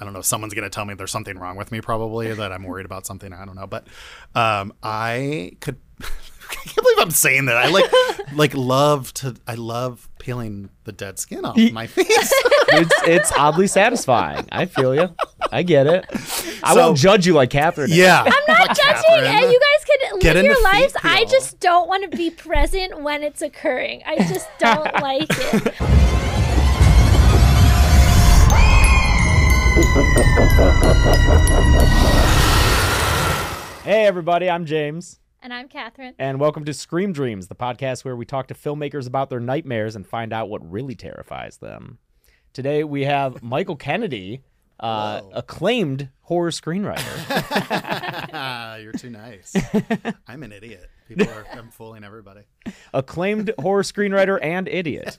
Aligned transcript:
I 0.00 0.04
don't 0.04 0.12
know. 0.12 0.20
If 0.20 0.26
someone's 0.26 0.54
gonna 0.54 0.70
tell 0.70 0.84
me 0.84 0.94
there's 0.94 1.10
something 1.10 1.38
wrong 1.38 1.56
with 1.56 1.72
me, 1.72 1.80
probably 1.80 2.32
that 2.32 2.52
I'm 2.52 2.62
worried 2.64 2.86
about 2.86 3.06
something. 3.06 3.32
I 3.32 3.44
don't 3.44 3.56
know, 3.56 3.66
but 3.66 3.86
um, 4.34 4.72
I 4.82 5.52
could. 5.60 5.76
I 6.50 6.54
can't 6.64 6.76
believe 6.76 6.98
I'm 7.00 7.10
saying 7.10 7.44
that. 7.46 7.58
I 7.58 7.68
like 7.68 7.92
like 8.34 8.54
love 8.54 9.12
to. 9.14 9.34
I 9.46 9.54
love 9.54 10.08
peeling 10.18 10.70
the 10.84 10.92
dead 10.92 11.18
skin 11.18 11.44
off 11.44 11.58
my 11.72 11.86
face. 11.86 12.06
it's 12.08 12.94
it's 13.06 13.32
oddly 13.32 13.66
satisfying. 13.66 14.48
I 14.50 14.64
feel 14.64 14.94
you. 14.94 15.14
I 15.52 15.62
get 15.62 15.86
it. 15.86 16.06
I 16.62 16.72
So- 16.74 16.86
won't 16.86 16.96
judge 16.98 17.26
you 17.26 17.34
like 17.34 17.50
Catherine. 17.50 17.90
is. 17.90 17.96
yeah, 17.98 18.22
I'm 18.24 18.32
not 18.48 18.68
judging. 18.68 18.82
Catherine. 18.82 19.24
and 19.26 19.52
You 19.52 19.60
guys 19.60 19.84
can 20.10 20.18
Get 20.20 20.36
live 20.36 20.44
into 20.46 20.54
your 20.54 20.62
lives. 20.62 20.92
feet 20.94 21.04
I 21.04 21.24
just 21.26 21.60
don't 21.60 21.86
want 21.86 22.10
to 22.10 22.16
be 22.16 22.30
present 22.30 23.02
when 23.02 23.22
it's 23.22 23.42
occurring. 23.42 24.02
I 24.06 24.16
just 24.16 24.48
don't 24.58 24.94
like 25.02 25.26
it. 25.28 25.74
Hey 33.84 34.04
everybody, 34.06 34.50
I'm 34.50 34.66
James, 34.66 35.20
And 35.40 35.54
I'm 35.54 35.68
Catherine. 35.68 36.14
and 36.18 36.40
welcome 36.40 36.64
to 36.64 36.74
Scream 36.74 37.12
Dreams, 37.12 37.46
the 37.46 37.54
podcast 37.54 38.04
where 38.04 38.16
we 38.16 38.24
talk 38.26 38.48
to 38.48 38.54
filmmakers 38.54 39.06
about 39.06 39.30
their 39.30 39.38
nightmares 39.38 39.94
and 39.94 40.04
find 40.04 40.32
out 40.32 40.48
what 40.50 40.68
really 40.68 40.96
terrifies 40.96 41.58
them. 41.58 41.98
Today 42.52 42.82
we 42.82 43.04
have 43.04 43.40
Michael 43.44 43.76
Kennedy, 43.76 44.42
uh, 44.80 45.20
acclaimed 45.32 46.08
horror 46.22 46.50
screenwriter. 46.50 47.06
You're 48.82 48.92
too 48.92 49.10
nice. 49.10 49.54
I'm 50.26 50.42
an 50.42 50.50
idiot. 50.50 50.90
People 51.06 51.28
are. 51.30 51.46
I'm 51.52 51.70
fooling 51.70 52.02
everybody. 52.02 52.40
acclaimed 52.92 53.52
horror 53.60 53.84
screenwriter 53.84 54.40
and 54.42 54.66
idiot. 54.66 55.16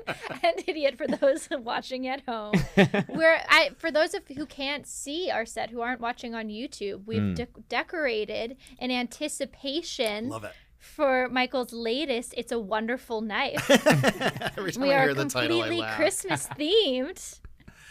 An 0.42 0.54
idiot 0.66 0.96
for 0.96 1.06
those 1.06 1.48
watching 1.50 2.06
at 2.06 2.22
home. 2.26 2.54
We're 3.08 3.40
I 3.48 3.70
for 3.78 3.90
those 3.90 4.14
of 4.14 4.22
who 4.28 4.46
can't 4.46 4.86
see 4.86 5.30
our 5.30 5.46
set, 5.46 5.70
who 5.70 5.80
aren't 5.80 6.00
watching 6.00 6.34
on 6.34 6.48
YouTube, 6.48 7.06
we've 7.06 7.20
hmm. 7.20 7.34
de- 7.34 7.48
decorated 7.68 8.56
in 8.78 8.90
anticipation 8.90 10.28
Love 10.28 10.44
it. 10.44 10.52
for 10.78 11.28
Michael's 11.28 11.72
latest. 11.72 12.34
It's 12.36 12.52
a 12.52 12.58
wonderful 12.58 13.20
knife. 13.20 13.70
Every 13.70 14.72
time 14.72 14.82
we 14.82 14.92
I 14.92 14.98
are 14.98 15.02
hear 15.04 15.14
the 15.14 15.24
title, 15.26 15.58
I 15.58 15.62
completely 15.62 15.78
laugh. 15.78 15.96
Christmas 15.96 16.46
themed. 16.48 17.40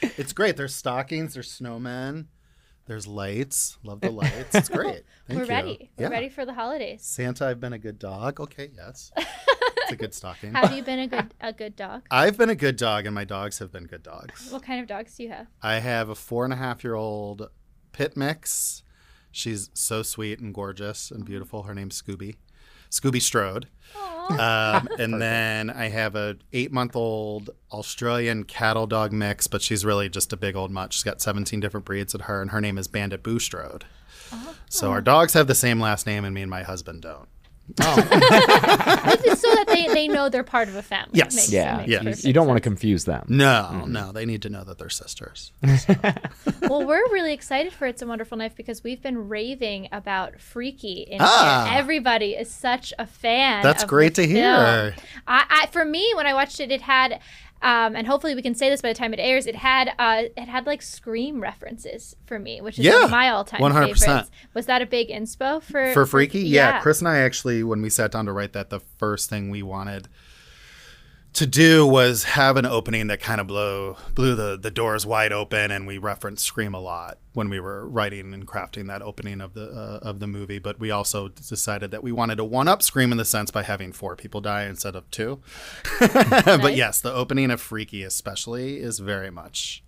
It's 0.02 0.34
great. 0.34 0.58
There's 0.58 0.76
stockings. 0.76 1.36
There's 1.36 1.60
snowmen. 1.60 2.26
There's 2.88 3.08
lights. 3.08 3.78
Love 3.84 4.02
the 4.02 4.10
lights. 4.10 4.56
It's 4.56 4.70
great. 4.70 5.04
Thank 5.28 5.40
We're 5.40 5.46
you. 5.46 5.50
ready. 5.50 5.92
We're 5.98 6.06
Yeah. 6.06 6.10
ready 6.10 6.30
for 6.30 6.46
the 6.46 6.54
holidays. 6.54 7.04
Santa, 7.04 7.46
I've 7.46 7.60
been 7.60 7.74
a 7.74 7.80
good 7.80 8.00
dog. 8.00 8.40
Okay, 8.42 8.72
yes. 8.76 9.12
It's 9.92 10.02
a 10.02 10.06
good 10.06 10.14
stocking. 10.14 10.53
Have 10.53 10.73
you 10.73 10.84
been 10.84 11.00
a 11.00 11.08
good 11.08 11.34
a 11.42 11.53
good 11.53 11.75
dog? 11.75 12.03
I've 12.11 12.38
been 12.38 12.50
a 12.50 12.56
good 12.56 12.78
dog, 12.78 13.06
and 13.06 13.16
my 13.16 13.23
dogs 13.23 13.59
have 13.59 13.72
been 13.72 13.86
good 13.86 14.03
dogs. 14.03 14.52
What 14.52 14.64
kind 14.64 14.80
of 14.80 14.88
dogs 14.88 15.16
do 15.16 15.23
you 15.23 15.30
have? 15.30 15.47
I 15.61 15.75
have 15.80 16.09
a 16.09 16.16
four 16.16 16.44
and 16.44 16.53
a 16.53 16.58
half 16.58 16.84
year 16.84 16.95
old 16.95 17.50
pit 17.92 18.16
mix. 18.16 18.84
She's 19.31 19.69
so 19.73 20.03
sweet 20.03 20.39
and 20.39 20.53
gorgeous 20.53 21.12
and 21.12 21.25
beautiful. 21.25 21.64
Her 21.64 21.73
name's 21.73 22.02
Scooby, 22.02 22.36
Scooby 22.89 23.22
Strode. 23.22 23.67
Um, 24.30 24.88
and 25.00 25.22
then 25.22 25.69
I 25.69 25.89
have 25.89 26.16
a 26.16 26.38
eight 26.53 26.72
month 26.72 26.95
old 26.95 27.50
Australian 27.72 28.44
cattle 28.44 28.88
dog 28.88 29.12
mix, 29.14 29.47
but 29.47 29.62
she's 29.62 29.86
really 29.86 30.09
just 30.09 30.34
a 30.34 30.38
big 30.38 30.56
old 30.56 30.72
mutt. 30.72 30.94
She's 30.94 31.03
got 31.03 31.22
17 31.22 31.59
different 31.59 31.86
breeds 31.86 32.14
at 32.14 32.22
her, 32.22 32.42
and 32.42 32.52
her 32.52 32.62
name 32.62 32.78
is 32.78 32.88
Bandit 32.88 33.23
Boo 33.23 33.39
Strode. 33.39 33.86
So 34.69 34.92
our 34.92 35.02
dogs 35.02 35.34
have 35.34 35.47
the 35.47 35.56
same 35.56 35.81
last 35.81 36.06
name, 36.06 36.23
and 36.23 36.34
me 36.34 36.42
and 36.42 36.50
my 36.50 36.64
husband 36.64 37.02
don't. 37.02 37.28
This 39.12 39.24
is 39.34 39.42
so 39.42 39.50
that 39.56 39.66
they, 39.68 39.88
they 39.88 40.08
know 40.08 40.30
they're 40.30 40.44
part 40.44 40.68
of 40.68 40.76
a 40.76 40.82
family. 40.82 41.12
Yes. 41.14 41.36
Makes- 41.36 41.52
Yeah, 41.52 41.78
makes 41.78 41.90
Yeah. 41.90 42.02
you, 42.04 42.16
you 42.30 42.34
don't 42.34 42.48
want 42.48 42.58
to 42.58 42.62
confuse 42.62 43.06
them. 43.06 43.26
No, 43.28 43.86
no, 43.88 44.12
they 44.12 44.26
need 44.26 44.42
to 44.44 44.50
know 44.50 44.64
that 44.64 44.78
they're 44.78 44.90
sisters. 44.90 45.52
Well, 46.62 46.86
we're 46.86 47.04
really 47.12 47.34
excited 47.34 47.74
for 47.74 47.86
It's 47.88 48.02
a 48.02 48.08
Wonderful 48.08 48.38
Knife 48.38 48.56
because 48.56 48.84
we've 48.84 49.02
been 49.02 49.28
raving 49.30 49.90
about 49.92 50.40
Freaky. 50.40 51.02
In 51.10 51.18
Ah. 51.22 51.76
Everybody 51.76 52.32
is 52.34 52.50
such 52.52 52.94
a 53.00 53.06
fan. 53.06 53.62
That's 53.64 53.84
of 53.84 53.90
great 53.90 54.16
the 54.16 54.24
to 54.24 54.28
hear. 54.28 54.96
I, 55.28 55.46
I, 55.50 55.68
for 55.72 55.84
me, 55.84 56.14
when 56.16 56.28
I 56.28 56.34
watched 56.34 56.60
it, 56.60 56.72
it 56.72 56.81
had. 56.81 57.20
Um, 57.64 57.96
and 57.96 58.08
hopefully 58.08 58.34
we 58.34 58.42
can 58.42 58.56
say 58.56 58.70
this 58.70 58.82
by 58.82 58.90
the 58.90 58.96
time 58.98 59.14
it 59.14 59.20
airs. 59.20 59.46
It 59.46 59.56
had 59.56 59.94
uh, 60.00 60.24
it 60.36 60.48
had 60.48 60.66
like 60.66 60.82
Scream 60.82 61.42
references 61.42 62.16
for 62.26 62.40
me, 62.40 62.60
which 62.62 62.80
is 62.80 62.86
Yeah, 62.86 63.08
my 63.10 63.30
all 63.30 63.44
time 63.46 63.62
100%. 63.62 64.00
favorites. 64.00 64.32
Was 64.54 64.66
that 64.66 64.82
a 64.82 64.86
big 64.86 65.10
inspo 65.10 65.62
for 65.62 65.94
for 65.94 66.06
Freaky? 66.06 66.40
Yeah. 66.42 66.80
Chris 66.82 67.00
and 67.00 67.08
I 67.08 67.20
actually, 67.20 67.64
when 67.64 67.82
we 67.82 67.90
sat 67.90 68.12
down 68.12 68.26
to 68.26 68.32
write 68.32 68.54
that, 68.54 68.70
the 68.72 68.80
first 68.80 69.30
thing 69.30 69.50
we 69.52 69.62
wanted 69.62 70.08
to 71.34 71.47
do 71.47 71.88
was 71.88 72.25
have 72.25 72.58
an 72.58 72.66
opening 72.66 73.08
that 73.08 73.22
kind 73.22 73.40
of 73.40 73.47
blew 73.47 73.96
blew 74.14 74.36
the 74.36 74.58
the 74.58 74.72
doors 74.72 75.06
wide 75.06 75.31
open, 75.31 75.72
and 75.72 75.88
we 75.88 75.97
referenced 75.97 76.46
Scream 76.46 76.74
a 76.74 76.80
lot 76.80 77.19
when 77.34 77.50
we 77.50 77.59
were 77.59 77.88
writing 77.88 78.34
and 78.34 78.46
crafting 78.46 78.88
that 78.88 79.02
opening 79.02 79.40
of 79.40 79.53
the 79.53 79.69
uh, 79.69 80.00
of 80.02 80.19
the 80.19 80.28
movie. 80.28 80.59
But 80.59 80.80
we 80.80 80.92
also 80.92 81.30
decided 81.30 81.92
that 81.92 82.03
we 82.03 82.12
wanted 82.12 82.36
to 82.36 82.44
one 82.44 82.68
up 82.68 82.81
Scream 82.84 83.12
in 83.12 83.18
the 83.18 83.25
sense 83.25 83.50
by 83.52 83.64
having 83.64 83.94
four 83.94 84.16
people 84.16 84.42
die 84.42 84.64
instead 84.66 84.96
of 84.96 85.09
two. 85.09 85.40
but 86.00 86.75
yes, 86.75 87.00
the 87.00 87.14
opening 87.14 87.50
of 87.50 87.62
Freaky 87.62 88.03
especially 88.03 88.78
is 88.80 89.00
very 89.00 89.30
much 89.31 89.84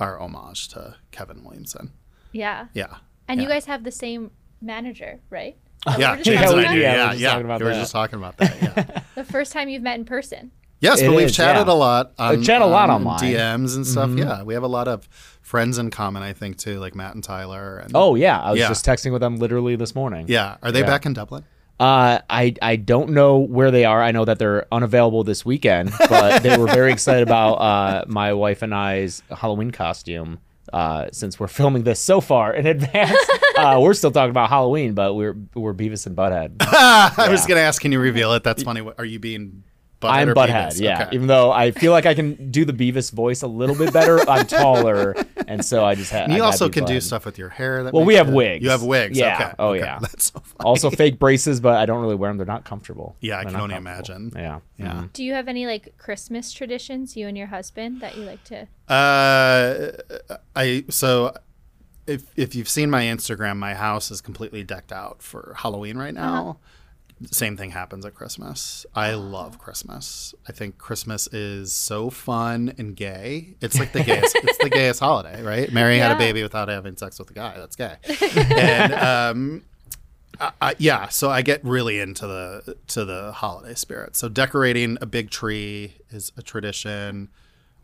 our 0.00 0.18
homage 0.18 0.68
to 0.68 0.96
Kevin 1.10 1.44
Williamson. 1.44 1.92
Yeah. 2.32 2.68
Yeah. 2.72 2.96
And 3.26 3.42
you 3.42 3.48
guys 3.48 3.66
have 3.66 3.84
the 3.84 3.90
same 3.90 4.30
manager, 4.62 5.20
right? 5.28 5.58
Yeah, 5.98 6.16
just 6.16 6.24
James 6.24 6.40
talking 6.40 6.58
and 6.58 6.66
I 6.66 6.72
about 6.72 6.74
do. 6.74 6.80
that? 6.80 6.82
Yeah, 6.82 6.96
Yeah, 6.96 7.02
we 7.02 7.04
were 7.04 7.10
just 7.12 7.20
yeah. 7.20 7.28
talking 7.30 7.44
about 7.44 7.60
we 7.60 7.64
were 7.66 7.70
that. 7.72 7.80
just 7.80 7.92
talking 7.92 8.18
about 8.18 8.36
that. 8.38 8.62
Yeah. 8.62 9.00
The 9.14 9.24
first 9.24 9.52
time 9.52 9.68
you've 9.68 9.82
met 9.82 9.98
in 9.98 10.04
person. 10.04 10.52
Yes, 10.80 11.00
It 11.00 11.06
but 11.08 11.16
we've 11.16 11.26
is, 11.26 11.36
chatted 11.36 11.66
yeah. 11.66 11.72
a 11.72 11.74
lot. 11.74 12.12
On, 12.18 12.38
We 12.38 12.44
chat 12.44 12.62
a 12.62 12.66
lot 12.66 12.88
on 12.90 12.96
online. 13.06 13.18
Mm-hmm. 13.20 13.64
DMs 13.64 13.76
and 13.76 13.86
stuff. 13.86 14.10
Yeah, 14.10 14.42
we 14.44 14.54
have 14.54 14.62
a 14.62 14.68
lot 14.68 14.86
of 14.88 15.08
friends 15.42 15.78
in 15.78 15.90
common. 15.90 16.22
I 16.22 16.32
think 16.32 16.56
too, 16.58 16.78
like 16.78 16.94
Matt 16.94 17.14
and 17.14 17.24
Tyler. 17.24 17.78
And, 17.78 17.92
Oh 17.94 18.14
yeah, 18.14 18.40
I 18.40 18.50
was 18.52 18.60
Yeah. 18.60 18.68
just 18.68 18.84
texting 18.86 19.12
with 19.12 19.20
them 19.20 19.36
literally 19.36 19.76
this 19.76 19.94
morning. 19.94 20.26
yeah. 20.28 20.56
Are 20.62 20.70
they 20.70 20.80
Yeah. 20.80 20.86
back 20.86 21.04
in 21.06 21.14
Dublin? 21.14 21.44
Uh, 21.80 22.18
I 22.28 22.54
I 22.60 22.74
don't 22.76 23.10
know 23.10 23.38
where 23.38 23.70
they 23.70 23.84
are. 23.84 24.02
I 24.02 24.10
know 24.10 24.24
that 24.24 24.38
they're 24.40 24.66
unavailable 24.72 25.22
this 25.24 25.44
weekend, 25.44 25.92
but 26.08 26.42
they 26.42 26.56
were 26.58 26.66
very 26.66 26.90
excited 26.92 27.22
about 27.22 27.54
uh, 27.54 28.04
my 28.08 28.32
wife 28.32 28.62
and 28.62 28.74
I's 28.74 29.22
Halloween 29.30 29.70
costume. 29.70 30.38
Uh, 30.72 31.06
since 31.12 31.38
we're 31.40 31.46
filming 31.48 31.84
this 31.84 31.98
so 32.00 32.20
far 32.20 32.52
in 32.52 32.66
advance, 32.66 33.16
uh, 33.58 33.78
we're 33.80 33.94
still 33.94 34.10
talking 34.10 34.30
about 34.30 34.48
Halloween, 34.50 34.92
but 34.94 35.14
we're 35.14 35.36
we're 35.54 35.72
Beavis 35.72 36.04
and 36.06 36.16
Butthead. 36.16 36.56
I 36.60 37.28
was 37.30 37.46
gonna 37.46 37.60
ask, 37.60 37.80
can 37.80 37.92
you 37.92 38.00
reveal 38.00 38.32
it? 38.34 38.42
That's 38.44 38.62
funny. 38.64 38.86
Are 38.98 39.04
you 39.04 39.18
being? 39.20 39.62
Butthead 40.00 40.10
I'm 40.10 40.28
or 40.28 40.34
Butthead, 40.34 40.48
Beavis? 40.68 40.80
yeah. 40.80 41.02
Okay. 41.06 41.16
Even 41.16 41.26
though 41.26 41.50
I 41.50 41.72
feel 41.72 41.90
like 41.90 42.06
I 42.06 42.14
can 42.14 42.50
do 42.52 42.64
the 42.64 42.72
Beavis 42.72 43.10
voice 43.12 43.42
a 43.42 43.48
little 43.48 43.74
bit 43.74 43.92
better, 43.92 44.20
I'm 44.30 44.46
taller, 44.46 45.16
and 45.48 45.64
so 45.64 45.84
I 45.84 45.96
just 45.96 46.12
had. 46.12 46.24
And 46.24 46.34
you 46.34 46.42
also 46.44 46.68
can 46.68 46.84
do 46.84 47.00
stuff 47.00 47.24
with 47.24 47.36
your 47.36 47.48
hair. 47.48 47.82
That 47.82 47.92
Well, 47.92 48.04
we 48.04 48.14
have 48.14 48.28
it- 48.28 48.34
wigs. 48.34 48.62
You 48.64 48.70
have 48.70 48.82
wigs. 48.84 49.18
Yeah. 49.18 49.34
Okay. 49.34 49.54
Oh, 49.58 49.68
okay. 49.70 49.80
yeah. 49.80 49.98
That's 50.00 50.32
so 50.32 50.38
funny. 50.38 50.54
Also 50.68 50.90
fake 50.90 51.18
braces, 51.18 51.60
but 51.60 51.76
I 51.78 51.84
don't 51.86 52.00
really 52.00 52.14
wear 52.14 52.30
them. 52.30 52.36
They're 52.36 52.46
not 52.46 52.64
comfortable. 52.64 53.16
Yeah, 53.20 53.38
I 53.38 53.42
They're 53.42 53.52
can 53.52 53.60
only 53.60 53.74
imagine. 53.74 54.32
Yeah. 54.36 54.60
Yeah. 54.76 54.86
Mhm. 54.92 55.12
Do 55.12 55.24
you 55.24 55.32
have 55.34 55.48
any 55.48 55.66
like 55.66 55.98
Christmas 55.98 56.52
traditions, 56.52 57.16
you 57.16 57.26
and 57.26 57.36
your 57.36 57.48
husband, 57.48 58.00
that 58.00 58.16
you 58.16 58.22
like 58.22 58.44
to? 58.44 58.68
Uh, 58.88 59.90
I 60.54 60.84
so 60.90 61.34
if 62.06 62.22
if 62.36 62.54
you've 62.54 62.68
seen 62.68 62.88
my 62.88 63.02
Instagram, 63.02 63.56
my 63.56 63.74
house 63.74 64.10
is 64.10 64.20
completely 64.20 64.62
decked 64.64 64.92
out 64.92 65.22
for 65.22 65.54
Halloween 65.58 65.96
right 65.98 66.14
now. 66.14 66.58
Same 67.26 67.56
thing 67.56 67.70
happens 67.70 68.04
at 68.04 68.14
Christmas. 68.14 68.86
I 68.94 69.14
love 69.14 69.58
Christmas. 69.58 70.34
I 70.48 70.52
think 70.52 70.78
Christmas 70.78 71.26
is 71.28 71.72
so 71.72 72.10
fun 72.10 72.72
and 72.78 72.94
gay. 72.94 73.54
It's 73.60 73.78
like 73.78 73.92
the 73.92 74.04
gayest. 74.04 74.36
it's 74.36 74.58
the 74.58 74.70
gayest 74.70 75.00
holiday, 75.00 75.42
right? 75.42 75.72
Mary 75.72 75.98
had 75.98 76.12
a 76.12 76.18
baby 76.18 76.42
without 76.42 76.68
having 76.68 76.96
sex 76.96 77.18
with 77.18 77.30
a 77.30 77.34
guy. 77.34 77.56
That's 77.56 77.74
gay. 77.76 77.96
and 78.32 78.94
um, 78.94 79.64
I, 80.40 80.52
I, 80.60 80.74
yeah, 80.78 81.08
so 81.08 81.28
I 81.30 81.42
get 81.42 81.64
really 81.64 81.98
into 82.00 82.26
the 82.26 82.76
to 82.88 83.04
the 83.04 83.32
holiday 83.32 83.74
spirit. 83.74 84.14
So 84.14 84.28
decorating 84.28 84.96
a 85.00 85.06
big 85.06 85.30
tree 85.30 85.94
is 86.10 86.30
a 86.36 86.42
tradition. 86.42 87.30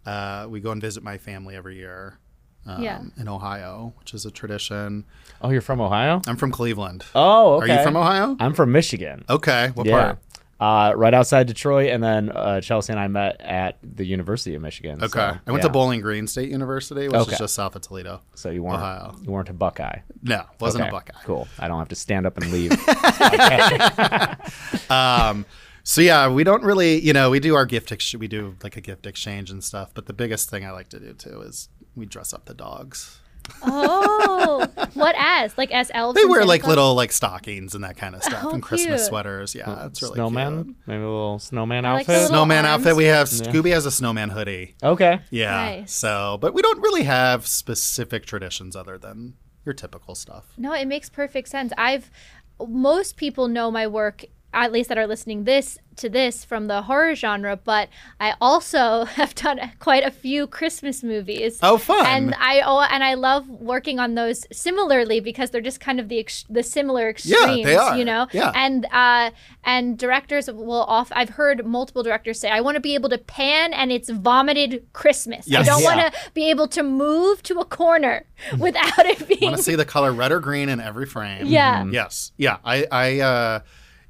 Uh, 0.07 0.47
we 0.49 0.61
go 0.61 0.71
and 0.71 0.81
visit 0.81 1.03
my 1.03 1.19
family 1.19 1.57
every 1.57 1.77
year 1.77 2.19
um, 2.67 2.83
Yeah. 2.83 3.01
in 3.17 3.29
Ohio, 3.29 3.93
which 3.99 4.15
is 4.15 4.25
a 4.27 4.31
tradition. 4.31 5.05
Oh, 5.43 5.51
you're 5.51 5.61
from 5.61 5.81
Ohio? 5.81 6.21
I'm 6.27 6.37
from 6.37 6.51
Cleveland. 6.51 7.05
Oh, 7.15 7.55
okay. 7.57 7.73
Are 7.73 7.79
you 7.79 7.85
from 7.85 7.97
Ohio? 7.97 8.37
I'm 8.41 8.55
from 8.55 8.73
Michigan. 8.73 9.25
Okay, 9.29 9.71
what 9.75 9.87
yeah. 9.87 10.03
part? 10.05 10.19
Uh, 10.61 10.95
right 10.97 11.13
outside 11.13 11.47
Detroit, 11.49 11.91
and 11.91 12.03
then 12.03 12.31
uh, 12.31 12.61
Chelsea 12.61 12.93
and 12.93 12.99
I 13.01 13.09
met 13.09 13.41
at 13.41 13.77
the 13.83 14.05
University 14.07 14.55
of 14.55 14.63
Michigan. 14.63 15.03
Okay, 15.03 15.09
so, 15.09 15.21
I 15.47 15.51
went 15.51 15.63
yeah. 15.63 15.67
to 15.67 15.69
Bowling 15.69 16.01
Green 16.01 16.27
State 16.29 16.49
University, 16.49 17.09
which 17.09 17.17
Okay. 17.17 17.33
is 17.33 17.39
just 17.39 17.55
south 17.55 17.75
of 17.77 17.83
Toledo. 17.83 18.21
So 18.35 18.51
you 18.51 18.63
weren't 18.63 18.77
Ohio. 18.77 19.17
you 19.21 19.33
weren't 19.33 19.49
a 19.49 19.53
Buckeye. 19.53 19.99
No, 20.23 20.45
wasn't 20.61 20.83
Okay, 20.83 20.89
a 20.89 20.93
Buckeye. 20.93 21.21
Cool. 21.25 21.49
I 21.59 21.67
don't 21.69 21.79
have 21.81 21.89
to 21.89 21.97
stand 21.97 22.25
up 22.25 22.39
and 22.39 22.51
leave. 22.53 22.71
Um, 24.91 25.45
so 25.83 26.01
yeah, 26.01 26.29
we 26.31 26.45
don't 26.45 26.63
really, 26.63 27.01
you 27.01 27.13
know, 27.13 27.31
we 27.31 27.41
do 27.41 27.55
our 27.57 27.67
gift, 27.67 27.93
ex- 27.93 28.15
we 28.15 28.27
do 28.29 28.57
like 28.63 28.77
a 28.77 28.81
gift 28.81 29.07
exchange 29.07 29.51
and 29.51 29.63
stuff. 29.63 29.91
But 29.93 30.07
the 30.07 30.13
biggest 30.15 30.49
thing 30.49 30.65
I 30.65 30.71
like 30.71 30.89
to 30.91 30.99
do 31.01 31.13
too 31.13 31.43
is 31.43 31.69
we 31.97 32.07
dress 32.07 32.33
up 32.33 32.45
the 32.47 32.55
dogs. 32.55 33.19
Oh, 33.63 34.67
what 34.95 35.15
as? 35.19 35.57
Like 35.59 35.71
as 35.71 35.91
elves? 35.95 36.19
They 36.19 36.25
wear 36.27 36.45
like 36.45 36.63
Claus? 36.63 36.69
little 36.71 36.95
like 36.95 37.13
stockings 37.13 37.75
and 37.75 37.85
that 37.85 37.97
kind 37.97 38.15
of 38.15 38.23
stuff 38.23 38.43
Oh, 38.45 38.51
and 38.51 38.63
Christmas 38.63 39.01
cute. 39.03 39.09
sweaters. 39.09 39.55
Yeah, 39.55 39.87
it's 39.87 40.01
really 40.03 40.15
snowman, 40.15 40.65
cute. 40.65 40.77
maybe 40.87 41.03
a 41.03 41.07
little 41.07 41.39
snowman 41.39 41.85
I 41.85 41.93
like 41.93 42.01
outfit. 42.03 42.13
little- 42.15 42.29
Snowman 42.29 42.65
arms. 42.65 42.87
outfit. 42.87 42.97
We 42.97 43.05
have 43.05 43.31
Yeah. 43.33 43.47
Scooby 43.53 43.71
has 43.73 43.87
a 43.87 43.91
snowman 43.91 44.31
hoodie. 44.31 44.75
okay. 44.83 45.21
Yeah. 45.31 45.51
Nice. 45.51 45.93
So, 45.93 46.39
but 46.41 46.55
we 46.55 46.63
don't 46.63 46.81
really 46.81 47.05
have 47.05 47.47
specific 47.47 48.27
traditions 48.27 48.75
other 48.77 48.99
than 48.99 49.35
your 49.65 49.75
typical 49.75 50.15
stuff. 50.15 50.45
No, 50.57 50.73
it 50.73 50.87
makes 50.87 51.09
perfect 51.09 51.49
sense. 51.49 51.73
I've 51.77 52.11
most 52.67 53.17
people 53.17 53.49
know 53.49 53.71
my 53.71 53.87
work 53.87 54.25
at 54.55 54.73
least 54.73 54.89
that 54.89 54.99
are 54.99 55.07
listening 55.07 55.45
this 55.45 55.79
to 55.97 56.09
this 56.09 56.45
from 56.45 56.67
the 56.67 56.83
horror 56.83 57.15
genre, 57.15 57.57
but 57.57 57.89
I 58.19 58.35
also 58.41 59.05
have 59.21 59.33
done 59.37 59.61
quite 59.79 60.03
a 60.05 60.11
few 60.11 60.47
Christmas 60.49 61.05
movies. 61.05 61.61
Oh, 61.63 61.79
fun. 61.79 62.05
And 62.07 62.35
I 62.39 62.63
oh, 62.65 62.81
and 62.81 63.05
I 63.05 63.15
love 63.15 63.49
working 63.49 64.01
on 64.01 64.15
those 64.15 64.45
similarly 64.53 65.21
because 65.21 65.51
they're 65.51 65.61
just 65.61 65.79
kind 65.81 66.01
of 66.01 66.09
the 66.09 66.19
ex- 66.19 66.45
the 66.51 66.63
similar 66.65 67.09
extremes. 67.11 67.59
Yeah, 67.59 67.65
they 67.65 67.77
are. 67.77 67.97
you 67.97 68.05
know. 68.05 68.27
Yeah. 68.33 68.51
And 68.57 68.87
uh, 68.93 69.31
and 69.65 69.97
directors 69.99 70.51
will 70.51 70.83
off. 70.85 71.13
I've 71.15 71.31
heard 71.31 71.65
multiple 71.65 72.03
directors 72.03 72.41
say, 72.41 72.51
"I 72.51 72.61
want 72.61 72.75
to 72.75 72.81
be 72.81 72.95
able 72.95 73.11
to 73.11 73.19
pan 73.19 73.73
and 73.73 73.93
it's 73.93 74.11
vomited 74.11 74.87
Christmas. 74.93 75.47
I 75.53 75.63
don't 75.63 75.81
Yeah. 75.83 75.97
want 75.97 76.13
to 76.15 76.21
be 76.33 76.51
able 76.51 76.67
to 76.69 76.83
move 76.83 77.43
to 77.45 77.61
a 77.61 77.65
corner 77.65 78.25
without 78.59 79.07
it 79.07 79.29
being." 79.29 79.43
Want 79.43 79.57
to 79.59 79.63
see 79.63 79.77
the 79.77 79.85
color 79.85 80.13
red 80.13 80.33
or 80.33 80.41
green 80.41 80.69
in 80.69 80.81
every 80.81 81.07
frame? 81.07 81.47
Yeah. 81.47 81.85
Yes. 81.85 82.33
Yeah. 82.37 82.57
I. 82.65 82.87
I. 82.91 83.21
uh 83.21 83.61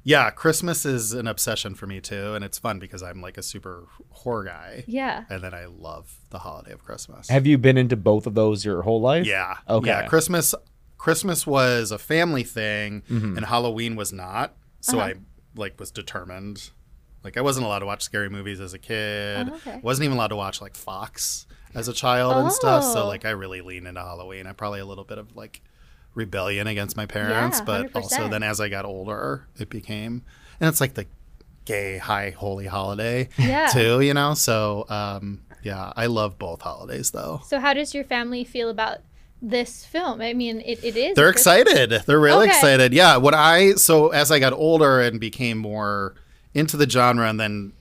yeah, 0.07 0.29
Christmas 0.29 0.85
is 0.85 1.13
an 1.13 1.27
obsession 1.27 1.73
for 1.75 1.87
me 1.87 1.99
too, 1.99 2.35
and 2.35 2.45
it's 2.45 2.57
fun 2.59 2.77
because 2.79 3.01
I'm 3.03 3.21
like 3.21 3.37
a 3.37 3.43
super 3.43 3.87
horror 4.11 4.43
guy, 4.45 4.83
yeah. 4.87 5.25
and 5.29 5.43
then 5.43 5.53
I 5.53 5.65
love 5.65 6.15
the 6.29 6.39
holiday 6.39 6.71
of 6.71 6.85
Christmas. 6.85 7.27
Have 7.29 7.45
you 7.47 7.57
been 7.57 7.75
into 7.77 7.95
both 7.97 8.27
of 8.27 8.35
those 8.35 8.63
your 8.63 8.83
whole 8.83 9.01
life? 9.01 9.25
Yeah. 9.25 9.55
Okay. 9.67 9.87
Yeah. 9.87 10.05
Christmas 10.07 10.53
Christmas 10.97 11.45
was 11.45 11.91
a 11.91 11.97
family 11.97 12.43
thing 12.43 13.01
Mm-hmm. 13.09 13.37
and 13.37 13.45
Halloween 13.45 13.95
was 13.95 14.13
not. 14.13 14.55
So 14.81 14.99
Uh-huh. 14.99 15.09
I 15.09 15.13
like 15.59 15.79
was 15.79 15.89
determined. 15.91 16.69
Like 17.23 17.37
I 17.37 17.41
wasn't 17.41 17.65
allowed 17.65 17.79
to 17.79 17.85
watch 17.87 18.03
scary 18.03 18.29
movies 18.29 18.59
as 18.59 18.73
a 18.75 18.79
kid. 18.79 19.49
Oh, 19.51 19.55
okay. 19.55 19.79
Wasn't 19.81 20.05
even 20.05 20.15
allowed 20.17 20.27
to 20.27 20.35
watch 20.35 20.61
like 20.61 20.75
Fox 20.75 21.47
as 21.73 21.87
a 21.87 21.93
child 21.93 22.37
and 22.37 22.51
stuff. 22.51 22.83
So 22.83 23.03
Oh. 23.03 23.07
like 23.07 23.25
I 23.25 23.31
really 23.31 23.61
lean 23.61 23.87
into 23.87 24.01
Halloween. 24.01 24.45
I 24.47 24.53
probably 24.53 24.79
a 24.79 24.85
little 24.85 25.03
bit 25.03 25.17
of 25.17 25.35
like 25.35 25.61
rebellion 26.15 26.65
against 26.67 26.97
my 26.97 27.05
parents, 27.05 27.59
Yeah, 27.59 27.65
but 27.65 27.95
also 27.95 28.23
100%. 28.27 28.31
then 28.31 28.41
as 28.43 28.59
I 28.59 28.69
got 28.69 28.85
older, 28.85 29.45
it 29.59 29.69
became 29.69 30.23
and 30.59 30.67
it's 30.69 30.79
like 30.81 30.93
the 30.95 31.05
gay 31.65 31.97
high 31.97 32.29
holy 32.31 32.65
holiday 32.67 33.29
Yeah. 33.37 33.67
too, 33.67 34.01
you 34.01 34.13
know? 34.13 34.33
So 34.33 34.85
um 34.89 35.41
yeah, 35.61 35.91
I 35.95 36.05
love 36.07 36.37
both 36.39 36.61
holidays 36.61 37.11
though. 37.11 37.41
So 37.45 37.59
how 37.59 37.73
does 37.73 37.93
your 37.93 38.03
family 38.03 38.43
feel 38.43 38.69
about 38.69 38.99
this 39.41 39.83
film? 39.85 40.21
I 40.21 40.33
mean, 40.33 40.61
it, 40.61 40.83
it 40.83 40.95
is. 40.95 41.15
They're 41.15 41.29
excited. 41.29 41.89
They're 42.05 42.19
really 42.19 42.47
Okay. 42.47 42.55
excited. 42.55 42.93
Yeah. 42.93 43.17
What 43.17 43.33
I 43.33 43.73
so 43.73 44.09
as 44.09 44.31
I 44.31 44.39
got 44.39 44.53
older 44.53 45.01
and 45.01 45.19
became 45.19 45.57
more 45.57 46.15
into 46.53 46.77
the 46.77 46.89
genre 46.89 47.27
and 47.27 47.39
then 47.39 47.73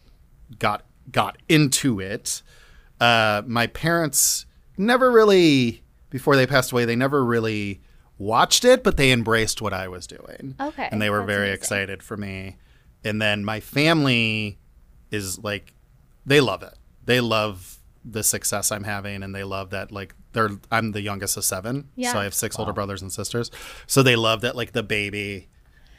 got 0.59 0.85
got 1.13 1.37
into 1.49 2.01
it, 2.01 2.43
uh, 3.01 3.43
my 3.47 3.67
parents 3.69 4.47
never 4.77 5.13
really 5.13 5.83
before 6.11 6.37
they 6.37 6.47
passed 6.47 6.73
away, 6.73 6.85
they 6.87 6.97
never 6.97 7.25
really 7.25 7.81
watched 8.19 8.65
it, 8.65 8.83
but 8.85 8.97
they 8.97 9.11
embraced 9.13 9.61
what 9.63 9.73
I 9.73 9.89
was 9.89 10.07
doing. 10.07 10.55
Okay, 10.61 10.89
And 10.91 11.01
they 11.03 11.11
were 11.11 11.19
that's 11.19 11.27
very 11.27 11.47
amazing. 11.49 11.55
excited 11.61 12.03
for 12.03 12.17
me. 12.17 12.57
And 13.03 13.21
then 13.21 13.45
my 13.45 13.61
family 13.61 14.59
is 15.11 15.39
like 15.43 15.75
they 16.25 16.41
love 16.41 16.63
it. 16.63 16.75
They 17.05 17.21
love 17.21 17.79
the 18.05 18.23
success 18.23 18.71
I'm 18.71 18.85
having 18.85 19.23
and 19.23 19.35
they 19.35 19.45
love 19.45 19.71
that 19.71 19.91
like 19.91 20.15
they're 20.33 20.51
I'm 20.71 20.93
the 20.93 21.01
youngest 21.01 21.37
of 21.37 21.45
seven. 21.45 21.89
Yeah. 21.97 22.13
So 22.13 22.19
I 22.21 22.25
have 22.25 22.35
six 22.35 22.59
older 22.59 22.73
brothers 22.73 23.03
and 23.03 23.13
sisters. 23.13 23.51
So 23.87 24.03
they 24.03 24.17
love 24.17 24.41
that 24.43 24.57
like 24.57 24.73
the 24.73 24.83
baby 24.83 25.49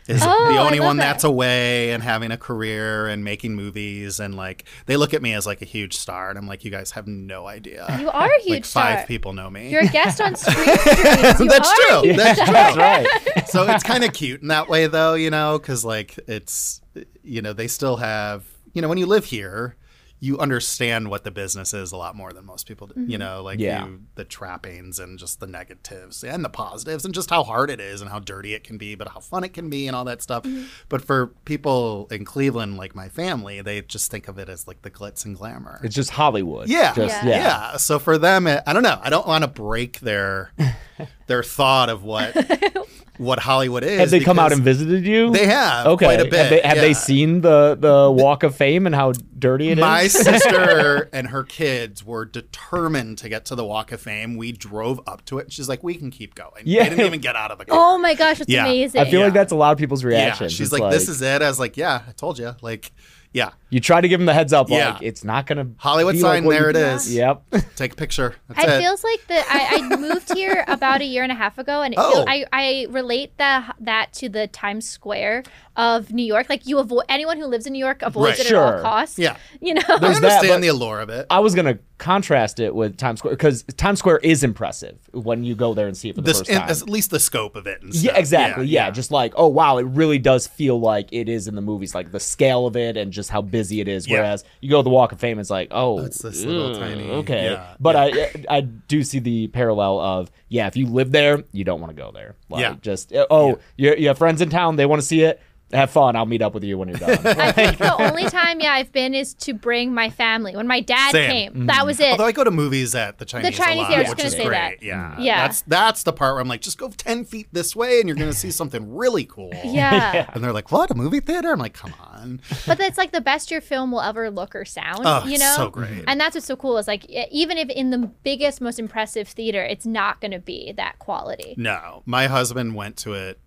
is 0.08 0.22
Oh, 0.24 0.52
the 0.54 0.60
only 0.60 0.80
one 0.80 0.98
that. 0.98 1.04
that's 1.14 1.24
away 1.24 1.92
and 1.92 2.04
having 2.04 2.32
a 2.32 2.38
career 2.38 3.08
and 3.08 3.24
making 3.24 3.56
movies 3.56 4.20
and 4.20 4.36
like 4.36 4.66
they 4.86 4.98
look 4.98 5.14
at 5.14 5.22
me 5.22 5.34
as 5.34 5.46
like 5.46 5.62
a 5.62 5.66
huge 5.66 5.96
star 5.98 6.30
and 6.30 6.38
I'm 6.38 6.48
like 6.48 6.64
you 6.64 6.72
guys 6.72 6.92
have 6.92 7.08
no 7.08 7.48
idea. 7.48 7.86
You 8.00 8.10
are 8.10 8.30
a 8.30 8.42
huge 8.44 8.54
like 8.54 8.66
five 8.66 9.08
people 9.08 9.34
know 9.34 9.50
me. 9.50 9.70
You're 9.70 9.82
a 9.84 9.88
guest 9.88 10.22
on 10.22 10.36
Scream 10.36 10.66
Dreams. 10.66 11.40
You 11.40 11.48
That's 11.50 11.74
true. 11.74 12.14
That's 12.14 12.40
true. 12.44 12.54
That's 12.54 12.78
right. 12.78 13.48
so 13.48 13.64
it's 13.70 13.84
kind 13.84 14.04
of 14.04 14.14
cute 14.14 14.42
in 14.42 14.50
that 14.50 14.70
way 14.70 14.88
though 14.88 15.16
you 15.16 15.30
know 15.30 15.58
because 15.58 15.84
like 15.84 16.20
it's 16.28 16.82
you 17.24 17.42
know 17.42 17.54
they 17.54 17.68
still 17.68 17.98
have 17.98 18.46
you 18.74 18.82
know 18.82 18.88
when 18.90 18.98
you 18.98 19.06
live 19.08 19.26
here 19.26 19.76
you 20.20 20.40
understand 20.40 21.10
what 21.10 21.24
the 21.24 21.32
business 21.32 21.74
is 21.74 21.92
a 21.92 21.98
lot 21.98 22.16
more 22.16 22.32
than 22.32 22.46
most 22.46 22.68
people 22.68 22.88
do. 22.88 22.94
Mm-hmm. 22.94 23.10
You 23.12 23.18
know, 23.18 23.44
like 23.44 23.60
Yeah. 23.60 23.86
you, 23.86 24.02
the 24.16 24.24
trappings 24.24 24.98
and 24.98 25.20
just 25.20 25.40
the 25.40 25.46
negatives 25.48 26.24
and 26.24 26.44
the 26.44 26.50
positives 26.50 27.04
and 27.06 27.14
just 27.14 27.30
how 27.30 27.44
hard 27.44 27.70
it 27.70 27.80
is 27.80 28.00
and 28.02 28.10
how 28.10 28.20
dirty 28.20 28.54
it 28.54 28.64
can 28.64 28.78
be, 28.78 28.96
but 28.96 29.10
how 29.10 29.20
fun 29.20 29.44
it 29.44 29.54
can 29.54 29.70
be 29.70 29.88
and 29.88 29.96
all 29.96 30.06
that 30.06 30.22
stuff. 30.22 30.44
Mm-hmm. 30.44 30.64
But 30.90 31.02
for 31.04 31.28
people 31.44 32.08
in 32.12 32.24
Cleveland, 32.26 32.78
like 32.78 32.96
my 32.96 33.10
family, 33.10 33.62
they 33.62 33.82
just 33.82 34.10
think 34.10 34.28
of 34.28 34.40
it 34.40 34.48
as 34.50 34.68
like 34.68 34.82
the 34.84 34.90
glitz 34.92 35.26
and 35.26 35.36
glamour. 35.36 35.82
It's 35.84 35.96
just 35.96 36.12
Hollywood. 36.12 36.70
Yeah. 36.70 36.94
Just, 36.94 37.24
Yeah. 37.24 37.30
yeah. 37.30 37.38
yeah. 37.72 37.78
So 37.78 38.00
for 38.00 38.18
them, 38.18 38.48
it, 38.48 38.64
I 38.66 38.74
don't 38.74 38.84
know. 38.84 39.00
I 39.02 39.10
don't 39.10 39.28
want 39.28 39.44
to 39.44 39.50
break 39.50 40.00
their 40.00 40.52
their 41.28 41.44
thought 41.44 41.90
of 41.90 42.04
what 42.04 42.34
what 43.18 43.40
Hollywood 43.40 43.84
is. 43.84 44.00
Have 44.00 44.10
they 44.12 44.20
come 44.20 44.38
out 44.40 44.52
and 44.52 44.62
visited 44.62 45.06
you? 45.06 45.32
They 45.32 45.46
have 45.48 45.88
Okay. 45.88 46.06
quite 46.06 46.20
a 46.20 46.26
bit. 46.26 46.34
Have 46.34 46.50
they, 46.50 46.62
have 46.62 46.78
they 46.78 46.94
seen 46.94 47.42
the 47.42 47.76
the 47.80 48.12
Walk 48.12 48.44
of 48.44 48.56
Fame 48.56 48.86
and 48.86 48.94
how 48.96 49.14
dirty 49.38 49.70
it 49.70 49.78
is? 49.78 49.82
My 49.82 50.08
sister 50.50 51.10
and 51.14 51.28
her 51.28 51.44
kids 51.44 52.04
were 52.06 52.26
determined 52.26 53.18
to 53.20 53.30
get 53.30 53.46
to 53.46 53.56
the 53.56 53.66
Walk 53.66 53.92
of 53.92 54.02
Fame. 54.02 54.36
We 54.38 54.52
drove 54.52 55.00
up 55.08 55.24
to 55.26 55.38
it. 55.40 55.52
She's 55.52 55.70
like, 55.70 55.84
"We 55.84 55.96
can 55.96 56.12
keep 56.12 56.36
going." 56.36 56.64
Yeah. 56.66 56.84
They 56.84 56.90
didn't 56.92 57.06
even 57.06 57.22
get 57.22 57.36
out 57.36 57.52
of 57.52 57.58
the 57.58 57.66
car. 57.66 57.78
Oh 57.80 57.98
my 57.98 58.14
gosh, 58.14 58.42
it's 58.42 58.50
Yeah. 58.50 58.66
amazing. 58.66 59.02
I 59.02 59.06
feel 59.06 59.20
Yeah. 59.20 59.26
like 59.26 59.34
that's 59.34 59.52
a 59.52 59.56
lot 59.56 59.72
of 59.72 59.78
people's 59.78 60.04
yeah. 60.04 60.10
reactions. 60.10 60.52
She's 60.54 60.72
It's 60.72 60.80
like, 60.80 60.92
"This 60.92 61.08
is 61.10 61.22
it." 61.22 61.42
I 61.42 61.48
was 61.48 61.60
like, 61.60 61.78
"Yeah, 61.78 62.02
I 62.08 62.12
told 62.12 62.38
you." 62.40 62.56
Like, 62.62 62.92
yeah, 63.36 63.52
You 63.70 63.82
try 63.82 64.00
to 64.00 64.08
give 64.08 64.20
them 64.22 64.26
the 64.26 64.34
heads 64.34 64.54
up, 64.54 64.70
Yeah. 64.70 64.94
like 64.94 65.02
it's 65.02 65.26
not 65.26 65.46
gonna 65.46 65.68
Hollywood 65.78 66.14
be 66.16 66.22
like 66.22 66.36
sign. 66.38 66.46
what 66.46 66.52
there 66.54 66.64
you- 66.64 66.70
it 66.70 66.76
is. 66.78 67.14
Yep. 67.14 67.44
Take 67.76 67.92
a 67.92 67.96
picture. 67.96 68.34
That's 68.48 68.64
It 68.64 68.70
it. 68.70 68.80
feels 68.82 69.04
like 69.04 69.28
the 69.28 69.36
I, 69.38 69.68
I 69.92 69.98
moved 70.00 70.34
here 70.34 70.64
about 70.70 71.02
a 71.02 71.06
year 71.06 71.22
and 71.24 71.32
a 71.34 71.36
half 71.36 71.58
ago, 71.58 71.82
and 71.82 71.94
it 71.94 72.00
Oh. 72.02 72.12
feel, 72.12 72.26
I 72.28 72.46
I 72.54 72.88
relate 72.90 73.38
that 73.38 73.76
that 73.82 74.14
to 74.14 74.30
the 74.30 74.48
Times 74.48 74.88
Square 74.88 75.44
of 75.78 76.12
New 76.14 76.24
York. 76.26 76.48
Like 76.50 76.66
you 76.68 76.80
avoid 76.80 77.04
anyone 77.10 77.38
who 77.38 77.46
lives 77.46 77.66
in 77.68 77.74
New 77.74 77.80
York 77.84 78.02
avoids 78.02 78.40
Right. 78.40 78.48
it 78.48 78.54
at 78.54 78.56
all 78.56 78.82
costs. 78.82 79.20
Yeah. 79.20 79.36
you 79.62 79.74
know. 79.74 79.82
I 79.88 79.98
There's 80.00 80.20
that, 80.20 80.32
understand 80.42 80.48
but- 80.48 80.62
the 80.62 80.68
allure 80.70 81.00
of 81.02 81.10
it. 81.10 81.26
I 81.30 81.40
was 81.40 81.54
gonna 81.56 81.80
contrast 81.98 82.60
it 82.60 82.76
with 82.76 82.98
Times 82.98 83.20
Square 83.20 83.34
because 83.36 83.64
Times 83.78 84.00
Square 84.00 84.18
is 84.18 84.44
impressive 84.44 84.98
when 85.14 85.44
you 85.46 85.56
go 85.56 85.74
there 85.74 85.88
and 85.88 85.96
see 85.96 86.10
it 86.10 86.16
for 86.16 86.22
the 86.22 86.26
This, 86.26 86.40
first 86.40 86.52
time. 86.52 86.70
at 86.70 86.90
least 86.90 87.10
the 87.10 87.20
scope 87.20 87.56
of 87.56 87.68
it. 87.68 87.82
And 87.82 87.94
Yeah, 87.96 88.18
exactly. 88.18 88.66
Yeah, 88.68 88.92
just 88.92 89.12
like, 89.12 89.34
oh 89.38 89.48
wow, 89.48 89.78
it 89.78 89.84
really 89.84 90.20
does 90.20 90.46
feel 90.46 90.80
like 90.80 91.08
it 91.12 91.30
is 91.30 91.48
in 91.48 91.56
the 91.56 91.62
movies, 91.62 91.96
like 91.96 92.12
the 92.12 92.20
scale 92.20 92.68
of 92.68 92.76
it 92.76 92.98
and 92.98 93.12
just 93.14 93.30
how 93.30 93.42
busy 93.42 93.80
it 93.82 93.88
is. 93.88 94.08
Yeah. 94.08 94.18
Whereas 94.18 94.44
you 94.62 94.70
go 94.70 94.80
to 94.80 94.84
the 94.84 94.90
Walk 94.90 95.12
of 95.14 95.20
Fame, 95.20 95.40
it's 95.40 95.50
like, 95.50 95.70
oh, 95.72 96.00
It's 96.00 96.22
this 96.22 96.44
little 96.44 96.76
tiny- 96.76 97.10
okay. 97.10 97.52
yeah, 97.52 97.76
but 97.80 97.96
I 97.96 98.32
I 98.50 98.62
do 98.62 99.04
see 99.04 99.20
the 99.20 99.48
parallel 99.48 100.00
of 100.00 100.32
yeah, 100.50 100.68
if 100.68 100.76
you 100.78 100.88
live 100.88 101.12
there, 101.12 101.44
you 101.54 101.64
don't 101.64 101.80
want 101.82 101.96
to 101.96 102.02
go 102.02 102.12
there. 102.12 102.36
Like, 102.50 102.62
Yeah. 102.62 102.76
just 102.82 103.14
oh, 103.30 103.60
you 103.78 103.96
you 103.96 104.08
have 104.10 104.18
friends 104.18 104.42
in 104.42 104.50
town, 104.50 104.76
they 104.76 104.86
want 104.86 105.02
to 105.02 105.08
see 105.08 105.22
it. 105.24 105.42
Have 105.74 105.90
fun. 105.90 106.16
I'll 106.16 106.28
meet 106.28 106.44
up 106.44 106.54
with 106.54 106.64
you 106.64 106.78
when 106.78 106.90
you're 106.90 106.98
done. 106.98 107.10
I 107.26 107.52
think 107.52 107.78
the 107.80 107.96
only 108.02 108.26
time 108.30 108.60
yeah 108.60 108.74
I've 108.74 108.92
been 108.92 109.16
is 109.16 109.34
to 109.36 109.54
bring 109.54 109.94
my 109.94 110.12
family. 110.12 110.56
When 110.56 110.68
my 110.68 110.80
dad 110.80 111.12
Same. 111.12 111.32
came, 111.32 111.52
mm-hmm. 111.52 111.66
that 111.66 111.86
was 111.86 112.00
it. 112.00 112.12
Although 112.12 112.26
I 112.26 112.32
go 112.32 112.44
to 112.44 112.52
movies 112.52 112.94
at 112.94 113.18
the 113.18 113.26
Chinese, 113.26 113.52
the 113.52 113.64
Chinese, 113.64 113.80
a 113.80 113.82
lot, 113.82 113.92
yeah, 113.92 113.98
I 113.98 114.00
was 114.02 114.10
which 114.10 114.18
gonna 114.20 114.28
is 114.28 114.34
say 114.34 114.46
great. 114.46 114.52
that. 114.52 114.84
Yeah, 114.84 115.20
Yeah. 115.20 115.42
That's 115.42 115.62
that's 115.62 116.04
the 116.04 116.14
part 116.14 116.36
where 116.36 116.42
I'm 116.42 116.48
like, 116.48 116.62
just 116.62 116.78
go 116.78 116.90
ten 116.90 117.26
feet 117.26 117.48
this 117.52 117.76
way, 117.76 118.00
and 118.00 118.08
you're 118.08 118.16
going 118.16 118.32
to 118.32 118.38
see 118.38 118.52
something 118.52 118.96
really 118.96 119.26
cool. 119.26 119.52
yeah. 119.66 120.30
And 120.34 120.44
they're 120.44 120.54
like, 120.54 120.72
"What? 120.72 120.92
A 120.92 120.96
movie 120.96 121.20
theater?" 121.20 121.52
I'm 121.52 121.60
like, 121.60 121.74
"Come 121.74 121.94
on!" 122.00 122.42
but 122.68 122.78
that's 122.78 122.98
like 122.98 123.12
the 123.12 123.22
best 123.22 123.50
your 123.50 123.62
film 123.62 123.92
will 123.92 124.02
ever 124.02 124.30
look 124.30 124.56
or 124.56 124.66
sound. 124.66 125.02
Oh, 125.04 125.26
you 125.26 125.40
know, 125.40 125.54
so 125.58 125.70
great. 125.70 126.04
And 126.08 126.20
that's 126.20 126.36
what's 126.36 126.48
so 126.48 126.56
cool 126.56 126.78
is 126.78 126.88
like 126.88 127.06
even 127.10 127.58
if 127.58 127.70
in 127.70 127.90
the 127.90 127.98
biggest, 127.98 128.62
most 128.62 128.78
impressive 128.78 129.28
theater, 129.28 129.64
it's 129.64 129.86
not 129.86 130.22
going 130.22 130.32
to 130.32 130.40
be 130.40 130.74
that 130.74 131.00
quality. 131.00 131.56
No, 131.58 132.04
my 132.06 132.28
husband 132.28 132.76
went 132.76 132.98
to 132.98 133.14
it. 133.14 133.40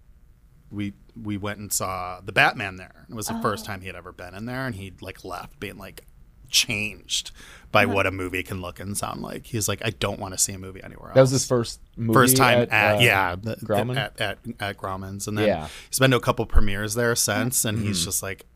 We 0.70 0.92
we 1.22 1.37
went 1.37 1.58
and 1.58 1.72
saw 1.72 2.20
the 2.25 2.32
Batman 2.32 2.76
there. 2.76 3.06
It 3.08 3.14
was 3.14 3.26
the 3.26 3.34
Oh. 3.37 3.42
first 3.42 3.64
time 3.64 3.80
he 3.80 3.87
had 3.87 3.96
ever 3.96 4.12
been 4.12 4.34
in 4.34 4.46
there, 4.46 4.66
and 4.66 4.75
he 4.75 4.92
like 5.00 5.25
left 5.25 5.58
being 5.60 5.78
like 5.78 6.04
changed 6.50 7.30
by 7.70 7.84
what 7.84 8.06
a 8.06 8.10
movie 8.10 8.42
can 8.42 8.60
look 8.62 8.80
and 8.80 8.96
sound 8.96 9.20
like. 9.20 9.46
He's 9.46 9.68
like, 9.68 9.82
I 9.84 9.90
don't 9.90 10.18
want 10.18 10.32
to 10.34 10.38
see 10.38 10.54
a 10.54 10.58
movie 10.58 10.82
anywhere 10.82 11.08
else. 11.10 11.14
that 11.16 11.20
was 11.20 11.30
his 11.30 11.46
first 11.46 11.80
movie. 11.96 12.14
first 12.14 12.37
time 12.38 12.60
at, 12.60 12.70
at, 12.70 12.96
uh, 12.96 13.00
yeah 13.00 13.37
the, 13.37 13.56
the- 13.60 13.92
at, 14.00 14.20
at 14.20 14.38
at 14.58 14.76
Grauman's, 14.78 15.28
and 15.28 15.37
then 15.37 15.46
Yeah. 15.46 15.68
he's 15.90 15.98
been 15.98 16.10
to 16.12 16.16
a 16.16 16.20
couple 16.20 16.46
premieres 16.46 16.94
there 16.94 17.14
since, 17.14 17.64
and 17.66 17.78
Mm-hmm. 17.78 17.87
he's 17.88 18.04
just 18.04 18.22
like, 18.22 18.46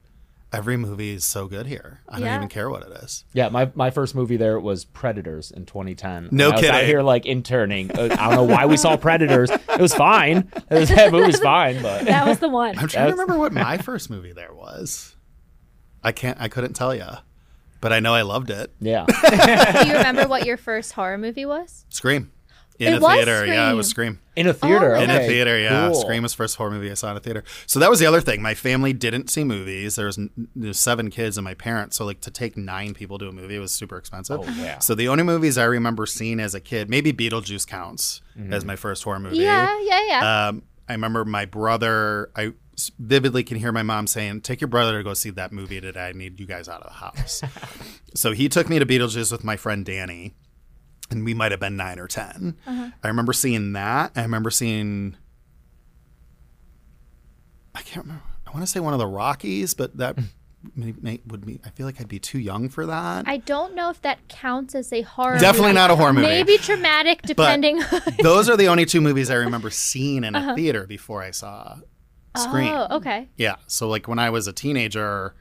every 0.52 0.76
movie 0.76 1.14
is 1.14 1.24
so 1.24 1.46
good 1.48 1.66
here. 1.66 2.00
I 2.08 2.20
don't 2.20 2.28
even 2.34 2.48
care 2.48 2.68
what 2.70 2.82
it 2.82 2.92
is. 3.02 3.24
Yeah, 3.32 3.48
my, 3.48 3.70
my 3.74 3.90
first 3.90 4.14
movie 4.14 4.36
there 4.36 4.60
was 4.60 4.84
Predators 4.84 5.50
in 5.50 5.64
2010. 5.66 6.28
No 6.30 6.48
And 6.48 6.54
I 6.54 6.56
was 6.56 6.64
out 6.64 6.72
kidding. 6.74 6.86
here 6.86 7.02
like 7.02 7.26
interning. 7.26 7.90
Uh, 7.90 8.14
I 8.18 8.28
don't 8.28 8.34
know 8.48 8.54
why 8.54 8.66
we 8.66 8.76
saw 8.76 8.96
Predators. 8.96 9.50
It 9.50 9.80
was 9.80 9.94
fine. 9.94 10.50
It 10.70 10.74
was, 10.78 10.88
that 10.90 11.10
movie 11.12 11.26
was 11.28 11.40
fine, 11.40 11.80
but 11.82 12.04
That 12.06 12.26
was 12.26 12.38
the 12.38 12.48
one. 12.48 12.78
I'm 12.78 12.88
trying 12.88 13.06
to 13.06 13.12
remember 13.12 13.38
what 13.38 13.52
my 13.52 13.78
first 13.78 14.10
movie 14.10 14.32
there 14.32 14.52
was. 14.52 15.16
I 16.04 16.12
can't. 16.12 16.38
I 16.40 16.48
couldn't 16.48 16.74
tell 16.74 16.94
you, 16.94 17.06
but 17.80 17.92
I 17.92 18.00
know 18.00 18.12
I 18.14 18.22
loved 18.22 18.50
it. 18.50 18.70
yeah. 18.80 19.06
Do 19.82 19.88
you 19.88 19.94
remember 19.94 20.26
what 20.28 20.44
your 20.46 20.56
first 20.56 20.92
horror 20.92 21.16
movie 21.18 21.46
was? 21.46 21.86
Scream. 21.90 22.32
In 22.88 22.94
It 22.94 22.96
a 22.98 23.00
was 23.00 23.14
theater. 23.14 23.46
Yeah, 23.46 23.70
it 23.70 23.74
was 23.74 23.88
Scream. 23.88 24.18
In 24.34 24.46
a 24.46 24.54
theater. 24.54 24.96
Oh, 24.96 25.00
In 25.00 25.10
okay. 25.10 25.24
a 25.24 25.28
theater, 25.28 25.58
yeah. 25.58 25.88
Cool. 25.90 26.00
Scream 26.00 26.22
was 26.22 26.32
the 26.32 26.36
first 26.36 26.56
horror 26.56 26.70
movie 26.70 26.90
I 26.90 26.94
saw 26.94 27.10
in 27.10 27.16
a 27.16 27.20
theater. 27.20 27.44
So 27.66 27.78
that 27.80 27.90
was 27.90 28.00
the 28.00 28.06
other 28.06 28.20
thing. 28.20 28.40
My 28.42 28.54
family 28.54 28.92
didn't 28.92 29.28
see 29.30 29.44
movies. 29.44 29.96
There 29.96 30.06
was, 30.06 30.16
n- 30.18 30.30
there 30.56 30.68
was 30.68 30.80
seven 30.80 31.10
kids 31.10 31.36
and 31.36 31.44
my 31.44 31.54
parents. 31.54 31.96
So 31.96 32.04
like 32.06 32.20
to 32.22 32.30
take 32.30 32.56
nine 32.56 32.94
people 32.94 33.18
to 33.18 33.28
a 33.28 33.32
movie 33.32 33.58
was 33.58 33.72
super 33.72 33.96
expensive. 33.98 34.40
Oh, 34.42 34.54
yeah. 34.58 34.78
So 34.78 34.94
the 34.94 35.08
only 35.08 35.22
movies 35.24 35.58
I 35.58 35.64
remember 35.64 36.06
seeing 36.06 36.40
as 36.40 36.54
a 36.54 36.60
kid, 36.60 36.88
maybe 36.90 37.12
Beetlejuice 37.12 37.66
counts 37.66 38.20
Mm-hmm. 38.38 38.52
as 38.54 38.64
my 38.64 38.76
first 38.76 39.02
horror 39.04 39.20
movie. 39.20 39.36
Yeah, 39.36 39.78
yeah, 39.82 40.00
yeah. 40.06 40.48
Um, 40.48 40.62
I 40.88 40.92
remember 40.92 41.24
my 41.26 41.44
brother. 41.44 42.30
I 42.34 42.52
vividly 42.98 43.44
can 43.44 43.58
hear 43.58 43.70
my 43.72 43.82
mom 43.82 44.06
saying, 44.06 44.40
"Take 44.40 44.62
your 44.62 44.68
brother 44.68 44.96
to 44.96 45.04
go 45.04 45.12
see 45.12 45.28
that 45.30 45.52
movie 45.52 45.82
today. 45.82 46.08
I 46.08 46.12
need 46.12 46.40
you 46.40 46.46
guys 46.46 46.66
out 46.66 46.80
of 46.82 46.86
the 46.86 46.98
house." 47.20 47.42
so 48.14 48.32
he 48.32 48.48
took 48.48 48.70
me 48.70 48.78
to 48.78 48.86
Beetlejuice 48.86 49.30
with 49.30 49.44
my 49.44 49.56
friend 49.56 49.84
Danny, 49.84 50.34
and 51.12 51.24
we 51.24 51.34
might 51.34 51.52
have 51.52 51.60
been 51.60 51.76
nine 51.76 51.98
or 51.98 52.08
10 52.08 52.56
uh-huh. 52.66 52.90
I 53.02 53.08
remember 53.08 53.32
seeing 53.32 53.72
that. 53.72 54.12
I 54.16 54.22
remember 54.22 54.50
seeing. 54.50 55.16
I 57.74 57.82
can't 57.82 58.04
remember. 58.06 58.24
I 58.46 58.50
want 58.50 58.62
to 58.62 58.66
say 58.66 58.80
one 58.80 58.92
of 58.92 58.98
the 58.98 59.06
Rockies, 59.06 59.74
but 59.74 59.96
that 59.96 60.18
hmm. 60.18 60.24
may, 60.74 60.94
may, 61.00 61.20
would 61.26 61.46
be. 61.46 61.60
I 61.64 61.70
feel 61.70 61.86
like 61.86 62.00
I'd 62.00 62.08
be 62.08 62.18
too 62.18 62.38
young 62.38 62.68
for 62.68 62.86
that. 62.86 63.26
I 63.26 63.38
don't 63.38 63.74
know 63.74 63.90
if 63.90 64.02
that 64.02 64.28
counts 64.28 64.74
as 64.74 64.92
a 64.92 65.02
horror. 65.02 65.38
Definitely 65.38 65.68
movie. 65.68 65.74
not 65.74 65.90
a 65.90 65.96
horror 65.96 66.12
movie. 66.12 66.26
Maybe 66.26 66.58
traumatic, 66.58 67.22
depending. 67.22 67.82
Those 68.22 68.48
are 68.48 68.56
the 68.56 68.68
only 68.68 68.84
two 68.84 69.00
movies 69.00 69.30
I 69.30 69.36
remember 69.36 69.70
seeing 69.70 70.24
in 70.24 70.34
a 70.34 70.38
uh-huh. 70.38 70.54
theater 70.54 70.86
before 70.86 71.22
I 71.22 71.30
saw 71.30 71.78
Scream. 72.36 72.68
oh, 72.68 72.96
okay. 72.96 73.28
Yeah. 73.36 73.56
So 73.66 73.88
like 73.88 74.08
when 74.08 74.18
I 74.18 74.30
was 74.30 74.46
a 74.46 74.52
teenager, 74.52 75.34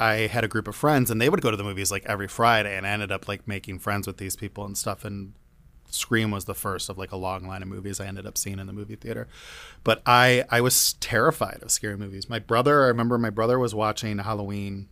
I 0.00 0.26
had 0.26 0.44
a 0.44 0.48
group 0.48 0.66
of 0.66 0.74
friends 0.74 1.10
and 1.10 1.20
they 1.20 1.28
would 1.28 1.42
go 1.42 1.50
to 1.50 1.56
the 1.56 1.64
movies 1.64 1.90
like 1.90 2.04
every 2.06 2.28
Friday 2.28 2.76
and 2.76 2.86
I 2.86 2.90
ended 2.90 3.12
up 3.12 3.28
like 3.28 3.46
making 3.46 3.80
friends 3.80 4.06
with 4.06 4.16
these 4.16 4.34
people 4.34 4.64
and 4.64 4.76
stuff 4.76 5.04
and 5.04 5.34
Scream 5.92 6.30
was 6.30 6.44
the 6.44 6.54
first 6.54 6.88
of 6.88 6.98
like 6.98 7.12
a 7.12 7.16
long 7.16 7.46
line 7.46 7.62
of 7.62 7.68
movies 7.68 8.00
I 8.00 8.06
ended 8.06 8.26
up 8.26 8.38
seeing 8.38 8.58
in 8.58 8.66
the 8.66 8.72
movie 8.72 8.96
theater. 8.96 9.28
But 9.84 10.02
I 10.06 10.44
I 10.50 10.60
was 10.60 10.94
terrified 10.94 11.58
of 11.62 11.70
scary 11.70 11.96
movies. 11.96 12.28
My 12.28 12.38
brother, 12.38 12.84
I 12.84 12.88
remember 12.88 13.18
my 13.18 13.30
brother 13.30 13.58
was 13.58 13.74
watching 13.74 14.18
Halloween 14.18 14.88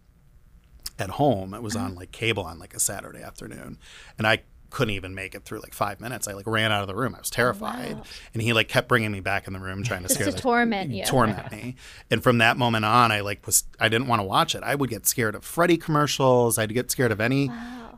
at 0.99 1.11
home. 1.11 1.55
It 1.55 1.63
was 1.63 1.75
mm-hmm. 1.75 1.87
on 1.87 1.95
like 1.95 2.13
cable 2.13 2.45
on 2.45 2.59
like 2.59 2.75
a 2.75 2.81
Saturday 2.81 3.23
afternoon. 3.23 3.79
And 4.19 4.27
I 4.27 4.43
couldn't 4.71 4.95
even 4.95 5.15
make 5.15 5.35
it 5.35 5.45
through 5.45 5.61
like 5.61 5.73
five 5.75 6.01
minutes. 6.01 6.29
I 6.29 6.33
like 6.33 6.47
ran 6.47 6.73
out 6.73 6.83
of 6.83 6.89
the 6.89 6.95
room. 6.95 7.15
I 7.15 7.19
was 7.19 7.31
terrified. 7.31 7.97
And 8.35 8.43
he 8.43 8.53
like 8.53 8.69
kept 8.69 8.89
bringing 8.89 9.11
me 9.13 9.21
back 9.21 9.47
in 9.47 9.53
the 9.53 9.59
room 9.59 9.83
trying 9.83 10.03
to 10.03 10.09
Just 10.09 10.15
scare 10.17 10.27
to 10.27 10.33
the 10.33 10.39
torment 10.41 10.91
you. 10.91 11.05
torment 11.05 11.51
me. 11.51 11.77
And 12.11 12.23
from 12.23 12.39
that 12.39 12.57
moment 12.57 12.85
on, 12.85 13.11
I 13.13 13.21
like 13.21 13.47
was 13.47 13.65
I 13.81 13.89
didn't 13.89 14.09
want 14.09 14.21
to 14.21 14.25
watch 14.25 14.55
it. 14.55 14.63
I 14.63 14.75
would 14.75 14.91
get 14.91 15.07
scared 15.07 15.35
of 15.35 15.45
Freddy 15.45 15.77
commercials. 15.77 16.59
I'd 16.59 16.73
get 16.75 16.91
scared 16.91 17.13
of 17.13 17.21
any, 17.21 17.51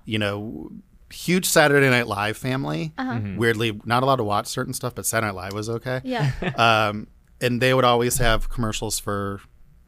you 0.05 0.19
know, 0.19 0.71
huge 1.13 1.47
Saturday 1.47 1.91
Night 1.91 2.07
Live 2.07 2.37
family. 2.37 2.93
Weirdly, 3.37 3.81
not 3.85 4.03
allowed 4.03 4.17
to 4.17 4.25
watch 4.25 4.47
certain 4.47 4.73
stuff, 4.73 4.95
but 4.95 5.05
Saturday 5.07 5.33
Night 5.33 5.43
Live 5.43 5.53
was 5.53 5.69
okay. 5.69 6.01
Yeah. 6.05 6.31
Um, 6.57 7.09
and 7.41 7.61
they 7.61 7.75
would 7.75 7.85
always 7.85 8.19
have 8.19 8.49
commercials 8.49 8.99
for 8.99 9.41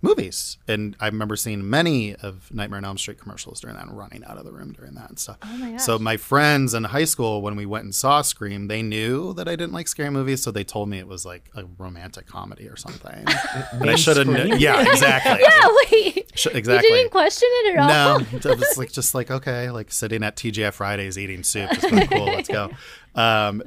movies. 0.02 0.58
And 0.66 0.96
I 1.00 1.06
remember 1.06 1.36
seeing 1.36 1.68
many 1.70 2.14
of 2.16 2.52
Nightmare 2.52 2.78
on 2.78 2.84
Elm 2.84 2.98
Street 2.98 3.18
commercials 3.18 3.60
during 3.60 3.76
that 3.76 3.86
and 3.86 3.96
running 3.96 4.24
out 4.24 4.36
of 4.36 4.44
the 4.44 4.52
room 4.52 4.72
during 4.72 4.94
that 4.94 5.08
and 5.08 5.18
stuff. 5.18 5.38
Oh 5.42 5.56
my. 5.56 5.76
So 5.76 5.98
my 5.98 6.16
friends 6.16 6.74
in 6.74 6.84
high 6.84 7.04
school, 7.04 7.40
when 7.40 7.54
we 7.54 7.64
went 7.66 7.84
and 7.84 7.94
saw 7.94 8.20
Scream, 8.22 8.66
they 8.66 8.82
knew 8.82 9.32
that 9.34 9.46
I 9.48 9.52
didn't 9.56 9.72
like 9.72 9.86
scary 9.86 10.10
movies, 10.10 10.42
so 10.42 10.50
they 10.50 10.64
told 10.64 10.88
me 10.88 10.98
it 10.98 11.06
was 11.06 11.24
like 11.24 11.48
a 11.54 11.64
romantic 11.78 12.26
comedy 12.26 12.68
or 12.68 12.76
something. 12.76 13.24
and 13.72 13.88
I 13.88 13.94
should 13.94 14.16
have 14.16 14.26
known. 14.26 14.58
Yeah, 14.58 14.82
exactly. 14.82 15.38
yeah. 15.48 15.68
Wait. 15.92 16.32
Sh- 16.34 16.46
You 16.46 16.50
exactly. 16.52 16.88
didn't 16.90 17.10
question 17.12 17.48
it 17.50 17.76
at 17.76 17.82
all. 17.82 18.18
No, 18.20 18.26
it 18.32 18.44
was 18.44 18.76
like 18.76 18.90
just 18.90 19.14
like 19.14 19.30
okay, 19.30 19.70
like 19.70 19.92
sitting 19.92 20.24
at 20.24 20.36
TGI 20.36 20.72
Fridays 20.72 21.16
eating 21.16 21.42
soup. 21.44 21.70
Just 21.70 21.90
like, 21.92 22.10
cool, 22.10 22.24
let's 22.26 22.48
go. 22.48 22.70
Um, 23.14 23.62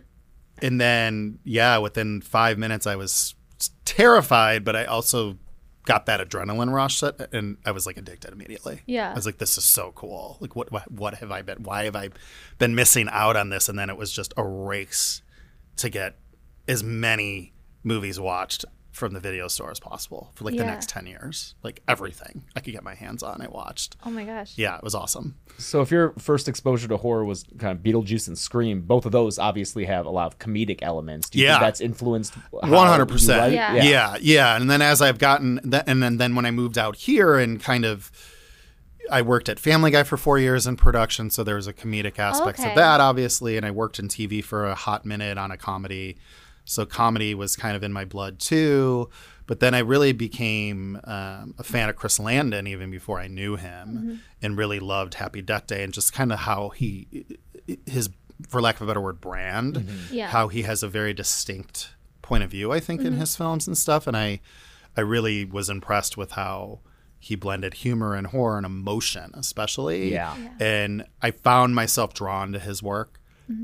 and 0.61 0.81
then 0.81 1.39
yeah, 1.43 1.77
within 1.77 2.21
five 2.21 2.57
minutes, 2.57 2.85
I 2.87 2.95
was 2.97 3.35
terrified, 3.85 4.63
but 4.65 4.75
I 4.75 4.85
also 4.85 5.37
got 5.85 6.05
that 6.07 6.19
adrenaline 6.19 6.71
rush, 6.71 6.99
that, 6.99 7.33
and 7.33 7.57
I 7.65 7.71
was 7.71 7.85
like 7.85 7.97
addicted 7.97 8.33
immediately. 8.33 8.81
Yeah. 8.85 9.11
I 9.11 9.13
was 9.13 9.25
like, 9.25 9.37
this 9.37 9.57
is 9.57 9.63
so 9.63 9.91
cool. 9.95 10.37
Like, 10.39 10.55
what, 10.55 10.71
what, 10.71 10.91
what 10.91 11.15
have 11.15 11.31
I 11.31 11.41
been? 11.41 11.63
Why 11.63 11.85
have 11.85 11.95
I 11.95 12.09
been 12.57 12.75
missing 12.75 13.07
out 13.11 13.35
on 13.35 13.49
this? 13.49 13.69
And 13.69 13.77
then 13.77 13.89
it 13.89 13.97
was 13.97 14.11
just 14.11 14.33
a 14.35 14.43
race 14.43 15.21
to 15.77 15.89
get 15.89 16.17
as 16.67 16.83
many 16.83 17.53
movies 17.83 18.19
watched 18.19 18.65
from 18.95 19.11
the 19.11 19.19
video 19.19 19.49
store 19.49 19.71
as 19.71 19.79
possible 19.79 20.31
for 20.35 20.45
like 20.45 20.55
the 20.55 20.63
next 20.63 20.87
10 20.87 21.05
years. 21.05 21.53
Like 21.63 21.81
everything 21.85 22.45
I 22.55 22.61
could 22.61 22.71
get 22.71 22.81
my 22.81 22.95
hands 22.95 23.23
on, 23.23 23.41
I 23.41 23.47
watched. 23.49 23.97
Oh 24.05 24.09
my 24.09 24.23
gosh. 24.23 24.53
Yeah, 24.57 24.77
it 24.77 24.83
was 24.83 24.95
awesome. 24.95 25.35
So 25.57 25.81
if 25.81 25.91
your 25.91 26.13
first 26.17 26.47
exposure 26.47 26.87
to 26.87 26.95
horror 26.95 27.25
was 27.25 27.43
kind 27.59 27.77
of 27.77 27.83
Beetlejuice 27.83 28.29
and 28.29 28.37
Scream, 28.37 28.81
both 28.83 29.05
of 29.05 29.11
those 29.11 29.37
obviously 29.37 29.83
have 29.83 30.05
a 30.05 30.09
lot 30.09 30.27
of 30.27 30.39
comedic 30.39 30.79
elements. 30.81 31.29
Do 31.29 31.39
you 31.39 31.45
Yeah. 31.45 31.55
think 31.55 31.61
that's 31.63 31.81
influenced 31.81 32.35
how 32.35 32.71
One 32.71 32.87
hundred 32.87 33.09
you 33.09 33.15
percent. 33.15 33.39
write? 33.41 33.51
Yeah. 33.51 33.73
Yeah, 33.83 34.17
yeah. 34.21 34.55
And 34.55 34.71
then 34.71 34.81
as 34.81 35.01
I've 35.01 35.17
gotten, 35.19 35.59
th- 35.69 35.83
and 35.87 36.01
then 36.01 36.15
then 36.15 36.33
when 36.33 36.45
I 36.45 36.51
moved 36.51 36.77
out 36.77 36.95
here 36.95 37.35
and 37.35 37.61
kind 37.61 37.83
of, 37.83 38.09
I 39.11 39.21
worked 39.21 39.49
at 39.49 39.59
Family 39.59 39.91
Guy 39.91 40.03
for 40.03 40.15
four 40.17 40.39
years 40.39 40.65
in 40.65 40.77
production, 40.77 41.29
so 41.29 41.43
there 41.43 41.55
was 41.57 41.67
a 41.67 41.73
comedic 41.73 42.17
aspects 42.17 42.61
Okay. 42.61 42.69
of 42.69 42.75
that, 42.77 43.01
obviously. 43.01 43.57
And 43.57 43.65
I 43.65 43.71
worked 43.71 43.99
in 43.99 44.07
TV 44.07 44.41
for 44.41 44.65
a 44.65 44.73
hot 44.73 45.05
minute 45.05 45.37
on 45.37 45.51
a 45.51 45.57
comedy, 45.57 46.17
so 46.65 46.85
comedy 46.85 47.33
was 47.33 47.55
kind 47.55 47.75
of 47.75 47.83
in 47.83 47.93
my 47.93 48.05
blood 48.05 48.39
too. 48.39 49.09
But 49.47 49.59
then 49.59 49.75
I 49.75 49.79
really 49.79 50.11
became 50.11 50.99
um, 51.03 51.53
a 51.59 51.63
fan 51.63 51.87
of 51.87 51.95
Chris 51.95 52.19
Landon 52.19 52.65
even 52.65 52.89
before 52.89 53.19
I 53.19 53.27
knew 53.27 53.55
him, 53.55 53.87
mm-hmm. 53.87 54.15
and 54.41 54.57
really 54.57 54.79
loved 54.79 55.13
Happy 55.13 55.41
Death 55.41 55.67
Day 55.67 55.83
and 55.83 55.93
just 55.93 56.13
kind 56.13 56.33
of 56.33 56.39
how 56.39 56.69
he, 56.69 57.27
his, 57.85 58.09
for 58.47 58.59
lack 58.59 58.75
of 58.75 58.81
a 58.81 58.85
better 58.87 59.01
word, 59.01 59.21
brand 59.21 59.75
mm-hmm. 59.75 60.13
Yeah. 60.13 60.29
how 60.29 60.47
he 60.47 60.63
has 60.63 60.81
a 60.81 60.87
very 60.87 61.13
distinct 61.13 61.91
point 62.23 62.43
of 62.43 62.49
view, 62.49 62.71
I 62.71 62.79
think, 62.79 63.01
in 63.01 63.07
mm-hmm. 63.07 63.19
his 63.19 63.35
films 63.35 63.67
and 63.67 63.77
stuff. 63.77 64.07
And 64.07 64.17
I, 64.17 64.41
I 64.97 65.01
really 65.01 65.45
was 65.45 65.69
impressed 65.69 66.17
with 66.17 66.31
how 66.31 66.79
he 67.19 67.35
blended 67.35 67.75
humor 67.75 68.15
and 68.15 68.27
horror 68.27 68.57
and 68.57 68.65
emotion, 68.65 69.31
especially. 69.35 70.11
Yeah. 70.11 70.35
And 70.59 71.05
I 71.21 71.31
found 71.31 71.75
myself 71.75 72.13
drawn 72.13 72.51
to 72.53 72.59
his 72.59 72.81
work. 72.81 73.19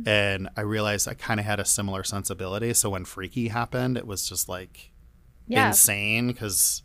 And 0.06 0.50
I 0.56 0.62
realized 0.62 1.08
I 1.08 1.14
kind 1.16 1.40
of 1.40 1.46
had 1.46 1.60
a 1.60 1.66
similar 1.66 2.04
sensibility. 2.04 2.74
So 2.74 2.90
when 2.92 3.04
Freaky 3.06 3.48
happened, 3.48 3.98
it 3.98 4.06
was 4.06 4.28
just 4.30 4.48
like 4.48 4.92
Yeah. 5.48 5.68
insane 5.70 6.28
because 6.28 6.84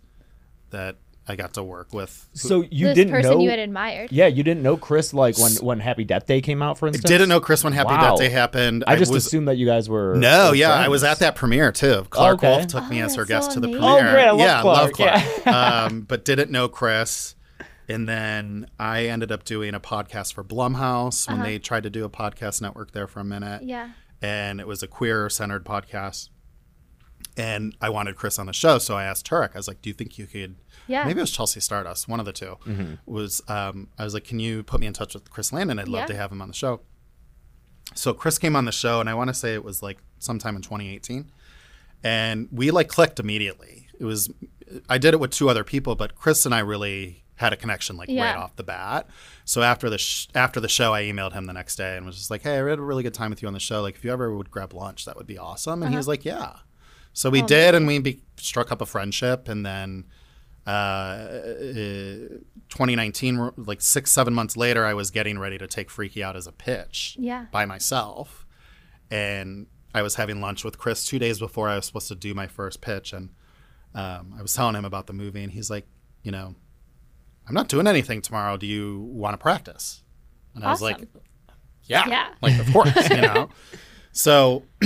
that 0.71 0.97
I 1.29 1.35
got 1.37 1.55
to 1.55 1.63
work 1.63 1.93
with. 1.93 2.29
So 2.35 2.65
you 2.71 2.87
this 2.87 2.95
didn't 2.95 3.13
person 3.13 3.33
know? 3.33 3.41
you 3.41 3.51
had 3.51 3.59
admired. 3.59 4.13
yeah, 4.13 4.29
you 4.29 4.43
didn't 4.45 4.63
know 4.63 4.77
Chris 4.77 5.13
like 5.13 5.37
when 5.39 5.53
when 5.57 5.81
Happy 5.81 6.05
Death 6.05 6.25
Day 6.27 6.41
came 6.41 6.63
out, 6.63 6.79
for 6.79 6.89
I 6.89 6.93
didn't 6.93 7.29
know 7.29 7.41
Chris 7.41 7.65
when 7.65 7.73
Happy 7.73 7.91
Wow. 7.93 8.11
Death 8.11 8.19
Day 8.21 8.29
happened. 8.29 8.85
I 8.87 8.95
just 8.97 9.13
was, 9.13 9.27
assumed 9.27 9.49
that 9.49 9.57
you 9.57 9.67
guys 9.67 9.89
were. 9.89 10.15
No, 10.15 10.51
were 10.51 10.55
yeah, 10.55 10.73
I 10.73 10.89
was 10.89 11.03
at 11.05 11.19
that 11.19 11.35
premiere 11.35 11.73
too. 11.73 12.07
Clark 12.11 12.39
Okay. 12.39 12.49
Wolf 12.49 12.67
took 12.69 12.89
me 12.89 13.03
Oh, 13.03 13.07
as 13.07 13.15
her 13.17 13.25
that's 13.25 13.47
guest 13.47 13.53
so 13.53 13.55
to 13.55 13.61
the 13.61 13.69
premiere. 13.69 13.91
Oh, 13.91 14.01
great, 14.13 14.25
I 14.25 14.31
love 14.31 14.39
yeah, 14.41 14.61
Clark, 14.63 14.79
love 14.79 14.93
Clark. 15.45 15.47
um, 15.47 16.01
but 16.03 16.25
didn't 16.25 16.51
know 16.51 16.69
Chris. 16.69 17.35
And 17.89 18.09
then 18.09 18.67
I 18.81 19.07
ended 19.07 19.31
up 19.31 19.45
doing 19.45 19.75
a 19.75 19.81
podcast 19.81 20.33
for 20.35 20.43
Blumhouse 20.43 21.29
when 21.29 21.43
they 21.43 21.59
tried 21.59 21.85
to 21.85 21.91
do 21.91 22.05
a 22.05 22.11
podcast 22.11 22.61
network 22.61 22.91
there 22.93 23.07
for 23.07 23.21
a 23.21 23.25
minute. 23.25 23.63
Yeah. 23.63 23.91
And 24.21 24.61
it 24.61 24.67
was 24.67 24.83
a 24.83 24.89
queer 24.89 25.29
centered 25.31 25.65
podcast. 25.65 26.31
And 27.37 27.77
I 27.81 27.91
wanted 27.91 28.17
Chris 28.17 28.39
on 28.39 28.47
the 28.47 28.53
show, 28.53 28.79
so 28.79 28.97
I 28.97 29.05
asked 29.05 29.29
Turek. 29.29 29.51
I 29.55 29.59
was 29.59 29.69
like, 29.69 29.83
"Do 29.83 29.91
you 29.91 29.95
think 29.95 30.17
you 30.19 30.27
could?" 30.27 30.57
Yeah. 30.87 31.05
Maybe 31.05 31.21
it 31.21 31.23
was 31.23 31.31
Chelsea 31.31 31.61
Stardust, 31.61 32.09
one 32.09 32.19
of 32.19 32.25
the 32.27 32.33
2 32.33 32.57
Was 33.07 33.43
um, 33.49 33.89
I 33.99 34.05
was 34.05 34.15
like, 34.15 34.25
"Can 34.25 34.39
you 34.41 34.63
put 34.63 34.81
me 34.81 34.87
in 34.87 34.93
touch 34.95 35.13
with 35.15 35.29
Chris 35.31 35.53
Landon? 35.53 35.79
I'd 35.79 35.87
love 35.89 36.03
Yeah. 36.03 36.07
to 36.07 36.17
have 36.17 36.33
him 36.33 36.41
on 36.41 36.49
the 36.49 36.55
show." 36.55 36.81
So 37.95 38.15
Chris 38.15 38.39
came 38.39 38.57
on 38.57 38.65
the 38.65 38.73
show, 38.73 39.01
and 39.01 39.09
I 39.09 39.15
want 39.15 39.29
to 39.29 39.35
say 39.35 39.55
it 39.55 39.63
was 39.65 39.83
like 39.83 39.99
sometime 40.19 40.57
in 40.57 40.63
2018, 40.63 41.31
and 42.03 42.49
we 42.51 42.71
like 42.71 42.89
clicked 42.89 43.21
immediately. 43.21 43.89
It 43.99 44.05
was 44.05 44.31
I 44.89 44.97
did 44.99 45.13
it 45.15 45.21
with 45.21 45.31
two 45.31 45.49
other 45.51 45.63
people, 45.65 45.95
but 45.95 46.15
Chris 46.17 46.47
and 46.47 46.55
I 46.55 46.61
really 46.61 47.25
had 47.37 47.53
a 47.53 47.57
connection 47.57 47.97
like 47.97 48.09
Yeah. 48.09 48.25
right 48.33 48.37
off 48.37 48.57
the 48.57 48.65
bat. 48.65 49.09
So 49.45 49.63
after 49.63 49.89
the 49.91 49.99
sh- 49.99 50.27
after 50.35 50.59
the 50.61 50.69
show, 50.69 50.95
I 50.95 51.03
emailed 51.05 51.33
him 51.35 51.45
the 51.47 51.53
next 51.53 51.77
day 51.77 51.97
and 51.97 52.05
was 52.07 52.17
just 52.17 52.31
like, 52.31 52.43
"Hey, 52.43 52.59
I 52.59 52.69
had 52.69 52.79
a 52.79 52.83
really 52.83 53.03
good 53.03 53.15
time 53.15 53.31
with 53.31 53.43
you 53.43 53.49
on 53.49 53.55
the 53.55 53.61
show. 53.61 53.83
Like, 53.83 53.95
if 53.97 54.05
you 54.05 54.11
ever 54.13 54.35
would 54.35 54.51
grab 54.51 54.73
lunch, 54.73 55.05
that 55.05 55.17
would 55.17 55.27
be 55.27 55.39
awesome." 55.39 55.83
And 55.83 55.91
he 55.91 55.97
was 55.97 56.09
like, 56.09 56.25
"Yeah." 56.25 56.57
So 57.13 57.31
we 57.31 57.41
did, 57.43 57.75
and 57.75 57.87
we 57.87 57.99
be- 57.99 58.23
struck 58.37 58.71
up 58.73 58.81
a 58.81 58.87
friendship, 58.87 59.49
and 59.49 59.65
then. 59.65 60.05
Uh, 60.67 61.29
2019, 62.69 63.53
like 63.57 63.81
six, 63.81 64.11
seven 64.11 64.35
months 64.35 64.57
later, 64.57 64.85
I 64.85 64.95
was 64.95 65.11
getting 65.13 65.39
ready 65.39 65.59
to 65.59 65.67
take 65.69 65.91
Freaky 65.91 66.25
out 66.25 66.35
as 66.37 66.47
a 66.49 66.53
pitch 66.53 67.17
Yeah. 67.21 67.47
by 67.53 67.65
myself. 67.67 68.45
And 69.11 69.67
I 69.95 70.03
was 70.03 70.17
having 70.17 70.41
lunch 70.41 70.65
with 70.65 70.77
Chris 70.79 71.07
two 71.07 71.19
days 71.21 71.39
before 71.39 71.69
I 71.69 71.77
was 71.77 71.87
supposed 71.87 72.09
to 72.09 72.17
do 72.17 72.35
my 72.35 72.49
first 72.49 72.81
pitch. 72.81 73.13
And 73.13 73.29
um, 73.95 74.35
I 74.37 74.43
was 74.43 74.53
telling 74.55 74.75
him 74.75 74.85
about 74.85 75.07
the 75.07 75.13
movie, 75.13 75.43
and 75.45 75.53
he's 75.53 75.71
like, 75.71 75.87
you 76.25 76.33
know, 76.33 76.57
I'm 77.49 77.55
not 77.55 77.69
doing 77.69 77.87
anything 77.87 78.21
tomorrow. 78.23 78.57
Do 78.57 78.67
you 78.67 79.01
want 79.13 79.35
to 79.35 79.39
practice? 79.39 80.03
And 80.55 80.65
I 80.65 80.71
was 80.71 80.83
like, 80.83 80.99
yeah, 81.85 82.09
Yeah. 82.09 82.29
like 82.43 82.59
of 82.59 82.73
course, 82.73 83.11
you 83.11 83.17
know. 83.23 83.49
So 84.13 84.63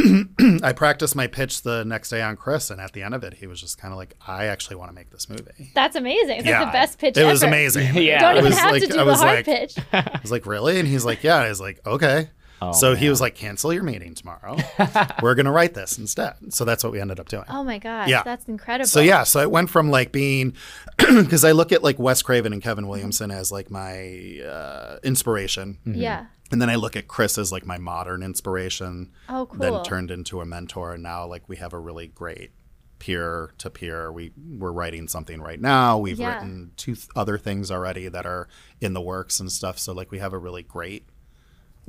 I 0.65 0.73
practiced 0.73 1.15
my 1.15 1.29
pitch 1.29 1.63
the 1.63 1.85
next 1.85 2.09
day 2.11 2.21
on 2.21 2.35
Chris, 2.37 2.69
and 2.69 2.81
at 2.81 2.93
the 2.95 3.05
end 3.05 3.15
of 3.15 3.23
it, 3.23 3.35
he 3.35 3.47
was 3.47 3.61
just 3.61 3.79
kind 3.79 3.93
of 3.93 3.97
like, 3.97 4.17
"I 4.27 4.47
actually 4.47 4.75
want 4.75 4.91
to 4.91 4.93
make 4.93 5.11
this 5.11 5.29
movie." 5.29 5.71
That's 5.73 5.95
amazing. 5.95 6.39
It's 6.39 6.47
like 6.47 6.51
Yeah. 6.53 6.65
the 6.65 6.73
best 6.73 6.99
pitch 6.99 7.17
It 7.17 7.25
was 7.25 7.45
amazing. 7.45 7.95
Yeah. 8.03 8.19
Don't 8.23 8.35
It 8.35 8.39
even 8.39 8.51
was 8.51 8.59
have 8.59 8.71
like- 8.73 8.83
to 8.83 8.89
do 8.89 8.99
I 8.99 9.03
a 9.03 9.05
was 9.05 9.21
hard 9.21 9.37
like- 9.37 9.45
pitch. 9.47 9.77
I 9.93 10.19
was 10.21 10.33
like, 10.33 10.47
"Really?" 10.47 10.81
And 10.81 10.89
he's 10.89 11.05
like, 11.05 11.23
"Yeah." 11.23 11.37
And 11.37 11.47
I 11.47 11.49
was 11.49 11.61
like, 11.61 11.79
"Okay." 11.87 12.29
So 12.73 12.95
he 12.95 13.09
was 13.09 13.21
like, 13.21 13.35
cancel 13.35 13.73
your 13.73 13.83
meeting 13.83 14.15
tomorrow. 14.15 14.57
We're 15.23 15.35
going 15.35 15.47
to 15.47 15.51
write 15.53 15.75
this 15.75 15.99
instead. 15.99 16.35
So 16.53 16.65
that's 16.65 16.83
what 16.85 16.93
we 16.93 17.01
ended 17.01 17.19
up 17.21 17.29
doing. 17.29 17.45
Oh 17.49 17.65
my 17.65 17.79
gosh, 17.79 18.09
Yeah. 18.09 18.23
that's 18.23 18.47
incredible. 18.49 18.87
So 18.89 19.01
yeah, 19.01 19.25
so 19.25 19.41
it 19.41 19.51
went 19.51 19.71
from 19.71 19.91
like 19.91 20.13
being 20.13 20.55
because 20.99 21.45
I 21.45 21.53
look 21.53 21.73
at 21.73 21.83
like 21.83 21.99
Wes 21.99 22.23
Craven 22.23 22.53
and 22.53 22.63
Kevin 22.63 22.87
Williamson 22.89 23.31
as 23.31 23.51
like 23.51 23.71
my 23.71 24.41
uh, 24.47 24.99
inspiration, 25.03 25.79
Yeah. 25.85 26.27
and 26.53 26.61
then 26.61 26.69
I 26.71 26.75
look 26.77 26.97
at 26.97 27.09
Chris 27.09 27.39
as 27.39 27.51
like 27.53 27.65
my 27.67 27.79
modern 27.79 28.23
inspiration. 28.23 29.13
Oh, 29.29 29.47
cool. 29.47 29.59
Then 29.59 29.83
turned 29.83 30.11
into 30.11 30.41
a 30.41 30.47
mentor, 30.47 30.93
and 30.95 31.03
now 31.03 31.27
like 31.27 31.49
we 31.49 31.57
have 31.57 31.73
a 31.73 31.79
really 31.79 32.09
great 32.09 32.53
peer 32.99 33.53
to 33.57 33.71
peer. 33.71 34.13
We 34.13 34.33
we're 34.59 34.73
writing 34.73 35.09
something 35.09 35.41
right 35.41 35.61
now. 35.61 35.97
We've 35.99 36.19
Yeah. 36.19 36.35
written 36.35 36.73
two 36.77 36.95
th- 36.97 37.09
other 37.17 37.39
things 37.39 37.71
already 37.71 38.09
that 38.09 38.27
are 38.27 38.47
in 38.81 38.93
the 38.93 39.01
works 39.01 39.41
and 39.41 39.51
stuff. 39.51 39.79
So 39.79 39.93
like 39.95 40.11
we 40.11 40.19
have 40.19 40.35
a 40.35 40.39
really 40.39 40.63
great 40.63 41.07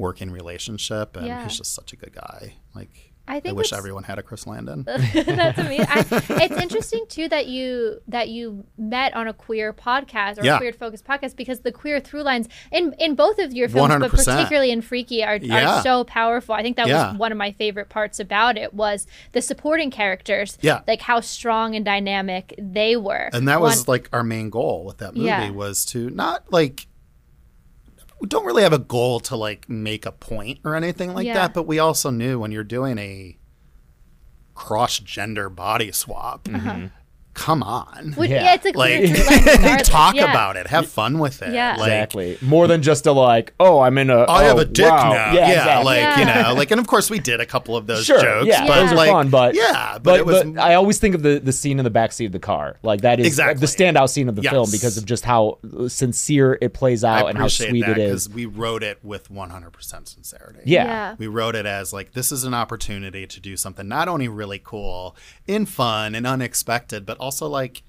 working 0.02 0.32
relationship, 0.32 1.16
and 1.16 1.26
Yeah. 1.28 1.44
he's 1.44 1.58
just 1.58 1.74
such 1.74 1.94
a 1.94 1.96
good 1.96 2.14
guy. 2.14 2.56
Like. 2.76 3.08
I 3.28 3.40
think 3.40 3.56
wish 3.56 3.72
everyone 3.72 4.04
had 4.04 4.18
a 4.18 4.24
Chris 4.24 4.46
Landon. 4.48 4.84
That's 4.88 5.58
amazing. 5.60 5.86
I, 5.88 6.06
it's 6.44 6.56
interesting 6.62 7.06
too 7.08 7.30
that 7.30 7.46
you 7.46 8.02
that 8.08 8.28
you 8.30 8.66
met 8.78 9.14
on 9.16 9.28
a 9.28 9.34
queer 9.34 9.72
podcast 9.74 10.40
or 10.42 10.44
Yeah. 10.44 10.56
a 10.56 10.58
queer 10.58 10.74
focused 10.74 11.06
podcast 11.06 11.36
because 11.38 11.60
the 11.62 11.72
queer 11.72 12.00
through 12.02 12.24
lines 12.24 12.50
in 12.72 12.94
in 13.00 13.14
both 13.16 13.38
of 13.38 13.54
your 13.54 13.70
films, 13.70 13.94
but 14.00 14.12
100%. 14.12 14.26
particularly 14.26 14.72
in 14.72 14.82
Freaky, 14.82 15.24
are, 15.24 15.38
Yeah. 15.38 15.78
are 15.78 15.82
so 15.84 16.04
powerful. 16.04 16.56
I 16.56 16.64
think 16.64 16.76
that 16.78 16.88
Yeah. 16.88 17.12
was 17.12 17.20
one 17.20 17.32
of 17.32 17.38
my 17.38 17.52
favorite 17.52 17.90
parts 17.90 18.20
about 18.20 18.58
it 18.58 18.74
was 18.74 19.06
the 19.34 19.42
supporting 19.42 19.92
characters. 19.92 20.58
Yeah. 20.60 20.82
like 20.88 21.02
how 21.02 21.20
strong 21.22 21.76
and 21.76 21.86
dynamic 21.86 22.56
they 22.58 22.98
were. 22.98 23.30
and 23.32 23.48
that 23.48 23.62
was 23.62 23.88
like 23.88 24.10
our 24.12 24.24
main 24.24 24.50
goal 24.50 24.84
with 24.84 24.98
that 24.98 25.16
movie 25.16 25.52
was 25.52 25.86
to 25.86 26.10
not 26.10 26.52
like 26.52 26.88
we 28.22 28.28
don't 28.28 28.46
really 28.46 28.62
have 28.64 28.72
a 28.72 28.80
goal 28.80 29.20
to 29.20 29.36
like 29.36 29.68
make 29.68 30.06
a 30.06 30.12
point 30.12 30.60
or 30.64 30.76
anything 30.76 31.14
like 31.14 31.26
Yeah. 31.26 31.34
that 31.34 31.54
but 31.54 31.64
we 31.64 31.80
also 31.80 32.10
knew 32.12 32.40
when 32.40 32.52
you're 32.52 32.64
doing 32.64 32.98
a 33.00 33.38
cross 34.54 35.00
gender 35.00 35.50
body 35.50 35.92
swap 35.92 36.44
mm-hmm. 36.46 36.88
Come 37.34 37.64
on 37.64 38.14
Would- 38.18 38.30
Yeah. 38.30 38.44
yeah. 38.44 38.54
it's 38.56 38.66
a 38.66 38.74
queer 38.74 39.08
like 39.08 39.60
through 39.60 39.78
talk 39.84 40.16
yeah. 40.16 40.30
about 40.32 40.58
it 40.58 40.68
have 40.68 40.88
fun 40.90 41.18
with 41.20 41.42
it 41.42 41.54
Yeah. 41.54 41.76
like, 41.78 41.88
exactly. 41.88 42.38
More 42.42 42.68
than 42.68 42.82
just 42.82 43.06
a 43.06 43.12
like, 43.12 43.54
oh, 43.60 43.80
I'm 43.80 43.98
in 43.98 44.10
a. 44.10 44.26
I 44.30 44.44
have 44.44 44.58
oh, 44.58 44.62
a 44.62 44.66
dick 44.66 44.86
wow. 44.90 45.12
now. 45.14 45.34
Yeah, 45.34 45.48
Yeah, 45.48 45.50
exactly. 45.60 45.86
like 45.86 46.18
you 46.18 46.26
know, 46.26 46.54
like, 46.56 46.72
and 46.72 46.80
of 46.80 46.88
course 46.88 47.10
we 47.10 47.20
did 47.20 47.40
a 47.40 47.46
couple 47.46 47.76
of 47.78 47.88
those 47.88 48.06
Sure, 48.06 48.22
jokes. 48.22 48.48
yeah, 48.48 48.68
but 48.68 48.76
those 48.82 48.92
are 48.92 49.06
fun, 49.06 49.30
but 49.30 49.56
yeah, 49.56 49.94
but, 49.94 50.04
But, 50.04 50.20
it 50.20 50.26
was 50.26 50.44
but 50.44 50.60
I 50.60 50.74
always 50.76 51.00
think 51.00 51.16
of 51.16 51.24
the, 51.24 51.40
the 51.40 51.52
scene 51.54 51.80
in 51.80 51.86
the 51.86 51.92
backseat 51.92 52.26
of 52.28 52.32
the 52.32 52.40
car. 52.40 52.78
Like 52.84 53.02
that 53.02 53.20
is 53.20 53.28
Exactly. 53.28 53.60
the 53.62 53.68
standout 53.68 54.10
scene 54.10 54.28
of 54.30 54.36
the 54.36 54.44
film 54.44 54.70
because 54.72 54.98
of 54.98 55.06
just 55.06 55.24
how 55.26 55.60
uh, 55.78 55.88
sincere 55.88 56.58
it 56.62 56.74
plays 56.74 57.04
out 57.04 57.30
and 57.30 57.38
how 57.38 57.48
sweet 57.48 57.82
that 57.86 57.98
it 57.98 58.00
is. 58.00 58.30
we 58.30 58.46
wrote 58.46 58.84
it 58.84 59.00
with 59.04 59.30
100% 59.30 60.08
sincerity. 60.08 60.60
Yeah. 60.66 60.86
Yeah. 60.86 61.16
We 61.18 61.28
wrote 61.28 61.56
it 61.56 61.66
as 61.66 61.94
like 61.94 62.12
this 62.14 62.32
is 62.32 62.44
an 62.44 62.54
opportunity 62.54 63.26
to 63.28 63.40
do 63.40 63.56
something 63.58 63.88
not 63.88 64.08
only 64.08 64.28
really 64.28 64.60
cool 64.64 65.16
and 65.48 65.68
fun 65.68 66.16
and 66.16 66.26
unexpected, 66.28 67.06
but 67.06 67.18
also 67.22 67.48
like 67.48 67.84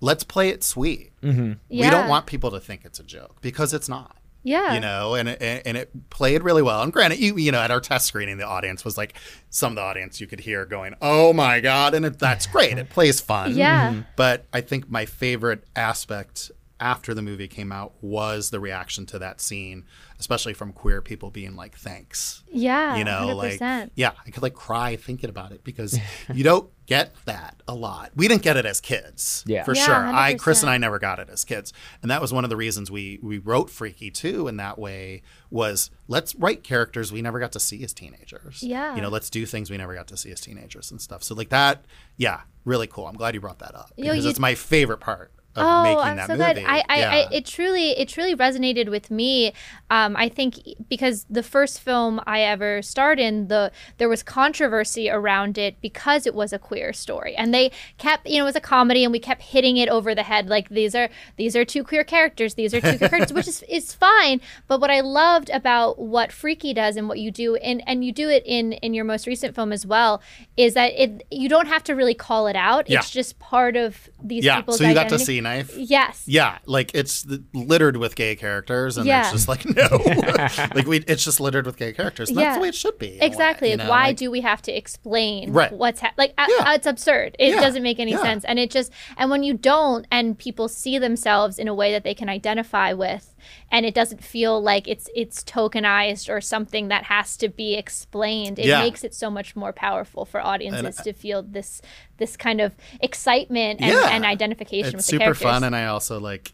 let's 0.00 0.24
play 0.24 0.48
it 0.48 0.64
sweet. 0.64 1.12
We 1.22 1.56
Yeah. 1.68 1.90
don't 1.90 2.08
want 2.08 2.26
people 2.26 2.50
to 2.50 2.60
think 2.60 2.84
it's 2.84 2.98
a 2.98 3.04
joke 3.04 3.36
because 3.40 3.72
it's 3.72 3.88
not. 3.88 4.16
Yeah. 4.44 4.74
You 4.74 4.80
know, 4.80 5.14
and 5.14 5.28
it, 5.28 5.62
and 5.64 5.76
it 5.76 6.10
played 6.10 6.42
really 6.42 6.62
well. 6.62 6.82
And 6.82 6.92
granted, 6.92 7.20
you 7.20 7.36
you 7.38 7.52
know, 7.52 7.60
at 7.60 7.70
our 7.70 7.80
test 7.80 8.06
screening, 8.06 8.38
the 8.38 8.46
audience 8.46 8.84
was 8.84 8.98
like, 8.98 9.14
some 9.50 9.72
of 9.72 9.76
the 9.76 9.82
audience 9.82 10.20
you 10.20 10.26
could 10.26 10.40
hear 10.40 10.64
going, 10.66 10.96
"Oh 11.00 11.32
my 11.32 11.60
god!" 11.60 11.94
And 11.94 12.04
it, 12.04 12.18
that's 12.18 12.48
great. 12.48 12.76
It 12.76 12.90
plays 12.90 13.20
fun. 13.20 13.54
Yeah. 13.54 13.92
Mhm. 13.92 14.06
But 14.16 14.46
I 14.52 14.60
think 14.60 14.90
my 14.90 15.06
favorite 15.06 15.62
aspect 15.76 16.50
after 16.82 17.14
the 17.14 17.22
movie 17.22 17.48
came 17.48 17.70
out 17.72 17.94
was 18.02 18.50
the 18.50 18.58
reaction 18.60 19.06
to 19.06 19.18
that 19.20 19.40
scene, 19.40 19.84
especially 20.18 20.52
from 20.52 20.72
queer 20.72 21.00
people 21.00 21.30
being 21.30 21.54
like, 21.56 21.76
"Thanks." 21.76 22.42
Yeah. 22.54 22.96
you 22.96 23.04
know 23.04 23.28
100%. 23.34 23.60
like 23.80 23.90
yeah 23.94 24.10
i 24.26 24.30
could 24.30 24.42
like 24.42 24.52
cry 24.52 24.94
thinking 24.96 25.30
about 25.30 25.52
it 25.52 25.64
because 25.64 25.98
you 26.34 26.44
don't 26.44 26.68
get 26.84 27.14
that 27.24 27.62
a 27.66 27.74
lot 27.74 28.10
we 28.14 28.28
didn't 28.28 28.42
get 28.42 28.58
it 28.58 28.66
as 28.66 28.78
kids 28.78 29.42
Yeah. 29.46 29.64
for 29.64 29.74
Yeah, 29.74 29.84
sure 29.86 29.94
i 29.94 30.34
100%. 30.34 30.38
chris 30.38 30.60
and 30.62 30.68
i 30.68 30.76
never 30.76 30.98
got 30.98 31.18
it 31.18 31.30
as 31.30 31.44
kids 31.46 31.72
and 32.02 32.10
that 32.10 32.20
was 32.20 32.30
one 32.30 32.44
of 32.44 32.50
the 32.50 32.56
reasons 32.58 32.90
we 32.90 33.18
we 33.22 33.38
wrote 33.38 33.70
freaky 33.70 34.10
too 34.10 34.48
in 34.48 34.58
that 34.58 34.78
way 34.78 35.22
was 35.50 35.90
let's 36.08 36.34
write 36.34 36.62
characters 36.62 37.10
we 37.10 37.22
never 37.22 37.40
got 37.40 37.52
to 37.52 37.60
see 37.60 37.82
as 37.84 37.94
teenagers 37.94 38.62
Yeah. 38.62 38.94
you 38.96 39.00
know 39.00 39.08
let's 39.08 39.30
do 39.30 39.46
things 39.46 39.70
we 39.70 39.78
never 39.78 39.94
got 39.94 40.08
to 40.08 40.16
see 40.18 40.30
as 40.30 40.40
teenagers 40.42 40.90
and 40.90 41.00
stuff 41.00 41.22
so 41.22 41.34
like 41.34 41.48
that 41.48 41.86
yeah 42.18 42.42
really 42.66 42.86
cool 42.86 43.06
i'm 43.06 43.16
glad 43.16 43.32
you 43.34 43.40
brought 43.40 43.60
that 43.60 43.74
up 43.74 43.92
Yo, 43.96 44.10
because 44.10 44.24
you- 44.24 44.30
it's 44.30 44.38
my 44.38 44.54
favorite 44.54 45.00
part 45.00 45.32
of 45.38 45.41
Oh, 45.56 45.82
making 45.82 45.98
I'm 45.98 46.16
that 46.16 46.26
so 46.28 46.36
movie 46.36 46.60
glad. 46.62 46.66
I, 46.66 46.84
I, 46.88 46.98
yeah. 46.98 47.10
I, 47.10 47.28
it 47.32 47.44
truly, 47.44 47.90
it 47.90 48.08
truly 48.08 48.34
resonated 48.34 48.88
with 48.88 49.10
me. 49.10 49.52
Um, 49.90 50.16
I 50.16 50.28
think 50.28 50.60
because 50.88 51.26
the 51.28 51.42
first 51.42 51.80
film 51.80 52.20
I 52.26 52.40
ever 52.40 52.80
starred 52.80 53.20
in, 53.20 53.48
the 53.48 53.70
there 53.98 54.08
was 54.08 54.22
controversy 54.22 55.10
around 55.10 55.58
it 55.58 55.80
because 55.82 56.26
it 56.26 56.34
was 56.34 56.52
a 56.54 56.58
queer 56.58 56.94
story, 56.94 57.34
and 57.36 57.52
they 57.52 57.70
kept, 57.98 58.26
you 58.26 58.38
know, 58.38 58.44
it 58.44 58.46
was 58.46 58.56
a 58.56 58.60
comedy, 58.60 59.04
and 59.04 59.12
we 59.12 59.18
kept 59.18 59.42
hitting 59.42 59.76
it 59.76 59.90
over 59.90 60.14
the 60.14 60.22
head 60.22 60.48
like 60.48 60.70
these 60.70 60.94
are 60.94 61.10
these 61.36 61.54
are 61.54 61.64
two 61.66 61.84
queer 61.84 62.04
characters, 62.04 62.54
these 62.54 62.72
are 62.72 62.80
two 62.80 62.96
queer 62.96 63.10
characters, 63.10 63.34
which 63.34 63.48
is 63.48 63.62
is 63.68 63.92
fine. 63.92 64.40
But 64.68 64.80
what 64.80 64.90
I 64.90 65.00
loved 65.00 65.50
about 65.50 65.98
what 65.98 66.32
Freaky 66.32 66.72
does 66.72 66.96
and 66.96 67.08
what 67.08 67.18
you 67.18 67.30
do, 67.30 67.56
and 67.56 67.82
and 67.86 68.04
you 68.04 68.12
do 68.12 68.30
it 68.30 68.42
in 68.46 68.72
in 68.74 68.94
your 68.94 69.04
most 69.04 69.26
recent 69.26 69.54
film 69.54 69.72
as 69.72 69.84
well, 69.84 70.22
is 70.56 70.72
that 70.74 70.92
it 70.98 71.26
you 71.30 71.50
don't 71.50 71.66
have 71.66 71.84
to 71.84 71.94
really 71.94 72.14
call 72.14 72.46
it 72.46 72.56
out. 72.56 72.88
Yeah. 72.88 73.00
It's 73.00 73.10
just 73.10 73.38
part 73.38 73.76
of 73.76 74.08
these 74.22 74.44
yeah 74.44 74.56
people's 74.56 74.78
so 74.78 74.84
you 74.86 74.94
got 74.94 75.10
to 75.10 75.16
identity. 75.16 75.24
see 75.24 75.41
knife 75.42 75.76
Yes. 75.76 76.22
Yeah, 76.26 76.58
like 76.66 76.94
it's 76.94 77.26
littered 77.52 77.96
with 77.96 78.14
gay 78.14 78.36
characters, 78.36 78.96
and 78.96 79.06
Yeah. 79.06 79.22
it's 79.22 79.32
just 79.32 79.48
like 79.48 79.64
no, 79.76 79.88
like 80.74 80.86
we, 80.86 80.98
it's 81.06 81.24
just 81.24 81.40
littered 81.40 81.66
with 81.66 81.76
gay 81.76 81.92
characters. 81.92 82.28
And 82.30 82.38
Yeah. 82.38 82.44
That's 82.44 82.56
the 82.56 82.62
way 82.62 82.68
it 82.68 82.74
should 82.74 82.98
be. 82.98 83.08
in 83.08 83.16
a 83.16 83.20
way, 83.20 83.26
Exactly. 83.26 83.70
you 83.70 83.76
like, 83.76 83.84
know, 83.86 83.90
why 83.90 84.06
like- 84.08 84.16
do 84.16 84.30
we 84.30 84.40
have 84.40 84.62
to 84.62 84.72
explain 84.76 85.52
Right. 85.52 85.72
what's 85.72 86.00
ha- 86.00 86.12
like? 86.16 86.34
Yeah. 86.38 86.46
uh, 86.70 86.72
it's 86.74 86.86
absurd. 86.86 87.36
It 87.38 87.50
Yeah. 87.54 87.60
doesn't 87.60 87.82
make 87.82 87.98
any 88.00 88.12
Yeah. 88.12 88.22
sense. 88.22 88.44
And 88.44 88.58
it 88.58 88.70
just 88.70 88.92
and 89.16 89.30
when 89.30 89.42
you 89.42 89.54
don't, 89.54 90.06
and 90.10 90.38
people 90.38 90.68
see 90.68 90.98
themselves 90.98 91.58
in 91.58 91.68
a 91.68 91.74
way 91.74 91.92
that 91.92 92.04
they 92.04 92.14
can 92.14 92.28
identify 92.28 92.92
with, 92.92 93.31
and 93.70 93.84
it 93.86 93.94
doesn't 93.94 94.22
feel 94.22 94.60
like 94.62 94.86
it's 94.88 95.08
it's 95.14 95.42
tokenized 95.44 96.28
or 96.28 96.40
something 96.40 96.88
that 96.88 97.04
has 97.04 97.36
to 97.38 97.48
be 97.48 97.74
explained. 97.74 98.58
It 98.58 98.66
Yeah. 98.66 98.80
makes 98.80 99.04
it 99.04 99.14
so 99.14 99.30
much 99.30 99.54
more 99.56 99.72
powerful 99.72 100.24
for 100.24 100.40
audiences 100.40 100.96
to 101.04 101.12
feel 101.12 101.42
this 101.42 101.80
this 102.18 102.36
kind 102.36 102.60
of 102.60 102.74
excitement 103.00 103.80
and, 103.80 103.90
Yeah. 103.92 104.08
and 104.10 104.24
identification 104.24 104.94
It's 104.94 104.94
with 104.96 105.06
the 105.06 105.10
super 105.10 105.24
characters. 105.24 105.42
fun, 105.42 105.64
and 105.64 105.74
I 105.76 105.86
also 105.86 106.18
like. 106.20 106.52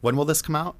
When 0.00 0.16
will 0.16 0.24
this 0.26 0.42
come 0.42 0.54
out? 0.54 0.76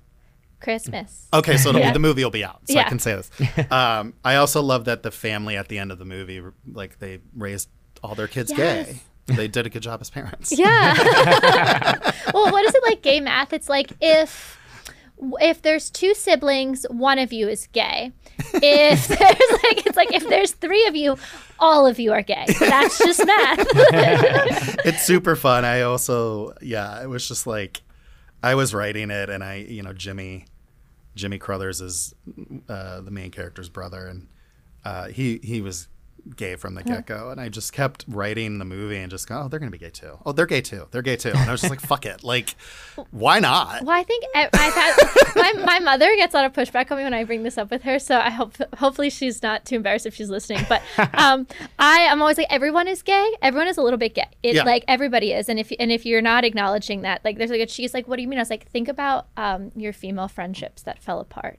Christmas. 0.61 1.27
Okay, 1.33 1.57
so 1.57 1.71
Yeah. 1.77 1.93
the 1.93 1.99
movie 1.99 2.23
will 2.23 2.31
be 2.31 2.45
out, 2.45 2.61
so 2.69 2.79
I 2.79 2.85
can 2.85 2.99
say 3.01 3.15
this. 3.17 3.31
Um, 3.71 4.15
I 4.25 4.37
also 4.37 4.63
love 4.63 4.85
that 4.85 5.03
the 5.03 5.11
family 5.11 5.57
at 5.57 5.69
the 5.69 5.79
end 5.79 5.91
of 5.93 5.99
the 5.99 6.05
movie, 6.05 6.41
like 6.73 6.99
they 7.01 7.19
raised 7.37 7.69
all 8.03 8.15
their 8.15 8.29
kids 8.29 8.53
Yes. 8.57 8.87
gay. 8.87 9.01
They 9.27 9.47
did 9.49 9.67
a 9.67 9.71
good 9.71 9.83
job 9.83 10.01
as 10.01 10.09
parents. 10.09 10.53
Yeah. 10.57 10.95
well, 12.35 12.51
what 12.51 12.65
is 12.65 12.75
it 12.75 12.83
like 12.85 13.03
gay 13.03 13.21
math? 13.21 13.53
It's 13.53 13.69
like 13.69 13.93
if 14.01 14.58
if 15.41 15.63
there's 15.63 15.91
two 15.91 16.15
siblings, 16.15 16.87
one 16.91 17.19
of 17.19 17.33
you 17.33 17.49
is 17.49 17.67
gay. 17.69 18.13
If 18.55 19.09
there's 19.09 19.63
like 19.63 19.87
it's 19.87 19.97
like 19.97 20.13
if 20.13 20.29
there's 20.29 20.53
three 20.53 20.87
of 20.87 20.97
you, 20.97 21.17
all 21.59 21.87
of 21.87 21.99
you 21.99 22.13
are 22.13 22.23
gay. 22.23 22.47
That's 22.59 22.99
just 22.99 23.25
math. 23.25 23.67
it's 24.85 25.03
super 25.05 25.37
fun. 25.37 25.65
I 25.65 25.83
also, 25.83 26.55
yeah, 26.61 27.03
it 27.03 27.09
was 27.09 27.27
just 27.27 27.47
like 27.47 27.83
I 28.43 28.55
was 28.55 28.75
writing 28.75 29.11
it, 29.11 29.29
and 29.29 29.43
I, 29.43 29.57
you 29.57 29.83
know, 29.83 29.93
Jimmy, 29.93 30.47
Jimmy 31.15 31.39
Carruthers 31.39 31.81
is 31.81 32.15
uh, 32.69 33.01
the 33.01 33.11
main 33.11 33.31
character's 33.31 33.69
brother, 33.69 34.07
and 34.07 34.29
uh, 34.85 35.09
he 35.09 35.41
he 35.43 35.61
was 35.61 35.89
gay 36.37 36.57
from 36.57 36.75
the 36.75 36.83
get 36.83 37.07
go, 37.07 37.31
and 37.31 37.41
I 37.41 37.49
just 37.49 37.73
kept 37.73 38.05
writing 38.09 38.59
the 38.59 38.65
movie 38.65 38.97
and 38.99 39.11
just 39.11 39.29
go, 39.29 39.43
oh, 39.45 39.49
they're 39.49 39.59
gonna 39.59 39.71
be 39.71 39.79
gay 39.79 39.91
too. 39.91 40.19
Oh, 40.27 40.33
they're 40.33 40.47
gay 40.47 40.61
too. 40.61 40.87
They're 40.91 41.03
gay 41.03 41.17
too. 41.17 41.31
And 41.31 41.49
I 41.49 41.53
was 41.53 41.61
just 41.61 41.71
like, 41.71 41.81
fuck 41.81 42.07
it, 42.07 42.23
like, 42.25 42.55
why 43.11 43.39
not? 43.41 43.83
Well, 43.83 43.97
I 43.97 44.03
think 44.03 44.25
I, 44.35 44.49
I've 44.53 44.75
had 44.75 44.97
my, 45.37 45.65
my 45.65 45.79
mother 45.81 46.15
gets 46.17 46.35
a 46.35 46.39
lot 46.39 46.47
of 46.47 46.53
pushback 46.53 46.91
on 46.91 46.99
me 46.99 47.05
when 47.05 47.15
I 47.15 47.25
bring 47.25 47.43
this 47.43 47.59
up 47.59 47.71
with 47.71 47.83
her. 47.83 47.99
So 47.99 48.19
I 48.19 48.31
hope 48.31 48.55
hopefully 48.79 49.11
she's 49.11 49.43
not 49.43 49.65
too 49.65 49.77
embarrassed 49.77 50.07
if 50.07 50.15
she's 50.15 50.31
listening. 50.31 50.65
But 50.69 50.83
um, 51.15 51.47
I 51.79 52.01
am 52.01 52.21
always 52.21 52.39
like 52.39 52.49
everyone 52.51 52.89
is 52.89 53.03
gay. 53.03 53.33
Everyone 53.43 53.69
is 53.69 53.77
a 53.77 53.83
little 53.83 53.99
bit 53.99 54.15
gay. 54.15 54.27
It 54.43 54.55
Yeah. 54.57 54.65
like 54.65 54.85
everybody 54.89 55.33
is. 55.33 55.49
And 55.49 55.59
if 55.59 55.73
and 55.79 55.91
if 55.93 56.05
you're 56.07 56.23
not 56.23 56.45
acknowledging 56.45 57.03
that, 57.03 57.25
like 57.25 57.39
there's 57.39 57.51
like 57.51 57.61
a 57.61 57.69
she's 57.69 57.95
like, 57.95 58.09
what 58.09 58.17
do 58.17 58.23
you 58.23 58.29
mean? 58.29 58.39
I 58.39 58.43
was 58.43 58.51
like, 58.51 58.69
think 58.69 58.89
about 58.89 59.29
um, 59.37 59.73
your 59.77 59.93
female 59.93 60.29
friendships 60.29 60.83
that 60.83 61.03
fell 61.03 61.21
apart. 61.21 61.59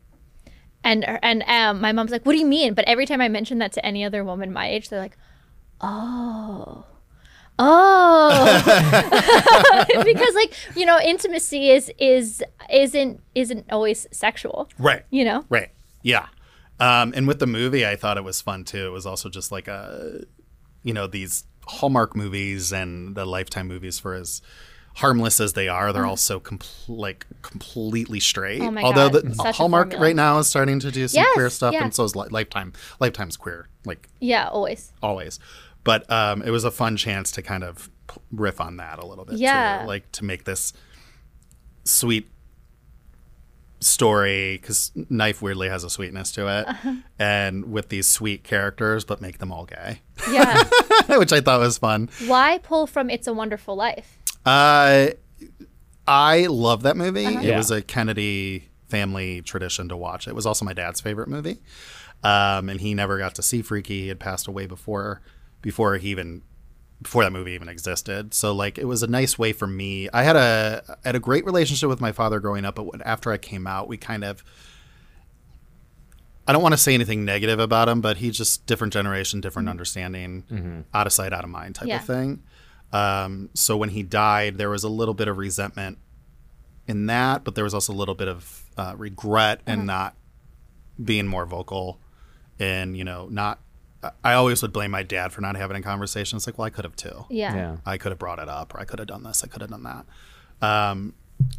And 0.83 1.05
and 1.23 1.43
um, 1.43 1.81
my 1.81 1.91
mom's 1.91 2.11
like, 2.11 2.25
what 2.25 2.33
do 2.33 2.39
you 2.39 2.45
mean? 2.45 2.73
But 2.73 2.85
every 2.85 3.05
time 3.05 3.21
I 3.21 3.27
mention 3.27 3.59
that 3.59 3.73
to 3.73 3.85
any 3.85 4.03
other 4.03 4.23
woman 4.23 4.53
my 4.53 4.69
age, 4.69 4.89
they're 4.89 4.99
like, 4.99 5.17
oh. 5.81 6.85
Oh, 7.61 8.63
because 10.05 10.33
like 10.35 10.53
you 10.77 10.85
know, 10.85 10.97
intimacy 11.03 11.71
is 11.71 11.91
is 11.99 12.41
isn't 12.71 13.21
isn't 13.35 13.65
always 13.69 14.07
sexual. 14.11 14.69
Right. 14.79 15.03
You 15.09 15.25
know, 15.25 15.45
Right. 15.49 15.69
Yeah. 16.01 16.27
Um, 16.79 17.11
and 17.13 17.27
with 17.27 17.39
the 17.39 17.47
movie, 17.47 17.85
I 17.85 17.97
thought 17.97 18.17
it 18.17 18.23
was 18.23 18.39
fun 18.39 18.63
too. 18.63 18.87
It 18.87 18.91
was 18.91 19.05
also 19.05 19.27
just 19.29 19.51
like 19.51 19.67
a, 19.67 20.21
you 20.83 20.93
know, 20.93 21.07
these 21.07 21.43
Hallmark 21.65 22.15
movies 22.15 22.71
and 22.71 23.13
the 23.15 23.25
Lifetime 23.25 23.67
movies 23.67 23.99
for 23.99 24.13
as 24.13 24.41
harmless 24.95 25.39
as 25.39 25.53
they 25.53 25.67
are, 25.67 25.93
they're 25.93 26.05
also 26.05 26.39
compl- 26.39 26.87
like 26.89 27.25
completely 27.41 28.19
straight. 28.19 28.61
Oh 28.61 28.75
Although 28.77 29.09
God, 29.09 29.33
the 29.35 29.51
Hallmark 29.53 29.93
right 29.97 30.15
now 30.15 30.39
is 30.39 30.47
starting 30.47 30.79
to 30.81 30.91
do 30.91 31.07
some 31.07 31.23
Yes, 31.23 31.33
queer 31.33 31.49
stuff, 31.49 31.73
yeah. 31.73 31.83
and 31.83 31.93
so 31.95 32.03
is 32.03 32.15
Li- 32.15 32.27
Lifetime. 32.29 32.73
Lifetime's 32.99 33.37
queer, 33.37 33.69
like 33.85 34.07
Yeah, 34.19 34.47
always. 34.49 34.91
always. 35.01 35.39
But 35.83 36.09
um, 36.11 36.41
it 36.41 36.51
was 36.51 36.65
a 36.65 36.71
fun 36.71 36.97
chance 36.97 37.31
to 37.31 37.41
kind 37.41 37.63
of 37.63 37.89
riff 38.31 38.59
on 38.59 38.77
that 38.77 38.99
a 38.99 39.05
little 39.05 39.23
bit. 39.25 39.37
Yeah. 39.37 39.81
Too. 39.83 39.87
Like 39.87 40.11
to 40.13 40.25
make 40.25 40.43
this 40.43 40.73
sweet 41.85 42.27
story 43.79 44.57
because 44.57 44.91
Knife 45.09 45.41
weirdly 45.41 45.69
has 45.69 45.83
a 45.83 45.89
sweetness 45.89 46.31
to 46.33 46.47
it, 46.47 46.67
Uh-huh. 46.67 46.95
and 47.17 47.71
with 47.71 47.89
these 47.89 48.07
sweet 48.07 48.43
characters, 48.43 49.05
but 49.05 49.21
make 49.21 49.37
them 49.37 49.51
all 49.51 49.65
gay, 49.65 50.01
Yeah. 50.31 50.63
which 51.17 51.31
I 51.31 51.39
thought 51.41 51.59
was 51.59 51.77
fun. 51.77 52.09
Why 52.27 52.57
pull 52.59 52.87
from 52.87 53.09
It's 53.09 53.27
a 53.27 53.33
Wonderful 53.33 53.75
Life? 53.75 54.17
Uh, 54.45 55.07
I 56.07 56.47
love 56.47 56.83
that 56.83 56.97
movie. 56.97 57.25
It 57.25 57.43
Yeah. 57.43 57.57
was 57.57 57.71
a 57.71 57.81
Kennedy 57.81 58.69
family 58.87 59.41
tradition 59.41 59.87
to 59.89 59.97
watch. 59.97 60.27
It 60.27 60.35
was 60.35 60.45
also 60.45 60.65
my 60.65 60.73
dad's 60.73 60.99
favorite 60.99 61.27
movie, 61.29 61.59
um, 62.23 62.69
and 62.69 62.81
he 62.81 62.93
never 62.93 63.17
got 63.17 63.35
to 63.35 63.41
see 63.43 63.61
Freaky. 63.61 64.01
He 64.03 64.07
had 64.07 64.19
passed 64.19 64.47
away 64.47 64.65
before 64.65 65.21
before 65.61 65.97
he 65.97 66.09
even 66.09 66.41
before 67.01 67.23
that 67.23 67.31
movie 67.31 67.51
even 67.53 67.69
existed. 67.69 68.33
So 68.33 68.53
like 68.53 68.77
it 68.77 68.85
was 68.85 69.03
a 69.03 69.07
nice 69.07 69.39
way 69.39 69.53
for 69.53 69.67
me. 69.67 70.09
I 70.13 70.23
had 70.23 70.35
a 70.35 70.83
I 71.03 71.07
had 71.09 71.15
a 71.15 71.19
great 71.19 71.45
relationship 71.45 71.87
with 71.89 72.01
my 72.01 72.11
father 72.11 72.39
growing 72.39 72.65
up, 72.65 72.75
but 72.75 72.83
when, 72.83 73.01
after 73.03 73.31
I 73.31 73.37
came 73.37 73.65
out, 73.67 73.87
we 73.87 73.97
kind 73.97 74.23
of 74.23 74.43
I 76.47 76.51
don't 76.51 76.63
want 76.63 76.73
to 76.73 76.77
say 76.77 76.93
anything 76.95 77.25
negative 77.25 77.59
about 77.59 77.87
him, 77.87 78.01
but 78.01 78.17
he's 78.17 78.35
just 78.35 78.65
different 78.65 78.91
generation, 78.91 79.39
different 79.39 79.69
understanding, 79.69 80.85
out 80.93 81.05
of 81.05 81.13
sight, 81.13 81.31
out 81.31 81.43
of 81.43 81.49
mind 81.49 81.75
type 81.75 81.87
Yeah. 81.87 81.97
of 81.99 82.05
thing. 82.05 82.41
Um, 82.91 83.49
so 83.53 83.77
when 83.77 83.89
he 83.89 84.01
died, 84.01 84.57
there 84.57 84.69
was 84.71 84.83
a 84.83 84.89
little 84.89 85.13
bit 85.13 85.27
of 85.27 85.37
resentment 85.37 85.99
in 86.87 87.05
that, 87.05 87.43
but 87.43 87.53
there 87.53 87.63
was 87.63 87.75
also 87.75 87.93
a 87.93 87.95
little 87.95 88.15
bit 88.15 88.27
of 88.27 88.63
uh, 88.77 88.95
regret 88.97 89.61
and 89.67 89.85
not 89.85 90.15
being 91.03 91.27
more 91.27 91.45
vocal 91.45 91.99
and 92.57 92.97
you 92.97 93.03
know 93.03 93.27
not. 93.29 93.59
I- 94.03 94.11
I 94.23 94.33
always 94.33 94.61
would 94.61 94.71
blame 94.73 94.91
my 94.91 95.03
dad 95.03 95.31
for 95.33 95.41
not 95.41 95.55
having 95.55 95.77
a 95.77 95.81
conversation. 95.81 96.37
It's 96.37 96.47
like, 96.47 96.57
well, 96.57 96.65
I 96.65 96.69
could 96.69 96.85
have 96.85 96.95
too. 96.95 97.25
Yeah. 97.29 97.55
Yeah. 97.55 97.77
I 97.85 97.97
could 97.97 98.11
have 98.11 98.19
brought 98.19 98.39
it 98.39 98.47
up, 98.49 98.73
or 98.73 98.79
I 98.79 98.85
could 98.85 98.99
have 98.99 99.07
done 99.07 99.23
this, 99.23 99.43
I 99.43 99.47
could 99.47 99.61
have 99.61 99.71
done 99.71 99.83
that. 99.83 100.05
Um, 100.65 101.13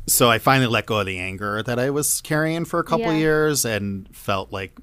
so 0.07 0.31
I 0.31 0.39
finally 0.39 0.67
let 0.67 0.87
go 0.87 1.01
of 1.01 1.07
the 1.07 1.19
anger 1.19 1.63
that 1.63 1.79
I 1.79 1.91
was 1.91 2.21
carrying 2.21 2.65
for 2.65 2.81
a 2.81 2.85
couple 2.85 3.07
Yeah. 3.13 3.19
years, 3.19 3.65
and 3.65 4.09
felt 4.15 4.53
like 4.53 4.79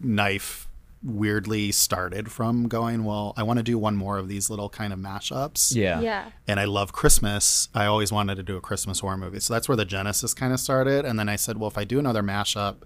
knife 0.00 0.66
weirdly 1.02 1.72
started 1.72 2.30
from 2.30 2.68
going, 2.68 3.04
well, 3.04 3.32
I 3.36 3.42
want 3.42 3.56
to 3.58 3.62
do 3.62 3.78
one 3.78 3.96
more 3.96 4.18
of 4.18 4.28
these 4.28 4.50
little 4.50 4.68
kind 4.68 4.92
of 4.92 4.98
mashups. 4.98 5.74
Yeah. 5.74 6.00
Yeah. 6.00 6.30
And 6.46 6.60
I 6.60 6.64
love 6.66 6.92
Christmas. 6.92 7.70
I 7.74 7.86
always 7.86 8.12
wanted 8.12 8.34
to 8.34 8.42
do 8.42 8.56
a 8.58 8.60
Christmas 8.60 9.00
horror 9.00 9.16
movie. 9.16 9.40
So 9.40 9.54
that's 9.54 9.66
where 9.66 9.76
the 9.76 9.86
genesis 9.86 10.34
kind 10.34 10.52
of 10.52 10.60
started. 10.60 11.06
And 11.06 11.18
then 11.18 11.28
I 11.28 11.36
said, 11.36 11.56
well, 11.56 11.68
if 11.68 11.78
I 11.78 11.84
do 11.84 11.98
another 11.98 12.22
mashup 12.22 12.82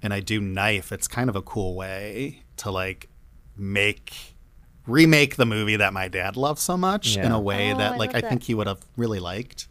and 0.00 0.14
I 0.14 0.20
do 0.20 0.40
knife, 0.40 0.90
it's 0.90 1.06
kind 1.06 1.28
of 1.28 1.36
a 1.36 1.42
cool 1.42 1.74
way 1.76 2.42
to 2.58 2.70
like 2.70 3.10
make 3.56 4.12
remake 4.86 5.36
the 5.36 5.46
movie 5.46 5.76
that 5.76 5.92
my 5.92 6.08
dad 6.08 6.36
loved 6.36 6.58
so 6.60 6.76
much 6.76 7.16
in 7.16 7.32
a 7.32 7.40
way 7.40 7.72
Oh, 7.72 7.78
that 7.78 7.96
like 7.98 8.10
love 8.10 8.16
I 8.16 8.20
that. 8.20 8.28
think 8.28 8.42
he 8.42 8.54
would 8.54 8.66
have 8.66 8.80
really 8.96 9.18
liked. 9.20 9.66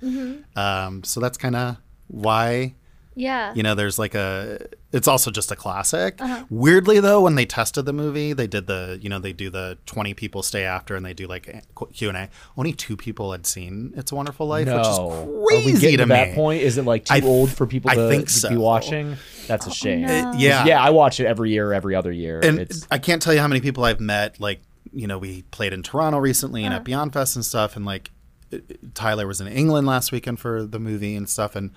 Um, 0.56 1.04
so 1.04 1.20
that's 1.20 1.38
kind 1.38 1.56
of 1.56 1.78
why 2.08 2.74
Yeah. 3.16 3.54
you 3.56 3.64
know 3.64 3.76
there's 3.76 4.00
like 4.00 4.16
a 4.16 4.66
it's 4.92 5.08
also 5.08 5.32
just 5.32 5.52
a 5.52 5.56
classic 5.56 6.22
Uh-huh. 6.22 6.46
weirdly 6.50 7.00
though 7.00 7.22
when 7.22 7.36
they 7.36 7.46
tested 7.46 7.86
the 7.86 7.94
movie 7.94 8.34
they 8.34 8.48
did 8.48 8.68
the 8.68 8.98
you 9.02 9.10
know 9.10 9.20
they 9.20 9.34
do 9.34 9.50
the 9.50 9.78
20 9.86 10.14
people 10.14 10.42
stay 10.44 10.64
after 10.64 10.96
and 10.96 11.06
they 11.06 11.14
do 11.14 11.28
like 11.28 11.48
a 11.48 11.62
q&a 11.94 12.30
only 12.58 12.74
two 12.74 12.96
people 12.98 13.32
had 13.32 13.46
seen 13.46 13.94
it's 13.96 14.12
a 14.12 14.16
wonderful 14.16 14.48
life 14.48 14.66
No. 14.68 14.78
which 14.78 14.88
is 14.88 14.98
Are 15.00 15.26
we 15.26 15.46
crazy 15.74 15.82
getting 15.82 15.98
to 15.98 16.04
to 16.06 16.10
that 16.10 16.30
me 16.30 16.36
point? 16.36 16.62
Is 16.64 16.78
it 16.78 16.86
like 16.86 17.06
too 17.06 17.14
I 17.16 17.20
th- 17.20 17.30
old 17.30 17.52
for 17.52 17.66
people 17.68 17.92
I 17.92 17.96
to, 17.96 18.10
think 18.10 18.28
to 18.28 18.34
so. 18.34 18.50
be 18.50 18.58
watching? 18.58 19.18
That's 19.48 19.68
a 19.68 19.72
shame. 19.72 20.02
no. 20.08 20.34
Yeah 20.38 20.66
Yeah, 20.66 20.82
I 20.84 20.90
watch 20.90 21.20
it 21.20 21.26
every 21.26 21.52
year, 21.52 21.74
every 21.74 21.96
other 21.96 22.12
year. 22.12 22.40
and 22.44 22.60
it's 22.60 22.88
i 22.92 22.98
can't 22.98 23.22
tell 23.22 23.34
you 23.34 23.40
how 23.40 23.48
many 23.48 23.62
people 23.62 23.84
i've 23.84 24.00
met 24.00 24.40
like 24.40 24.62
you 24.92 25.08
know 25.08 25.18
we 25.18 25.42
played 25.44 25.74
in 25.74 25.82
toronto 25.84 26.18
recently 26.20 26.64
and 26.66 26.74
at 26.74 26.84
beyond 26.84 27.14
fest 27.14 27.36
and 27.36 27.44
stuff 27.46 27.76
and 27.76 27.86
like 27.86 28.12
it- 28.52 28.64
it- 28.70 28.96
tyler 28.96 29.26
was 29.26 29.40
in 29.42 29.48
england 29.48 29.88
last 29.88 30.12
weekend 30.12 30.40
for 30.40 30.64
the 30.64 30.80
movie 30.80 31.16
and 31.16 31.28
stuff 31.30 31.56
and 31.56 31.72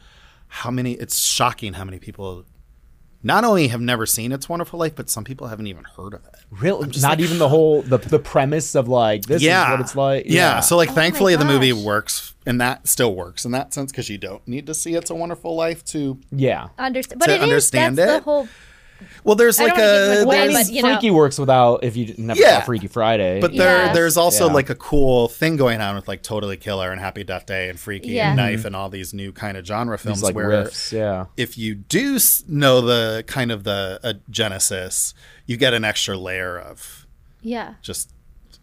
how 0.49 0.71
many 0.71 0.93
it's 0.93 1.19
shocking 1.19 1.75
how 1.75 1.85
many 1.85 1.99
people 1.99 2.45
not 3.23 3.45
only 3.45 3.69
have 3.69 3.81
never 3.81 4.07
seen 4.07 4.33
it's 4.33 4.49
wonderful 4.49 4.79
life 4.79 4.95
but 4.95 5.11
some 5.11 5.25
people 5.25 5.47
haven't 5.49 5.67
even 5.67 5.85
heard 5.97 6.15
of 6.15 6.25
it 6.27 6.37
real. 6.51 6.85
Not 7.01 7.21
even 7.21 7.39
the 7.39 7.49
whole 7.49 7.83
the 7.83 7.99
the 7.99 8.19
premise 8.19 8.75
of 8.75 8.89
like 8.89 9.27
this 9.27 9.43
is 9.43 9.49
what 9.49 9.81
it's 9.81 9.97
like. 9.97 10.25
Yeah. 10.27 10.61
So 10.61 10.77
like, 10.77 10.91
Oh 10.91 10.95
thankfully, 10.95 11.37
the 11.37 11.45
movie 11.45 11.73
works, 11.73 12.35
and 12.47 12.61
that 12.61 12.87
still 12.87 13.15
works 13.15 13.45
in 13.45 13.51
that 13.53 13.75
sense 13.75 13.91
because 13.91 14.09
you 14.09 14.19
don't 14.19 14.47
need 14.47 14.67
to 14.67 14.75
see 14.75 14.95
"It's 14.95 15.11
a 15.11 15.15
Wonderful 15.15 15.57
Life" 15.57 15.85
to. 15.87 16.19
yeah. 16.31 16.69
Understand, 16.79 17.19
but 17.19 17.27
To 17.27 17.33
it 17.33 17.37
is 17.39 17.43
understand 17.43 17.99
that's 17.99 18.19
the 18.19 18.23
whole. 18.23 18.49
Well, 19.25 19.35
there's 19.37 19.59
like 19.59 19.75
don't 19.75 19.79
wanna 19.81 19.93
give 19.93 20.05
a 20.05 20.15
much 20.15 20.25
away, 20.25 20.49
there's- 20.49 20.67
but, 20.69 20.73
you 20.75 20.83
know. 20.83 20.89
Freaky 20.95 21.11
works 21.11 21.39
without 21.39 21.85
if 21.85 21.97
you 21.97 22.15
never 22.19 22.41
Yeah. 22.41 22.61
saw 22.61 22.65
Freaky 22.67 22.87
Friday. 22.89 23.41
but 23.41 23.57
there 23.57 23.87
Yeah. 23.87 23.93
there's 23.93 24.17
also 24.17 24.47
Yeah. 24.47 24.53
like 24.55 24.71
a 24.71 24.75
cool 24.75 25.29
thing 25.29 25.57
going 25.57 25.81
on 25.81 25.97
with 25.97 26.07
like 26.09 26.23
Totally 26.23 26.57
Killer 26.57 26.91
and 26.93 27.01
Happy 27.01 27.25
Death 27.25 27.47
Day 27.47 27.69
and 27.69 27.79
Freaky 27.79 28.11
Yeah. 28.11 28.29
and 28.29 28.37
Knife 28.37 28.65
and 28.65 28.75
all 28.77 28.89
these 28.89 29.13
new 29.13 29.33
kind 29.33 29.57
of 29.57 29.67
genre 29.67 29.99
films 29.99 30.19
these 30.19 30.25
like 30.25 30.35
where 30.37 30.49
riffs. 30.51 30.93
Yeah. 30.93 31.27
if 31.37 31.59
you 31.59 31.75
do 31.75 32.19
know 32.49 32.81
the 32.81 33.25
kind 33.27 33.51
of 33.51 33.65
the 33.65 34.01
uh, 34.05 34.13
genesis, 34.31 35.15
you 35.47 35.57
get 35.57 35.75
an 35.75 35.85
extra 35.85 36.17
layer 36.17 36.59
of 36.59 37.07
Yeah. 37.43 37.75
just 37.83 38.11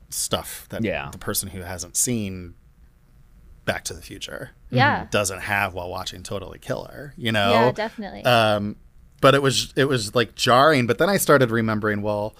stuff 0.10 0.66
that 0.70 0.84
Yeah. 0.84 1.10
the 1.12 1.18
person 1.18 1.50
who 1.50 1.62
hasn't 1.62 1.96
seen 1.98 2.54
Back 3.66 3.86
to 3.86 3.94
the 3.94 4.02
Future 4.02 4.50
Yeah. 4.72 5.08
doesn't 5.10 5.40
have 5.40 5.74
while 5.74 5.90
watching 5.90 6.22
Totally 6.22 6.60
Killer. 6.60 7.14
You 7.16 7.32
know, 7.32 7.50
Yeah, 7.52 7.72
definitely. 7.72 8.24
um, 8.26 8.76
but 9.24 9.34
it 9.34 9.42
was 9.42 9.74
it 9.78 9.86
was 9.86 10.14
like 10.14 10.36
jarring. 10.36 10.86
But 10.86 10.98
then 10.98 11.10
I 11.10 11.16
started 11.18 11.50
remembering, 11.50 12.02
well, 12.02 12.36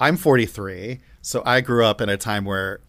I'm 0.00 0.16
43, 0.16 1.00
so 1.20 1.42
I 1.44 1.60
grew 1.60 1.84
up 1.84 2.00
in 2.00 2.08
a 2.08 2.16
time 2.16 2.46
where 2.46 2.80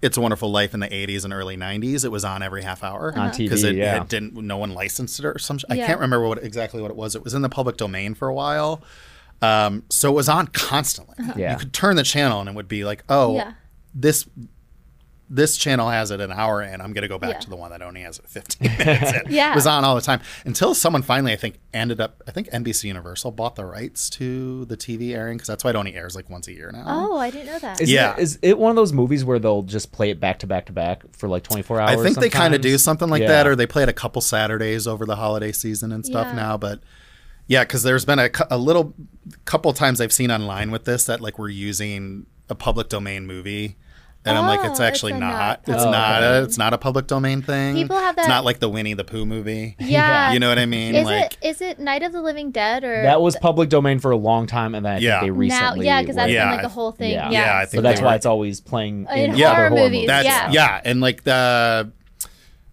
It's 0.00 0.16
a 0.16 0.20
Wonderful 0.22 0.50
Life 0.50 0.72
in 0.72 0.80
the 0.80 0.88
80s 0.88 1.24
and 1.24 1.34
early 1.34 1.56
90s. 1.56 2.04
It 2.06 2.08
was 2.08 2.24
on 2.24 2.42
every 2.42 2.62
half 2.62 2.82
hour 2.82 3.12
On 3.16 3.30
TV, 3.30 3.38
because 3.40 3.62
it, 3.62 3.76
yeah. 3.76 4.00
it 4.02 4.08
didn't. 4.08 4.34
No 4.34 4.56
one 4.56 4.72
licensed 4.72 5.20
it 5.20 5.26
or 5.26 5.38
some. 5.38 5.58
I 5.68 5.76
can't 5.76 6.00
remember 6.00 6.26
what 6.26 6.42
exactly 6.42 6.80
what 6.80 6.90
it 6.90 6.96
was. 6.96 7.14
It 7.14 7.22
was 7.22 7.34
in 7.34 7.42
the 7.42 7.48
public 7.50 7.76
domain 7.76 8.14
for 8.14 8.26
a 8.26 8.34
while, 8.34 8.82
um, 9.42 9.84
so 9.90 10.10
it 10.10 10.14
was 10.14 10.30
on 10.30 10.46
constantly. 10.48 11.14
Yeah. 11.36 11.52
You 11.52 11.58
could 11.58 11.74
turn 11.74 11.96
the 11.96 12.02
channel 12.02 12.40
and 12.40 12.48
it 12.48 12.54
would 12.54 12.68
be 12.68 12.84
like, 12.84 13.04
oh, 13.10 13.36
Yeah. 13.36 13.52
this 13.94 14.26
this 15.30 15.56
channel 15.58 15.90
has 15.90 16.10
it 16.10 16.20
an 16.20 16.32
hour 16.32 16.62
and 16.62 16.80
I'm 16.80 16.92
going 16.94 17.02
to 17.02 17.08
go 17.08 17.18
back 17.18 17.32
Yeah. 17.34 17.38
to 17.40 17.50
the 17.50 17.56
one 17.56 17.70
that 17.70 17.82
only 17.82 18.00
has 18.00 18.18
it 18.18 18.26
15 18.26 18.70
minutes 18.78 19.12
in. 19.12 19.22
Yeah. 19.32 19.52
It 19.52 19.54
was 19.56 19.66
on 19.66 19.84
all 19.84 19.94
the 19.94 20.00
time 20.00 20.20
until 20.46 20.74
someone 20.74 21.02
finally, 21.02 21.32
I 21.32 21.36
think, 21.36 21.56
ended 21.74 22.00
up, 22.00 22.22
I 22.26 22.30
think 22.30 22.48
NBC 22.50 22.84
Universal 22.84 23.32
bought 23.32 23.54
the 23.54 23.64
rights 23.66 24.08
to 24.10 24.64
the 24.64 24.76
TV 24.76 25.14
airing 25.14 25.36
because 25.36 25.48
that's 25.48 25.64
why 25.64 25.70
it 25.70 25.76
only 25.76 25.94
airs 25.94 26.16
like 26.16 26.30
once 26.30 26.48
a 26.48 26.52
year 26.52 26.70
now. 26.72 26.84
oh, 26.86 27.18
I 27.18 27.30
didn't 27.30 27.46
know 27.46 27.58
that. 27.58 27.80
Is 27.80 27.90
Yeah. 27.90 28.14
It, 28.16 28.20
is 28.22 28.38
it 28.40 28.58
one 28.58 28.70
of 28.70 28.76
those 28.76 28.92
movies 28.94 29.24
where 29.24 29.38
they'll 29.38 29.62
just 29.62 29.92
play 29.92 30.10
it 30.10 30.18
back 30.18 30.38
to 30.38 30.46
back 30.46 30.64
to 30.66 30.72
back 30.72 31.02
for 31.14 31.28
like 31.28 31.42
24 31.42 31.80
hours? 31.80 32.00
I 32.00 32.02
think 32.02 32.18
they 32.18 32.30
kind 32.30 32.54
of 32.54 32.60
do 32.62 32.78
something 32.78 33.08
like 33.10 33.22
Yeah. 33.22 33.28
that, 33.28 33.46
or 33.46 33.54
they 33.54 33.66
play 33.66 33.82
it 33.82 33.88
a 33.88 33.92
couple 33.94 34.22
Saturdays 34.22 34.86
over 34.86 35.04
the 35.04 35.16
holiday 35.16 35.52
season 35.52 35.92
and 35.92 36.06
stuff 36.06 36.28
Yeah. 36.30 36.36
now. 36.36 36.56
But 36.56 36.80
yeah, 37.46 37.64
because 37.64 37.82
there's 37.82 38.04
been 38.04 38.18
a, 38.18 38.30
a 38.50 38.56
little 38.56 38.94
couple 39.44 39.72
times 39.74 40.00
I've 40.00 40.12
seen 40.12 40.30
online 40.30 40.70
with 40.70 40.84
this 40.84 41.04
that 41.04 41.20
like 41.20 41.38
we're 41.38 41.48
using 41.50 42.24
a 42.48 42.54
public 42.54 42.88
domain 42.88 43.26
movie. 43.26 43.76
And 44.28 44.38
I'm 44.38 44.46
like, 44.46 44.60
Oh, 44.60 44.64
it's 44.64 44.72
it's 44.72 44.80
actually 44.80 45.12
a 45.12 45.18
not. 45.18 45.30
not 45.32 45.58
It's 45.60 45.68
public 45.84 45.90
not. 45.92 46.22
A, 46.22 46.42
it's 46.44 46.58
not 46.58 46.74
a 46.74 46.78
public 46.78 47.06
domain 47.06 47.42
thing. 47.42 47.74
People 47.74 47.96
have 47.96 48.16
It's 48.16 48.26
that- 48.26 48.28
not 48.28 48.44
like 48.44 48.58
the 48.60 48.68
Winnie 48.68 48.94
the 48.94 49.04
Pooh 49.04 49.26
movie. 49.26 49.76
yeah. 49.80 50.32
You 50.32 50.38
know 50.40 50.48
what 50.48 50.58
I 50.58 50.66
mean? 50.66 50.94
Is 50.94 51.04
like, 51.06 51.32
it 51.32 51.38
is 51.42 51.60
it 51.60 51.78
Night 51.78 52.02
of 52.02 52.12
the 52.12 52.20
Living 52.22 52.50
Dead 52.50 52.84
or 52.84 53.02
That 53.02 53.20
was 53.20 53.36
public 53.36 53.68
domain 53.68 53.98
for 53.98 54.10
a 54.10 54.16
long 54.16 54.46
time, 54.46 54.74
and 54.74 54.84
then 54.84 54.96
I 54.96 54.98
Yeah. 54.98 55.20
think 55.20 55.22
they 55.22 55.30
now? 55.30 55.38
recently. 55.38 55.86
Yeah, 55.86 56.00
because 56.02 56.16
that's 56.16 56.30
Yeah, 56.32 56.48
been 56.48 56.56
like 56.58 56.64
a 56.66 56.68
whole 56.68 56.92
thing. 56.92 57.10
yeah. 57.12 57.30
Yeah, 57.30 57.44
Yeah, 57.44 57.56
I 57.58 57.64
so 57.66 57.80
that's 57.80 58.00
why 58.00 58.08
were- 58.10 58.16
it's 58.16 58.26
always 58.26 58.60
playing 58.60 59.06
In 59.10 59.30
in, 59.32 59.36
Yeah. 59.36 59.54
horror 59.54 59.66
other 59.66 59.76
movies. 59.76 60.06
That's 60.06 60.26
yeah. 60.26 60.50
yeah. 60.50 60.80
and 60.84 61.00
like 61.00 61.24
the 61.24 61.90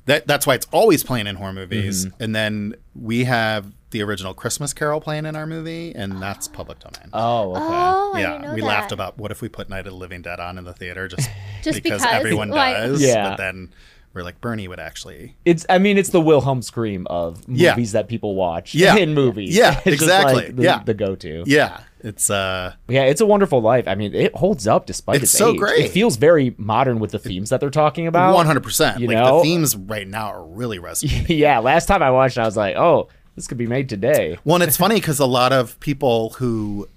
that 0.05 0.27
that's 0.27 0.45
why 0.45 0.53
it's 0.55 0.67
always 0.71 1.03
playing 1.03 1.27
in 1.27 1.35
horror 1.35 1.53
movies. 1.53 2.05
Mm-hmm. 2.05 2.23
And 2.23 2.35
then 2.35 2.75
we 2.93 3.23
have 3.23 3.65
the 3.95 4.03
original 4.03 4.33
Christmas 4.33 4.73
Carol 4.73 4.99
playing 4.99 5.25
in 5.25 5.37
our 5.37 5.47
movie, 5.47 5.93
and 5.95 6.21
that's 6.21 6.49
public 6.49 6.79
domain. 6.79 7.09
Oh, 7.13 7.51
okay. 7.55 7.61
Oh, 7.63 8.11
I 8.15 8.19
yeah, 8.19 8.31
didn't 8.33 8.41
know 8.49 8.53
we 8.55 8.59
that. 8.61 8.67
laughed 8.67 8.91
about 8.91 9.17
what 9.17 9.31
if 9.31 9.41
we 9.41 9.47
put 9.47 9.69
Night 9.69 9.79
of 9.87 9.93
the 9.93 9.97
Living 9.97 10.21
Dead 10.21 10.39
on 10.41 10.57
in 10.57 10.65
the 10.65 10.73
theater 10.73 11.07
just, 11.07 11.29
Just 11.63 11.81
because, 11.81 12.01
because, 12.01 12.13
everyone 12.13 12.49
like- 12.49 12.75
does. 12.75 13.01
Yeah. 13.01 13.29
But 13.29 13.37
then 13.37 13.73
we're 14.13 14.23
like 14.23 14.41
Bernie 14.41 14.67
would 14.67 14.79
actually. 14.81 15.37
It's. 15.45 15.65
I 15.69 15.77
mean, 15.77 15.97
it's 15.97 16.09
the 16.09 16.19
Wilhelm 16.21 16.61
scream 16.61 17.07
of 17.09 17.41
Yeah. 17.47 17.71
movies 17.71 17.93
that 17.93 18.09
people 18.09 18.35
watch. 18.35 18.75
Yeah. 18.75 18.95
in 18.97 19.13
movies. 19.13 19.55
Yeah, 19.55 19.75
It's 19.77 19.83
just, 19.83 20.03
exactly. 20.03 20.33
like, 20.35 20.55
the, 20.57 20.63
Yeah. 20.63 20.83
the 20.83 20.93
go-to. 20.93 21.43
Yeah, 21.45 21.79
it's 22.01 22.29
uh 22.29 22.73
Yeah, 22.89 23.03
it's 23.03 23.21
a 23.21 23.25
wonderful 23.25 23.61
life. 23.61 23.87
I 23.87 23.95
mean, 23.95 24.13
it 24.13 24.35
holds 24.35 24.67
up 24.67 24.85
despite 24.85 25.21
It's 25.23 25.31
its, 25.31 25.37
so 25.37 25.51
age. 25.53 25.57
great. 25.57 25.85
It 25.85 25.91
feels 25.91 26.17
very 26.17 26.53
modern 26.57 26.99
with 26.99 27.11
the 27.11 27.19
themes 27.19 27.49
that 27.49 27.59
they're 27.61 27.69
talking 27.69 28.07
about. 28.07 28.33
one 28.35 28.45
hundred 28.45 28.63
percent. 28.63 28.99
you 28.99 29.07
Like 29.07 29.15
know? 29.17 29.37
the 29.37 29.43
themes 29.43 29.75
right 29.77 30.07
now 30.07 30.27
are 30.27 30.43
really 30.45 30.79
resonating. 30.79 31.37
yeah, 31.39 31.59
last 31.59 31.85
time 31.87 32.03
I 32.03 32.11
watched, 32.11 32.37
it, 32.37 32.41
I 32.41 32.45
was 32.45 32.57
like, 32.57 32.75
oh, 32.75 33.07
this 33.35 33.47
could 33.47 33.57
be 33.57 33.67
made 33.67 33.89
today. 33.89 34.37
Well, 34.43 34.55
and 34.55 34.63
it's 34.63 34.77
funny 34.77 34.95
because 34.95 35.19
a 35.19 35.25
lot 35.25 35.51
of 35.51 35.79
people 35.79 36.31
who 36.31 36.87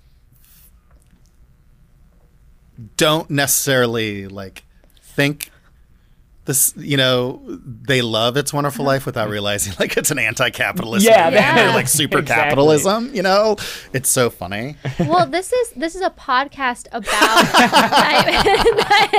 don't 2.97 3.29
necessarily 3.29 4.29
like 4.29 4.63
think 5.03 5.51
this, 6.49 6.73
you 6.79 6.97
know, 6.97 7.43
they 7.47 8.01
love 8.01 8.39
It's 8.39 8.55
Wonderful 8.55 8.83
Life 8.83 9.05
without 9.05 9.29
realizing 9.29 9.75
like 9.79 9.99
it's 9.99 10.11
an 10.11 10.19
anti-capitalist. 10.19 11.05
Yeah, 11.05 11.27
movie. 11.27 11.37
Yeah. 11.37 11.55
They're, 11.55 11.75
like 11.75 11.89
super 11.89 12.21
Exactly. 12.21 12.45
capitalism. 12.45 13.15
You 13.15 13.23
know, 13.23 13.57
it's 13.93 14.09
so 14.09 14.31
funny. 14.31 14.77
well, 14.99 15.27
this 15.27 15.53
is 15.53 15.71
this 15.77 15.95
is 15.95 16.01
a 16.01 16.09
podcast 16.09 16.87
about 16.91 17.45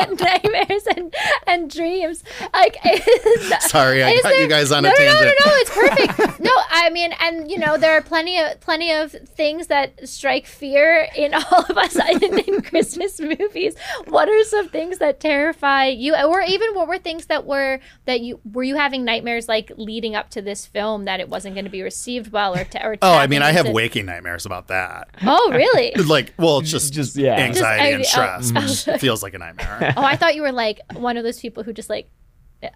nightmares 0.19 0.87
and, 0.95 1.13
and 1.45 1.69
dreams. 1.69 2.23
Like, 2.51 2.77
Sorry, 3.61 4.03
I 4.03 4.09
is 4.09 4.21
got 4.23 4.37
you 4.37 4.47
guys 4.47 4.71
on 4.71 4.81
no, 4.83 4.89
a 4.89 4.91
no, 4.91 4.97
tangent. 4.97 5.35
No, 5.39 5.45
no, 5.45 5.51
no, 5.51 5.57
it's 5.57 6.17
perfect. 6.17 6.39
no, 6.39 6.51
I 6.71 6.89
mean, 6.89 7.13
and 7.21 7.49
you 7.49 7.59
know, 7.59 7.77
there 7.77 7.95
are 7.95 8.01
plenty 8.01 8.39
of 8.39 8.59
plenty 8.59 8.91
of 8.91 9.11
things 9.11 9.67
that 9.67 10.09
strike 10.09 10.47
fear 10.47 11.07
in 11.15 11.35
all 11.35 11.65
of 11.69 11.77
us 11.77 11.95
in, 11.95 12.39
in 12.39 12.61
Christmas 12.63 13.19
movies. 13.19 13.75
What 14.07 14.27
are 14.29 14.43
some 14.45 14.69
things 14.69 14.97
that 14.97 15.19
terrify 15.19 15.85
you, 15.87 16.15
or 16.15 16.41
even 16.41 16.73
what 16.73 16.87
were 16.87 16.97
things 16.97 17.18
that 17.27 17.45
were 17.45 17.79
that 18.05 18.21
you 18.21 18.39
were 18.51 18.63
you 18.63 18.75
having 18.75 19.03
nightmares 19.05 19.47
like 19.47 19.71
leading 19.77 20.15
up 20.15 20.29
to 20.32 20.41
this 20.41 20.65
film 20.65 21.05
that 21.05 21.19
it 21.19 21.29
wasn't 21.29 21.55
going 21.55 21.65
to 21.65 21.71
be 21.71 21.82
received 21.82 22.32
well, 22.32 22.55
or, 22.55 22.63
ta- 22.63 22.79
or 22.84 22.97
Oh, 23.01 23.13
I 23.13 23.27
mean, 23.27 23.41
I 23.41 23.51
have 23.51 23.65
into- 23.65 23.75
waking 23.75 24.05
nightmares 24.05 24.45
about 24.45 24.67
that. 24.69 25.10
Oh, 25.21 25.51
really? 25.51 25.93
Like, 26.05 26.34
well, 26.38 26.60
it's 26.60 26.71
just 26.71 26.93
Just- 26.93 27.15
yeah. 27.15 27.36
anxiety 27.38 28.03
Just- 28.03 28.17
and 28.17 28.45
stress. 28.45 28.86
oh. 28.88 28.91
which 28.93 29.01
feels 29.01 29.21
like 29.23 29.34
a 29.34 29.38
nightmare. 29.39 29.93
Oh, 29.97 30.03
I 30.03 30.15
thought 30.15 30.36
you 30.36 30.41
were 30.41 30.51
like 30.51 30.79
one 30.93 31.17
of 31.17 31.23
those 31.23 31.39
people 31.39 31.63
who 31.63 31.73
just 31.73 31.89
like 31.89 32.10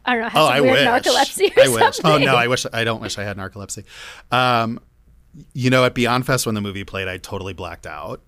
I 0.06 0.13
don't 0.13 0.21
know, 0.23 0.29
has 0.29 0.39
Oh, 0.41 0.45
I 0.45 0.62
weird 0.62 0.73
wish. 0.75 0.88
narcolepsy 0.88 1.58
or 1.58 1.62
I 1.63 1.67
wish. 1.67 1.95
something. 1.97 2.12
Oh 2.12 2.17
no, 2.32 2.36
I 2.36 2.47
wish. 2.47 2.65
I 2.71 2.84
don't 2.86 3.01
wish 3.01 3.17
I 3.17 3.23
had 3.23 3.36
narcolepsy. 3.38 3.84
Um, 4.32 4.79
you 5.53 5.69
know, 5.69 5.84
at 5.84 5.93
Beyond 5.93 6.25
Fest 6.25 6.45
when 6.45 6.56
the 6.56 6.62
movie 6.62 6.84
played, 6.84 7.08
I 7.08 7.17
totally 7.17 7.53
blacked 7.53 7.86
out. 7.86 8.21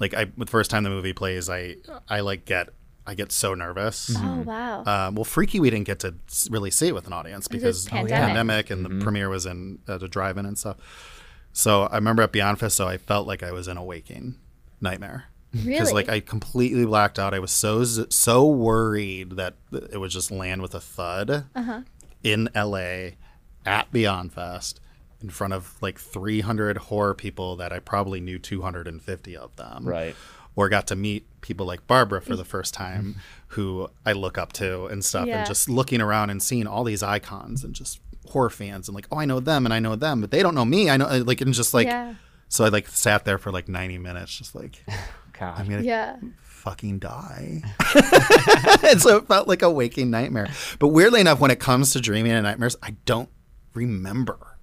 Like, 0.00 0.14
I 0.14 0.26
the 0.36 0.46
first 0.46 0.70
time 0.70 0.82
the 0.84 0.90
movie 0.90 1.12
plays, 1.12 1.48
I 1.50 1.76
I 2.08 2.20
like 2.20 2.44
get 2.46 2.70
I 3.08 3.14
get 3.14 3.32
so 3.32 3.54
nervous. 3.54 4.14
Oh 4.16 4.42
wow. 4.44 4.84
Um, 4.84 5.14
well, 5.14 5.24
Freaky, 5.24 5.58
we 5.60 5.70
didn't 5.70 5.86
get 5.86 5.98
to 6.00 6.14
really 6.50 6.70
see 6.70 6.88
it 6.88 6.94
with 6.94 7.06
an 7.06 7.12
audience 7.14 7.48
because 7.48 7.84
the 7.86 7.90
pandemic. 7.90 8.12
pandemic 8.26 8.70
and 8.70 8.84
the 8.84 9.02
premiere 9.04 9.28
was 9.30 9.46
in 9.46 9.78
at 9.88 10.02
a 10.02 10.08
drive-in 10.08 10.44
and 10.46 10.58
stuff. 10.58 10.76
So 11.52 11.84
I 11.84 11.94
remember 11.96 12.22
at 12.22 12.30
Beyond 12.32 12.60
Fest, 12.60 12.76
so 12.76 12.86
I 12.86 12.98
felt 12.98 13.26
like 13.26 13.42
I 13.42 13.50
was 13.50 13.66
in 13.66 13.76
a 13.76 13.82
waking 13.82 14.36
nightmare 14.80 15.24
because 15.52 15.66
really? 15.66 15.92
like 15.94 16.08
I 16.10 16.20
completely 16.20 16.84
blacked 16.84 17.18
out. 17.18 17.32
I 17.34 17.38
was 17.38 17.50
so 17.50 17.82
so 17.84 18.46
worried 18.46 19.32
that 19.32 19.54
it 19.72 19.98
would 19.98 20.10
just 20.10 20.30
land 20.30 20.60
with 20.62 20.74
a 20.74 20.80
thud 20.80 21.46
Uh-huh. 21.54 21.80
in 22.22 22.50
L.A. 22.54 23.16
at 23.64 23.90
Beyond 23.90 24.34
Fest 24.34 24.80
in 25.22 25.30
front 25.30 25.52
of 25.54 25.74
like 25.80 25.98
300 25.98 26.76
horror 26.76 27.14
people 27.14 27.56
that 27.56 27.72
I 27.72 27.80
probably 27.80 28.20
knew 28.20 28.38
250 28.38 29.36
of 29.36 29.56
them 29.56 29.84
Right. 29.88 30.14
Or 30.58 30.68
got 30.68 30.88
to 30.88 30.96
meet 30.96 31.24
people 31.40 31.64
like 31.64 31.86
Barbara 31.86 32.20
for 32.20 32.34
the 32.34 32.42
mm-hmm. 32.42 32.50
first 32.50 32.74
time, 32.74 33.14
who 33.48 33.88
I 34.04 34.10
look 34.10 34.36
up 34.36 34.52
to 34.54 34.86
and 34.86 35.04
stuff, 35.04 35.28
Yeah. 35.28 35.38
and 35.38 35.46
just 35.46 35.68
looking 35.68 36.00
around 36.00 36.30
and 36.30 36.42
seeing 36.42 36.66
all 36.66 36.82
these 36.82 37.00
icons 37.00 37.62
and 37.62 37.72
just 37.72 38.00
horror 38.26 38.50
fans 38.50 38.88
and 38.88 38.94
like, 38.96 39.06
oh, 39.12 39.18
I 39.18 39.24
know 39.24 39.38
them 39.38 39.66
and 39.66 39.72
I 39.72 39.78
know 39.78 39.94
them, 39.94 40.20
but 40.20 40.32
they 40.32 40.42
don't 40.42 40.56
know 40.56 40.64
me. 40.64 40.90
I 40.90 40.96
know, 40.96 41.06
uh, 41.06 41.22
like, 41.24 41.40
and 41.40 41.54
just 41.54 41.74
like, 41.74 41.86
yeah. 41.86 42.14
so 42.48 42.64
I 42.64 42.70
like 42.70 42.88
sat 42.88 43.24
there 43.24 43.38
for 43.38 43.52
like 43.52 43.68
90 43.68 43.98
minutes, 43.98 44.36
just 44.36 44.56
like, 44.56 44.84
God. 45.38 45.60
I'm 45.60 45.68
gonna 45.68 45.82
Yeah. 45.82 46.16
fucking 46.42 46.98
die. 46.98 47.62
and 48.82 49.00
so 49.00 49.18
it 49.18 49.28
felt 49.28 49.46
like 49.46 49.62
a 49.62 49.70
waking 49.70 50.10
nightmare. 50.10 50.48
But 50.80 50.88
weirdly 50.88 51.20
enough, 51.20 51.38
when 51.38 51.52
it 51.52 51.60
comes 51.60 51.92
to 51.92 52.00
dreaming 52.00 52.32
and 52.32 52.42
nightmares, 52.42 52.74
I 52.82 52.96
don't 53.04 53.30
remember. 53.74 54.58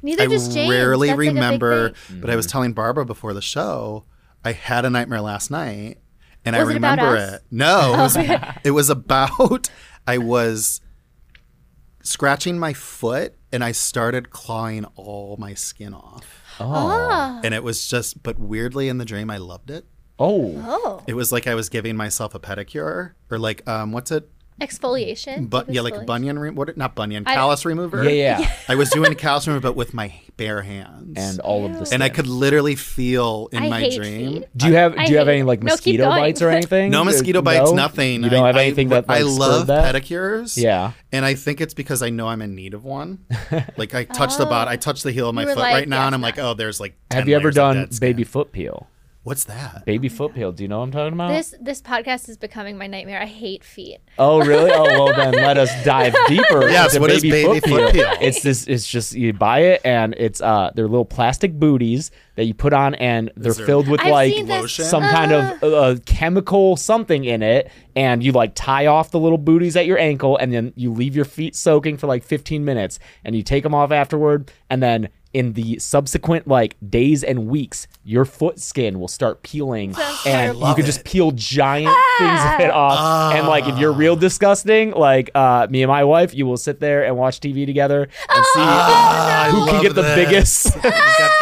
Neither 0.00 0.22
I 0.22 0.26
does 0.26 0.54
James. 0.54 0.70
rarely 0.70 1.08
That's, 1.08 1.18
like, 1.18 1.26
a 1.26 1.32
big 1.32 1.34
remember, 1.34 1.90
thing. 1.90 2.20
but 2.22 2.30
I 2.30 2.36
was 2.36 2.46
mm-hmm. 2.46 2.52
telling 2.52 2.72
Barbara 2.72 3.04
before 3.04 3.34
the 3.34 3.42
show, 3.42 4.04
I 4.44 4.52
had 4.52 4.84
a 4.84 4.90
nightmare 4.90 5.20
last 5.20 5.50
night, 5.50 5.98
and 6.44 6.54
I 6.54 6.60
Was 6.62 6.70
it 6.74 6.76
about 6.76 6.98
remember 6.98 7.16
us? 7.16 7.32
it. 7.34 7.42
No, 7.50 7.94
it 7.94 7.96
was, 7.96 8.16
it 8.64 8.70
was 8.72 8.90
about 8.90 9.70
I 10.06 10.18
was 10.18 10.80
scratching 12.02 12.58
my 12.58 12.72
foot, 12.72 13.34
and 13.52 13.64
I 13.64 13.72
started 13.72 14.30
clawing 14.30 14.84
all 14.96 15.36
my 15.38 15.54
skin 15.54 15.94
off, 15.94 16.42
oh. 16.60 16.66
Oh. 16.66 17.40
and 17.42 17.54
it 17.54 17.62
was 17.62 17.86
just. 17.88 18.22
But 18.22 18.38
weirdly, 18.38 18.88
in 18.88 18.98
the 18.98 19.04
dream, 19.04 19.30
I 19.30 19.38
loved 19.38 19.70
it. 19.70 19.86
Oh. 20.18 20.52
Oh. 20.64 21.02
It 21.06 21.14
was 21.14 21.32
like 21.32 21.46
I 21.46 21.54
was 21.54 21.68
giving 21.68 21.96
myself 21.96 22.34
a 22.34 22.40
pedicure, 22.40 23.12
or 23.30 23.38
like 23.38 23.66
um, 23.68 23.92
what's 23.92 24.10
it? 24.10 24.28
Exfoliation. 24.60 25.50
But 25.50 25.68
yeah, 25.68 25.80
like 25.80 25.94
exfoliation. 25.94 26.06
bunion. 26.06 26.38
Re- 26.38 26.50
what? 26.50 26.76
Not 26.76 26.94
bunion. 26.94 27.24
I- 27.26 27.34
Callus 27.34 27.64
remover. 27.64 28.04
Yeah, 28.04 28.38
yeah. 28.40 28.52
I 28.68 28.74
was 28.76 28.90
doing 28.90 29.14
callus 29.14 29.46
remover, 29.46 29.62
but 29.62 29.76
with 29.76 29.94
my 29.94 30.14
bare 30.36 30.62
hands. 30.62 31.16
And 31.16 31.40
all 31.40 31.64
of 31.66 31.78
the 31.78 31.86
skin. 31.86 31.96
and 31.96 32.02
I 32.04 32.08
could 32.08 32.26
literally 32.26 32.74
feel 32.76 33.48
in 33.52 33.64
I 33.64 33.68
my 33.68 33.80
hate 33.80 33.96
dream. 33.96 34.32
feet. 34.32 34.48
Do 34.56 34.68
you 34.68 34.74
have 34.74 34.96
I 34.96 35.06
do 35.06 35.12
you 35.12 35.18
have 35.18 35.28
any 35.28 35.42
like 35.42 35.62
mosquito 35.62 36.04
going. 36.04 36.20
bites 36.22 36.42
or 36.42 36.50
anything? 36.50 36.90
No 36.90 37.04
mosquito 37.04 37.42
bites, 37.42 37.70
no? 37.70 37.76
nothing. 37.76 38.22
You 38.22 38.30
don't 38.30 38.44
I, 38.44 38.46
have 38.48 38.56
anything 38.56 38.92
I, 38.92 39.00
that 39.00 39.08
like, 39.08 39.20
I 39.20 39.22
love 39.22 39.66
that? 39.68 39.94
pedicures. 39.94 40.56
Yeah. 40.56 40.92
and 41.12 41.24
I 41.24 41.34
think 41.34 41.60
it's 41.60 41.74
because 41.74 42.02
I 42.02 42.10
know 42.10 42.28
I'm 42.28 42.42
in 42.42 42.54
need 42.54 42.74
of 42.74 42.84
one. 42.84 43.24
Like 43.76 43.94
I 43.94 44.04
touch 44.04 44.36
the 44.36 44.46
bot, 44.46 44.68
I 44.68 44.76
touch 44.76 45.02
the 45.02 45.12
heel 45.12 45.28
of 45.28 45.34
my 45.34 45.44
foot 45.44 45.56
like, 45.58 45.74
right 45.74 45.88
now, 45.88 46.00
yeah, 46.02 46.06
and 46.06 46.14
I'm 46.14 46.24
it's 46.24 46.36
like, 46.36 46.44
oh, 46.44 46.54
there's 46.54 46.80
like. 46.80 46.94
10 47.10 47.20
Have 47.20 47.28
you 47.28 47.36
ever 47.36 47.50
done 47.50 47.88
baby 48.00 48.24
foot 48.24 48.52
peel? 48.52 48.88
What's 49.24 49.44
that? 49.44 49.86
Baby 49.86 50.10
foot 50.10 50.34
peel. 50.34 50.52
Do 50.52 50.62
you 50.62 50.68
know 50.68 50.80
what 50.80 50.84
I'm 50.84 50.92
talking 50.92 51.14
about? 51.14 51.28
This 51.28 51.54
this 51.58 51.80
podcast 51.80 52.28
is 52.28 52.36
becoming 52.36 52.76
my 52.76 52.86
nightmare. 52.86 53.22
I 53.22 53.24
hate 53.24 53.64
feet. 53.64 54.00
Oh 54.18 54.44
really? 54.44 54.70
Oh 54.70 54.82
well, 54.82 55.14
then 55.14 55.32
let 55.42 55.56
us 55.56 55.70
dive 55.82 56.14
deeper. 56.28 56.68
Yes, 56.68 56.94
into 56.94 57.00
what 57.00 57.10
is 57.10 57.22
baby 57.22 57.58
foot 57.60 57.94
peel? 57.94 58.12
It's 58.20 58.42
this. 58.42 58.66
It's 58.66 58.86
just 58.86 59.14
you 59.14 59.32
buy 59.32 59.60
it 59.60 59.80
and 59.82 60.14
it's 60.18 60.42
uh 60.42 60.72
they're 60.74 60.86
little 60.86 61.06
plastic 61.06 61.58
booties 61.58 62.10
that 62.34 62.44
you 62.44 62.52
put 62.52 62.74
on 62.74 62.94
and 62.96 63.30
they're 63.34 63.54
filled 63.54 63.88
with 63.88 64.02
I've 64.02 64.12
like 64.12 64.32
seen 64.34 64.46
this. 64.46 64.60
lotion? 64.60 64.84
some 64.84 65.02
kind 65.02 65.32
of 65.32 65.62
uh, 65.64 65.96
chemical 66.04 66.76
something 66.76 67.24
in 67.24 67.42
it 67.42 67.70
and 67.96 68.22
you 68.22 68.32
like 68.32 68.52
tie 68.54 68.86
off 68.86 69.10
the 69.10 69.20
little 69.20 69.38
booties 69.38 69.74
at 69.74 69.86
your 69.86 69.98
ankle 69.98 70.36
and 70.36 70.52
then 70.52 70.74
you 70.76 70.92
leave 70.92 71.16
your 71.16 71.24
feet 71.24 71.56
soaking 71.56 71.96
for 71.96 72.08
like 72.08 72.24
15 72.24 72.62
minutes 72.62 72.98
and 73.24 73.34
you 73.34 73.42
take 73.42 73.62
them 73.62 73.74
off 73.74 73.90
afterward 73.90 74.52
and 74.68 74.82
then 74.82 75.08
in 75.34 75.52
the 75.52 75.78
subsequent 75.80 76.46
like 76.48 76.76
days 76.88 77.22
and 77.24 77.46
weeks 77.48 77.86
your 78.04 78.24
foot 78.24 78.58
skin 78.60 78.98
will 79.00 79.08
start 79.08 79.42
peeling 79.42 79.92
Sounds 79.92 80.18
and 80.26 80.32
terrible. 80.34 80.60
you 80.60 80.64
Love 80.66 80.76
can 80.76 80.86
just 80.86 81.04
peel 81.04 81.30
giant 81.32 81.94
things 82.18 82.40
of 82.40 82.60
it 82.60 82.70
off 82.70 83.34
and 83.34 83.46
like 83.46 83.66
if 83.66 83.76
you're 83.78 83.92
real 83.92 84.16
disgusting 84.16 84.92
like 84.92 85.30
uh 85.34 85.66
me 85.68 85.82
and 85.82 85.88
my 85.90 86.04
wife 86.04 86.32
you 86.34 86.46
will 86.46 86.56
sit 86.56 86.80
there 86.80 87.04
and 87.04 87.16
watch 87.16 87.40
tv 87.40 87.66
together 87.66 88.02
and 88.04 88.44
see 88.46 88.60
Ah, 88.60 89.48
who 89.50 89.64
can 89.66 89.74
love 89.74 89.82
get 89.82 89.94
the 89.94 90.02
biggest 90.14 90.72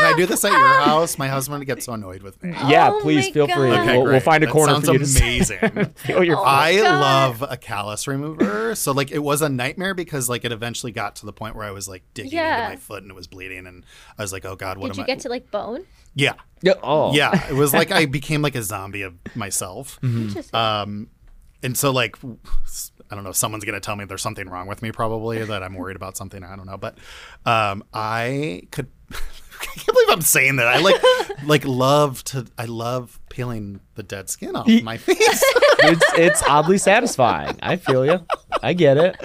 Can 0.03 0.15
I 0.15 0.15
do 0.17 0.27
this 0.27 0.45
at 0.45 0.51
your 0.53 0.81
house? 0.81 1.17
My 1.19 1.29
husband 1.29 1.65
gets 1.67 1.85
so 1.85 1.93
annoyed 1.93 2.23
with 2.23 2.43
me. 2.43 2.51
yeah 2.67 2.91
Oh 2.93 3.01
please 3.03 3.27
my 3.27 3.33
feel 3.33 3.47
free 3.47 3.71
Okay, 3.73 3.99
we'll, 3.99 4.07
we'll 4.07 4.21
find 4.21 4.43
a 4.43 4.47
That 4.47 4.53
corner 4.53 4.73
sounds 4.75 4.87
for 4.87 4.93
you 4.95 4.99
to 5.01 5.07
sit- 5.07 5.23
amazing. 5.23 5.85
feel 5.97 6.25
your 6.25 6.39
Oh, 6.39 6.45
I 6.45 6.77
God. 6.77 7.01
love 7.01 7.43
a 7.51 7.57
callus 7.57 8.09
remover. 8.09 8.75
So 8.75 8.93
like 8.93 9.11
it 9.13 9.19
was 9.21 9.43
a 9.43 9.49
nightmare 9.49 9.95
because 9.95 10.29
like 10.29 10.45
it 10.45 10.53
eventually 10.53 10.93
got 10.93 11.17
to 11.17 11.27
the 11.27 11.33
point 11.33 11.55
where 11.57 11.67
I 11.67 11.71
was 11.71 11.89
like 11.89 12.03
digging 12.15 12.33
Yeah. 12.33 12.59
into 12.65 12.71
my 12.71 12.77
foot 12.77 13.03
and 13.03 13.11
it 13.11 13.15
was 13.15 13.27
bleeding 13.27 13.67
and 13.67 13.82
I 14.19 14.23
was 14.23 14.33
like, 14.33 14.45
oh 14.45 14.57
god, 14.57 14.79
what 14.79 14.89
Did 14.93 14.99
am 14.99 15.03
you 15.03 15.07
get 15.07 15.21
to 15.21 15.29
like 15.29 15.51
bone? 15.51 15.85
yeah, 16.15 16.35
Yeah, 16.63 16.75
oh 16.83 17.15
yeah. 17.15 17.49
It 17.49 17.55
was 17.55 17.73
like 17.73 17.91
I 17.91 18.07
became 18.19 18.43
like 18.43 18.55
a 18.55 18.63
zombie 18.63 19.03
of 19.03 19.15
myself. 19.35 19.99
Interesting. 20.03 20.59
Um, 20.59 21.09
and 21.63 21.77
so 21.77 21.91
like 21.91 22.17
I 23.11 23.15
don't 23.15 23.25
know, 23.25 23.33
someone's 23.33 23.65
gonna 23.65 23.81
tell 23.81 23.97
me 23.97 24.05
there's 24.05 24.23
something 24.23 24.49
wrong 24.49 24.67
with 24.67 24.83
me 24.83 24.93
probably 24.93 25.45
that 25.45 25.63
I'm 25.63 25.75
worried 25.75 25.97
about 25.97 26.17
something. 26.17 26.43
I 26.43 26.57
don't 26.57 26.67
know, 26.67 26.79
but 26.79 26.99
um, 27.45 27.85
I 27.93 28.63
could. 28.71 28.89
I 29.77 29.79
can't 29.81 29.87
believe 29.87 30.09
I'm 30.11 30.21
saying 30.21 30.57
that. 30.57 30.67
I 30.69 30.79
like 30.79 31.01
like 31.45 31.65
love 31.65 32.23
to. 32.25 32.47
I 32.59 32.65
love 32.67 33.19
peeling 33.29 33.81
the 33.95 34.03
dead 34.03 34.29
skin 34.29 34.55
off 34.57 34.69
my 34.83 34.97
face. 34.99 35.17
it's 35.19 36.05
it's 36.19 36.43
oddly 36.43 36.77
satisfying 36.77 37.59
i 37.63 37.77
feel 37.77 38.05
you 38.05 38.21
i 38.63 38.75
get 38.75 38.97
it 38.99 39.17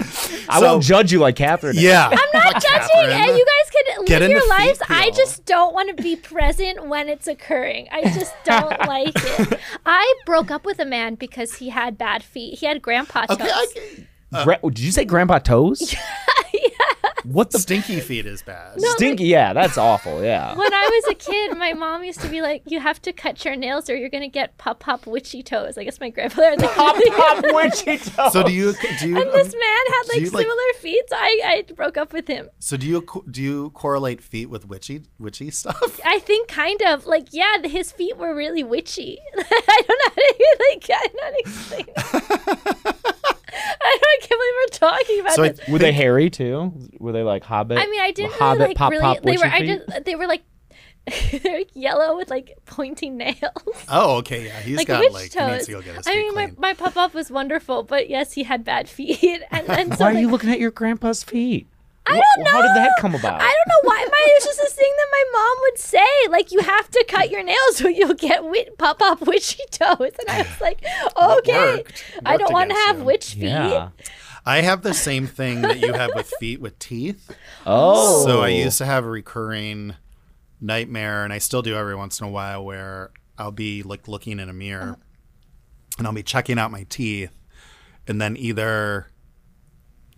i 0.50 0.60
So- 0.60 0.66
won't 0.74 0.84
judge 0.84 1.12
you 1.12 1.20
like 1.20 1.36
catherine 1.36 1.76
did. 1.76 1.84
yeah, 1.84 2.08
I'm 2.10 2.18
not 2.34 2.62
judging, 2.62 3.12
and 3.12 3.38
you 3.38 3.46
guys 3.46 3.72
can 3.72 4.06
Get 4.06 4.22
live 4.22 4.30
your 4.32 4.40
into 4.40 4.42
feet 4.42 4.50
lives. 4.66 4.82
I 4.90 5.12
just 5.12 5.46
don't 5.46 5.74
want 5.74 5.96
to 5.96 6.02
be 6.02 6.16
present 6.16 6.88
when 6.88 7.10
it's 7.10 7.28
occurring. 7.28 7.88
I 7.92 8.04
just 8.14 8.34
don't 8.46 8.80
like 8.88 9.12
it. 9.16 9.60
I 9.86 10.14
broke 10.26 10.50
up 10.52 10.66
with 10.66 10.80
a 10.80 10.86
man 10.86 11.16
because 11.16 11.56
he 11.56 11.68
had 11.70 11.98
bad 11.98 12.24
feet. 12.24 12.60
He 12.60 12.66
had 12.66 12.82
grandpa 12.82 13.26
toes. 13.26 13.38
Okay, 13.42 13.50
I, 14.34 14.44
Gra- 14.46 14.60
did 14.64 14.80
you 14.80 14.92
say 14.94 15.04
grandpa 15.04 15.40
toes 15.40 15.94
what 17.32 17.52
the 17.52 17.60
stinky 17.60 18.00
feet 18.00 18.26
is 18.26 18.42
bad. 18.42 18.80
stinky 18.96 19.26
yeah 19.26 19.54
that's 19.54 19.78
awful 19.78 20.24
yeah 20.24 20.56
when 20.56 20.74
I 20.74 20.90
was 20.92 21.12
a 21.12 21.16
kid, 21.16 21.58
my 21.58 21.74
mom 21.74 22.04
used 22.04 22.22
to 22.22 22.30
be 22.30 22.42
like, 22.42 22.64
"You 22.66 22.80
have 22.80 23.02
to 23.04 23.12
cut 23.14 23.44
your 23.46 23.56
nails, 23.56 23.90
or 23.90 23.96
you're 23.96 24.10
gonna 24.10 24.28
get 24.30 24.58
pop 24.58 24.80
pop 24.80 25.06
witchy 25.06 25.44
toes." 25.44 25.78
I 25.78 25.84
guess 25.84 26.00
my 26.00 26.10
grandfather 26.10 26.50
had 26.52 26.62
like 26.62 26.72
pop 26.76 26.96
pop 27.16 27.44
witchy 27.54 27.98
toes 27.98 28.34
So 28.34 28.44
do 28.44 28.52
you 28.52 28.74
do 29.00 29.10
you 29.10 29.18
And 29.22 29.32
this 29.32 29.54
man 29.54 29.84
had 29.94 30.04
like 30.10 30.22
you, 30.22 30.30
like- 30.30 30.44
similar 30.46 30.74
feet, 30.80 31.04
so 31.10 31.16
I, 31.16 31.42
I 31.68 31.74
broke 31.74 31.98
up 31.98 32.14
with 32.14 32.28
him. 32.28 32.50
so 32.60 32.78
do 32.78 32.88
you 32.88 33.06
do 33.30 33.42
you 33.42 33.70
correlate 33.72 34.22
feet 34.22 34.50
with 34.50 34.68
witchy 34.68 35.04
witchy 35.20 35.52
stuff? 35.52 36.00
I 36.06 36.20
think 36.20 36.48
kind 36.48 36.82
of 36.84 37.06
like 37.06 37.28
yeah, 37.32 37.58
the- 37.62 37.70
his 37.70 37.92
feet 37.92 38.18
were 38.18 38.34
really 38.36 38.64
witchy. 38.64 39.20
I 39.38 39.82
don't 39.88 40.00
know 40.00 40.12
how 40.16 40.32
to 40.32 40.58
like 40.70 40.90
I 40.90 41.08
don't 41.18 41.38
explain. 41.44 43.16
It. 43.70 43.78
I 43.82 43.98
don't 44.02 44.08
I 44.08 44.18
can't 44.28 44.40
believe 44.40 44.54
we're 44.56 44.90
talking 44.90 45.20
about 45.22 45.34
So 45.34 45.44
I- 45.44 45.50
this. 45.50 45.68
were 45.68 45.80
they 45.80 45.92
hairy 45.92 46.30
too 46.30 46.74
were 47.00 47.12
they 47.12 47.24
like 47.24 47.44
hobbit 47.44 47.78
I 47.80 47.86
mean, 47.88 48.02
I 48.02 48.12
didn't 48.12 48.34
hobbit 48.34 48.58
really 48.60 48.68
like 48.70 48.78
pop 48.78 48.92
really. 48.92 49.02
pop 49.02 49.22
they 49.22 49.32
witchy 49.32 49.44
were. 49.48 49.54
I 49.54 49.66
just. 49.66 50.06
They 50.06 50.16
were 50.16 50.28
like. 50.28 50.44
They're 51.32 51.60
like 51.60 51.70
yellow 51.74 52.18
with 52.18 52.30
like 52.30 52.58
pointing 52.66 53.16
nails. 53.16 53.38
Oh, 53.90 54.18
okay, 54.18 54.48
yeah. 54.48 54.60
He's 54.60 54.76
like 54.76 54.88
got 54.88 55.00
witch 55.00 55.14
like 55.14 55.32
he 55.32 55.40
needs 55.40 55.66
to 55.68 55.72
go 55.72 55.82
get 55.82 55.96
his 55.96 56.06
I 56.08 56.16
mean, 56.16 56.36
my, 56.36 56.46
cleaned. 56.48 56.60
my 56.60 56.74
pop 56.74 56.98
up 56.98 57.14
was 57.14 57.32
wonderful, 57.32 57.84
but 57.84 58.10
yes, 58.10 58.34
he 58.34 58.44
had 58.44 58.66
bad 58.66 58.90
feet. 58.90 59.42
And 59.50 59.66
then 59.68 59.92
so 59.96 60.04
Why 60.04 60.12
are 60.12 60.14
like, 60.16 60.22
you 60.22 60.30
looking 60.30 60.50
at 60.50 60.60
your 60.60 60.72
grandpa's 60.72 61.24
feet? 61.24 61.68
I 62.10 62.22
don't 62.36 62.44
know. 62.46 62.52
How 62.52 62.62
did 62.62 62.76
that 62.76 62.92
come 63.00 63.16
about? 63.16 63.42
I 63.42 63.46
don't 63.46 63.68
know 63.68 63.90
why. 63.90 64.06
My, 64.10 64.26
it 64.28 64.44
was 64.44 64.56
just 64.56 64.60
a 64.60 64.74
thing 64.76 64.94
that 64.98 65.08
my 65.12 65.24
mom 65.34 65.58
would 65.62 65.78
say. 65.78 66.28
Like, 66.30 66.52
you 66.52 66.60
have 66.62 66.90
to 66.92 67.06
cut 67.08 67.30
your 67.30 67.44
nails 67.44 67.82
or 67.84 67.90
you'll 67.90 68.14
get 68.14 68.44
wit- 68.46 68.78
pop 68.78 69.02
up 69.02 69.22
witchy 69.22 69.64
toes. 69.72 69.98
And 70.00 70.30
I 70.30 70.38
was 70.44 70.62
like, 70.62 70.84
okay. 71.18 71.78
worked. 71.78 72.04
I 72.26 72.38
don't 72.38 72.54
want 72.54 72.70
to 72.72 72.76
have 72.76 73.00
you. 73.00 73.04
witch 73.06 73.34
feet. 73.34 73.44
Yeah. 73.44 73.90
I 74.46 74.62
have 74.62 74.82
the 74.82 74.94
same 74.94 75.28
thing 75.28 75.62
that 75.64 75.80
you 75.82 75.92
have 75.92 76.12
with 76.16 76.32
feet 76.40 76.62
with 76.62 76.80
teeth. 76.80 77.32
Oh. 77.70 78.24
So 78.26 78.40
I 78.40 78.48
used 78.48 78.78
to 78.78 78.86
have 78.86 79.04
a 79.04 79.10
recurring 79.10 79.94
nightmare, 80.62 81.26
and 81.26 81.34
I 81.34 81.38
still 81.40 81.62
do 81.62 81.76
every 81.76 81.96
once 81.96 82.22
in 82.22 82.26
a 82.28 82.30
while, 82.30 82.64
where 82.64 83.12
I'll 83.38 83.52
be 83.52 83.84
like 83.84 84.08
looking 84.08 84.40
in 84.40 84.48
a 84.48 84.54
mirror, 84.54 84.98
and 85.98 86.08
I'll 86.08 86.14
be 86.14 86.24
checking 86.24 86.58
out 86.58 86.72
my 86.72 86.84
teeth, 86.88 87.38
and 88.08 88.22
then 88.22 88.38
either 88.38 89.08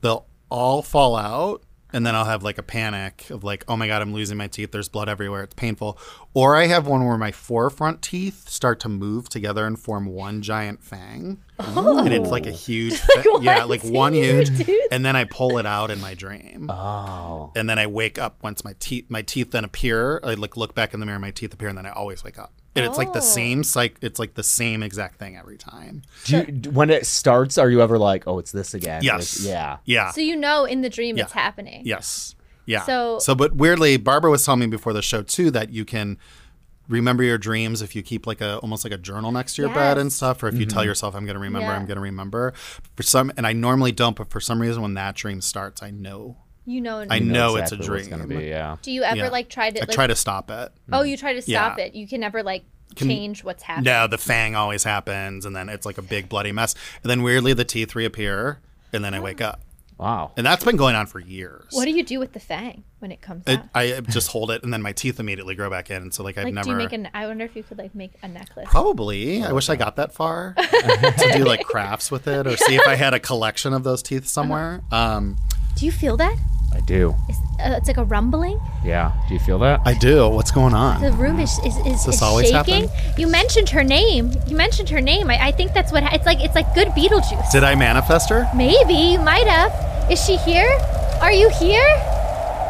they'll 0.02 0.28
all 0.52 0.84
fall 0.84 1.16
out, 1.16 1.64
and 1.92 2.06
then 2.06 2.16
I'll 2.16 2.26
have 2.26 2.44
like 2.44 2.58
a 2.58 2.64
panic 2.64 3.30
of 3.30 3.44
like, 3.44 3.64
oh 3.68 3.76
my 3.76 3.88
god, 3.88 4.02
I'm 4.02 4.14
losing 4.14 4.38
my 4.38 4.48
teeth. 4.48 4.72
There's 4.72 4.90
blood 4.90 5.10
everywhere. 5.10 5.44
It's 5.44 5.54
painful. 5.56 5.98
Or 6.34 6.56
I 6.56 6.68
have 6.68 6.86
one 6.88 7.06
where 7.06 7.18
my 7.18 7.32
forefront 7.32 8.02
teeth 8.02 8.48
start 8.50 8.80
to 8.82 8.90
move 8.90 9.30
together 9.30 9.66
and 9.66 9.78
form 9.80 10.06
one 10.06 10.42
giant 10.42 10.84
fang, 10.84 11.40
oh. 11.60 11.98
and 12.00 12.14
it's 12.14 12.30
like 12.30 12.46
a 12.46 12.52
huge, 12.52 12.94
fa- 13.00 13.24
yeah, 13.42 13.64
like 13.64 13.84
one 13.84 14.14
huge 14.14 14.50
and 14.92 15.04
then 15.06 15.16
I 15.16 15.24
pull 15.24 15.58
it 15.58 15.66
out 15.66 15.90
in 15.92 16.00
my 16.00 16.14
dream 16.14 16.70
Oh. 16.70 17.52
and 17.56 17.70
then 17.70 17.80
I 17.80 17.88
wake 17.88 18.18
up 18.20 18.44
once 18.44 18.64
my 18.64 18.74
teeth 18.80 19.06
my 19.10 19.22
teeth 19.22 19.52
then 19.52 19.64
appear. 19.66 20.20
I 20.24 20.36
like 20.36 20.56
look 20.58 20.76
back 20.76 20.94
in 20.94 21.00
the 21.00 21.06
mirror, 21.06 21.20
my 21.20 21.32
teeth 21.32 21.54
appear, 21.54 21.70
and 21.70 21.78
then 21.78 21.86
I 21.86 21.92
always 21.92 22.24
wake 22.24 22.38
up. 22.38 22.54
And 22.76 22.86
it's 22.86 22.98
like 22.98 23.14
the 23.14 23.20
Oh. 23.20 23.22
same 23.22 23.64
psych. 23.64 23.98
It's 24.02 24.20
like 24.20 24.36
the 24.36 24.44
same 24.44 24.84
exact 24.84 25.18
thing 25.20 25.36
every 25.36 25.58
time. 25.58 26.04
Do 26.26 26.38
you, 26.48 26.72
when 26.72 26.90
it 26.90 27.06
starts, 27.06 27.58
are 27.58 27.70
you 27.70 27.82
ever 27.82 27.98
like, 27.98 28.28
oh, 28.28 28.40
it's 28.40 28.52
this 28.52 28.74
again? 28.74 29.04
Yes. 29.04 29.40
Like, 29.42 29.50
yeah. 29.50 29.78
Yeah. 29.86 30.12
So 30.12 30.22
you 30.22 30.36
know 30.36 30.66
in 30.66 30.82
the 30.82 30.90
dream 30.90 31.18
it's 31.18 31.32
happening. 31.32 31.82
yes. 31.86 32.36
Yeah. 32.66 32.84
So- 32.84 33.18
so, 33.20 33.34
but 33.34 33.56
weirdly, 33.56 33.98
Barbara 33.98 34.30
was 34.30 34.46
telling 34.46 34.60
me 34.62 34.68
before 34.68 34.94
the 34.94 35.02
show 35.02 35.24
too 35.24 35.50
that 35.52 35.72
you 35.72 35.84
can 35.86 36.18
remember 36.88 37.24
your 37.24 37.38
dreams 37.38 37.82
if 37.82 37.96
you 37.96 38.02
keep 38.04 38.26
like 38.28 38.42
a 38.42 38.58
almost 38.58 38.84
like 38.84 38.94
a 38.94 38.98
journal 38.98 39.32
next 39.32 39.56
to 39.56 39.64
your 39.64 39.74
bed 39.74 39.98
and 39.98 40.14
stuff, 40.14 40.42
or 40.44 40.48
if 40.48 40.56
you 40.56 40.66
tell 40.66 40.82
mm-hmm. 40.82 40.90
yourself, 40.90 41.16
"I'm 41.16 41.26
going 41.26 41.36
to 41.36 41.40
remember, 41.40 41.68
Yeah. 41.68 41.76
I'm 41.76 41.86
going 41.86 41.98
to 41.98 42.02
remember." 42.02 42.54
For 42.96 43.04
some, 43.04 43.32
and 43.38 43.46
I 43.48 43.54
normally 43.54 43.92
don't, 43.92 44.16
but 44.16 44.30
for 44.30 44.40
some 44.40 44.62
reason, 44.62 44.82
when 44.82 44.94
that 44.96 45.16
dream 45.16 45.42
starts, 45.42 45.82
I 45.84 45.92
know. 45.92 46.38
You 46.70 46.82
know. 46.82 47.06
I 47.10 47.16
You 47.16 47.26
know 47.26 47.56
it's 47.56 47.72
a 47.72 47.76
exactly 47.76 47.90
what 47.90 48.00
It's 48.00 48.08
gonna 48.10 48.26
dream. 48.28 48.40
be, 48.40 48.46
yeah. 48.48 48.76
do 48.82 48.92
you 48.92 49.04
ever 49.04 49.18
Yeah. 49.18 49.30
like 49.30 49.50
try 49.50 49.72
to 49.72 49.82
I 49.82 49.86
try 49.86 50.08
to 50.08 50.16
stop 50.16 50.52
it. 50.52 50.72
oh, 50.92 51.02
you 51.04 51.18
try 51.18 51.34
to 51.34 51.42
stop 51.42 51.78
Yeah. 51.78 51.86
it. 51.86 51.96
You 51.96 52.08
can 52.08 52.20
never 52.22 52.44
like 52.44 52.64
change 52.96 53.44
what's 53.44 53.64
happening. 53.64 53.86
No, 53.86 54.08
the 54.08 54.18
fang 54.18 54.56
always 54.56 54.84
happens, 54.84 55.46
and 55.46 55.56
then 55.56 55.70
it's 55.70 55.86
like 55.86 55.98
a 55.98 56.02
big 56.02 56.28
bloody 56.30 56.52
mess. 56.52 56.76
And 57.04 57.10
then 57.10 57.24
weirdly, 57.24 57.54
the 57.54 57.66
teeth 57.66 57.96
reappear, 57.96 58.60
and 58.94 59.04
then 59.04 59.14
I 59.14 59.20
wake 59.20 59.42
up. 59.42 59.62
Wow. 59.98 60.32
And 60.38 60.46
that's 60.46 60.64
been 60.64 60.78
going 60.78 60.96
on 60.96 61.08
for 61.08 61.20
years. 61.20 61.66
What 61.72 61.84
do 61.84 61.92
you 61.92 62.04
do 62.04 62.20
with 62.20 62.32
the 62.32 62.40
fang 62.40 62.84
when 63.00 63.12
it 63.12 63.20
comes 63.22 63.44
it, 63.48 63.60
out? 63.60 63.66
I 63.76 64.00
just 64.00 64.30
hold 64.30 64.50
it, 64.50 64.64
and 64.64 64.72
then 64.72 64.82
my 64.82 64.94
teeth 64.94 65.20
immediately 65.20 65.56
grow 65.56 65.70
back 65.70 65.90
in. 65.92 65.98
And 66.04 66.14
so, 66.14 66.24
like, 66.24 66.38
I've 66.38 66.46
Like, 66.46 66.54
never. 66.54 66.66
do 66.66 66.72
you 66.72 66.78
make 66.78 66.94
an? 66.94 67.10
I 67.14 67.28
wonder 67.28 67.44
if 67.44 67.54
you 67.56 67.64
could 67.64 67.78
like 67.78 67.94
make 67.94 68.14
a 68.24 68.28
necklace. 68.30 68.68
Probably. 68.70 69.44
I 69.44 69.52
wish 69.52 69.70
I 69.70 69.76
got 69.76 69.98
that 69.98 70.14
far 70.14 70.54
to 70.58 71.32
do 71.36 71.44
like 71.44 71.64
crafts 71.66 72.10
with 72.12 72.28
it, 72.28 72.48
or 72.48 72.56
see 72.58 72.76
if 72.76 72.88
I 72.88 72.96
had 72.96 73.14
a 73.14 73.20
collection 73.20 73.74
of 73.74 73.84
those 73.84 74.02
teeth 74.02 74.26
somewhere. 74.28 74.82
Um, 74.92 75.36
Do 75.76 75.86
you 75.86 75.92
feel 75.92 76.16
that? 76.18 76.38
I 76.74 76.80
do. 76.82 77.16
It's, 77.28 77.40
uh, 77.60 77.76
it's 77.78 77.88
like 77.88 77.98
a 77.98 78.04
rumbling. 78.04 78.60
Yeah. 78.84 79.12
Do 79.28 79.34
you 79.34 79.40
feel 79.40 79.60
that? 79.60 79.82
I 79.86 79.94
do. 79.96 80.30
What's 80.30 80.52
going 80.52 80.74
on? 80.74 81.02
The 81.02 81.12
room 81.12 81.40
is 81.40 81.60
is, 81.66 81.76
is, 81.78 82.06
this 82.06 82.16
is 82.16 82.22
always 82.22 82.50
shaking. 82.50 82.90
You 83.18 83.28
mentioned 83.28 83.70
her 83.70 83.84
name. 83.84 84.32
You 84.48 84.56
mentioned 84.56 84.90
her 84.90 85.02
name. 85.02 85.30
I, 85.30 85.48
I 85.48 85.52
think 85.52 85.74
that's 85.74 85.92
what 85.92 86.04
ha- 86.04 86.14
it's 86.14 86.26
like. 86.26 86.40
It's 86.44 86.56
like 86.56 86.74
good 86.76 86.90
Beetlejuice. 86.90 87.52
Did 87.52 87.64
I 87.64 87.76
manifest 87.76 88.30
her? 88.30 88.50
Maybe 88.56 88.94
you 88.94 89.20
might 89.20 89.48
have. 89.48 89.72
Is 90.12 90.24
she 90.24 90.38
here? 90.38 90.70
Are 91.22 91.32
you 91.32 91.50
here? 91.50 91.90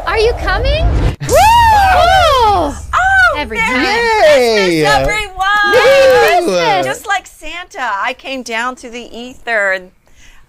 Are 0.05 0.17
you 0.17 0.33
coming? 0.33 0.83
Woo! 1.29 1.37
Oh, 2.49 3.33
Every 3.35 3.57
Merry 3.57 3.73
time. 3.73 3.85
Hey! 3.85 4.85
everyone! 4.85 6.83
Just 6.83 7.05
like 7.05 7.27
Santa, 7.27 7.79
I 7.81 8.13
came 8.17 8.43
down 8.43 8.75
to 8.77 8.89
the 8.89 9.01
ether, 9.01 9.71
and 9.71 9.91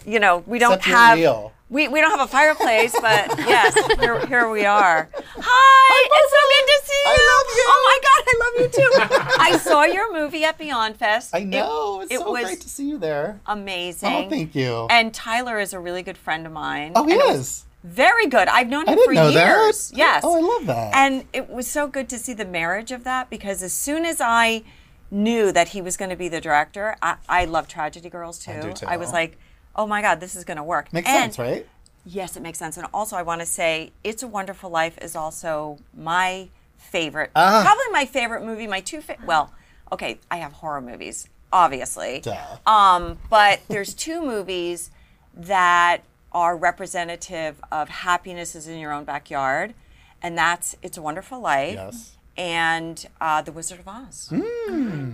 you 0.07 0.19
know 0.19 0.43
we 0.47 0.59
don't 0.59 0.73
Except 0.73 0.87
you're 0.87 0.97
have 0.97 1.19
real. 1.19 1.53
We, 1.71 1.87
we 1.89 2.01
don't 2.01 2.11
have 2.11 2.21
a 2.21 2.31
fireplace, 2.31 2.93
but 3.01 3.39
yes, 3.39 3.75
here, 3.99 4.27
here 4.27 4.51
we 4.51 4.67
are. 4.67 5.09
Hi, 5.15 6.09
it's 6.13 6.31
so 6.31 6.43
good 6.51 6.67
to 6.67 6.87
see 6.87 7.01
you. 7.05 7.11
I 7.11 7.19
love 7.31 7.57
you. 7.57 7.65
Oh 7.69 7.83
my 7.87 7.99
God, 8.09 8.23
I 8.29 8.35
love 8.45 8.55
you 8.61 8.69
too. 8.79 9.35
I 9.41 9.57
saw 9.59 9.85
your 9.85 10.13
movie 10.13 10.45
at 10.45 10.59
Beyond 10.59 10.97
Fest. 10.97 11.35
I 11.35 11.45
know. 11.45 12.01
It's 12.03 12.13
it 12.13 12.19
so 12.19 12.31
was 12.31 12.45
great 12.45 12.61
to 12.61 12.69
see 12.69 12.89
you 12.89 12.99
there. 12.99 13.41
amazing. 13.47 14.13
Oh, 14.13 14.29
thank 14.29 14.55
you. 14.55 14.89
And 14.91 15.15
Tyler 15.15 15.59
is 15.61 15.73
a 15.73 15.79
really 15.79 16.03
good 16.03 16.19
friend 16.19 16.45
of 16.45 16.53
mine. 16.53 16.93
oh, 16.97 17.07
he 17.07 17.15
it 17.15 17.25
is. 17.37 17.65
Very 17.85 18.27
good. 18.27 18.49
I've 18.49 18.69
known 18.69 18.87
I 18.89 18.93
him 18.93 18.99
didn't 18.99 19.07
for 19.09 19.15
know 19.15 19.29
years. 19.29 19.89
that. 19.91 19.97
Yes. 19.97 20.23
Oh, 20.25 20.37
I 20.37 20.41
love 20.41 20.67
that. 20.67 20.95
And 20.95 21.25
it 21.33 21.49
was 21.49 21.67
so 21.67 21.87
good 21.87 22.09
to 22.11 22.19
see 22.19 22.35
the 22.35 22.45
marriage 22.45 22.91
of 22.93 23.05
that 23.05 23.31
because 23.31 23.63
as 23.63 23.73
soon 23.73 24.05
as 24.05 24.21
I 24.21 24.65
knew 25.11 25.51
that 25.53 25.69
he 25.69 25.81
was 25.81 25.97
going 25.97 26.11
to 26.11 26.17
be 26.17 26.29
the 26.29 26.41
director, 26.41 26.97
I, 27.01 27.17
I 27.29 27.45
love 27.47 27.69
Tragedy 27.69 28.11
Girls 28.11 28.39
too. 28.39 28.53
I, 28.53 28.61
do 28.61 28.73
too. 28.73 28.87
I 28.87 28.97
was 28.99 29.13
like, 29.13 29.39
oh 29.77 29.87
my 29.87 30.03
God, 30.03 30.21
this 30.21 30.35
is 30.35 30.45
going 30.45 30.57
to 30.57 30.63
work. 30.63 30.93
Makes 30.93 31.09
And- 31.09 31.35
sense, 31.35 31.39
right? 31.39 31.67
Yes, 32.07 32.37
it 32.37 32.41
makes 32.43 32.59
sense. 32.59 32.77
And 32.79 32.87
also, 32.95 33.15
I 33.17 33.23
want 33.23 33.41
to 33.41 33.47
say, 33.47 33.93
It's 34.03 34.23
a 34.23 34.27
Wonderful 34.29 34.71
Life 34.71 34.97
is 35.03 35.15
also 35.15 35.79
my 35.95 36.49
favorite, 36.79 37.31
Ah. 37.37 37.61
probably 37.63 37.93
my 37.93 38.07
favorite 38.07 38.43
movie. 38.43 38.67
My 38.67 38.81
two, 38.81 39.01
fa- 39.03 39.17
well, 39.27 39.53
okay, 39.93 40.19
I 40.31 40.39
have 40.39 40.53
horror 40.55 40.81
movies, 40.81 41.29
obviously. 41.53 42.21
Duh. 42.21 42.37
Um, 42.67 43.19
but 43.29 43.61
there's 43.69 43.93
two 43.93 44.23
movies 44.23 44.91
that 45.35 45.99
are 46.33 46.57
representative 46.57 47.61
of 47.71 47.89
happiness 47.91 48.55
is 48.55 48.67
in 48.67 48.79
your 48.79 48.93
own 48.93 49.05
backyard, 49.05 49.75
and 50.23 50.39
that's 50.39 50.75
It's 50.83 50.97
a 50.97 51.03
Wonderful 51.03 51.39
Life 51.41 51.75
Yes. 51.75 52.17
and 52.37 53.07
uh, 53.21 53.43
The 53.43 53.53
Wizard 53.53 53.81
of 53.81 53.89
Oz. 53.89 54.33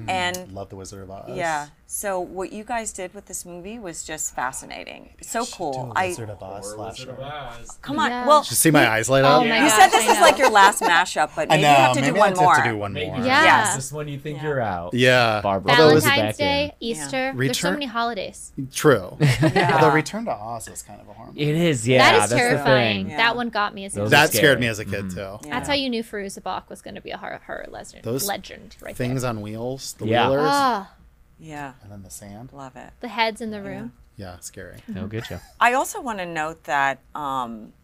And 0.08 0.52
Love 0.52 0.68
the 0.68 0.76
Wizard 0.76 1.02
of 1.02 1.10
Oz. 1.10 1.30
yeah, 1.36 1.66
so 1.88 2.18
what 2.18 2.52
you 2.52 2.64
guys 2.64 2.92
did 2.92 3.14
with 3.14 3.26
this 3.26 3.44
movie 3.44 3.78
was 3.78 4.02
just 4.02 4.34
fascinating. 4.34 5.10
So 5.22 5.44
Do 5.44 5.50
cool. 5.54 5.92
a 5.94 5.98
I 6.00 6.08
Wizard 6.08 6.30
of 6.30 6.42
Oz 6.42 6.72
slasher. 6.74 7.16
come 7.80 7.98
on. 8.00 8.10
Yeah. 8.10 8.26
Well, 8.26 8.42
Did 8.42 8.50
you 8.50 8.56
see 8.56 8.70
my 8.72 8.88
eyes 8.88 9.08
light 9.08 9.22
up? 9.24 9.40
Oh 9.42 9.44
my 9.44 9.56
you 9.56 9.62
gosh, 9.68 9.72
said 9.72 9.88
this 9.90 10.08
I 10.08 10.12
is 10.14 10.20
like 10.20 10.36
your 10.38 10.50
last 10.50 10.82
mashup, 10.82 11.30
but 11.36 11.42
I 11.50 11.56
maybe 11.56 11.62
know. 11.62 11.70
you 11.70 11.76
have 11.76 11.94
to 11.94 12.00
maybe 12.00 12.12
do 12.14 12.18
one 12.18 12.32
I 12.32 12.40
more. 12.42 12.54
have 12.56 12.64
to 12.64 12.70
do 12.70 12.76
one 12.76 12.92
more. 12.92 13.02
Yeah. 13.18 13.44
Yes. 13.44 13.76
This 13.76 13.92
one 13.92 14.08
you 14.08 14.18
think 14.18 14.42
you're 14.42 14.60
out. 14.60 14.94
Yeah. 14.94 15.40
Barbara. 15.42 15.72
Although 15.72 15.90
it 15.90 15.94
was- 15.94 16.04
Valentine's 16.04 16.36
back 16.38 16.40
in. 16.40 16.68
Day, 16.68 16.74
Easter. 16.80 17.10
There's 17.10 17.32
so 17.34 17.38
Return- 17.38 17.72
many 17.74 17.86
holidays. 17.86 18.52
True. 18.72 19.16
Yeah. 19.56 19.74
Although 19.76 19.94
Return 19.94 20.24
to 20.24 20.32
Oz 20.32 20.66
is 20.68 20.82
kind 20.82 21.00
of 21.00 21.08
a 21.08 21.12
horror 21.12 21.28
movie. 21.28 21.42
It 21.42 21.54
is, 21.54 21.86
yeah. 21.86 21.98
that 21.98 22.14
is 22.14 22.20
that's 22.22 22.32
the 22.32 22.36
terrifying. 22.38 23.04
thing. 23.04 23.10
Yeah. 23.12 23.16
That 23.18 23.36
one 23.36 23.48
got 23.48 23.74
me 23.74 23.84
as 23.84 23.94
a 23.96 24.00
Those 24.00 24.10
kid. 24.10 24.14
are 24.16 24.26
That 24.26 24.32
scared 24.32 24.60
me 24.60 24.66
as 24.66 24.78
a 24.80 24.84
kid 24.84 25.10
too. 25.10 25.38
That's 25.42 25.68
how 25.68 25.74
you 25.74 25.88
knew 25.88 26.02
Fairuza 26.02 26.42
Balk 26.42 26.68
was 26.68 26.82
going 26.82 26.96
to 26.96 27.00
be 27.00 27.10
a 27.12 27.16
horror, 27.16 27.40
horror 27.46 27.66
legend. 27.70 28.02
Those 28.02 28.26
legend, 28.26 28.76
right 28.82 28.96
Things 28.96 29.22
on 29.24 29.40
wheels, 29.40 29.94
the 29.98 30.06
Yeah. 30.06 30.28
wheelers, 30.28 30.46
Ah, 30.50 30.90
Yeah, 31.38 31.72
and 31.82 31.92
then 31.92 32.02
the 32.02 32.10
sand. 32.10 32.50
love 32.52 32.76
it. 32.76 32.90
the 33.00 33.08
heads 33.08 33.40
in 33.40 33.50
the 33.50 33.60
room. 33.62 33.92
Yeah, 34.16 34.38
scary. 34.40 34.78
They'll 34.88 35.06
get 35.08 35.28
you. 35.28 35.38
I 35.60 35.74
also 35.74 36.00
want 36.00 36.18
to 36.18 36.26
note 36.26 36.64
that 36.64 37.00
um, 37.14 37.74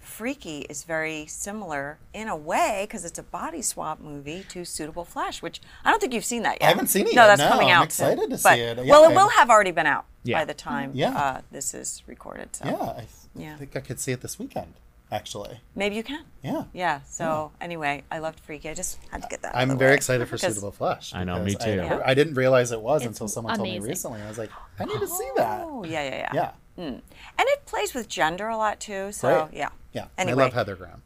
Freaky 0.00 0.60
is 0.70 0.84
very 0.84 1.26
similar 1.26 1.98
in 2.14 2.28
a 2.28 2.36
way 2.36 2.84
because 2.86 3.04
it's 3.04 3.18
a 3.18 3.22
body 3.22 3.60
swap 3.60 4.00
movie 4.00 4.44
to 4.48 4.64
Suitable 4.64 5.04
Flesh, 5.04 5.42
which 5.42 5.60
I 5.84 5.90
don't 5.90 6.00
think 6.00 6.14
you've 6.14 6.24
seen 6.24 6.42
that 6.44 6.58
yet. 6.60 6.66
I 6.66 6.70
haven't 6.70 6.86
seen 6.86 7.06
it 7.06 7.14
No, 7.14 7.22
yet. 7.22 7.36
that's 7.36 7.40
No, 7.40 7.48
coming 7.48 7.68
I'm 7.70 7.78
out. 7.80 7.84
excited 7.84 8.18
soon. 8.20 8.30
to 8.30 8.38
see 8.38 8.42
But- 8.42 8.58
it. 8.58 8.78
Yeah, 8.86 8.90
well, 8.90 9.04
it 9.04 9.12
I- 9.12 9.22
will 9.22 9.28
have 9.30 9.50
already 9.50 9.70
been 9.72 9.86
out 9.86 10.06
Yeah. 10.22 10.38
by 10.40 10.44
the 10.46 10.54
time 10.54 10.92
Yeah. 10.94 11.10
uh, 11.10 11.40
this 11.50 11.74
is 11.74 12.02
recorded. 12.06 12.56
So 12.56 12.64
Yeah, 12.66 12.74
I 12.82 12.94
th- 13.00 13.08
Yeah. 13.34 13.56
think 13.56 13.76
I 13.76 13.80
could 13.80 14.00
see 14.00 14.12
it 14.12 14.20
this 14.22 14.38
weekend. 14.38 14.74
Actually, 15.14 15.60
maybe 15.76 15.94
you 15.96 16.02
can. 16.02 16.24
yeah. 16.42 16.64
Yeah. 16.72 17.00
So 17.08 17.52
anyway, 17.60 18.02
I 18.10 18.18
loved 18.18 18.40
Freaky. 18.40 18.68
I 18.68 18.74
just 18.74 18.98
had 19.10 19.22
to 19.22 19.28
get 19.28 19.42
that. 19.42 19.48
out 19.48 19.54
of 19.54 19.60
I'm 19.62 19.68
the 19.68 19.76
very 19.76 19.92
way. 19.92 19.96
excited 19.96 20.26
for 20.28 20.36
Because- 20.36 20.54
Suitable 20.54 20.72
Flesh. 20.72 21.14
I 21.14 21.22
know, 21.24 21.42
because 21.44 21.64
me 21.66 21.74
too. 21.76 21.82
I, 21.82 21.86
heard- 21.86 22.02
I 22.04 22.14
didn't 22.14 22.34
realize 22.34 22.72
it 22.72 22.80
was 22.80 23.02
It's 23.02 23.06
until 23.08 23.28
someone 23.28 23.54
told 23.56 23.68
me 23.68 23.76
amazing. 23.76 23.88
recently. 23.90 24.22
I 24.22 24.28
was 24.28 24.38
like, 24.38 24.50
I 24.78 24.84
need 24.86 24.98
to 24.98 25.06
see 25.06 25.30
that. 25.36 25.60
Oh 25.62 25.84
yeah, 25.84 26.02
yeah, 26.02 26.16
yeah. 26.16 26.30
Yeah, 26.34 26.50
mm. 26.84 26.88
And 26.88 27.02
it 27.38 27.66
plays 27.66 27.94
with 27.94 28.08
gender 28.08 28.48
a 28.48 28.56
lot 28.56 28.80
too. 28.80 29.12
So 29.12 29.46
Great. 29.46 29.58
yeah. 29.60 29.68
yeah. 29.92 30.06
Anyway. 30.18 30.42
I 30.42 30.46
love 30.46 30.54
Heather 30.54 30.74
Graham. 30.76 31.02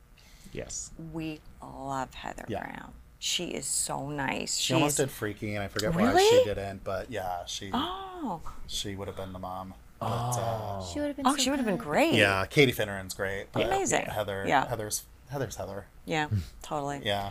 Yes. 0.53 0.91
We 1.13 1.41
love 1.63 2.15
Heather 2.15 2.45
Yeah. 2.49 2.61
Brown. 2.65 2.93
She 3.21 3.47
is 3.49 3.67
so 3.67 4.09
nice. 4.09 4.57
She 4.57 4.75
almost 4.75 4.97
did 4.97 5.11
Freaky, 5.11 5.55
and 5.57 5.65
I 5.65 5.69
forget 5.69 5.93
why 5.95 6.05
Really? 6.05 6.25
she 6.29 6.45
didn't. 6.45 6.85
But 6.85 7.11
yeah, 7.11 7.45
she 7.47 7.71
Oh. 7.75 8.41
she 8.69 8.95
would 8.95 9.09
have 9.09 9.17
been 9.17 9.33
the 9.33 9.39
mom. 9.41 9.75
But, 10.01 10.07
uh, 10.07 10.83
She 10.85 11.01
would 11.01 11.09
have 11.09 11.17
been. 11.17 11.27
Oh, 11.27 11.33
so 11.33 11.39
she 11.39 11.51
would 11.51 11.59
have 11.59 11.67
been 11.67 11.77
good. 11.77 11.85
great. 11.87 12.15
yeah, 12.15 12.45
Katie 12.47 12.73
Finneran's 12.73 13.15
great. 13.15 13.47
But 13.53 13.67
Amazing. 13.67 14.07
Heather, 14.07 14.45
Yeah. 14.47 14.67
Heather's 14.69 15.05
Heather's 15.31 15.57
Heather. 15.57 15.87
Yeah, 16.07 16.29
totally. 16.63 17.01
Yeah. 17.05 17.31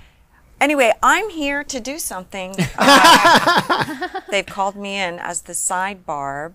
Anyway, 0.60 0.92
I'm 1.04 1.30
here 1.30 1.64
to 1.64 1.80
do 1.80 1.98
something. 2.00 2.56
Uh, 2.78 4.08
they've 4.30 4.46
called 4.46 4.76
me 4.76 4.98
in 4.98 5.20
as 5.20 5.44
the 5.44 5.54
side 5.54 6.06
barb. 6.06 6.54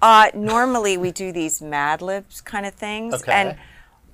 Uh, 0.00 0.30
normally, 0.34 0.96
we 0.96 1.10
do 1.10 1.32
these 1.32 1.60
Mad 1.60 2.00
Libs 2.02 2.40
kind 2.40 2.64
of 2.66 2.74
things, 2.74 3.14
Okay. 3.14 3.32
and 3.32 3.56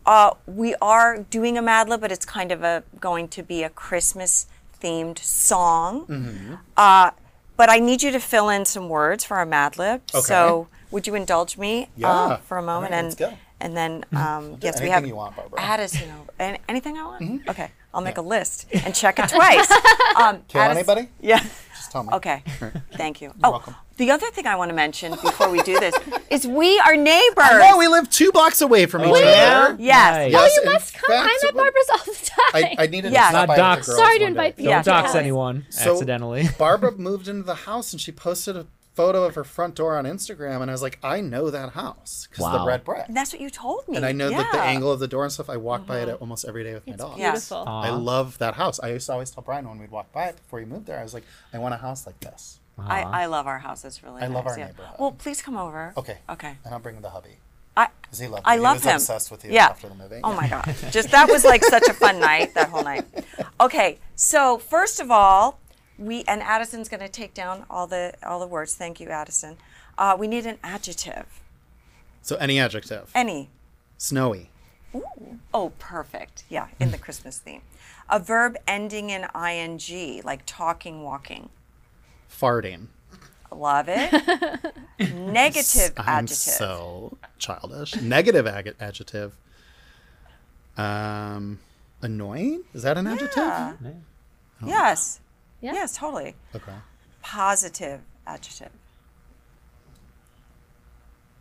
uh, 0.06 0.30
we 0.46 0.74
are 0.80 1.18
doing 1.18 1.58
a 1.58 1.62
Mad 1.62 1.88
Lib, 1.88 2.00
but 2.00 2.10
it's 2.12 2.24
kind 2.24 2.50
of 2.52 2.62
a 2.62 2.82
going 3.00 3.28
to 3.28 3.42
be 3.42 3.62
a 3.62 3.70
Christmas 3.70 4.46
themed 4.82 5.18
song. 5.18 6.06
Mm-hmm. 6.06 6.54
Uh, 6.76 7.10
but 7.56 7.70
I 7.70 7.78
need 7.78 8.02
you 8.02 8.10
to 8.12 8.20
fill 8.20 8.48
in 8.48 8.64
some 8.64 8.88
words 8.88 9.24
for 9.24 9.36
our 9.36 9.46
Mad 9.46 9.78
Lib. 9.78 10.02
So 10.10 10.68
would 10.90 11.06
you 11.06 11.14
indulge 11.14 11.56
me 11.58 11.88
Yeah. 11.96 12.08
uh, 12.10 12.36
for 12.38 12.58
a 12.58 12.62
moment? 12.62 12.92
All 12.92 12.98
right, 12.98 12.98
and 12.98 13.06
let's 13.08 13.14
go. 13.16 13.26
Mm-hmm. 13.26 13.36
and 13.60 13.76
then 13.76 14.04
um, 14.16 14.58
yes, 14.60 14.80
we 14.80 14.88
have 14.88 15.06
you 15.06 15.16
want, 15.16 15.36
Barbara. 15.36 15.60
Addison. 15.60 16.08
An- 16.38 16.58
anything 16.68 16.96
I 16.98 17.04
want. 17.04 17.48
Okay, 17.48 17.70
I'll 17.92 18.00
make 18.02 18.18
a 18.18 18.22
list 18.22 18.66
and 18.72 18.94
check 19.02 19.18
it 19.18 19.28
twice. 19.28 19.70
Um, 20.16 20.42
Kill 20.48 20.60
Addis- 20.60 20.76
anybody? 20.78 21.08
Yeah. 21.20 21.38
Just 21.74 21.92
tell 21.92 22.02
me. 22.04 22.10
Okay. 22.14 22.42
Thank 22.92 23.20
you. 23.22 23.32
oh, 23.42 23.50
welcome. 23.52 23.74
the 23.96 24.10
other 24.10 24.30
thing 24.30 24.46
I 24.46 24.56
want 24.56 24.70
to 24.70 24.74
mention 24.74 25.12
before 25.12 25.50
we 25.50 25.60
do 25.62 25.78
this 25.78 25.94
is 26.30 26.46
we 26.46 26.78
are 26.80 26.96
neighbors. 26.96 27.44
No, 27.58 27.76
we 27.78 27.86
live 27.88 28.08
two 28.10 28.30
blocks 28.32 28.60
away 28.60 28.86
from 28.86 29.02
each 29.04 29.10
other. 29.10 29.76
Yes. 29.78 30.32
Nice. 30.32 30.32
Yes, 30.32 30.56
you 30.56 30.62
in 30.62 30.72
must 30.72 30.94
come. 30.94 31.10
fact, 31.16 31.28
I'm 31.42 31.48
at 31.48 31.54
Barbara's 31.54 31.88
all 31.90 31.98
the 31.98 32.24
time. 32.24 32.54
I, 32.54 32.74
I 32.78 32.86
needed 32.86 33.12
Yes. 33.12 33.26
to 33.26 33.30
stop 33.30 33.32
Not 33.32 33.48
by 33.48 33.54
the 33.56 33.62
docs. 33.62 33.86
Sorry 33.86 34.18
to 34.18 34.24
invite 34.24 34.56
day. 34.56 34.62
people. 34.64 34.72
Don't 34.72 34.86
Yeah. 34.86 35.02
dox 35.02 35.14
anyone 35.14 35.66
So 35.70 35.92
accidentally. 35.92 36.48
Barbara 36.58 36.92
moved 36.92 37.28
into 37.28 37.42
the 37.44 37.54
house 37.54 37.92
and 37.92 38.00
she 38.00 38.12
posted 38.12 38.56
a 38.56 38.66
photo 38.94 39.24
of 39.24 39.34
her 39.34 39.44
front 39.44 39.74
door 39.74 39.96
on 39.96 40.04
Instagram, 40.04 40.62
and 40.62 40.70
I 40.70 40.74
was 40.74 40.82
like, 40.82 40.98
I 41.02 41.20
know 41.20 41.50
that 41.50 41.70
house 41.70 42.28
because 42.30 42.50
the 42.52 42.64
red 42.64 42.84
brick. 42.84 43.04
And 43.08 43.16
that's 43.16 43.32
what 43.32 43.40
you 43.40 43.50
told 43.50 43.86
me. 43.88 43.96
And 43.96 44.06
I 44.06 44.12
know 44.12 44.30
that 44.30 44.52
the 44.52 44.60
angle 44.60 44.90
of 44.92 45.00
the 45.00 45.08
door 45.08 45.24
and 45.24 45.32
stuff. 45.32 45.50
I 45.50 45.56
walk 45.56 45.86
by 45.86 46.00
it 46.00 46.08
mm-hmm. 46.08 46.22
almost 46.22 46.44
every 46.44 46.64
day 46.64 46.74
with 46.74 46.86
my 46.86 46.94
It's 46.94 47.02
dog. 47.02 47.18
Yeah. 47.18 47.32
beautiful. 47.32 47.64
I 47.66 47.90
love 47.90 48.38
that 48.38 48.54
house. 48.54 48.80
I 48.80 48.90
used 48.92 49.06
to 49.06 49.12
always 49.12 49.30
tell 49.30 49.42
Brian 49.42 49.68
when 49.68 49.78
we'd 49.78 49.90
walk 49.90 50.12
by 50.12 50.26
it 50.26 50.36
before 50.36 50.60
he 50.60 50.64
moved 50.64 50.86
there, 50.86 50.98
I 50.98 51.02
was 51.02 51.12
like, 51.14 51.24
I 51.52 51.58
want 51.58 51.74
a 51.74 51.78
house 51.78 52.06
like 52.06 52.18
this. 52.20 52.60
I, 52.78 53.02
I 53.02 53.26
love 53.26 53.46
our 53.46 53.58
house. 53.58 53.84
It's 53.84 54.02
really 54.02 54.22
I 54.22 54.26
nice. 54.26 54.34
love 54.34 54.46
our 54.46 54.58
yeah. 54.58 54.66
neighborhood. 54.66 54.96
Well, 54.98 55.12
please 55.12 55.40
come 55.42 55.56
over. 55.56 55.92
Okay. 55.96 56.18
Okay. 56.28 56.56
And 56.64 56.74
I'll 56.74 56.80
bring 56.80 57.00
the 57.00 57.10
hubby. 57.10 57.36
I, 57.76 57.88
Because 58.02 58.20
he 58.20 58.26
loved 58.28 58.42
I 58.46 58.56
me. 58.56 58.62
love 58.62 58.76
he 58.76 58.78
was 58.78 58.84
him. 58.86 58.96
obsessed 58.96 59.30
with 59.30 59.44
you 59.44 59.50
yeah. 59.52 59.66
after 59.66 59.88
the 59.88 59.94
movie. 59.96 60.20
Oh 60.22 60.30
Yeah. 60.30 60.36
my 60.36 60.48
god. 60.48 60.76
Just 60.92 61.10
that 61.10 61.28
was 61.28 61.44
like 61.44 61.64
such 61.64 61.86
a 61.88 61.92
fun 61.92 62.20
night, 62.20 62.54
that 62.54 62.68
whole 62.68 62.84
night. 62.84 63.04
Okay, 63.60 63.98
so 64.14 64.58
first 64.58 65.00
of 65.00 65.10
all, 65.10 65.58
we 65.98 66.24
and 66.24 66.42
Addison's 66.42 66.88
going 66.88 67.00
to 67.00 67.08
take 67.08 67.34
down 67.34 67.64
all 67.70 67.86
the 67.86 68.14
all 68.26 68.40
the 68.40 68.46
words. 68.46 68.74
Thank 68.74 69.00
you, 69.00 69.08
Addison. 69.08 69.56
Uh, 69.96 70.16
we 70.18 70.26
need 70.26 70.46
an 70.46 70.58
adjective. 70.62 71.40
So 72.22 72.36
any 72.36 72.58
adjective. 72.58 73.10
Any. 73.14 73.50
Snowy. 73.98 74.50
Oh, 75.52 75.72
perfect. 75.78 76.44
Yeah, 76.48 76.68
in 76.80 76.90
the 76.90 76.98
Christmas 76.98 77.38
theme. 77.38 77.62
A 78.08 78.18
verb 78.18 78.56
ending 78.66 79.10
in 79.10 79.26
ing, 79.34 80.22
like 80.24 80.42
talking, 80.46 81.02
walking. 81.02 81.48
Farting. 82.30 82.86
Love 83.52 83.86
it. 83.88 84.74
Negative 85.14 85.92
I'm 85.96 86.24
adjective. 86.24 86.36
so 86.36 87.16
childish. 87.38 87.94
Negative 88.00 88.46
ag- 88.46 88.74
adjective. 88.80 89.36
Um, 90.76 91.60
annoying? 92.02 92.64
Is 92.72 92.82
that 92.82 92.98
an 92.98 93.06
adjective? 93.06 93.44
Yeah. 93.44 93.72
Yes. 94.64 95.20
Yeah. 95.64 95.72
Yes, 95.72 95.96
totally. 95.96 96.34
Okay. 96.54 96.72
Positive 97.22 98.00
adjective. 98.26 98.70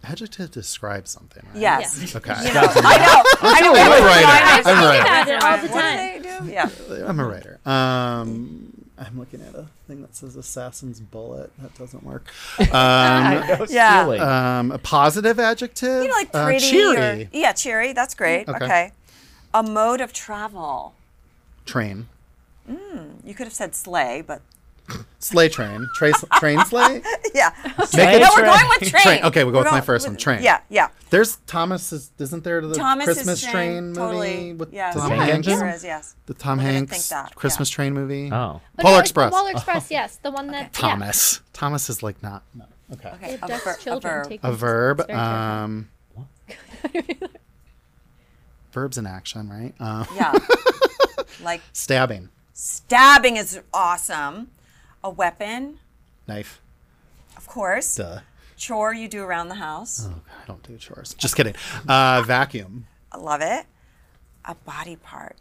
Adjective 0.06 0.52
describes 0.52 1.12
something, 1.12 1.44
right? 1.54 1.62
Yes. 1.62 2.16
Okay. 2.16 2.34
You 2.46 2.54
know, 2.54 2.62
I 2.62 2.98
know. 2.98 3.24
I 3.42 3.62
know. 3.62 3.74
I'm 3.74 3.92
a 3.92 4.06
writer. 4.06 4.28
I 4.28 4.62
I'm 4.66 4.84
a 4.84 4.88
writer. 4.88 5.04
that, 5.04 5.28
About 5.28 5.30
it 5.30 5.44
all 5.44 5.58
the 5.58 5.68
time. 5.74 5.98
they 6.22 6.46
do? 6.48 6.52
Yeah. 6.52 7.06
I'm 7.10 7.20
a 7.20 7.26
writer. 7.26 7.60
Um, 7.66 8.86
I'm 8.98 9.18
looking 9.20 9.42
at 9.42 9.56
a 9.56 9.68
thing 9.88 10.02
that 10.02 10.16
says 10.16 10.36
assassin's 10.36 11.00
bullet. 11.00 11.52
That 11.62 11.74
doesn't 11.78 12.04
work. 12.04 12.28
Um, 12.60 13.66
Yeah. 13.70 14.58
Um, 14.60 14.72
a 14.72 14.78
positive 14.78 15.40
adjective. 15.40 16.04
You 16.04 16.10
know, 16.10 16.16
like 16.16 16.30
Uh, 16.34 16.46
pretty. 16.46 16.70
cheery. 16.70 17.24
Or, 17.24 17.30
yeah, 17.34 17.54
cheery. 17.54 17.92
That's 17.94 18.14
great. 18.14 18.48
Okay. 18.48 18.66
Okay. 18.66 18.92
A 19.54 19.64
mode 19.64 20.02
of 20.02 20.12
travel. 20.14 20.96
Train. 21.66 22.08
You 22.68 23.34
could 23.34 23.46
have 23.48 23.54
said 23.54 23.76
sleigh, 23.76 24.24
but 24.26 24.42
Sleigh 25.20 25.50
train. 25.50 25.88
Tra- 25.96 26.12
train 26.40 26.64
sleigh. 26.66 27.02
yeah. 27.34 27.52
Sleigh 27.86 28.20
no, 28.20 28.30
we're 28.36 28.44
going 28.44 28.68
with 28.80 28.90
train. 28.90 29.04
Train. 29.04 29.24
Okay, 29.26 29.44
we'll 29.44 29.54
go 29.54 29.60
We're 29.60 29.64
with 29.64 29.72
my 29.72 29.80
going 29.80 29.82
first 29.84 30.08
one, 30.08 30.18
train. 30.18 30.44
Yeah, 30.44 30.60
yeah. 30.70 30.90
There's 31.10 31.38
Thomas. 31.48 31.94
Is, 31.94 32.12
isn't 32.20 32.44
there 32.44 32.62
the 32.62 32.76
Thomas 32.76 33.06
Christmas 33.06 33.44
is 33.44 33.50
train, 33.50 33.88
movie 33.88 34.00
totally, 34.00 34.54
with 34.54 34.74
yes. 34.74 34.96
Tom 34.96 35.10
Tank 35.10 35.22
Hanks? 35.24 35.48
There 35.48 35.70
is, 35.70 35.84
yes. 35.84 36.16
The 36.26 36.34
Tom 36.34 36.58
We're 36.58 36.64
gonna 36.66 36.74
Hanks 36.74 36.92
think 36.92 37.04
that, 37.06 37.36
Christmas 37.36 37.72
yeah. 37.72 37.76
train 37.76 37.94
movie. 37.94 38.30
Oh. 38.32 38.62
But 38.76 38.84
Polar 38.84 38.96
no, 38.98 39.00
Express. 39.00 39.34
Polar 39.34 39.52
Express, 39.52 39.90
yes, 39.92 40.18
the 40.18 40.32
one 40.32 40.48
that 40.48 40.64
yeah. 40.64 40.70
Thomas. 40.74 41.42
Thomas 41.54 41.90
is 41.90 42.04
like 42.04 42.22
not. 42.22 42.44
No. 42.54 42.66
Okay. 42.92 43.10
Okay. 43.10 43.34
A, 43.36 43.38
abducts 43.38 43.84
ver- 43.86 43.96
a 43.96 44.00
verb. 44.00 44.26
A 44.32 44.38
them 44.38 44.56
verb. 44.56 45.00
it's 45.00 45.08
very 45.08 45.18
terrifying. 45.18 45.64
Um, 45.64 45.90
verbs 48.72 48.98
in 48.98 49.06
action, 49.08 49.50
right? 49.50 49.74
Uh, 49.80 50.06
Yeah. 50.16 50.34
like 51.42 51.62
stabbing. 51.72 52.30
Stabbing 52.54 53.38
is 53.38 53.60
awesome. 53.74 54.50
A 55.04 55.10
weapon, 55.10 55.80
Knife. 56.28 56.62
of 57.36 57.46
course. 57.48 57.96
Duh. 57.98 58.20
Chore 58.56 58.94
you 58.94 59.10
do 59.10 59.22
around 59.24 59.50
the 59.50 59.56
house. 59.56 60.06
Oh, 60.06 60.10
God, 60.10 60.22
I 60.44 60.48
don't 60.48 60.64
do 60.64 60.78
chores. 60.78 61.14
Just 61.16 61.36
kidding. 61.36 61.56
Uh, 61.88 62.24
vacuum. 62.26 62.86
I 63.12 63.18
love 63.18 63.42
it. 63.42 63.66
A 64.46 64.56
body 64.56 64.96
part. 64.96 65.36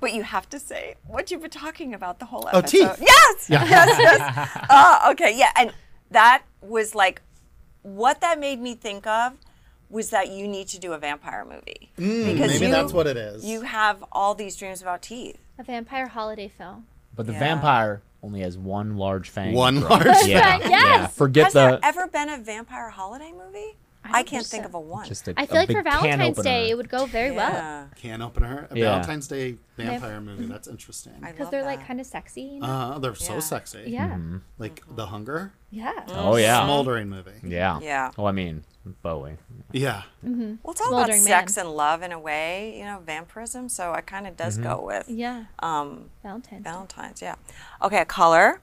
But 0.00 0.12
you 0.14 0.22
have 0.24 0.48
to 0.50 0.58
say 0.58 0.94
what 1.06 1.30
you've 1.30 1.42
been 1.42 1.50
talking 1.50 1.94
about 1.94 2.18
the 2.18 2.24
whole 2.24 2.48
Oh, 2.52 2.58
episode. 2.58 2.96
teeth. 2.96 3.02
Yes. 3.06 3.48
Yeah. 3.50 3.64
Yes. 3.68 3.98
Yes. 4.00 4.66
uh, 4.68 5.08
okay. 5.12 5.36
Yeah. 5.38 5.50
And 5.56 5.72
that 6.10 6.42
was 6.62 6.94
like, 6.96 7.22
what 7.82 8.20
that 8.22 8.40
made 8.40 8.60
me 8.60 8.74
think 8.74 9.06
of 9.06 9.34
was 9.90 10.10
that 10.10 10.28
you 10.30 10.46
need 10.48 10.68
to 10.68 10.78
do 10.78 10.92
a 10.92 10.98
vampire 10.98 11.44
movie 11.44 11.90
because 11.96 12.06
Mm, 12.08 12.38
Maybe 12.48 12.66
you, 12.66 12.70
that's 12.70 12.92
what 12.92 13.06
it 13.06 13.16
is. 13.16 13.44
you 13.44 13.62
have 13.62 14.02
all 14.12 14.34
these 14.34 14.56
dreams 14.56 14.80
about 14.80 15.02
teeth. 15.02 15.36
A 15.58 15.62
vampire 15.64 16.06
holiday 16.06 16.48
film. 16.48 16.86
But 17.14 17.26
the 17.26 17.32
Yeah. 17.32 17.38
vampire 17.40 18.02
only 18.22 18.40
has 18.40 18.56
one 18.56 18.96
large 18.96 19.28
fang. 19.28 19.52
One 19.54 19.74
to 19.74 19.80
grow. 19.80 19.88
large 19.90 20.06
Yeah. 20.26 20.58
Yes. 20.58 20.70
yeah. 20.70 21.06
Forget 21.08 21.44
Has 21.44 21.52
the 21.54 21.58
there 21.60 21.78
ever 21.82 22.06
been 22.06 22.28
a 22.28 22.38
vampire 22.38 22.90
holiday 22.90 23.32
movie? 23.32 23.76
I, 24.02 24.08
don't 24.22 24.26
can't 24.26 24.46
think 24.46 24.46
think 24.46 24.64
so. 24.64 24.68
of 24.68 24.74
a 24.74 24.80
one. 24.80 25.06
just 25.06 25.28
a, 25.28 25.34
I 25.36 25.42
a 25.42 25.46
feel 25.46 25.56
like 25.56 25.70
for 25.70 25.82
Valentine's. 25.82 26.38
Day, 26.42 26.70
it 26.70 26.76
would 26.76 26.88
go 26.88 27.06
very 27.06 27.30
well. 27.32 27.88
Can 27.96 28.22
opener. 28.22 28.66
A 28.70 28.76
Yeah. 28.76 28.84
Valentine's 28.92 29.28
Day 29.28 29.56
vampire 29.76 30.20
movie. 30.20 30.46
That's 30.46 30.68
interesting. 30.74 31.12
Because 31.20 31.50
they're 31.50 31.64
like 31.64 31.86
kind 31.86 32.00
of 32.00 32.06
sexy. 32.06 32.42
You 32.42 32.60
know? 32.60 32.66
Uh, 32.66 32.98
they're 32.98 33.14
so 33.14 33.34
Yeah. 33.34 33.40
sexy. 33.40 33.84
yeah. 33.86 34.18
Like 34.58 34.82
The 34.96 35.06
Hunger. 35.06 35.52
Yeah. 35.70 35.92
Oh 36.08 36.36
yeah. 36.36 36.64
Smoldering 36.64 37.08
movie. 37.10 37.30
Yeah. 37.44 37.78
Yeah. 37.80 38.10
Oh, 38.16 38.24
I 38.24 38.32
mean, 38.32 38.64
Bowie. 39.02 39.36
Yeah. 39.70 40.02
Well, 40.22 40.56
it's 40.68 40.80
all 40.80 40.88
Smoldering 40.88 41.20
about 41.20 41.28
Man. 41.30 41.46
sex 41.46 41.56
and 41.58 41.70
love 41.70 42.02
in 42.02 42.10
a 42.12 42.18
way, 42.18 42.78
you 42.78 42.84
know, 42.84 43.00
vampirism. 43.04 43.68
So 43.68 43.92
it 43.92 44.06
kind 44.06 44.26
of 44.26 44.36
does 44.36 44.54
Mm-hmm. 44.58 44.62
go 44.68 44.80
with 44.84 45.08
Yeah. 45.08 45.44
um, 45.60 46.08
Valentine's. 46.22 47.20
Day. 47.20 47.26
Yeah. 47.26 47.34
Okay, 47.82 47.98
a 48.00 48.04
color. 48.06 48.60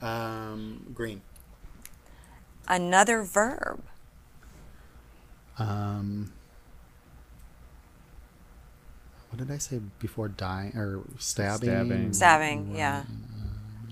Um, 0.00 0.90
green. 0.94 1.20
Another 2.66 3.22
verb. 3.22 3.82
Um, 5.60 6.32
what 9.28 9.38
did 9.38 9.50
I 9.54 9.58
say 9.58 9.80
before 9.98 10.28
dying 10.28 10.72
or 10.76 11.02
stabbing? 11.18 11.68
Stabbing. 11.68 12.12
Stabbing. 12.12 12.74
Yeah. 12.74 13.04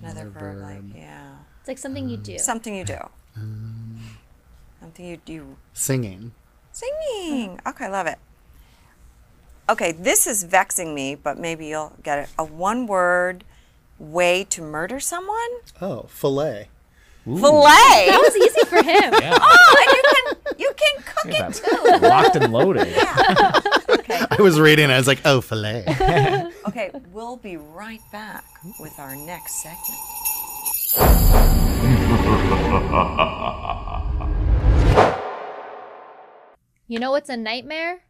Another 0.01 0.21
another 0.21 0.29
verb. 0.29 0.61
Like 0.61 0.95
yeah. 0.95 1.31
It's 1.59 1.67
like 1.67 1.77
something 1.77 2.09
you 2.09 2.17
do. 2.17 2.37
Something 2.39 2.75
you 2.75 2.83
do. 2.85 2.97
Um, 3.37 4.01
Something 4.81 5.05
you 5.05 5.17
do. 5.17 5.55
Singing. 5.71 6.31
Singing. 6.71 7.59
Okay, 7.65 7.87
love 7.87 8.07
it. 8.07 8.17
Okay, 9.69 9.91
this 9.91 10.25
is 10.25 10.43
vexing 10.43 10.95
me, 10.95 11.13
but 11.15 11.37
maybe 11.37 11.67
you'll 11.67 11.93
get 12.01 12.17
it. 12.17 12.29
A 12.39 12.43
one-word 12.43 13.43
way 13.99 14.43
to 14.45 14.61
murder 14.63 14.99
someone. 14.99 15.49
Oh, 15.79 16.07
fillet. 16.09 16.69
Fillet. 17.25 18.05
That 18.07 18.21
was 18.23 18.35
easy 18.37 18.65
for 18.65 18.77
him. 18.83 19.13
Yeah. 19.21 19.37
oh, 19.41 19.75
and 19.79 19.91
you 19.95 20.03
can 20.13 20.55
you 20.59 20.73
can 20.77 21.03
cook 21.03 21.25
it 21.33 21.39
That's 21.39 21.59
too. 21.59 22.07
locked 22.07 22.35
and 22.35 22.51
loaded. 22.51 22.87
Okay. 23.89 24.19
I 24.31 24.41
was 24.41 24.59
reading 24.59 24.89
it. 24.89 24.93
I 24.93 24.97
was 24.97 25.07
like, 25.07 25.21
oh, 25.25 25.41
fillet. 25.41 25.83
Okay, 26.67 26.91
we'll 27.11 27.37
be 27.37 27.57
right 27.57 27.99
back 28.11 28.43
with 28.79 28.97
our 28.99 29.15
next 29.15 29.63
segment. 29.63 29.99
You 36.87 36.99
know 36.99 37.11
what's 37.11 37.29
a 37.29 37.37
nightmare? 37.37 38.01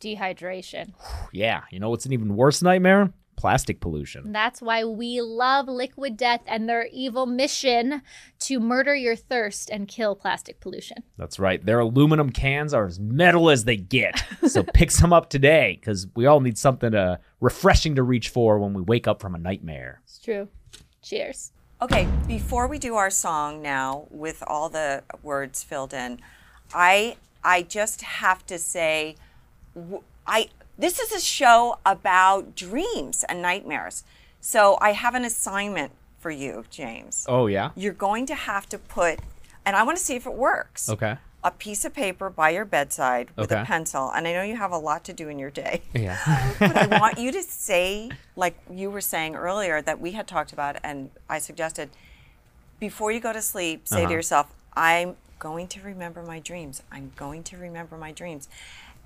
Dehydration. 0.00 0.92
Yeah. 1.32 1.62
You 1.70 1.80
know 1.80 1.90
what's 1.90 2.06
an 2.06 2.12
even 2.14 2.34
worse 2.34 2.62
nightmare? 2.62 3.12
Plastic 3.36 3.80
pollution. 3.80 4.32
That's 4.32 4.62
why 4.62 4.84
we 4.84 5.20
love 5.20 5.68
Liquid 5.68 6.16
Death 6.16 6.40
and 6.46 6.68
their 6.68 6.88
evil 6.90 7.26
mission 7.26 8.02
to 8.40 8.58
murder 8.58 8.94
your 8.94 9.14
thirst 9.14 9.70
and 9.70 9.86
kill 9.86 10.16
plastic 10.16 10.58
pollution. 10.60 10.98
That's 11.18 11.38
right. 11.38 11.64
Their 11.64 11.80
aluminum 11.80 12.30
cans 12.30 12.72
are 12.72 12.86
as 12.86 12.98
metal 12.98 13.50
as 13.50 13.64
they 13.64 13.76
get. 13.76 14.22
So 14.46 14.62
pick 14.62 14.90
some 14.90 15.12
up 15.12 15.28
today 15.28 15.76
because 15.78 16.06
we 16.14 16.24
all 16.24 16.40
need 16.40 16.56
something 16.56 16.92
to 16.92 17.18
refreshing 17.40 17.96
to 17.96 18.02
reach 18.02 18.28
for 18.30 18.58
when 18.58 18.72
we 18.72 18.80
wake 18.80 19.06
up 19.06 19.20
from 19.20 19.34
a 19.34 19.38
nightmare. 19.38 20.00
It's 20.04 20.18
true. 20.18 20.48
Cheers. 21.02 21.52
Okay, 21.82 22.08
before 22.26 22.68
we 22.68 22.78
do 22.78 22.94
our 22.94 23.10
song 23.10 23.60
now 23.60 24.06
with 24.10 24.42
all 24.46 24.70
the 24.70 25.02
words 25.22 25.62
filled 25.62 25.92
in, 25.92 26.20
I 26.72 27.16
I 27.44 27.62
just 27.62 28.00
have 28.02 28.46
to 28.46 28.56
say 28.58 29.16
w- 29.74 30.02
I 30.26 30.48
this 30.78 30.98
is 30.98 31.12
a 31.12 31.20
show 31.20 31.78
about 31.86 32.54
dreams 32.54 33.24
and 33.28 33.40
nightmares. 33.42 34.04
So 34.40 34.76
I 34.80 34.92
have 34.92 35.14
an 35.14 35.24
assignment 35.24 35.92
for 36.18 36.30
you, 36.30 36.64
James. 36.70 37.24
Oh 37.28 37.46
yeah. 37.46 37.70
You're 37.76 37.92
going 37.92 38.26
to 38.26 38.34
have 38.34 38.68
to 38.70 38.78
put, 38.78 39.20
and 39.64 39.76
I 39.76 39.82
want 39.82 39.98
to 39.98 40.04
see 40.04 40.16
if 40.16 40.26
it 40.26 40.34
works. 40.34 40.88
Okay. 40.88 41.16
A 41.44 41.50
piece 41.52 41.84
of 41.84 41.94
paper 41.94 42.28
by 42.28 42.50
your 42.50 42.64
bedside 42.64 43.28
with 43.36 43.52
a 43.52 43.62
pencil, 43.64 44.10
and 44.10 44.26
I 44.26 44.32
know 44.32 44.42
you 44.42 44.56
have 44.56 44.72
a 44.72 44.78
lot 44.78 45.04
to 45.04 45.12
do 45.12 45.28
in 45.28 45.38
your 45.38 45.50
day. 45.50 45.82
Yeah. 45.94 46.18
but 46.58 46.76
I 46.76 46.98
want 46.98 47.18
you 47.18 47.30
to 47.30 47.42
say, 47.42 48.10
like 48.34 48.56
you 48.70 48.90
were 48.90 49.00
saying 49.00 49.36
earlier, 49.36 49.80
that 49.80 50.00
we 50.00 50.12
had 50.12 50.26
talked 50.26 50.52
about, 50.52 50.76
and 50.82 51.10
I 51.28 51.38
suggested, 51.38 51.90
before 52.80 53.12
you 53.12 53.20
go 53.20 53.32
to 53.32 53.40
sleep, 53.42 53.86
say 53.86 53.98
Uh-huh. 53.98 54.08
to 54.08 54.12
yourself, 54.14 54.52
I'm 54.76 55.14
going 55.38 55.68
to 55.68 55.80
remember 55.82 56.22
my 56.22 56.40
dreams. 56.40 56.82
I'm 56.90 57.12
going 57.14 57.44
to 57.44 57.56
remember 57.56 57.96
my 57.96 58.10
dreams. 58.10 58.48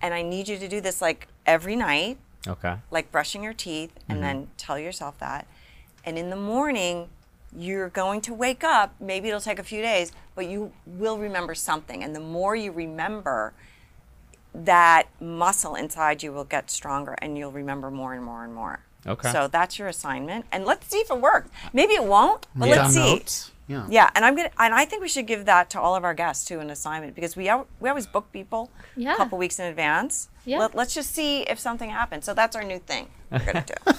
And 0.03 0.15
I 0.15 0.23
need 0.23 0.49
you 0.49 0.59
to 0.59 0.69
do 0.69 0.81
this 0.81 1.01
like 1.03 1.29
every 1.47 1.77
night, 1.77 2.19
okay. 2.49 2.77
like 2.91 3.11
brushing 3.13 3.43
your 3.43 3.53
teeth, 3.55 3.91
Mm-hmm. 3.95 4.13
and 4.13 4.23
then 4.23 4.49
tell 4.57 4.79
yourself 4.79 5.19
that. 5.19 5.47
And 6.05 6.17
in 6.19 6.31
the 6.31 6.37
morning, 6.37 7.09
you're 7.57 7.89
going 7.91 8.21
to 8.23 8.33
wake 8.35 8.65
up. 8.65 8.95
Maybe 9.01 9.29
it'll 9.29 9.41
take 9.41 9.59
a 9.59 9.63
few 9.65 9.83
days, 9.83 10.13
but 10.35 10.47
you 10.47 10.73
will 10.87 11.19
remember 11.19 11.55
something. 11.55 12.03
And 12.03 12.15
the 12.17 12.21
more 12.21 12.55
you 12.57 12.71
remember, 12.73 13.53
that 14.55 15.05
muscle 15.21 15.75
inside 15.75 16.23
you 16.23 16.33
will 16.33 16.45
get 16.45 16.71
stronger 16.71 17.15
and 17.23 17.37
you'll 17.39 17.53
remember 17.53 17.91
more 17.91 18.15
and 18.15 18.25
more 18.25 18.45
and 18.45 18.55
more. 18.55 18.81
Okay. 19.07 19.31
So 19.33 19.49
that's 19.49 19.79
your 19.79 19.89
assignment. 19.89 20.45
And 20.53 20.65
let's 20.65 20.87
see 20.89 20.99
if 20.99 21.11
it 21.11 21.21
works. 21.21 21.51
Maybe 21.73 21.95
it 21.95 22.05
won't, 22.05 22.47
but 22.55 22.69
Yeah. 22.69 22.83
let's 22.83 22.95
see. 22.95 23.13
Notes. 23.15 23.51
Yeah. 23.71 23.87
Yeah, 23.89 24.11
and 24.17 24.25
I'm 24.25 24.35
gonna, 24.35 24.51
and 24.59 24.75
I 24.75 24.85
think 24.85 25.01
we 25.01 25.09
should 25.09 25.27
give 25.29 25.45
that 25.47 25.71
to 25.71 25.81
all 25.81 25.95
of 25.95 26.03
our 26.03 26.13
guests 26.15 26.45
too, 26.45 26.59
an 26.59 26.71
assignment 26.71 27.15
because 27.15 27.37
we 27.37 27.49
al- 27.49 27.69
we 27.79 27.89
always 27.89 28.07
book 28.07 28.33
people 28.33 28.69
Yeah. 28.97 29.15
a 29.15 29.17
couple 29.17 29.39
weeks 29.39 29.61
in 29.61 29.67
advance. 29.67 30.29
Yeah. 30.45 30.59
Let, 30.59 30.75
us 30.75 30.95
just 30.95 31.15
see 31.15 31.43
if 31.43 31.59
something 31.61 31.91
happens. 31.91 32.25
So 32.25 32.35
that's 32.35 32.57
our 32.57 32.65
new 32.65 32.79
thing 32.81 33.09
we're 33.31 33.39
gonna 33.45 33.65
do. 33.65 33.75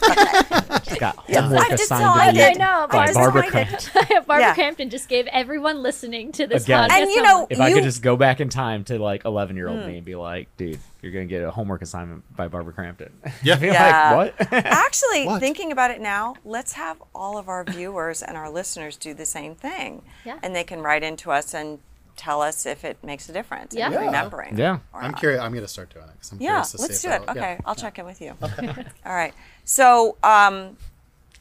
Okay. 0.81 0.97
Got 0.97 1.15
homework 1.17 1.61
I 1.65 1.69
just 1.69 1.83
assigned 1.83 2.03
saw 2.03 2.41
it. 2.41 2.49
I 2.49 2.53
know, 2.53 2.87
by 2.91 3.11
Barbara 3.13 3.47
Crampton. 3.47 3.79
Barbara 4.27 4.39
Yeah. 4.39 4.53
Crampton 4.55 4.89
just 4.89 5.07
gave 5.07 5.27
everyone 5.27 5.81
listening 5.83 6.31
to 6.33 6.47
this 6.47 6.63
Again. 6.65 6.89
podcast. 6.89 6.93
And 6.93 7.09
you 7.11 7.21
know, 7.21 7.47
If 7.49 7.59
I 7.59 7.71
could 7.71 7.83
just 7.83 8.01
go 8.01 8.17
back 8.17 8.41
in 8.41 8.49
time 8.49 8.83
to 8.85 8.99
like 8.99 9.23
11 9.25 9.55
year 9.55 9.67
old 9.69 9.81
Hmm. 9.81 9.87
me 9.87 9.97
and 9.97 10.05
be 10.05 10.15
like, 10.15 10.49
dude, 10.57 10.79
you're 11.01 11.11
going 11.11 11.27
to 11.27 11.29
get 11.33 11.43
a 11.43 11.51
homework 11.51 11.81
assignment 11.81 12.23
by 12.35 12.47
Barbara 12.47 12.73
Crampton. 12.73 13.11
Yeah. 13.43 13.59
Yeah. 13.59 14.13
like, 14.15 14.39
what? 14.39 14.53
Actually, 14.65 15.25
What? 15.25 15.39
thinking 15.39 15.71
about 15.71 15.89
it 15.91 15.99
now, 16.01 16.35
let's 16.45 16.73
have 16.73 17.01
all 17.15 17.37
of 17.37 17.49
our 17.49 17.63
viewers 17.63 18.21
and 18.21 18.37
our 18.37 18.49
listeners 18.49 18.97
do 18.97 19.13
the 19.13 19.25
same 19.25 19.55
thing. 19.55 20.03
Yeah. 20.25 20.37
And 20.43 20.55
they 20.55 20.63
can 20.63 20.81
write 20.81 21.01
into 21.03 21.31
us 21.31 21.53
and 21.55 21.79
tell 22.17 22.41
us 22.41 22.65
if 22.67 22.83
it 22.85 22.97
makes 23.03 23.27
a 23.29 23.33
difference 23.33 23.73
Yeah. 23.73 23.87
in 23.87 23.93
Yeah. 23.93 24.05
remembering. 24.05 24.57
Yeah. 24.57 24.79
or 24.93 25.01
I'm 25.01 25.11
not. 25.11 25.19
curious. 25.19 25.41
I'm 25.41 25.51
going 25.51 25.63
to 25.63 25.67
start 25.67 25.91
doing 25.93 26.05
it 26.05 26.11
because 26.13 26.31
I'm 26.33 26.41
Yeah, 26.41 26.49
curious 26.49 26.71
to 26.73 26.81
let's 26.81 26.99
see 26.99 27.07
do 27.07 27.13
it. 27.15 27.19
that'll- 27.25 27.41
Okay, 27.41 27.53
yeah. 27.53 27.61
I'll 27.65 27.75
check 27.75 27.97
in 27.97 28.05
with 28.05 28.21
you. 28.21 28.35
Okay. 28.43 28.67
All 29.05 29.13
right. 29.15 29.33
So 29.65 30.17
um, 30.21 30.77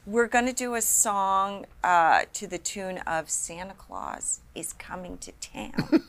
we're 0.07 0.27
going 0.27 0.47
to 0.47 0.53
do 0.53 0.73
a 0.73 0.81
song 0.81 1.65
uh, 1.83 2.23
to 2.33 2.47
the 2.47 2.57
tune 2.57 2.97
of 2.99 3.29
Santa 3.29 3.73
Claus 3.75 4.39
is 4.55 4.73
Coming 4.73 5.19
to 5.19 5.31
Town, 5.33 6.03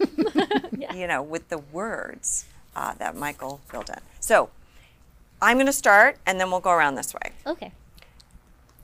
you 0.95 1.07
know, 1.07 1.23
with 1.23 1.49
the 1.51 1.59
words 1.59 2.47
uh, 2.77 2.95
that 2.95 3.17
Michael 3.17 3.61
built 3.71 3.89
in. 3.89 3.99
So 4.21 4.51
I'm 5.41 5.57
going 5.57 5.67
to 5.67 5.73
start 5.73 6.19
and 6.27 6.39
then 6.41 6.51
we'll 6.51 6.61
go 6.61 6.71
around 6.71 6.95
this 6.97 7.15
way. 7.15 7.33
okay. 7.47 7.73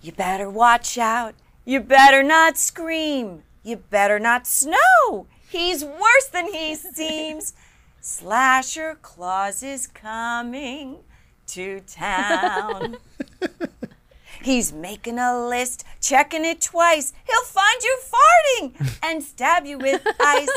You 0.01 0.13
better 0.13 0.49
watch 0.49 0.97
out. 0.97 1.35
You 1.65 1.81
better 1.81 2.23
not 2.23 2.57
scream. 2.57 3.43
You 3.65 3.77
better 3.77 4.19
not 4.21 4.47
snow. 4.47 5.27
He's 5.51 5.85
worse 5.85 6.27
than 6.33 6.53
he 6.53 6.75
seems. 6.95 7.53
Slasher 8.01 8.97
Claus 9.03 9.63
is 9.63 9.87
coming 9.89 10.99
to 11.49 11.81
town. 11.81 12.99
He's 14.43 14.73
making 14.73 15.19
a 15.19 15.37
list, 15.49 15.85
checking 16.01 16.45
it 16.45 16.61
twice. 16.61 17.13
He'll 17.27 17.45
find 17.45 17.83
you 17.83 17.99
farting 18.09 18.99
and 19.03 19.23
stab 19.23 19.67
you 19.67 19.79
with 19.79 20.07
ice. 20.21 20.49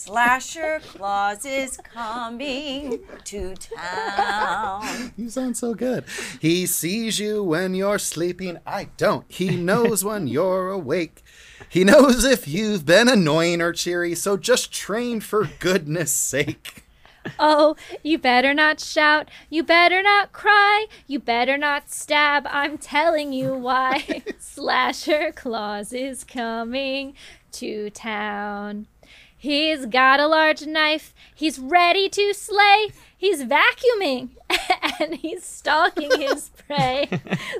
Slasher 0.00 0.80
Claus 0.86 1.44
is 1.44 1.76
coming 1.78 3.00
to 3.24 3.54
town. 3.56 5.12
You 5.16 5.28
sound 5.28 5.56
so 5.56 5.74
good. 5.74 6.04
He 6.40 6.66
sees 6.66 7.18
you 7.18 7.42
when 7.42 7.74
you're 7.74 7.98
sleeping. 7.98 8.58
I 8.64 8.90
don't. 8.96 9.24
He 9.26 9.56
knows 9.56 10.04
when 10.04 10.28
you're 10.28 10.68
awake. 10.68 11.24
He 11.68 11.82
knows 11.82 12.24
if 12.24 12.46
you've 12.46 12.86
been 12.86 13.08
annoying 13.08 13.60
or 13.60 13.72
cheery, 13.72 14.14
so 14.14 14.36
just 14.36 14.70
train 14.72 15.18
for 15.18 15.50
goodness 15.58 16.12
sake. 16.12 16.84
Oh, 17.36 17.74
you 18.04 18.18
better 18.18 18.54
not 18.54 18.78
shout. 18.78 19.28
You 19.50 19.64
better 19.64 20.00
not 20.00 20.32
cry. 20.32 20.86
You 21.08 21.18
better 21.18 21.58
not 21.58 21.90
stab. 21.90 22.46
I'm 22.48 22.78
telling 22.78 23.32
you 23.32 23.52
why. 23.52 24.22
Slasher 24.38 25.32
Claus 25.34 25.92
is 25.92 26.22
coming 26.22 27.14
to 27.50 27.90
town. 27.90 28.86
He's 29.40 29.86
got 29.86 30.18
a 30.18 30.26
large 30.26 30.66
knife. 30.66 31.14
He's 31.32 31.60
ready 31.60 32.08
to 32.08 32.34
slay. 32.34 32.90
He's 33.16 33.44
vacuuming 33.44 34.30
and 35.00 35.14
he's 35.14 35.44
stalking 35.44 36.10
his 36.20 36.50
prey. 36.66 37.08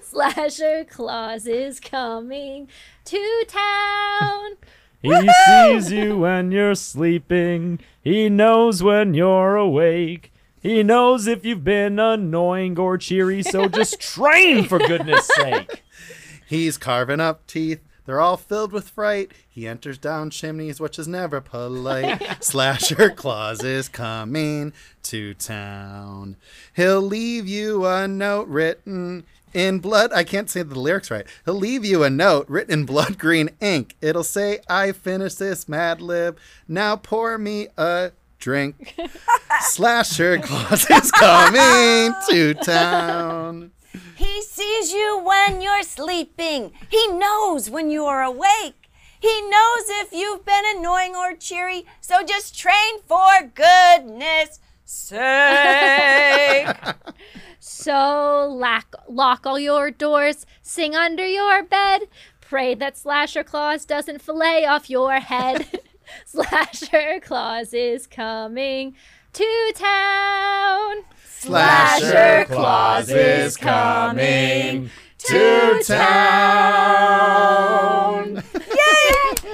Slasher 0.02 0.84
Claus 0.84 1.46
is 1.46 1.78
coming 1.78 2.66
to 3.04 3.44
town. 3.46 4.56
He 5.00 5.30
sees 5.46 5.92
you 5.92 6.18
when 6.18 6.50
you're 6.50 6.74
sleeping. 6.74 7.78
He 8.02 8.28
knows 8.28 8.82
when 8.82 9.14
you're 9.14 9.54
awake. 9.54 10.32
He 10.60 10.82
knows 10.82 11.28
if 11.28 11.44
you've 11.44 11.62
been 11.62 12.00
annoying 12.00 12.76
or 12.76 12.98
cheery, 12.98 13.44
so 13.44 13.68
just 13.68 14.00
train 14.00 14.64
for 14.64 14.80
goodness 14.80 15.28
sake. 15.36 15.84
He's 16.48 16.76
carving 16.76 17.20
up 17.20 17.46
teeth. 17.46 17.80
They're 18.08 18.22
all 18.22 18.38
filled 18.38 18.72
with 18.72 18.88
fright. 18.88 19.32
He 19.46 19.68
enters 19.68 19.98
down 19.98 20.30
chimneys, 20.30 20.80
which 20.80 20.98
is 20.98 21.06
never 21.06 21.42
polite. 21.42 22.22
Slasher 22.42 23.10
Claus 23.10 23.62
is 23.62 23.90
coming 23.90 24.72
to 25.02 25.34
town. 25.34 26.36
He'll 26.74 27.02
leave 27.02 27.46
you 27.46 27.84
a 27.84 28.08
note 28.08 28.48
written 28.48 29.26
in 29.52 29.80
blood. 29.80 30.10
I 30.14 30.24
can't 30.24 30.48
say 30.48 30.62
the 30.62 30.80
lyrics 30.80 31.10
right. 31.10 31.26
He'll 31.44 31.52
leave 31.52 31.84
you 31.84 32.02
a 32.02 32.08
note 32.08 32.48
written 32.48 32.72
in 32.72 32.86
blood 32.86 33.18
green 33.18 33.50
ink. 33.60 33.94
It'll 34.00 34.24
say, 34.24 34.60
I 34.70 34.92
finished 34.92 35.38
this 35.38 35.68
Mad 35.68 36.00
Lib. 36.00 36.38
Now 36.66 36.96
pour 36.96 37.36
me 37.36 37.68
a 37.76 38.12
drink. 38.38 38.98
Slasher 39.60 40.38
Claus 40.38 40.88
is 40.88 41.10
coming 41.10 42.14
to 42.30 42.54
town. 42.54 43.72
He 44.16 44.42
sees 44.42 44.92
you 44.92 45.20
when 45.24 45.60
you're 45.62 45.82
sleeping. 45.82 46.72
He 46.88 47.08
knows 47.08 47.70
when 47.70 47.90
you 47.90 48.04
are 48.04 48.22
awake. 48.22 48.90
He 49.20 49.40
knows 49.42 49.84
if 49.88 50.12
you've 50.12 50.44
been 50.44 50.64
annoying 50.76 51.16
or 51.16 51.34
cheery. 51.34 51.86
So 52.00 52.22
just 52.24 52.58
train 52.58 53.00
for 53.06 53.50
goodness 53.54 54.60
sake. 54.84 56.68
So 57.60 58.48
lock, 58.50 58.94
lock 59.08 59.44
all 59.44 59.58
your 59.58 59.90
doors, 59.90 60.46
sing 60.62 60.94
under 60.94 61.26
your 61.26 61.62
bed, 61.62 62.02
pray 62.40 62.74
that 62.74 62.96
Slasher 62.96 63.44
Claus 63.44 63.84
doesn't 63.84 64.22
fillet 64.22 64.64
off 64.64 64.88
your 64.88 65.20
head. 65.20 65.80
Slasher 66.24 67.20
Claus 67.20 67.74
is 67.74 68.06
coming 68.06 68.94
to 69.32 69.72
town. 69.74 71.04
Slasher 71.40 72.46
Claus 72.46 73.08
is 73.10 73.56
coming 73.56 74.90
to 75.18 75.80
town. 75.84 75.98
Yay! 78.34 78.42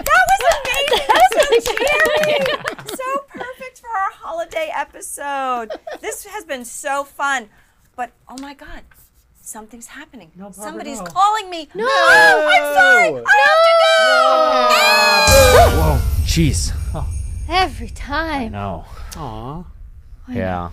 That 0.01 0.25
was 0.31 0.43
amazing. 0.57 1.05
That 1.09 1.23
was 1.31 1.31
so 1.37 1.45
cheery. 1.73 2.41
So 2.89 3.07
perfect 3.29 3.77
for 3.81 3.89
our 3.91 4.13
holiday 4.13 4.71
episode. 4.75 5.73
This 6.01 6.25
has 6.25 6.45
been 6.47 6.65
so 6.65 7.05
fun. 7.05 7.51
But 7.97 8.13
oh 8.29 8.39
my 8.41 8.55
God, 8.55 8.83
something's 9.43 9.89
happening. 9.89 10.33
Somebody's 10.53 11.01
no. 11.01 11.07
calling 11.07 11.51
me. 11.51 11.69
No. 11.75 11.85
Oh, 11.87 12.49
I'm 12.51 12.75
sorry. 12.75 13.09
I 13.27 13.37
have 13.45 13.67
to 13.77 13.95
ah. 14.01 15.99
Whoa, 16.01 16.25
jeez. 16.25 16.73
Oh, 16.95 17.07
Every 17.49 17.91
time. 17.91 18.53
no. 18.53 18.87
Aw. 19.17 19.65
Yeah. 20.31 20.71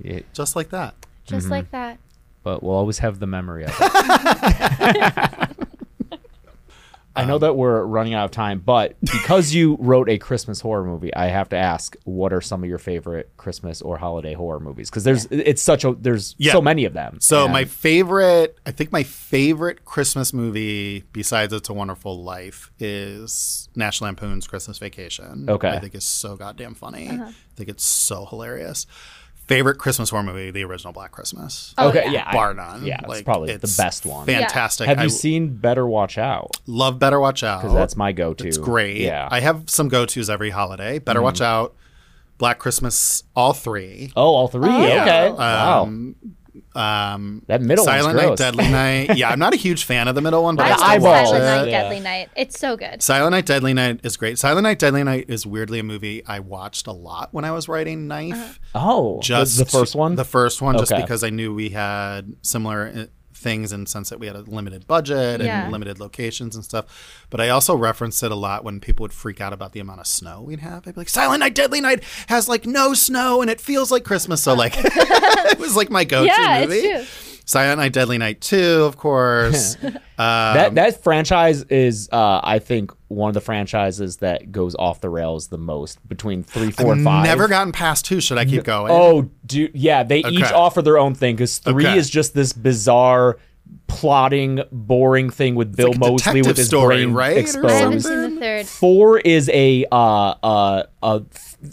It, 0.00 0.32
Just 0.34 0.56
like 0.56 0.70
that. 0.70 0.94
Just 1.24 1.44
Mm-hmm. 1.44 1.52
like 1.52 1.70
that. 1.72 1.98
but 2.42 2.62
we'll 2.62 2.74
always 2.74 2.98
have 2.98 3.18
the 3.20 3.26
memory 3.26 3.64
of 3.64 3.70
it. 3.78 5.56
I 7.16 7.24
know 7.24 7.38
that 7.38 7.56
we're 7.56 7.82
running 7.84 8.14
out 8.14 8.24
of 8.26 8.30
time, 8.30 8.60
but 8.64 8.94
because 9.00 9.52
you 9.52 9.76
wrote 9.80 10.08
a 10.08 10.16
Christmas 10.16 10.60
horror 10.60 10.84
movie, 10.84 11.12
I 11.14 11.26
have 11.26 11.48
to 11.48 11.56
ask, 11.56 11.96
what 12.04 12.32
are 12.32 12.40
some 12.40 12.62
of 12.62 12.68
your 12.68 12.78
favorite 12.78 13.28
Christmas 13.36 13.82
or 13.82 13.98
holiday 13.98 14.32
horror 14.32 14.60
movies? 14.60 14.88
Because 14.88 15.02
there's 15.02 15.26
it's 15.26 15.60
such 15.60 15.84
a 15.84 15.92
there's 15.92 16.36
Yeah. 16.38 16.52
so 16.52 16.62
many 16.62 16.84
of 16.84 16.92
them. 16.92 17.18
So 17.20 17.44
And- 17.44 17.52
my 17.52 17.64
favorite, 17.64 18.56
I 18.64 18.70
think 18.70 18.92
my 18.92 19.02
favorite 19.02 19.84
Christmas 19.84 20.32
movie 20.32 21.02
besides 21.12 21.52
It's 21.52 21.68
a 21.68 21.74
Wonderful 21.74 22.22
Life 22.22 22.70
is 22.78 23.68
National 23.74 24.06
Lampoon's 24.06 24.46
Christmas 24.46 24.78
Vacation. 24.78 25.46
Okay. 25.50 25.68
I 25.68 25.80
think 25.80 25.96
it's 25.96 26.06
so 26.06 26.36
goddamn 26.36 26.74
funny. 26.74 27.10
I 27.10 27.32
think 27.56 27.68
it's 27.68 27.84
so 27.84 28.24
hilarious. 28.24 28.86
Favorite 29.50 29.78
Christmas 29.78 30.10
horror 30.10 30.22
movie, 30.22 30.52
the 30.52 30.62
original 30.62 30.92
Black 30.92 31.10
Christmas. 31.10 31.74
Oh, 31.76 31.88
okay, 31.88 32.04
yeah. 32.04 32.12
yeah, 32.12 32.32
Bar 32.32 32.54
none. 32.54 32.86
Yeah, 32.86 33.00
it's 33.08 33.22
probably 33.22 33.50
it's 33.50 33.76
the 33.76 33.82
best 33.82 34.06
one. 34.06 34.24
Fantastic. 34.24 34.86
Have 34.86 34.98
you 34.98 35.04
I 35.04 35.08
seen 35.08 35.56
Better 35.56 35.86
Watch 35.86 36.18
Out? 36.18 36.56
love 36.66 37.00
Better 37.00 37.18
Watch 37.18 37.42
Out. 37.42 37.60
Because 37.62 37.74
that's 37.74 37.96
my 37.96 38.12
go-to. 38.12 38.46
It's 38.46 38.58
great. 38.58 38.98
Yeah. 38.98 39.28
I 39.28 39.40
have 39.40 39.68
some 39.68 39.88
go 39.88 40.06
tos 40.06 40.30
every 40.30 40.50
holiday. 40.50 41.00
Better 41.00 41.20
Watch 41.20 41.40
Out, 41.40 41.74
Black 42.38 42.60
Christmas, 42.60 43.24
all 43.34 43.52
three. 43.52 44.12
oh, 44.14 44.22
all 44.22 44.46
three. 44.46 44.68
Oh. 44.70 44.84
Okay. 44.84 45.26
Um, 45.26 45.36
wow. 45.36 45.90
Um, 46.74 47.42
That 47.48 47.62
middle 47.62 47.84
one's 47.84 48.00
Silent 48.02 48.16
Night, 48.16 48.26
gross. 48.26 48.38
Deadly 48.38 48.68
Night. 48.70 49.16
Yeah, 49.16 49.30
I'm 49.30 49.38
not 49.38 49.52
a 49.54 49.56
huge 49.56 49.84
fan 49.84 50.06
of 50.08 50.14
the 50.14 50.20
middle 50.20 50.42
one, 50.44 50.56
but 50.56 50.66
I 50.66 50.70
I 50.70 50.74
still 50.74 50.86
love 50.88 51.02
watch 51.02 51.26
Silent 51.26 51.42
it. 51.42 51.46
Night, 51.46 51.68
Yeah. 51.70 51.82
Deadly 51.82 52.00
Night. 52.00 52.28
It's 52.36 52.58
so 52.60 52.76
good. 52.76 53.02
Silent 53.02 53.32
Night, 53.32 53.46
Deadly 53.46 53.74
Night 53.74 54.00
is 54.04 54.16
great. 54.16 54.38
Silent 54.38 54.62
Night, 54.64 54.78
Deadly 54.78 55.02
Night 55.02 55.24
is 55.28 55.44
weirdly 55.46 55.78
a 55.80 55.82
movie 55.82 56.22
I 56.26 56.38
watched 56.40 56.86
a 56.86 56.92
lot 56.92 57.28
when 57.32 57.44
I 57.44 57.50
was 57.52 57.68
writing 57.68 58.06
Knife. 58.06 58.60
Oh, 58.74 59.20
Just 59.20 59.58
the, 59.58 59.64
first 59.64 59.94
one. 59.96 60.14
The 60.14 60.24
first 60.24 60.62
one, 60.62 60.78
just 60.78 60.94
because 60.94 61.24
I 61.24 61.30
knew 61.30 61.52
we 61.54 61.70
had 61.70 62.34
similar 62.42 63.08
things 63.40 63.72
in 63.72 63.84
the 63.84 63.90
sense 63.90 64.10
that 64.10 64.20
we 64.20 64.26
had 64.26 64.36
a 64.36 64.42
limited 64.42 64.86
budget 64.86 65.40
Yeah. 65.40 65.62
and 65.64 65.72
limited 65.72 65.98
locations 65.98 66.54
and 66.54 66.64
stuff. 66.64 67.24
But 67.30 67.40
I 67.40 67.48
also 67.48 67.74
referenced 67.74 68.22
it 68.22 68.30
a 68.30 68.34
lot 68.36 68.62
when 68.64 68.78
people 68.80 69.04
would 69.04 69.12
freak 69.12 69.40
out 69.40 69.52
about 69.52 69.72
the 69.72 69.80
amount 69.80 70.00
of 70.00 70.06
snow 70.06 70.42
we'd 70.42 70.60
have. 70.60 70.86
I'd 70.86 70.94
be 70.94 71.00
like, 71.00 71.08
Silent 71.08 71.40
Night, 71.40 71.54
Deadly 71.54 71.80
Night 71.80 72.04
has 72.28 72.48
like 72.48 72.66
no 72.66 72.94
snow 72.94 73.40
and 73.42 73.50
it 73.50 73.60
feels 73.60 73.90
like 73.90 74.04
Christmas. 74.04 74.42
So 74.42 74.54
like, 74.54 74.74
it 74.76 75.58
was 75.58 75.74
like 75.76 75.90
my 75.90 76.04
go-to 76.04 76.26
Yeah, 76.26 76.60
movie. 76.66 76.76
it's 76.76 77.10
true. 77.12 77.39
Silent 77.50 77.80
Night, 77.80 77.92
Deadly 77.92 78.16
Night 78.16 78.40
2, 78.40 78.84
of 78.84 78.96
course. 78.96 79.76
um, 79.82 79.98
that 80.16 80.76
that 80.76 81.02
franchise 81.02 81.64
is, 81.64 82.08
uh, 82.12 82.40
I 82.44 82.60
think, 82.60 82.92
one 83.08 83.26
of 83.26 83.34
the 83.34 83.40
franchises 83.40 84.18
that 84.18 84.52
goes 84.52 84.76
off 84.76 85.00
the 85.00 85.08
rails 85.08 85.48
the 85.48 85.58
most 85.58 85.98
between 86.08 86.44
three, 86.44 86.70
four, 86.70 86.92
and 86.92 87.02
five. 87.02 87.24
Never 87.24 87.48
gotten 87.48 87.72
past 87.72 88.04
two. 88.04 88.20
Should 88.20 88.38
I 88.38 88.44
keep 88.44 88.62
going? 88.62 88.92
Oh, 88.92 89.28
dude, 89.44 89.72
yeah, 89.74 90.04
they 90.04 90.20
each 90.20 90.52
offer 90.52 90.80
their 90.80 90.96
own 90.96 91.16
thing 91.16 91.34
because 91.34 91.58
three 91.58 91.88
Okay. 91.88 91.98
is 91.98 92.08
just 92.08 92.34
this 92.34 92.52
bizarre, 92.52 93.36
plotting, 93.88 94.60
boring 94.70 95.28
thing 95.30 95.56
with 95.56 95.74
Bill 95.74 95.88
like 95.88 95.98
Moseley 95.98 96.42
with 96.42 96.56
his 96.56 96.68
story, 96.68 97.04
brain 97.04 97.12
right? 97.12 97.52
Or 97.56 97.66
I 97.66 97.72
haven't 97.72 97.94
exposed. 97.94 98.06
seen 98.06 98.34
the 98.36 98.40
third. 98.40 98.66
Four 98.66 99.18
is 99.18 99.50
a 99.52 99.86
uh 99.90 99.96
uh 100.40 100.82
uh. 101.02 101.20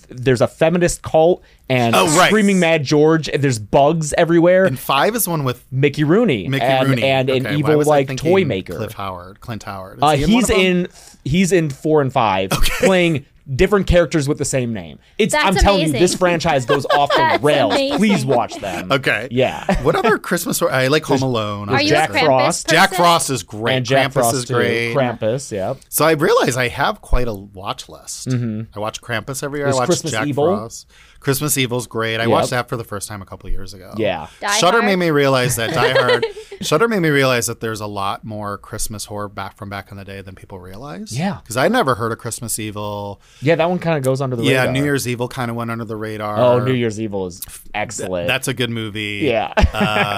There's 0.09 0.41
a 0.41 0.47
feminist 0.47 1.01
cult 1.03 1.43
and 1.69 1.95
Oh, 1.95 2.05
right. 2.17 2.27
screaming 2.27 2.59
Mad 2.59 2.83
George. 2.83 3.27
And 3.29 3.43
there's 3.43 3.59
bugs 3.59 4.13
everywhere. 4.17 4.65
And 4.65 4.77
five 4.79 5.15
is 5.15 5.27
one 5.27 5.43
with 5.43 5.65
Mickey 5.71 6.03
Rooney 6.03 6.47
Mickey 6.47 6.65
and, 6.65 6.89
Rooney. 6.89 7.03
and 7.03 7.29
Okay, 7.29 7.39
an 7.39 7.57
evil 7.57 7.81
like 7.83 8.15
toy 8.17 8.45
maker. 8.45 8.75
Cliff 8.75 8.93
Howard, 8.93 9.41
Clint 9.41 9.63
Howard. 9.63 9.97
Is 9.97 10.03
Uh, 10.03 10.11
he 10.11 10.25
he's 10.25 10.43
of 10.49 10.49
them? 10.55 10.59
in 10.59 10.87
he's 11.25 11.51
in 11.51 11.69
four 11.69 12.01
and 12.01 12.11
five, 12.13 12.49
playing 12.79 13.25
different 13.55 13.87
characters 13.87 14.27
with 14.27 14.37
the 14.37 14.43
same 14.43 14.73
name. 14.73 14.99
It's 15.17 15.31
That's 15.31 15.45
I'm 15.45 15.55
telling 15.55 15.87
you, 15.87 15.93
this 15.93 16.13
franchise 16.23 16.65
goes 16.65 16.85
off 16.87 17.09
the 17.15 17.39
rails. 17.41 17.71
amazing. 17.73 17.97
Please 17.97 18.25
watch 18.25 18.55
them. 18.55 18.91
Okay. 18.91 19.29
Yeah. 19.31 19.63
What 19.83 19.95
other 19.95 20.17
Christmas 20.17 20.57
story? 20.57 20.73
I 20.73 20.87
like 20.87 21.05
Home 21.05 21.21
Alone. 21.21 21.69
Are 21.69 21.81
you 21.81 21.87
Jack 21.87 22.09
a 22.09 22.13
Krampus 22.13 22.25
Frost. 22.25 22.69
Jack? 22.69 22.93
Frost 22.93 23.29
is 23.29 23.43
great. 23.43 23.75
And 23.77 23.85
Jack 23.85 24.09
Krampus 24.11 24.13
Frost 24.13 24.35
is 24.35 24.45
too. 24.45 24.53
great. 24.55 24.93
Krampus, 24.93 25.49
yeah. 25.51 25.75
So 25.87 26.03
I 26.05 26.11
realize 26.11 26.57
I 26.57 26.67
have 26.67 26.99
quite 27.01 27.29
a 27.29 27.33
watch 27.33 27.87
list. 27.87 28.27
I 28.33 28.79
watch 28.79 29.01
Krampus 29.01 29.41
every 29.43 29.59
year. 29.59 29.67
There's 29.67 29.75
I 29.77 29.79
watch 29.79 29.85
Christmas 29.87 30.11
Jack 30.11 30.27
Evil. 30.27 30.45
Frost. 30.45 30.89
Christmas 31.19 31.57
Evil's 31.57 31.87
great. 31.87 32.15
I 32.17 32.23
Yep. 32.23 32.29
watched 32.29 32.49
that 32.51 32.69
for 32.69 32.77
the 32.77 32.83
first 32.83 33.07
time 33.07 33.21
a 33.21 33.25
couple 33.25 33.49
years 33.49 33.73
ago. 33.73 33.93
Yeah. 33.97 34.27
Die 34.39 34.57
Shudder 34.57 34.77
Hard. 34.77 34.85
made 34.85 34.95
me 34.97 35.09
realize 35.09 35.55
that 35.57 35.73
Die 35.73 35.91
Hard. 35.99 36.25
Shudder 36.61 36.87
made 36.87 36.99
me 36.99 37.09
realize 37.09 37.47
that 37.47 37.59
there's 37.59 37.81
a 37.81 37.87
lot 37.87 38.23
more 38.23 38.57
Christmas 38.57 39.05
horror 39.05 39.27
back 39.29 39.57
from 39.57 39.69
back 39.69 39.91
in 39.91 39.97
the 39.97 40.05
day 40.05 40.21
than 40.21 40.35
people 40.35 40.59
realize. 40.59 41.17
Yeah. 41.17 41.39
because 41.41 41.57
I 41.57 41.67
never 41.67 41.95
heard 41.95 42.11
of 42.11 42.17
Christmas 42.17 42.57
Evil. 42.59 43.21
Yeah, 43.41 43.55
that 43.55 43.69
one 43.69 43.79
kind 43.79 43.97
of 43.97 44.03
goes 44.03 44.21
under 44.21 44.35
the 44.35 44.43
Yeah, 44.43 44.61
radar. 44.61 44.73
New 44.73 44.83
Year's 44.83 45.07
Evil 45.07 45.27
kind 45.27 45.49
of 45.51 45.57
went 45.57 45.71
under 45.71 45.85
the 45.85 45.95
radar. 45.95 46.37
Oh, 46.37 46.59
New 46.63 46.73
Year's 46.73 46.99
Evil 46.99 47.25
is 47.27 47.41
excellent. 47.73 48.27
That's 48.27 48.47
a 48.47 48.53
good 48.53 48.69
movie. 48.69 49.21
yeah. 49.23 49.53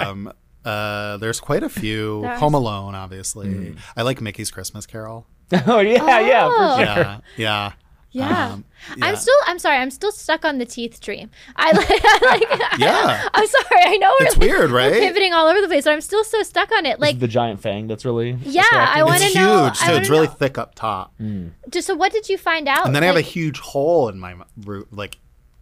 um, 0.10 0.32
uh, 0.66 1.18
there's 1.18 1.40
quite 1.40 1.64
a 1.64 1.70
few. 1.70 2.22
There's- 2.22 2.40
Home 2.40 2.54
Alone, 2.54 2.96
obviously. 2.96 3.48
Mm. 3.48 3.78
I 3.98 4.02
like 4.04 4.22
Mickey's 4.22 4.52
Christmas 4.52 4.86
Carol. 4.86 5.26
oh 5.68 5.80
yeah, 5.80 6.20
yeah, 6.20 6.48
Oh. 6.52 6.78
for 6.78 6.86
sure. 6.86 7.04
Yeah, 7.04 7.20
yeah. 7.38 7.72
Yeah. 8.12 8.54
Um, 8.54 8.66
I'm 9.02 9.16
still. 9.16 9.36
I'm 9.46 9.60
sorry. 9.60 9.78
I'm 9.78 9.92
still 9.92 10.12
stuck 10.12 10.44
on 10.44 10.58
the 10.58 10.66
teeth 10.66 11.00
dream. 11.00 11.30
I 11.56 11.72
like. 11.74 11.88
I 11.92 12.20
like 12.70 12.80
Yeah. 12.80 13.28
I'm 13.34 13.46
sorry. 13.48 13.82
I 13.86 13.98
know 13.98 14.12
we're, 14.20 14.26
It's 14.26 14.38
weird, 14.38 14.72
we're 14.72 14.78
right? 14.78 14.94
pivoting 14.94 15.32
all 15.34 15.48
over 15.48 15.62
the 15.62 15.68
place, 15.68 15.84
but 15.84 15.92
I'm 15.94 16.02
still 16.02 16.24
so 16.24 16.42
stuck 16.42 16.72
on 16.72 16.86
it. 16.88 17.00
Like, 17.00 17.20
the 17.20 17.28
giant 17.28 17.62
fang 17.62 17.88
that's 17.88 18.06
really 18.06 18.32
yeah. 18.44 18.64
I 18.72 19.04
want 19.04 19.22
to 19.22 19.34
know. 19.36 19.70
too. 19.74 19.80
I 19.86 19.94
It's 20.00 20.10
really 20.10 20.26
know- 20.28 20.34
thick 20.34 20.58
up 20.58 20.74
top, 20.74 21.14
Just 21.70 21.86
so, 21.88 21.94
what 21.96 22.12
did 22.12 22.30
you 22.30 22.38
find 22.40 22.68
out? 22.68 22.88
and 22.88 22.96
then 22.96 23.04
I 23.04 23.08
have 23.08 23.16
a 23.16 23.22
huge 23.22 23.60
hole 23.60 24.10
in 24.10 24.20
my 24.20 24.36
root, 24.66 24.88
like 24.92 25.18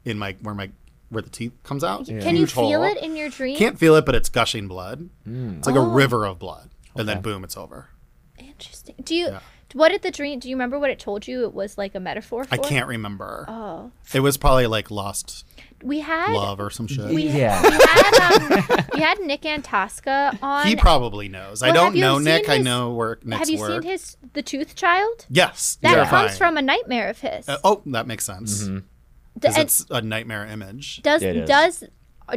in 0.06 0.18
my 0.18 0.38
where 0.41 0.56
my 0.56 0.70
where 1.10 1.22
the 1.24 1.30
teeth 1.30 1.52
comes 1.64 1.84
out. 1.84 2.06
Can 2.06 2.36
you 2.38 2.48
feel 2.48 2.82
hole. 2.82 2.84
it 2.84 2.98
in 3.04 3.16
your 3.18 3.30
dream? 3.30 3.58
Can't 3.58 3.78
feel 3.78 3.95
it, 3.95 4.06
but 4.06 4.16
it's 4.16 4.30
gushing 4.30 4.68
blood. 4.70 5.10
Mm. 5.28 5.58
It's 5.58 5.68
like 5.68 5.76
a 5.76 5.80
Oh. 5.80 5.91
river 5.91 6.26
of 6.26 6.39
blood, 6.39 6.70
and 6.95 7.10
then 7.10 7.22
boom, 7.22 7.43
it's 7.43 7.58
over. 7.58 7.89
Interesting. 8.38 8.95
Do 9.04 9.16
you? 9.16 9.28
Yeah. 9.28 9.39
What 9.78 9.90
did 9.90 10.02
the 10.02 10.12
dream? 10.12 10.40
Do 10.40 10.50
you 10.50 10.56
remember 10.56 10.80
what 10.80 10.90
it 10.90 11.00
told 11.00 11.28
you? 11.28 11.44
It 11.46 11.54
was 11.54 11.78
like 11.78 11.94
a 11.96 12.00
metaphor 12.00 12.44
for. 12.46 12.54
I 12.54 12.58
can't 12.58 12.88
remember. 12.88 13.46
Oh, 13.48 13.92
It 14.14 14.22
was 14.22 14.36
probably 14.38 14.66
like 14.68 14.90
lost 14.90 15.46
we 15.84 16.00
had. 16.00 16.34
love 16.34 16.60
or 16.60 16.70
some 16.72 16.88
shit. 16.88 17.06
We, 17.14 17.28
Yeah. 17.28 17.62
we 17.62 17.70
had 17.70 18.32
um, 18.80 18.86
we 18.96 19.00
had 19.02 19.20
Nick 19.20 19.42
Antosca 19.44 20.42
on. 20.42 20.66
he 20.68 20.76
probably 20.76 21.30
knows. 21.30 21.62
I 21.62 21.72
don't 21.72 21.96
know 21.96 22.16
seen 22.16 22.24
Nick. 22.26 22.50
I 22.50 22.58
know 22.58 22.94
where 22.94 23.20
Nick's 23.24 23.40
have 23.40 23.50
you 23.50 23.60
work. 23.60 23.84
seen 23.84 23.92
his 23.92 24.18
The 24.34 24.42
Tooth 24.42 24.76
Child? 24.76 25.28
Yes, 25.30 25.78
That 25.82 25.94
terrifying. 25.94 26.28
comes 26.28 26.38
from 26.40 26.58
a 26.58 26.62
nightmare 26.64 27.10
of 27.10 27.20
his. 27.20 27.48
Uh, 27.48 27.58
oh, 27.64 27.82
that 27.86 28.08
makes 28.08 28.26
sense. 28.26 28.62
D- 28.66 28.80
Because 29.36 29.56
and 29.56 29.64
it's 29.64 29.86
a 29.92 30.02
nightmare 30.02 30.46
image. 30.48 31.02
does 31.04 31.22
It 31.22 31.36
is. 31.38 31.48
does 31.48 31.84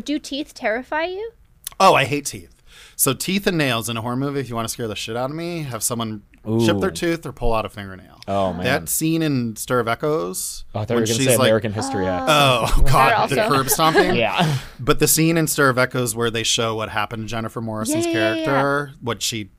do 0.05 0.18
teeth 0.18 0.53
terrify 0.53 1.05
you? 1.05 1.32
Oh, 1.80 1.95
I 1.95 2.05
hate 2.05 2.26
teeth. 2.26 2.55
So 2.97 3.14
teeth 3.14 3.47
and 3.47 3.57
nails 3.57 3.88
in 3.88 3.97
a 3.97 4.03
horror 4.03 4.16
movie. 4.16 4.41
If 4.41 4.51
you 4.51 4.55
want 4.55 4.68
to 4.68 4.72
scare 4.72 4.86
the 4.86 4.95
shit 4.95 5.16
out 5.16 5.30
of 5.30 5.36
me, 5.36 5.62
have 5.62 5.82
someone 5.82 6.22
chip 6.45 6.80
their 6.80 6.91
tooth 6.91 7.26
or 7.26 7.32
pull 7.32 7.53
out 7.53 7.64
a 7.64 7.68
fingernail. 7.68 8.18
Oh, 8.26 8.53
man. 8.53 8.64
that 8.64 8.88
scene 8.88 9.22
in 9.22 9.57
Stir 9.57 9.80
of 9.80 9.88
Echoes. 9.88 10.64
Oh, 10.74 10.80
I 10.80 10.84
thought 10.84 10.95
you 10.95 10.95
when 10.97 11.03
were 11.03 11.07
gonna 11.09 11.22
say 11.24 11.36
like, 11.36 11.47
American 11.49 11.72
History 11.72 12.07
X. 12.07 12.24
Oh 12.28 12.82
God, 12.86 13.28
the 13.30 13.43
also. 13.43 13.57
curb 13.57 13.68
stomping. 13.68 14.14
yeah. 14.16 14.59
But 14.78 14.99
the 15.01 15.09
scene 15.09 15.36
in 15.36 15.47
Stir 15.47 15.68
of 15.68 15.78
Echoes 15.78 16.14
where 16.14 16.30
they 16.30 16.43
show 16.43 16.74
what 16.76 16.88
happened 16.91 17.24
to 17.24 17.28
Jennifer 17.28 17.61
Morrison's 17.61 18.07
Yeah, 18.07 18.12
yeah, 18.12 18.34
yeah, 18.34 18.45
character, 18.45 18.95
what 19.01 19.20
she, 19.22 19.51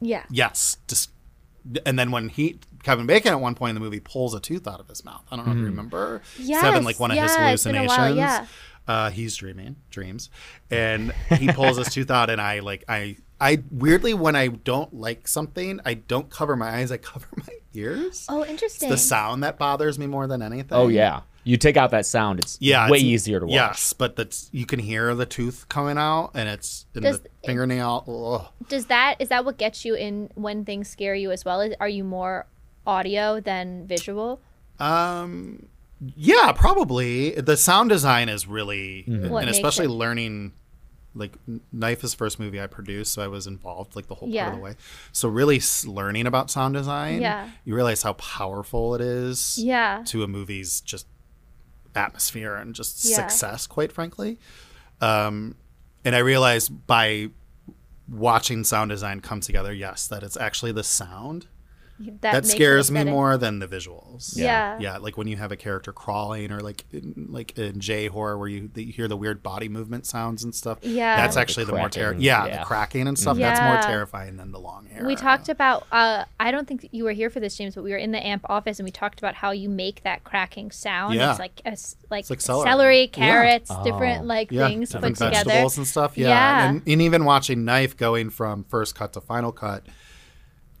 Yeah. 0.00 0.24
yes, 0.30 0.78
just, 0.88 1.10
and 1.86 1.98
then 1.98 2.10
when 2.10 2.28
he 2.28 2.58
Kevin 2.82 3.06
Bacon 3.06 3.32
at 3.32 3.40
one 3.40 3.54
point 3.54 3.70
in 3.70 3.74
the 3.76 3.80
movie 3.80 4.00
pulls 4.00 4.34
a 4.34 4.40
tooth 4.40 4.66
out 4.68 4.78
of 4.80 4.88
his 4.88 5.04
mouth. 5.04 5.24
I 5.30 5.36
don't 5.36 5.46
know 5.46 5.52
if 5.52 5.58
you 5.58 5.64
remember. 5.64 6.20
Yes, 6.38 6.60
Seven, 6.60 6.84
like 6.84 7.00
one 7.00 7.10
of 7.10 7.16
his 7.18 7.32
yeah, 7.34 7.50
it's 7.50 7.64
been 7.64 7.74
a 7.74 7.78
hallucinations. 7.78 7.98
while, 7.98 8.16
yeah. 8.16 8.46
Uh, 8.86 9.08
he's 9.10 9.34
dreaming 9.36 9.76
dreams, 9.90 10.28
and 10.70 11.10
he 11.38 11.48
pulls 11.50 11.78
his 11.78 11.88
tooth 11.88 12.10
out, 12.10 12.28
and 12.28 12.38
I 12.40 12.58
like 12.60 12.84
I 12.86 13.16
I 13.40 13.62
weirdly 13.70 14.14
when 14.14 14.36
I 14.36 14.48
don't 14.48 14.94
like 14.94 15.26
something, 15.28 15.80
I 15.84 15.94
don't 15.94 16.30
cover 16.30 16.56
my 16.56 16.68
eyes. 16.76 16.90
I 16.92 16.96
cover 17.12 17.26
my 17.36 17.54
ears. 17.74 18.26
Oh, 18.28 18.44
interesting. 18.44 18.88
The 18.90 18.96
sound 18.96 19.42
that 19.42 19.58
bothers 19.58 19.98
me 19.98 20.06
more 20.06 20.26
than 20.26 20.40
anything. 20.42 20.68
Oh 20.72 20.88
yeah. 20.88 21.22
You 21.46 21.58
take 21.58 21.76
out 21.76 21.90
that 21.90 22.06
sound, 22.06 22.38
it's 22.40 22.56
Yeah, 22.58 22.88
way 22.88 22.96
it's- 22.98 23.04
easier 23.04 23.38
to 23.38 23.44
watch. 23.44 23.52
Yes, 23.52 23.92
but 23.92 24.16
that's 24.16 24.48
you 24.50 24.64
can 24.64 24.78
hear 24.78 25.14
the 25.14 25.26
tooth 25.26 25.66
coming 25.68 25.98
out, 25.98 26.30
and 26.32 26.48
it's 26.48 26.86
in 26.94 27.02
Does- 27.02 27.20
the 27.20 27.28
fingernail. 27.44 28.04
Ugh. 28.08 28.68
Does 28.70 28.86
that 28.86 29.16
is 29.18 29.28
that 29.28 29.44
what 29.44 29.58
gets 29.58 29.84
you 29.84 29.94
in 29.94 30.30
when 30.36 30.64
things 30.64 30.88
scare 30.88 31.14
you 31.14 31.30
as 31.32 31.44
well? 31.44 31.68
Are 31.80 31.88
you 31.88 32.02
more 32.02 32.46
audio 32.86 33.40
than 33.40 33.86
visual? 33.86 34.40
Um, 34.78 35.66
yeah, 36.16 36.52
probably 36.52 37.32
the 37.32 37.56
sound 37.56 37.90
design 37.90 38.28
is 38.30 38.46
really, 38.46 39.04
What 39.06 39.42
and 39.42 39.50
especially 39.50 39.86
it- 39.86 39.90
learning. 39.90 40.52
Like 41.14 41.36
Knife 41.72 42.02
is 42.02 42.12
first 42.14 42.40
movie 42.40 42.60
I 42.60 42.66
produced, 42.66 43.12
so 43.12 43.22
I 43.22 43.28
was 43.28 43.46
involved 43.46 43.94
like 43.94 44.08
the 44.08 44.14
whole 44.16 44.32
part 44.32 44.48
of 44.48 44.54
the 44.54 44.60
way. 44.60 44.74
So 45.12 45.28
really 45.28 45.60
learning 45.86 46.26
about 46.26 46.50
sound 46.50 46.74
design, 46.74 47.20
Yeah. 47.20 47.48
you 47.64 47.74
realize 47.74 48.02
how 48.02 48.14
powerful 48.14 48.94
it 48.94 49.00
is 49.00 49.56
Yeah. 49.58 50.02
to 50.06 50.22
a 50.24 50.26
movie's 50.28 50.80
just 50.80 51.06
atmosphere 51.94 52.56
and 52.56 52.74
just 52.74 53.04
Yeah. 53.04 53.16
success, 53.16 53.66
quite 53.68 53.92
frankly. 53.92 54.38
Um, 55.00 55.54
and 56.04 56.16
I 56.16 56.18
realized 56.18 56.86
by 56.86 57.30
watching 58.08 58.64
sound 58.64 58.90
design 58.90 59.20
come 59.20 59.40
together, 59.40 59.72
yes, 59.72 60.06
that 60.08 60.22
it's 60.22 60.36
actually 60.36 60.72
the 60.72 60.84
sound 60.84 61.46
That, 61.98 62.20
that, 62.20 62.46
scares 62.46 62.90
me 62.90 63.04
more 63.04 63.38
than 63.38 63.60
the 63.60 63.68
visuals. 63.68 64.36
Yeah. 64.36 64.78
yeah, 64.80 64.98
like 64.98 65.16
when 65.16 65.28
you 65.28 65.36
have 65.36 65.52
a 65.52 65.56
character 65.56 65.92
crawling, 65.92 66.50
or 66.50 66.60
like 66.60 66.84
in, 66.92 67.28
like 67.30 67.56
in 67.56 67.78
J 67.78 68.08
horror 68.08 68.36
where 68.36 68.48
you, 68.48 68.70
you 68.74 68.92
hear 68.92 69.06
the 69.06 69.16
weird 69.16 69.42
body 69.42 69.68
movement 69.68 70.04
sounds 70.06 70.42
and 70.42 70.54
stuff. 70.54 70.78
Yeah. 70.82 71.16
that's 71.16 71.36
actually 71.36 71.64
the 71.64 71.72
the, 71.72 71.78
more 71.78 71.88
cracking, 71.88 72.00
terrifying. 72.00 72.22
Yeah, 72.22 72.46
yeah. 72.46 72.58
the 72.58 72.64
cracking 72.64 73.06
and 73.06 73.18
stuff. 73.18 73.36
That's 73.36 73.60
more 73.60 73.80
terrifying 73.82 74.36
than 74.36 74.50
the 74.50 74.58
long 74.58 74.86
hair. 74.86 75.06
We 75.06 75.14
talked 75.14 75.48
about. 75.48 75.86
Uh, 75.92 76.24
I 76.40 76.50
don't 76.50 76.66
think 76.66 76.88
you 76.90 77.04
were 77.04 77.12
here 77.12 77.30
for 77.30 77.40
this, 77.40 77.56
James, 77.56 77.74
but 77.74 77.84
we 77.84 77.92
were 77.92 77.96
in 77.96 78.10
the 78.10 78.24
AMP 78.24 78.44
office 78.48 78.78
and 78.78 78.84
we 78.84 78.90
talked 78.90 79.18
about 79.20 79.34
how 79.34 79.52
you 79.52 79.68
make 79.68 80.02
that 80.02 80.24
cracking 80.24 80.70
sound. 80.72 81.14
Yeah. 81.14 81.30
It's 81.30 81.38
like 81.38 81.60
a 81.64 81.68
s 81.70 81.96
like, 82.10 82.28
like 82.28 82.40
celery, 82.40 82.68
celery. 82.68 83.06
carrots, 83.08 83.70
Yeah. 83.70 83.82
different 83.84 84.22
Oh. 84.22 84.26
like 84.26 84.50
yeah, 84.50 84.68
things 84.68 84.92
put 84.92 85.02
different 85.02 85.18
together. 85.18 85.50
and 85.52 85.86
stuff. 85.86 86.16
Yeah, 86.18 86.28
Yeah. 86.28 86.68
And, 86.70 86.82
and 86.86 87.02
even 87.02 87.24
watching 87.24 87.64
Knife 87.64 87.96
going 87.96 88.30
from 88.30 88.64
first 88.64 88.94
cut 88.94 89.12
to 89.14 89.20
final 89.20 89.52
cut. 89.52 89.84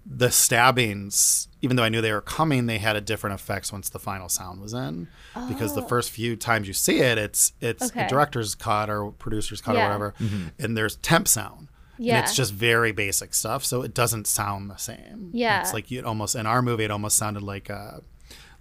The 0.06 0.30
stabbings, 0.30 1.48
even 1.62 1.76
though 1.76 1.82
I 1.82 1.88
knew 1.88 2.00
they 2.00 2.12
were 2.12 2.20
coming, 2.20 2.66
they 2.66 2.78
had 2.78 2.94
a 2.96 3.00
different 3.00 3.34
effects 3.40 3.72
once 3.72 3.88
the 3.88 3.98
final 3.98 4.28
sound 4.28 4.60
was 4.60 4.74
in. 4.74 5.08
Because 5.48 5.74
the 5.74 5.82
oh. 5.82 5.88
first 5.88 6.10
few 6.10 6.36
times 6.36 6.68
you 6.68 6.74
see 6.74 7.00
it, 7.00 7.16
it's 7.18 7.52
it's 7.60 7.84
Oh. 7.84 7.86
Okay. 7.86 8.04
a 8.04 8.08
director's 8.08 8.54
cut 8.54 8.90
or 8.90 9.12
producer's 9.12 9.60
cut 9.60 9.74
Yeah. 9.74 9.82
or 9.82 9.86
whatever, 9.86 10.14
mm-hmm. 10.20 10.48
and 10.58 10.76
there's 10.76 10.96
temp 10.96 11.26
sound. 11.28 11.68
Yeah. 11.96 12.16
And 12.16 12.24
it's 12.24 12.34
just 12.34 12.52
very 12.52 12.92
basic 12.92 13.34
stuff, 13.34 13.64
so 13.64 13.82
it 13.82 13.94
doesn't 13.94 14.26
sound 14.26 14.68
the 14.70 14.76
same. 14.76 15.30
Yeah. 15.32 15.60
It's 15.60 15.72
like 15.72 15.90
you 15.90 16.02
almost 16.02 16.34
in 16.34 16.44
our 16.46 16.60
movie, 16.60 16.84
it 16.84 16.90
almost 16.90 17.16
sounded 17.16 17.42
like 17.42 17.70
a 17.70 18.02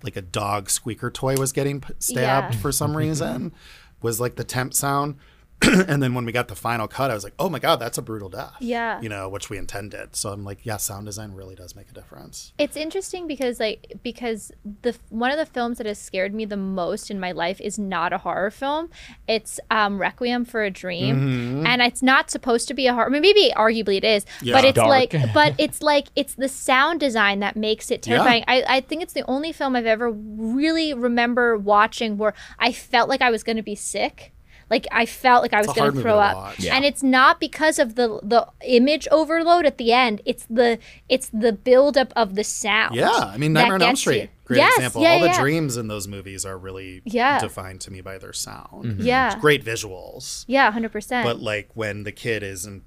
like 0.04 0.16
a 0.16 0.22
dog 0.22 0.70
squeaker 0.70 1.10
toy 1.10 1.36
was 1.36 1.52
getting 1.52 1.82
p- 1.82 1.94
stabbed 2.00 2.56
Yeah. 2.56 2.62
for 2.62 2.72
some 2.72 2.96
reason. 2.96 3.54
was 4.02 4.20
like 4.20 4.36
the 4.36 4.44
temp 4.44 4.74
sound. 4.74 5.16
and 5.88 6.02
then 6.04 6.14
when 6.14 6.26
we 6.26 6.32
got 6.32 6.48
the 6.48 6.56
final 6.56 6.88
cut, 6.88 7.12
I 7.12 7.14
was 7.14 7.24
like, 7.24 7.34
"Oh 7.40 7.50
my 7.50 7.60
god, 7.60 7.78
that's 7.78 7.98
a 7.98 8.02
brutal 8.02 8.30
death." 8.30 8.54
Yeah. 8.60 9.00
you 9.02 9.10
know, 9.10 9.30
which 9.30 9.50
we 9.50 9.58
intended. 9.58 10.16
So 10.16 10.30
I'm 10.32 10.44
like, 10.44 10.66
yeah, 10.66 10.78
sound 10.78 11.06
design 11.06 11.34
really 11.34 11.56
does 11.56 11.76
make 11.76 11.90
a 11.90 11.94
difference. 11.94 12.54
It's 12.58 12.76
interesting 12.78 13.28
because 13.28 13.60
like 13.60 14.00
because 14.04 14.52
the 14.82 14.96
one 15.10 15.32
of 15.32 15.38
the 15.38 15.46
films 15.46 15.78
that 15.78 15.88
has 15.88 16.00
scared 16.00 16.34
me 16.34 16.46
the 16.46 16.58
most 16.58 17.10
in 17.12 17.20
my 17.20 17.32
life 17.32 17.60
is 17.62 17.78
not 17.80 18.14
a 18.14 18.18
horror 18.20 18.52
film. 18.52 18.90
It's 19.28 19.60
um, 19.72 20.00
Requiem 20.00 20.46
for 20.46 20.64
a 20.64 20.70
Dream, 20.70 21.66
and 21.66 21.82
it's 21.82 22.02
not 22.04 22.30
supposed 22.30 22.68
to 22.68 22.74
be 22.74 22.88
a 22.88 22.94
horror. 22.94 23.06
I 23.08 23.10
mean, 23.10 23.22
maybe 23.22 23.52
arguably 23.56 23.98
it 23.98 24.04
is, 24.04 24.26
Yeah. 24.42 24.54
but 24.56 24.66
it's 24.66 24.76
Dark. 24.76 24.90
like 24.90 25.16
but 25.34 25.54
it's 25.58 25.82
like 25.82 26.08
it's 26.16 26.36
the 26.36 26.50
sound 26.50 27.00
design 27.00 27.40
that 27.40 27.56
makes 27.56 27.90
it 27.92 28.06
Yeah. 28.06 28.18
terrifying. 28.18 28.44
I, 28.48 28.64
I 28.68 28.82
think 28.82 29.02
it's 29.04 29.14
the 29.14 29.24
only 29.30 29.52
film 29.52 29.76
I've 29.76 29.86
ever 29.86 30.12
really 30.12 30.94
remember 30.94 31.58
watching 31.58 32.18
where 32.18 32.34
I 32.60 32.72
felt 32.74 33.10
like 33.10 33.22
I 33.22 33.30
was 33.32 33.44
going 33.44 33.58
to 33.58 33.64
be 33.64 33.76
sick. 33.76 34.33
Like 34.74 34.88
I 34.92 35.06
felt 35.06 35.44
like 35.44 35.54
I 35.54 35.60
was 35.62 35.68
going 35.74 35.94
to 35.94 36.02
throw 36.02 36.18
up. 36.20 36.58
Yeah. 36.58 36.76
and 36.76 36.84
it's 36.84 37.04
not 37.04 37.40
because 37.40 37.78
of 37.78 37.94
the 37.94 38.20
the 38.24 38.48
image 38.66 39.08
overload 39.12 39.66
at 39.68 39.78
the 39.78 39.92
end. 39.94 40.22
It's 40.26 40.46
the 40.50 40.80
it's 41.08 41.30
the 41.30 41.54
buildup 41.54 42.12
of 42.16 42.34
the 42.34 42.44
sound. 42.44 42.96
Yeah, 42.96 43.10
I 43.12 43.38
mean, 43.38 43.54
that 43.54 43.62
Nightmare 43.70 43.76
on 43.76 43.82
Elm 43.84 43.96
Street, 43.96 44.22
you. 44.24 44.28
great 44.46 44.58
Yes, 44.58 44.74
example. 44.78 45.02
yeah, 45.04 45.12
All 45.14 45.20
the 45.20 45.26
yeah. 45.28 45.40
dreams 45.40 45.78
in 45.78 45.88
those 45.88 46.08
movies 46.08 46.44
are 46.44 46.58
really 46.58 47.02
Yeah. 47.06 47.40
defined 47.40 47.82
to 47.82 47.92
me 47.92 48.02
by 48.02 48.18
their 48.18 48.34
sound. 48.34 48.86
Mm-hmm. 48.86 49.02
Yeah, 49.04 49.38
Great 49.40 49.64
visuals, 49.64 50.44
yeah, 50.48 50.72
hundred 50.72 50.92
percent. 50.92 51.24
but 51.26 51.40
like 51.40 51.70
when 51.76 52.04
the 52.04 52.12
kid 52.12 52.42
is 52.42 52.66
in 52.66 52.82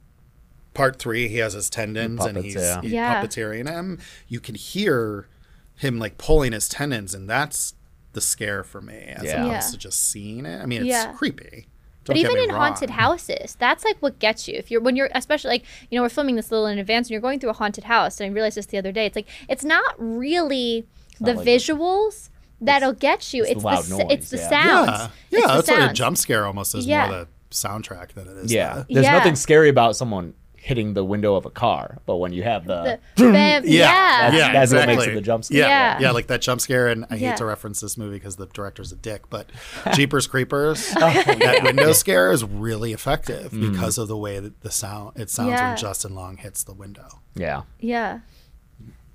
part 0.74 0.98
three, 0.98 1.28
he 1.28 1.36
has 1.38 1.52
his 1.54 1.70
tendons 1.70 2.24
and 2.24 2.36
he's, 2.38 2.54
yeah. 2.56 2.80
he's 2.82 2.92
Yeah. 2.92 3.22
puppeteering 3.22 3.68
him. 3.68 3.98
You 4.28 4.40
can 4.40 4.56
hear 4.56 5.28
him 5.76 5.98
like 5.98 6.18
pulling 6.18 6.52
his 6.52 6.68
tendons, 6.68 7.14
and 7.14 7.30
that's 7.30 7.74
the 8.12 8.20
scare 8.20 8.64
for 8.64 8.80
me, 8.80 8.96
as 9.16 9.24
Yeah. 9.24 9.44
opposed 9.44 9.68
Yeah. 9.68 9.70
to 9.72 9.78
just 9.78 10.08
seeing 10.10 10.46
it. 10.46 10.60
I 10.62 10.66
mean, 10.66 10.80
it's 10.82 10.88
Yeah. 10.90 11.12
creepy. 11.12 11.66
But 12.06 12.14
Don't 12.14 12.22
get 12.22 12.30
even 12.32 12.44
in 12.44 12.50
wrong. 12.54 12.60
haunted 12.72 12.90
houses, 12.90 13.56
that's 13.58 13.84
like 13.84 13.96
what 14.00 14.18
gets 14.18 14.46
you. 14.48 14.54
If 14.56 14.70
you're 14.70 14.80
when 14.80 14.96
you're 14.96 15.08
especially 15.14 15.50
like 15.50 15.64
you 15.90 15.96
know 15.98 16.02
we're 16.02 16.08
filming 16.08 16.36
this 16.36 16.50
a 16.50 16.54
little 16.54 16.66
in 16.66 16.78
advance 16.78 17.08
and 17.08 17.12
you're 17.12 17.20
going 17.20 17.40
through 17.40 17.50
a 17.50 17.54
haunted 17.54 17.84
house, 17.84 18.20
and 18.20 18.30
I 18.30 18.32
realized 18.32 18.56
this 18.56 18.66
the 18.66 18.78
other 18.78 18.92
day. 18.92 19.06
It's 19.06 19.16
like 19.16 19.28
it's 19.48 19.64
not 19.64 19.94
really 19.98 20.86
the 21.20 21.34
not 21.34 21.36
like- 21.38 21.46
visuals 21.48 22.30
that'll 22.60 22.92
get 22.92 23.34
you. 23.34 23.42
it's 23.42 23.52
It's, 23.52 23.60
the 23.62 23.66
loud 23.66 23.90
noise, 23.90 24.06
it's 24.10 24.30
the 24.30 24.36
yeah. 24.38 24.48
sounds. 24.48 24.88
Yeah, 24.88 25.04
It's 25.04 25.12
yeah, 25.30 25.40
the 25.48 25.52
that's 25.62 25.70
what 25.70 25.90
a 25.90 25.92
jump 25.94 26.16
scare 26.18 26.46
almost 26.46 26.74
is 26.74 26.86
Yeah. 26.86 27.06
more 27.08 27.18
the 27.18 27.28
soundtrack 27.50 28.12
than 28.14 28.28
it 28.28 28.36
is. 28.44 28.52
Yeah. 28.52 28.84
the- 28.88 28.94
There's 28.94 29.04
Yeah. 29.06 29.12
nothing 29.12 29.36
scary 29.36 29.68
about 29.68 29.94
someone 29.96 30.34
hitting 30.66 30.94
the 30.94 31.04
window 31.04 31.36
of 31.36 31.46
a 31.46 31.50
car, 31.50 31.98
but 32.06 32.16
when 32.16 32.32
you 32.32 32.42
have 32.42 32.66
the, 32.66 32.98
The 33.14 33.30
bam, 33.32 33.62
Yeah, 33.64 34.32
yeah, 34.32 34.36
yeah, 34.36 34.52
that's 34.52 34.72
what 34.72 34.88
makes 34.88 35.04
it 35.06 35.14
the 35.14 35.20
jump 35.20 35.44
scare. 35.44 35.58
Yeah, 35.60 35.68
Yeah. 35.68 35.98
yeah, 36.00 36.10
like 36.10 36.26
that 36.26 36.40
jump 36.40 36.60
scare. 36.60 36.88
And 36.88 37.06
I 37.08 37.14
Yeah. 37.14 37.30
hate 37.30 37.36
to 37.36 37.44
reference 37.44 37.78
this 37.80 37.96
movie 37.96 38.16
because 38.16 38.34
the 38.34 38.46
director's 38.46 38.90
a 38.90 38.96
dick, 38.96 39.30
but 39.30 39.48
Jeepers 39.94 40.26
Creepers, 40.26 40.92
oh, 40.96 40.98
that 41.00 41.60
window 41.62 41.92
scare 41.92 42.32
is 42.32 42.42
really 42.42 42.92
effective 42.92 43.52
mm. 43.52 43.70
because 43.70 43.96
of 43.96 44.08
the 44.08 44.16
way 44.16 44.40
that 44.40 44.60
the 44.62 44.72
sound 44.72 45.12
it 45.14 45.30
sounds 45.30 45.50
Yeah. 45.50 45.68
when 45.68 45.76
Justin 45.76 46.16
Long 46.16 46.36
hits 46.36 46.64
the 46.64 46.74
window. 46.74 47.20
Yeah. 47.36 47.62
yeah. 47.78 48.20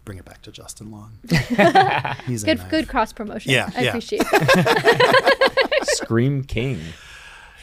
Bring 0.06 0.20
it 0.20 0.24
back 0.26 0.42
to 0.44 0.54
Justin 0.54 0.90
Long. 0.90 1.20
He's 2.28 2.46
Good, 2.46 2.62
in 2.62 2.68
good 2.70 2.88
cross 2.88 3.12
promotion. 3.12 3.52
Yeah, 3.52 3.70
I 3.76 3.82
yeah. 3.82 3.90
appreciate. 3.90 4.22
That. 4.22 5.82
Scream 5.84 6.46
King. 6.46 6.80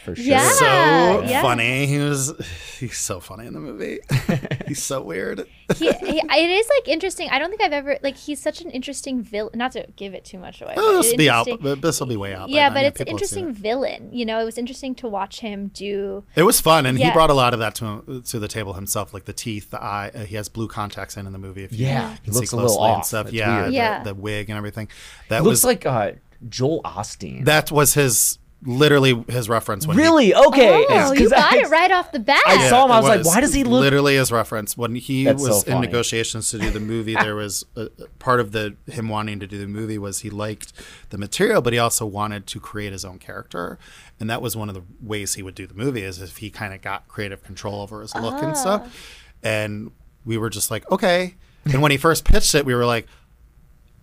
For 0.09 0.17
sure. 0.17 0.25
Yeah. 0.25 0.49
So 0.51 1.23
yeah. 1.23 1.43
funny. 1.43 1.87
He 1.87 1.99
was. 1.99 2.33
He's 2.79 2.97
so 2.97 3.19
funny 3.21 3.47
in 3.47 3.55
the 3.55 3.61
movie. 3.61 3.99
he's 4.69 4.83
so 4.83 5.03
weird. 5.03 5.47
he, 5.77 5.91
he, 5.93 6.19
it 6.21 6.51
is 6.51 6.69
like 6.79 6.89
interesting. 6.89 7.29
I 7.31 7.39
don't 7.39 7.51
think 7.51 7.61
I've 7.61 7.73
ever 7.73 7.99
like 8.03 8.17
he's 8.17 8.41
such 8.41 8.61
an 8.61 8.71
interesting 8.71 9.23
villain. 9.23 9.53
Not 9.59 9.73
to 9.73 9.87
give 9.97 10.15
it 10.15 10.25
too 10.25 10.39
much 10.39 10.63
away. 10.63 10.75
Oh, 10.77 10.99
this 10.99 11.11
will 11.11 11.19
be 11.19 11.29
out. 11.29 11.47
This 11.83 11.99
will 12.01 12.07
be 12.07 12.17
way 12.17 12.35
out. 12.35 12.49
Yeah, 12.49 12.69
then. 12.69 12.75
but 12.75 12.85
it's 12.87 13.01
an 13.01 13.07
people 13.07 13.19
have 13.19 13.29
seen 13.29 13.39
interesting 13.49 13.63
villain. 13.63 14.11
You 14.13 14.25
know, 14.27 14.41
it 14.41 14.45
was 14.45 14.59
interesting 14.59 14.95
to 14.97 15.09
watch 15.09 15.41
him 15.41 15.69
do. 15.69 16.25
It 16.37 16.45
was 16.45 16.61
fun, 16.61 16.87
and 16.87 16.99
he 16.99 17.11
brought 17.11 17.31
a 17.31 17.35
lot 17.35 17.53
of 17.53 17.61
that 17.61 17.75
to 17.77 18.23
to 18.27 18.39
the 18.39 18.49
table 18.49 18.75
himself, 18.75 19.13
like 19.13 19.25
the 19.25 19.33
teeth, 19.33 19.71
the 19.71 19.83
eye. 19.83 20.11
Uh, 20.15 20.21
he 20.21 20.37
has 20.37 20.49
blue 20.49 20.69
contacts 20.69 21.17
in 21.17 21.27
in 21.27 21.33
the 21.33 21.39
movie. 21.39 21.65
If 21.65 21.73
you 21.73 21.87
Yeah, 21.87 22.15
can 22.17 22.19
he 22.25 22.33
see 22.33 22.39
looks 22.39 22.53
a 22.53 22.57
little 22.57 22.71
closely 22.77 22.89
and 22.89 22.97
off. 23.01 23.07
stuff. 23.07 23.27
It's 23.27 23.35
Yeah, 23.35 23.65
the, 23.65 23.73
Yeah. 23.73 24.03
the 24.05 24.15
wig 24.15 24.49
and 24.51 24.57
everything. 24.57 24.89
That 25.29 25.43
Looks 25.43 25.51
was 25.51 25.65
like 25.65 25.85
uh, 25.87 26.13
Joel 26.49 26.83
Osteen. 26.85 27.45
that 27.47 27.71
was 27.73 27.95
his 27.95 28.39
literally 28.65 29.25
his 29.29 29.49
reference. 29.49 29.87
When 29.87 29.97
he- 29.97 30.03
really? 30.03 30.35
Okay. 30.35 30.85
Oh, 30.89 31.09
'cause 31.11 31.21
you 31.21 31.31
got 31.31 31.53
I- 31.55 31.59
it 31.59 31.69
right 31.71 31.91
off 31.93 32.11
the 32.11 32.19
bat. 32.19 32.43
I 32.47 32.69
saw 32.69 32.87
him. 32.87 32.91
I 32.93 32.99
it 32.99 33.03
was 33.03 33.09
like, 33.09 33.27
why 33.35 33.41
does 33.41 33.55
he 33.55 33.63
look- 33.63 33.81
Literally 33.83 34.17
his 34.17 34.33
reference 34.33 34.77
when 34.77 34.97
he 34.97 35.25
That's 35.25 35.41
was 35.43 35.63
so 35.65 35.73
in 35.73 35.81
negotiations 35.81 36.51
to 36.51 36.59
do 36.59 36.71
the 36.71 36.81
movie. 36.81 37.15
there 37.15 37.37
was 37.37 37.65
a, 37.77 37.83
a- 37.83 37.91
part 38.19 38.41
of 38.41 38.51
the 38.53 38.75
him 38.91 39.09
wanting 39.09 39.39
to 39.41 39.47
do 39.47 39.59
the 39.59 39.67
movie 39.69 39.97
was 39.99 40.21
he 40.21 40.31
liked 40.31 40.73
the 41.11 41.19
material, 41.19 41.63
but 41.63 41.73
he 41.73 41.79
also 41.79 42.05
wanted 42.05 42.47
to 42.49 42.59
create 42.61 42.93
his 42.93 43.05
own 43.05 43.19
character, 43.19 43.79
and 44.19 44.29
that 44.29 44.43
was 44.43 44.57
one 44.57 44.69
of 44.69 44.75
the 44.75 44.83
ways 45.01 45.35
he 45.35 45.43
would 45.43 45.55
do 45.55 45.67
the 45.67 45.75
movie 45.75 46.03
is 46.03 46.21
if 46.21 46.39
he 46.39 46.51
kind 46.51 46.75
of 46.75 46.83
got 46.83 47.07
creative 47.07 47.45
control 47.45 47.81
over 47.81 48.01
his 48.03 48.15
look 48.17 48.43
and 48.43 48.53
Ah. 48.53 48.55
stuff. 48.55 49.17
And 49.43 49.93
we 50.25 50.37
were 50.37 50.51
just 50.51 50.71
like, 50.71 50.91
okay. 50.91 51.37
And 51.65 51.81
when 51.81 51.91
he 51.93 51.97
first 51.97 52.25
pitched 52.25 52.55
it, 52.55 52.65
we 52.67 52.75
were 52.75 52.87
like. 52.87 53.07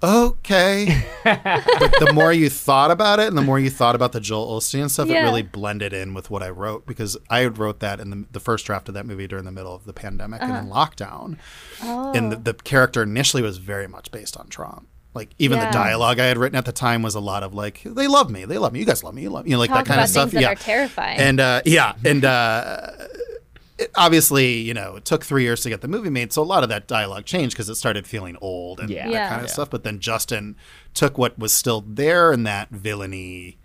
Okay, 0.04 1.04
but 1.24 1.40
the 2.00 2.12
more 2.14 2.32
you 2.32 2.50
thought 2.50 2.92
about 2.92 3.20
it, 3.20 3.28
and 3.28 3.38
the 3.38 3.42
more 3.42 3.58
you 3.60 3.70
thought 3.70 3.96
about 3.96 4.12
the 4.12 4.20
Joel 4.20 4.60
Osteen 4.60 4.90
stuff, 4.90 5.10
it 5.10 5.14
really 5.20 5.42
blended 5.42 5.94
in 5.94 6.14
with 6.14 6.30
what 6.30 6.44
I 6.44 6.50
wrote 6.50 6.86
because 6.86 7.18
I 7.30 7.46
wrote 7.48 7.80
that 7.80 8.00
in 8.00 8.10
the, 8.12 8.26
the 8.32 8.40
first 8.40 8.66
draft 8.66 8.88
of 8.88 8.94
that 8.94 9.06
movie 9.06 9.28
during 9.28 9.46
the 9.46 9.52
middle 9.52 9.74
of 9.74 9.86
the 9.86 9.94
pandemic 9.94 10.42
and 10.42 10.52
in 10.56 10.72
lockdown. 10.72 11.38
Oh. 11.82 12.12
And 12.14 12.32
the, 12.32 12.36
the 12.36 12.54
character 12.54 13.02
initially 13.04 13.42
was 13.42 13.58
very 13.58 13.88
much 13.88 14.12
based 14.12 14.38
on 14.38 14.48
Trump. 14.48 14.88
Like 15.14 15.30
even 15.40 15.58
Yeah. 15.60 15.68
the 15.68 15.72
dialogue 15.72 16.20
I 16.20 16.26
had 16.26 16.38
written 16.38 16.58
at 16.58 16.66
the 16.66 16.74
time 16.74 17.02
was 17.02 17.16
a 17.16 17.22
lot 17.22 17.42
of 17.42 17.54
like, 17.56 17.82
"They 17.86 18.08
love 18.08 18.30
me, 18.30 18.44
they 18.44 18.58
love 18.58 18.74
me, 18.74 18.80
you 18.82 18.86
guys 18.86 19.02
love 19.02 19.16
me, 19.16 19.22
you 19.22 19.30
love 19.30 19.46
me," 19.46 19.52
you 19.52 19.56
know, 19.56 19.60
like 19.62 19.70
Talk 19.70 19.86
that 19.86 19.88
kind 19.88 20.02
of 20.02 20.10
stuff. 20.10 20.34
yeah, 20.34 20.52
are 20.52 20.56
terrifying. 20.56 21.18
and 21.20 21.40
uh, 21.40 21.62
yeah, 21.66 21.94
and 22.04 22.26
uh, 22.26 22.92
it, 23.78 23.92
obviously, 23.96 24.54
you 24.60 24.74
know, 24.74 24.96
it 24.96 25.06
took 25.06 25.24
three 25.26 25.44
years 25.44 25.62
to 25.62 25.70
get 25.70 25.82
the 25.82 25.88
movie 25.88 26.10
made, 26.10 26.32
so 26.32 26.42
a 26.42 26.44
lot 26.44 26.64
of 26.64 26.70
that 26.70 26.88
dialogue 26.88 27.26
changed 27.26 27.56
because 27.56 27.70
it 27.70 27.76
started 27.76 28.08
feeling 28.08 28.38
old 28.42 28.80
and 28.80 28.90
Yeah. 28.90 29.06
that 29.06 29.12
Yeah. 29.12 29.30
kind 29.30 29.42
of 29.42 29.48
Yeah. 29.48 29.54
stuff. 29.54 29.70
But 29.70 29.84
then 29.84 30.00
Justin 30.00 30.56
took 30.94 31.18
what 31.18 31.38
was 31.38 31.52
still 31.52 31.84
there 31.88 32.32
in 32.32 32.44
that 32.44 32.70
villainy. 32.70 33.58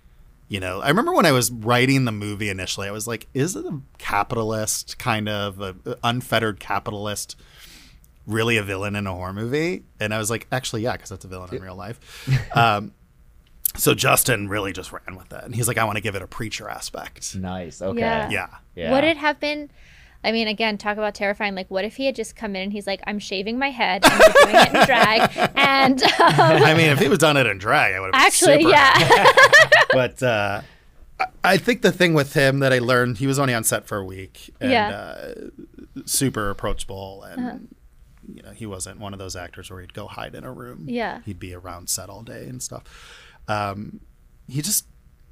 You 0.49 0.59
know, 0.59 0.81
I 0.81 0.89
remember 0.89 1.13
when 1.13 1.27
I 1.27 1.33
was 1.33 1.53
writing 1.53 2.07
the 2.07 2.13
movie 2.13 2.49
initially, 2.51 2.89
I 2.89 2.91
was 2.91 3.07
like, 3.07 3.29
"Is 3.35 3.55
it 3.55 3.65
a 3.65 3.81
capitalist 3.99 4.99
kind 4.99 5.29
of 5.29 5.61
a, 5.61 5.77
a 5.87 5.97
unfettered 6.03 6.59
capitalist?" 6.59 7.37
Really, 8.27 8.57
a 8.59 8.63
villain 8.63 8.95
in 8.97 9.07
a 9.07 9.13
horror 9.15 9.33
movie, 9.33 9.83
and 9.99 10.13
I 10.15 10.19
was 10.19 10.31
like, 10.31 10.47
actually, 10.53 10.83
yeah, 10.83 10.93
because 10.93 11.09
that's 11.09 11.25
a 11.25 11.29
villain 11.29 11.53
in 11.55 11.63
real 11.63 11.75
life. 11.75 11.99
Um, 12.55 12.93
so 13.77 13.95
Justin 13.95 14.49
really 14.49 14.73
just 14.73 14.93
ran 14.93 15.17
with 15.17 15.31
that, 15.31 15.45
and 15.45 15.55
he's 15.55 15.67
like, 15.67 15.79
I 15.79 15.85
want 15.85 15.97
to 15.97 16.03
give 16.03 16.15
it 16.15 16.23
a 16.23 16.27
preacher 16.29 16.69
aspect. 16.69 17.35
Nice. 17.35 17.81
Okay. 17.83 17.99
Yeah. 17.99 18.29
Yeah, 18.31 18.47
Yeah. 18.77 18.93
Would 18.93 19.05
it 19.05 19.17
have 19.17 19.41
been? 19.41 19.71
I 20.23 20.33
mean, 20.33 20.49
again, 20.49 20.77
talk 20.77 20.99
about 20.99 21.15
terrifying. 21.15 21.55
Like, 21.55 21.71
what 21.71 21.85
if 21.85 21.97
he 21.97 22.05
had 22.07 22.15
just 22.15 22.37
come 22.37 22.55
in 22.55 22.63
and 22.65 22.73
he's 22.73 22.87
like, 22.87 23.01
"I'm 23.07 23.19
shaving 23.19 23.59
my 23.59 23.71
head 23.71 24.05
and 24.05 24.13
we're 24.21 24.45
doing 24.45 24.57
it 24.57 24.75
in 24.75 24.87
drag," 24.87 25.51
and 25.57 26.03
um, 26.21 26.63
I 26.63 26.75
mean, 26.75 26.91
if 26.91 26.99
he 26.99 27.09
was 27.09 27.19
done 27.19 27.37
it 27.37 27.47
in 27.47 27.59
drag, 27.59 27.95
I 27.95 28.01
would 28.01 28.15
have 28.15 28.23
actually, 28.27 28.63
super 28.63 28.71
yeah, 28.71 29.27
but 29.93 30.23
uh, 30.23 30.61
I- 31.19 31.27
I 31.45 31.57
think 31.59 31.83
the 31.83 31.93
thing 31.93 32.15
with 32.15 32.35
him 32.35 32.59
that 32.61 32.73
I 32.73 32.79
learned, 32.81 33.19
he 33.19 33.27
was 33.27 33.39
only 33.39 33.55
on 33.55 33.65
set 33.65 33.87
for 33.87 33.97
a 33.99 34.05
week 34.05 34.51
and 34.61 34.71
Yeah. 34.71 34.89
uh, 34.91 35.35
super 36.07 36.51
approachable, 36.51 37.23
and 37.23 37.47
Uh-huh. 37.47 37.59
you 38.35 38.43
know 38.43 38.51
he 38.53 38.67
wasn't 38.67 39.01
one 39.01 39.13
of 39.15 39.19
those 39.19 39.37
actors 39.37 39.71
where 39.71 39.81
he'd 39.81 39.95
go 39.95 40.07
hide 40.07 40.35
in 40.35 40.45
a 40.45 40.53
room. 40.53 40.85
Yeah. 40.89 41.21
he'd 41.25 41.39
be 41.41 41.55
around 41.55 41.89
set 41.89 42.09
all 42.11 42.23
day 42.23 42.47
and 42.47 42.63
stuff. 42.63 42.85
Um, 43.49 44.01
he 44.49 44.61
just 44.63 44.87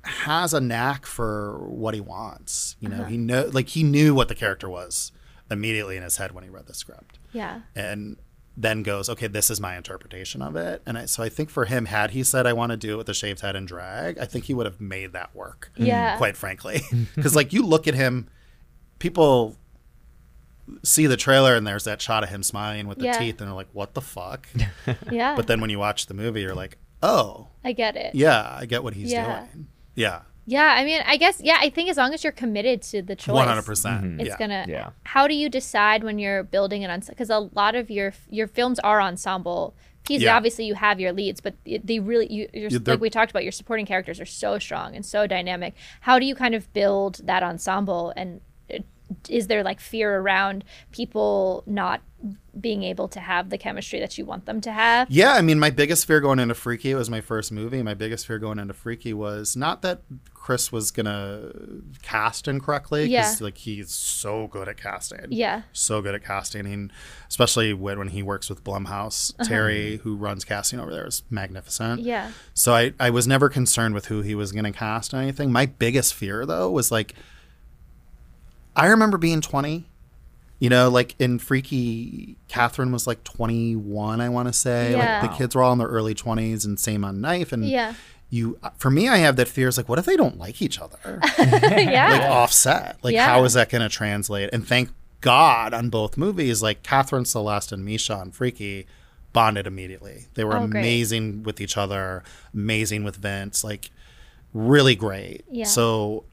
has 0.09 0.52
a 0.54 0.61
knack 0.61 1.06
for 1.06 1.59
what 1.68 1.94
he 1.94 2.00
wants. 2.00 2.76
You 2.80 2.88
know, 2.88 2.96
Uh-huh. 3.00 3.04
he 3.11 3.16
know 3.16 3.48
like 3.52 3.68
he 3.68 3.82
knew 3.82 4.14
what 4.14 4.28
the 4.28 4.34
character 4.34 4.68
was 4.68 5.12
immediately 5.50 5.96
in 5.96 6.02
his 6.02 6.16
head 6.18 6.32
when 6.32 6.44
he 6.44 6.50
read 6.50 6.66
the 6.66 6.74
script 6.74 7.18
yeah, 7.32 7.61
and 7.74 8.16
then 8.56 8.82
goes, 8.82 9.09
okay, 9.09 9.28
this 9.28 9.50
is 9.50 9.61
my 9.61 9.76
interpretation 9.76 10.42
of 10.42 10.56
it. 10.56 10.82
And 10.84 10.98
I, 10.98 11.04
so 11.06 11.22
I 11.22 11.28
think 11.28 11.48
for 11.48 11.64
him, 11.66 11.84
had 11.86 12.11
he 12.11 12.24
said, 12.24 12.44
I 12.44 12.52
want 12.52 12.70
to 12.72 12.76
do 12.76 12.94
it 12.94 12.96
with 12.96 13.09
a 13.09 13.14
shaved 13.14 13.40
head 13.40 13.54
and 13.54 13.68
drag, 13.68 14.18
I 14.18 14.24
think 14.24 14.46
he 14.46 14.52
would 14.54 14.66
have 14.66 14.80
made 14.80 15.12
that 15.12 15.32
work. 15.34 15.70
Yeah. 15.76 16.16
Quite 16.16 16.36
frankly. 16.36 16.80
Because, 17.14 17.36
like, 17.36 17.52
you 17.52 17.62
look 17.64 17.86
at 17.86 17.94
him, 17.94 18.28
people 18.98 19.56
see 20.82 21.06
the 21.06 21.16
trailer 21.16 21.54
and 21.54 21.66
there's 21.66 21.84
that 21.84 22.02
shot 22.02 22.22
of 22.24 22.28
him 22.30 22.42
smiling 22.42 22.88
with 22.88 22.98
the 22.98 23.04
Yeah. 23.06 23.18
teeth, 23.18 23.40
and 23.40 23.48
they're 23.48 23.54
like, 23.54 23.68
what 23.72 23.94
the 23.94 24.00
fuck? 24.02 24.48
yeah. 25.11 25.34
but 25.36 25.46
then 25.46 25.61
when 25.61 25.70
you 25.70 25.78
watch 25.78 26.06
the 26.06 26.14
movie, 26.14 26.40
you're 26.42 26.54
like, 26.54 26.78
oh, 27.02 27.48
I 27.64 27.72
get 27.72 27.96
it. 27.96 28.14
yeah, 28.14 28.56
I 28.59 28.66
get 28.66 28.82
what 28.82 28.94
he's 28.94 29.12
Yeah. 29.12 29.46
doing. 29.52 29.68
Yeah. 29.99 30.20
Yeah, 30.46 30.64
I 30.78 30.82
mean, 30.84 31.03
I 31.05 31.18
guess 31.18 31.42
yeah. 31.44 31.59
I 31.61 31.68
think 31.68 31.90
as 31.90 31.99
long 31.99 32.14
as 32.14 32.24
you're 32.24 32.32
committed 32.32 32.80
to 32.92 33.03
the 33.03 33.14
choice, 33.14 33.34
One 33.34 33.49
hundred 33.49 33.66
percent. 33.66 34.03
Mm-hmm. 34.05 34.20
it's 34.20 34.28
Yeah. 34.30 34.38
gonna. 34.38 34.64
Yeah. 34.66 34.90
How 35.05 35.28
do 35.28 35.34
you 35.34 35.51
decide 35.51 36.03
when 36.05 36.18
you're 36.18 36.42
building 36.42 36.84
an 36.84 36.90
ensemble? 36.90 37.14
Because 37.16 37.28
a 37.28 37.40
lot 37.61 37.74
of 37.74 37.90
your 37.90 38.14
your 38.30 38.46
films 38.46 38.78
are 38.78 38.99
ensemble 39.03 39.74
pieces. 40.07 40.22
Yeah. 40.22 40.36
Obviously, 40.36 40.64
you 40.64 40.74
have 40.74 41.01
your 41.01 41.12
leads, 41.12 41.42
but 41.42 41.55
it- 41.66 41.86
they 41.86 41.99
really 41.99 42.32
you 42.32 42.49
you're, 42.55 42.70
Yeah, 42.70 42.78
like 42.86 43.01
we 43.01 43.11
talked 43.11 43.30
about. 43.30 43.42
Your 43.42 43.53
supporting 43.53 43.84
characters 43.84 44.20
are 44.20 44.24
so 44.44 44.59
strong 44.59 44.96
and 44.96 45.05
so 45.05 45.26
dynamic. 45.26 45.74
How 46.01 46.18
do 46.18 46.24
you 46.24 46.34
kind 46.34 46.55
of 46.55 46.72
build 46.72 47.20
that 47.24 47.42
ensemble? 47.42 48.14
And 48.16 48.40
is 49.28 49.46
there 49.46 49.62
like 49.62 49.80
fear 49.80 50.18
around 50.18 50.64
people 50.92 51.62
not 51.66 52.00
being 52.61 52.82
able 52.82 53.06
to 53.06 53.20
have 53.20 53.48
the 53.50 53.56
chemistry 53.59 54.00
that 54.00 54.18
you 54.18 54.24
want 54.24 54.44
them 54.44 54.61
to 54.61 54.72
have? 54.72 55.09
Yeah, 55.11 55.34
I 55.34 55.40
mean, 55.40 55.59
my 55.61 55.70
biggest 55.70 56.04
fear 56.06 56.20
going 56.20 56.40
into 56.40 56.54
Freaky 56.54 56.92
was 56.94 57.09
my 57.09 57.20
first 57.20 57.52
movie. 57.52 57.82
My 57.82 57.94
biggest 57.94 58.26
fear 58.26 58.38
going 58.40 58.59
into 58.59 58.74
Freaky 58.74 59.14
was 59.14 59.56
not 59.56 59.82
that 59.82 60.02
Chris 60.34 60.72
was 60.72 60.90
gonna 60.90 61.50
cast 62.02 62.48
incorrectly, 62.48 63.04
Yeah. 63.06 63.32
like 63.40 63.59
he's 63.59 63.92
so 63.92 64.48
good 64.48 64.66
at 64.68 64.76
casting. 64.78 65.26
Yeah. 65.30 65.62
so 65.72 66.02
good 66.02 66.14
at 66.16 66.24
casting, 66.24 66.66
and 66.66 66.92
especially 67.28 67.72
when, 67.72 67.98
when 67.98 68.09
he 68.09 68.22
works 68.22 68.48
with 68.50 68.64
Blumhouse. 68.64 69.32
Terry, 69.46 69.98
who 69.98 70.16
runs 70.16 70.44
casting 70.44 70.80
over 70.80 70.90
there, 70.90 71.06
is 71.06 71.22
magnificent. 71.30 72.00
Uh-huh. 72.00 72.09
Yeah. 72.09 72.30
So 72.54 72.74
I, 72.74 72.92
I 72.98 73.11
was 73.11 73.26
never 73.28 73.48
concerned 73.48 73.94
with 73.94 74.06
who 74.06 74.22
he 74.22 74.34
was 74.34 74.50
going 74.52 74.64
to 74.64 74.72
cast 74.72 75.14
or 75.14 75.18
anything. 75.18 75.52
My 75.52 75.66
biggest 75.66 76.14
fear 76.14 76.44
though 76.46 76.70
was 76.70 76.90
like, 76.90 77.14
I 78.78 78.86
remember 78.86 79.18
being 79.18 79.40
20. 79.40 79.84
You 80.60 80.68
know, 80.70 80.88
like 80.88 81.14
in 81.20 81.38
Freaky, 81.38 82.36
Catherine 82.48 82.90
was 82.90 83.06
like 83.06 83.22
21, 83.22 84.20
I 84.20 84.28
want 84.28 84.48
to 84.48 84.52
say. 84.52 84.90
Yeah. 84.92 85.20
Like 85.22 85.30
the 85.30 85.36
kids 85.36 85.54
were 85.54 85.62
all 85.62 85.72
in 85.72 85.78
their 85.78 85.86
early 85.86 86.14
20s, 86.14 86.64
and 86.64 86.80
same 86.80 87.04
on 87.04 87.20
Knife. 87.20 87.52
And 87.52 87.64
Yeah. 87.64 87.94
you, 88.28 88.58
for 88.76 88.90
me, 88.90 89.08
I 89.08 89.18
have 89.18 89.36
that 89.36 89.46
fear. 89.46 89.68
Is 89.68 89.76
like, 89.76 89.88
what 89.88 90.00
if 90.00 90.04
they 90.04 90.16
don't 90.16 90.36
like 90.36 90.60
each 90.60 90.80
other? 90.80 90.98
yeah. 91.38 92.08
like 92.10 92.22
offset. 92.22 92.98
Like 93.04 93.14
Yeah. 93.14 93.26
how 93.26 93.44
is 93.44 93.52
that 93.54 93.68
going 93.68 93.82
to 93.82 93.88
translate? 93.88 94.50
And 94.52 94.66
thank 94.66 94.90
God 95.20 95.72
on 95.74 95.90
both 95.90 96.16
movies, 96.16 96.60
like 96.60 96.82
Catherine 96.82 97.24
Celeste 97.24 97.70
and 97.70 97.84
Misha 97.84 98.14
on 98.14 98.32
Freaky 98.32 98.86
bonded 99.32 99.66
immediately. 99.66 100.26
They 100.34 100.42
were 100.42 100.56
Oh, 100.56 100.66
great. 100.66 100.80
amazing 100.80 101.44
with 101.44 101.60
each 101.60 101.76
other, 101.76 102.24
amazing 102.52 103.04
with 103.04 103.14
Vince, 103.16 103.62
like 103.62 103.90
really 104.52 104.96
great. 104.96 105.44
Yeah. 105.50 105.66
So 105.66 106.24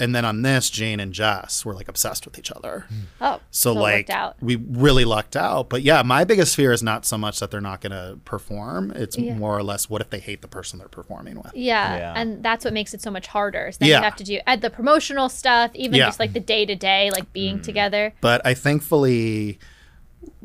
and 0.00 0.14
then 0.14 0.24
on 0.24 0.42
this, 0.42 0.70
Jane 0.70 0.98
and 0.98 1.12
Jess 1.12 1.64
were 1.64 1.72
like 1.74 1.86
obsessed 1.88 2.24
with 2.24 2.38
each 2.38 2.50
other. 2.50 2.86
Hmm. 2.88 2.94
oh, 3.20 3.40
So, 3.50 3.70
it 3.72 3.74
like 3.80 4.10
out. 4.10 4.36
we 4.40 4.56
really 4.56 5.04
lucked 5.04 5.36
out. 5.36 5.68
But 5.68 5.82
yeah, 5.82 6.02
my 6.02 6.24
biggest 6.24 6.56
fear 6.56 6.72
is 6.72 6.82
not 6.82 7.06
so 7.06 7.16
much 7.16 7.38
that 7.38 7.50
they're 7.52 7.60
not 7.60 7.80
going 7.80 7.92
to 7.92 8.18
perform. 8.24 8.90
It's 8.92 9.16
Yeah. 9.16 9.34
more 9.34 9.56
or 9.56 9.62
less 9.62 9.88
what 9.88 10.00
if 10.00 10.10
they 10.10 10.18
hate 10.18 10.42
the 10.42 10.48
person 10.48 10.80
they're 10.80 10.88
performing 10.88 11.36
with. 11.36 11.52
Yeah, 11.54 11.96
Yeah. 11.96 12.12
and 12.16 12.42
that's 12.42 12.64
what 12.64 12.74
makes 12.74 12.92
it 12.92 13.02
so 13.02 13.10
much 13.10 13.28
harder. 13.28 13.68
is 13.68 13.78
then 13.78 13.88
Yeah. 13.88 13.98
you 13.98 14.04
have 14.04 14.16
to 14.16 14.24
do 14.24 14.40
add 14.46 14.62
the 14.62 14.70
promotional 14.70 15.28
stuff, 15.28 15.70
even 15.74 15.94
Yeah. 15.94 16.06
just 16.06 16.18
like 16.18 16.32
the 16.32 16.40
day 16.40 16.66
to 16.66 16.74
day, 16.74 17.10
like 17.10 17.32
being 17.32 17.56
hmm. 17.56 17.62
together. 17.62 18.14
But 18.20 18.44
I 18.44 18.54
thankfully 18.54 19.58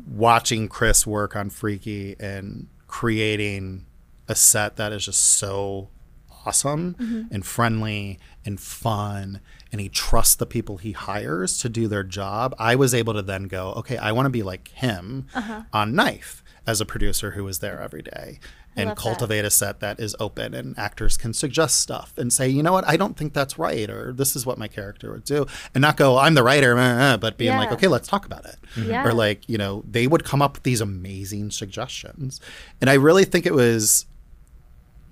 watching 0.06 0.68
Chris 0.68 1.06
work 1.06 1.34
on 1.34 1.50
Freaky 1.50 2.16
and 2.20 2.68
creating 2.86 3.86
a 4.28 4.34
set 4.34 4.76
that 4.76 4.92
is 4.92 5.04
just 5.06 5.20
so 5.20 5.88
awesome 6.54 6.94
Mm-hmm. 6.98 7.32
and 7.34 7.46
friendly 7.46 8.18
and 8.44 8.58
fun 8.60 9.40
and 9.72 9.80
he 9.80 9.88
trusts 9.88 10.34
the 10.34 10.46
people 10.46 10.78
he 10.78 10.92
hires 10.92 11.58
to 11.58 11.68
do 11.68 11.86
their 11.86 12.02
job. 12.02 12.54
I 12.58 12.74
was 12.74 12.92
able 12.92 13.14
to 13.14 13.22
then 13.22 13.44
go, 13.44 13.72
okay, 13.74 13.96
I 13.96 14.10
want 14.12 14.26
to 14.26 14.30
be 14.30 14.42
like 14.42 14.68
him 14.68 15.26
Uh-huh. 15.34 15.62
on 15.72 15.94
Knife 15.94 16.42
as 16.66 16.80
a 16.80 16.84
producer 16.86 17.32
who 17.32 17.46
is 17.46 17.60
there 17.60 17.80
every 17.80 18.02
day 18.02 18.40
and 18.76 18.88
love 18.88 18.96
that. 18.96 19.02
cultivate 19.02 19.44
a 19.44 19.50
set 19.50 19.78
that 19.80 19.98
is 20.00 20.14
open 20.20 20.54
and 20.54 20.76
actors 20.78 21.16
can 21.16 21.32
suggest 21.32 21.78
stuff 21.80 22.12
and 22.16 22.32
say, 22.32 22.48
you 22.48 22.62
know 22.64 22.72
what, 22.72 22.86
I 22.86 22.96
don't 22.96 23.16
think 23.16 23.32
that's 23.32 23.58
right 23.58 23.88
or 23.88 24.12
this 24.12 24.34
is 24.36 24.44
what 24.44 24.58
my 24.58 24.66
character 24.68 25.10
would 25.12 25.24
do 25.24 25.46
and 25.74 25.82
not 25.82 25.96
go, 25.96 26.18
I'm 26.18 26.34
the 26.34 26.42
writer, 26.42 26.76
uh, 26.76 27.14
uh," 27.14 27.16
but 27.16 27.38
being 27.38 27.56
like, 27.56 27.72
okay, 27.72 27.88
let's 27.88 28.08
talk 28.08 28.26
about 28.26 28.44
it. 28.46 28.56
Yeah. 28.76 29.06
Or 29.06 29.12
like, 29.12 29.48
you 29.48 29.58
know, 29.58 29.84
they 29.88 30.06
would 30.08 30.24
come 30.24 30.42
up 30.42 30.54
with 30.54 30.64
these 30.64 30.80
amazing 30.80 31.50
suggestions. 31.52 32.40
And 32.80 32.90
I 32.90 32.94
really 32.94 33.24
think 33.24 33.46
it 33.46 33.54
was 33.54 34.06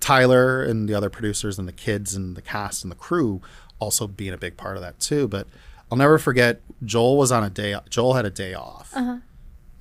Tyler 0.00 0.62
and 0.62 0.88
the 0.88 0.94
other 0.94 1.10
producers 1.10 1.58
and 1.58 1.66
the 1.66 1.72
kids 1.72 2.14
and 2.14 2.36
the 2.36 2.42
cast 2.42 2.84
and 2.84 2.90
the 2.90 2.96
crew 2.96 3.40
also 3.78 4.06
being 4.06 4.32
a 4.32 4.38
big 4.38 4.56
part 4.56 4.76
of 4.76 4.82
that 4.82 4.98
too. 5.00 5.28
But 5.28 5.46
I'll 5.90 5.98
never 5.98 6.18
forget 6.18 6.60
Joel 6.84 7.16
was 7.16 7.32
on 7.32 7.44
a 7.44 7.50
day 7.50 7.76
Joel 7.88 8.14
had 8.14 8.24
a 8.24 8.30
day 8.30 8.54
off. 8.54 8.92
Uh-huh. 8.94 9.18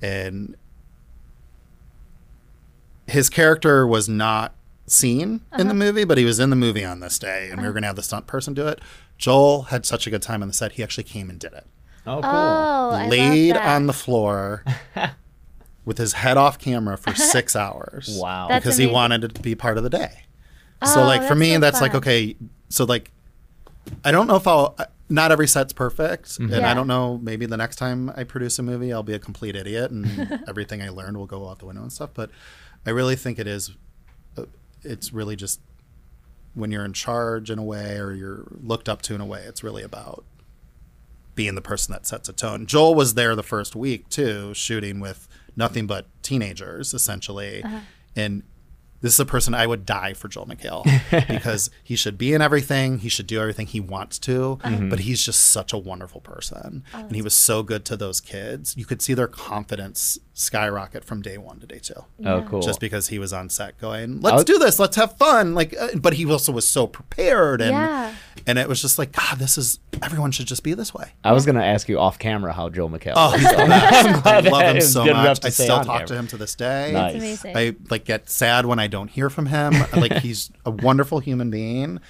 And 0.00 0.56
his 3.06 3.30
character 3.30 3.86
was 3.86 4.08
not 4.08 4.54
seen 4.86 5.40
in 5.52 5.58
the 5.58 5.64
uh-huh. 5.64 5.74
movie, 5.74 6.04
but 6.04 6.18
he 6.18 6.24
was 6.24 6.38
in 6.38 6.50
the 6.50 6.56
movie 6.56 6.84
on 6.84 7.00
this 7.00 7.18
day 7.18 7.48
and 7.50 7.58
we 7.58 7.62
were 7.62 7.70
uh-huh. 7.70 7.74
gonna 7.74 7.86
have 7.86 7.96
the 7.96 8.02
stunt 8.02 8.26
person 8.26 8.54
do 8.54 8.66
it. 8.66 8.80
Joel 9.16 9.62
had 9.62 9.84
such 9.84 10.06
a 10.06 10.10
good 10.10 10.22
time 10.22 10.42
on 10.42 10.48
the 10.48 10.54
set, 10.54 10.72
he 10.72 10.82
actually 10.82 11.04
came 11.04 11.28
and 11.28 11.40
did 11.40 11.52
it 11.52 11.66
Oh, 12.08 12.22
cool. 12.22 12.30
Oh, 12.30 12.90
I 12.94 13.06
laid 13.08 13.54
love 13.54 13.62
that. 13.62 13.74
on 13.74 13.86
the 13.86 13.92
floor 13.92 14.64
with 15.88 15.96
his 15.98 16.12
head 16.12 16.36
off 16.36 16.58
camera 16.58 16.98
for 16.98 17.14
six 17.34 17.56
hours. 17.56 18.18
Wow. 18.20 18.46
That's 18.48 18.62
because 18.64 18.76
he 18.76 18.86
wanted 18.86 19.24
it 19.24 19.34
to 19.34 19.40
be 19.42 19.54
part 19.54 19.78
of 19.78 19.82
the 19.84 19.90
day. 19.90 20.24
so 20.84 21.00
Oh, 21.02 21.04
like 21.06 21.26
for 21.26 21.34
me, 21.34 21.54
so 21.54 21.60
that's 21.60 21.80
like 21.80 21.94
okay. 21.94 22.36
So 22.68 22.84
like, 22.84 23.10
I 24.04 24.10
don't 24.12 24.26
know 24.28 24.36
if 24.36 24.46
I'll. 24.46 24.76
Not 25.10 25.32
every 25.32 25.48
set's 25.48 25.72
perfect, 25.72 26.38
and 26.38 26.50
Yeah. 26.50 26.70
I 26.70 26.74
don't 26.74 26.86
know. 26.86 27.16
Maybe 27.22 27.46
the 27.46 27.56
next 27.56 27.76
time 27.76 28.12
I 28.14 28.24
produce 28.24 28.58
a 28.58 28.62
movie, 28.62 28.92
I'll 28.92 29.02
be 29.02 29.14
a 29.14 29.18
complete 29.18 29.56
idiot, 29.56 29.90
and 29.90 30.42
everything 30.46 30.82
I 30.82 30.90
learned 30.90 31.16
will 31.16 31.24
go 31.24 31.48
out 31.48 31.60
the 31.60 31.64
window 31.64 31.80
and 31.80 31.90
stuff. 31.90 32.10
But 32.12 32.30
I 32.84 32.90
really 32.90 33.16
think 33.16 33.38
it 33.38 33.46
is. 33.46 33.70
uh, 34.36 34.44
It's 34.82 35.10
really 35.14 35.34
just 35.34 35.60
when 36.52 36.70
you're 36.70 36.84
in 36.84 36.92
charge 36.92 37.50
in 37.50 37.58
a 37.58 37.64
way, 37.64 37.96
or 37.96 38.12
you're 38.12 38.44
looked 38.62 38.86
up 38.90 39.00
to 39.02 39.14
in 39.14 39.22
a 39.22 39.26
way. 39.26 39.40
It's 39.46 39.62
really 39.64 39.82
about 39.82 40.24
being 41.34 41.54
the 41.54 41.62
person 41.62 41.92
that 41.92 42.06
sets 42.06 42.28
a 42.28 42.32
tone. 42.34 42.66
Joel 42.66 42.94
was 42.94 43.14
there 43.14 43.34
the 43.34 43.42
first 43.42 43.74
week 43.74 44.08
too, 44.10 44.52
shooting 44.52 45.00
with 45.00 45.26
nothing 45.58 45.86
but 45.86 46.06
teenagers 46.22 46.94
essentially, 46.94 47.62
and 48.16 48.42
this 49.00 49.12
is 49.12 49.20
a 49.20 49.24
person 49.26 49.54
I 49.54 49.64
would 49.64 49.86
die 49.86 50.12
for 50.12 50.26
Joel 50.26 50.46
McHale 50.46 50.82
because 51.28 51.70
he 51.84 51.94
should 51.94 52.18
be 52.18 52.34
in 52.34 52.42
everything. 52.42 52.98
He 52.98 53.08
should 53.08 53.28
do 53.28 53.40
everything 53.40 53.66
he 53.68 53.78
wants 53.78 54.18
to, 54.20 54.58
but 54.90 54.98
he's 55.00 55.22
just 55.24 55.40
such 55.40 55.72
a 55.72 55.78
wonderful 55.78 56.20
person. 56.20 56.82
and 56.92 57.14
he 57.14 57.22
was 57.22 57.32
so 57.36 57.62
good 57.62 57.84
to 57.84 57.96
those 57.96 58.20
kids. 58.20 58.76
You 58.76 58.84
could 58.84 59.00
see 59.00 59.14
their 59.14 59.28
confidence 59.28 60.18
skyrocket 60.34 61.04
from 61.04 61.22
day 61.22 61.38
one 61.38 61.60
to 61.60 61.66
day 61.66 61.78
two. 61.78 62.04
Oh, 62.24 62.42
cool. 62.48 62.60
Just 62.60 62.80
because 62.80 63.06
he 63.08 63.18
was 63.20 63.32
on 63.32 63.50
set 63.50 63.78
going, 63.78 64.20
let's 64.20 64.34
was- 64.34 64.44
do 64.44 64.58
this, 64.58 64.80
let's 64.80 64.96
have 64.96 65.16
fun. 65.16 65.54
Like, 65.54 65.76
uh, 65.78 65.88
but 65.96 66.14
he 66.14 66.28
also 66.28 66.50
was 66.50 66.66
so 66.66 66.86
prepared, 66.88 67.60
and 67.60 67.70
Yeah. 67.72 68.14
And 68.46 68.58
it 68.58 68.68
was 68.68 68.80
just 68.80 68.98
like, 68.98 69.12
God, 69.12 69.38
this 69.38 69.58
is 69.58 69.80
everyone 70.02 70.30
should 70.30 70.46
just 70.46 70.62
be 70.62 70.74
this 70.74 70.92
way. 70.94 71.12
I 71.24 71.32
was 71.32 71.44
gonna 71.46 71.64
ask 71.64 71.88
you 71.88 71.98
off 71.98 72.18
camera 72.18 72.52
how 72.52 72.68
Joel 72.68 72.90
McHale. 72.90 73.14
Oh, 73.16 73.30
he's 73.36 73.48
the 73.50 73.56
best. 73.56 74.26
I 74.26 74.40
love 74.40 74.76
him 74.76 74.80
so 74.80 75.04
much. 75.06 75.44
I 75.44 75.48
say 75.50 75.64
still 75.64 75.76
on 75.76 75.84
talk 75.84 76.06
to 76.06 76.14
him 76.14 76.26
to 76.28 76.36
this 76.36 76.54
day. 76.54 76.90
Nice. 76.92 77.14
Amazing. 77.16 77.56
I 77.56 77.76
like 77.90 78.04
get 78.04 78.28
sad 78.30 78.66
when 78.66 78.78
I 78.78 78.86
don't 78.86 79.08
hear 79.08 79.28
from 79.30 79.46
him. 79.46 79.74
like 79.96 80.12
he's 80.18 80.50
a 80.64 80.70
wonderful 80.70 81.18
human 81.20 81.50
being, 81.50 82.00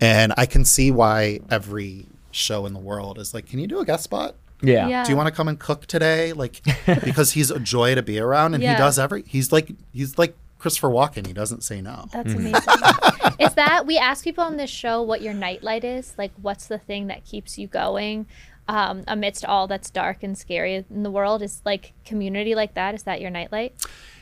and 0.00 0.32
I 0.36 0.46
can 0.46 0.64
see 0.64 0.90
why 0.90 1.40
every 1.50 2.06
show 2.30 2.66
in 2.66 2.72
the 2.72 2.80
world 2.80 3.18
is 3.18 3.32
like, 3.34 3.46
"Can 3.46 3.58
you 3.58 3.66
do 3.66 3.78
a 3.80 3.84
guest 3.84 4.04
spot? 4.04 4.34
yeah. 4.60 4.88
Yeah. 4.88 5.04
Do 5.04 5.10
you 5.10 5.16
want 5.16 5.28
to 5.28 5.34
come 5.34 5.48
and 5.48 5.58
cook 5.58 5.86
today?" 5.86 6.32
Like 6.32 6.60
because 6.86 7.32
he's 7.32 7.50
a 7.50 7.58
joy 7.60 7.94
to 7.94 8.02
be 8.02 8.18
around, 8.18 8.54
and 8.54 8.62
Yeah. 8.62 8.72
he 8.74 8.78
does 8.78 8.98
every. 8.98 9.22
He's 9.26 9.52
like 9.52 9.70
he's 9.92 10.18
like 10.18 10.36
Christopher 10.58 10.88
Walken. 10.88 11.26
He 11.26 11.32
doesn't 11.32 11.62
say 11.62 11.80
no. 11.80 12.06
That's 12.12 12.32
amazing. 12.34 12.62
is 13.38 13.54
that 13.54 13.86
we 13.86 13.96
ask 13.98 14.24
people 14.24 14.42
on 14.44 14.56
this 14.56 14.70
show 14.70 15.02
what 15.02 15.22
your 15.22 15.34
nightlight 15.34 15.84
is? 15.84 16.14
Like, 16.18 16.32
what's 16.40 16.66
the 16.66 16.78
thing 16.78 17.06
that 17.06 17.24
keeps 17.24 17.58
you 17.58 17.66
going 17.68 18.26
um, 18.66 19.04
amidst 19.06 19.44
all 19.44 19.66
that's 19.68 19.88
dark 19.90 20.22
and 20.22 20.36
scary 20.36 20.84
in 20.90 21.02
the 21.04 21.10
world? 21.10 21.42
Is 21.42 21.62
like 21.64 21.92
community 22.04 22.54
like 22.54 22.74
that? 22.74 22.94
Is 22.94 23.04
that 23.04 23.20
your 23.20 23.30
nightlight? 23.30 23.74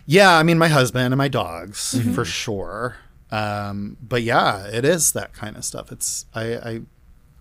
Yeah, 0.04 0.36
I 0.36 0.42
mean 0.42 0.58
my 0.58 0.68
husband 0.68 1.06
and 1.12 1.16
my 1.18 1.28
dogs 1.28 1.94
Mm-hmm. 1.96 2.12
for 2.12 2.24
sure. 2.24 2.96
Um, 3.30 3.96
but 4.00 4.22
yeah, 4.22 4.66
it 4.66 4.84
is 4.84 5.12
that 5.12 5.32
kind 5.32 5.56
of 5.56 5.64
stuff. 5.64 5.90
It's 5.90 6.26
I, 6.34 6.42
I 6.56 6.80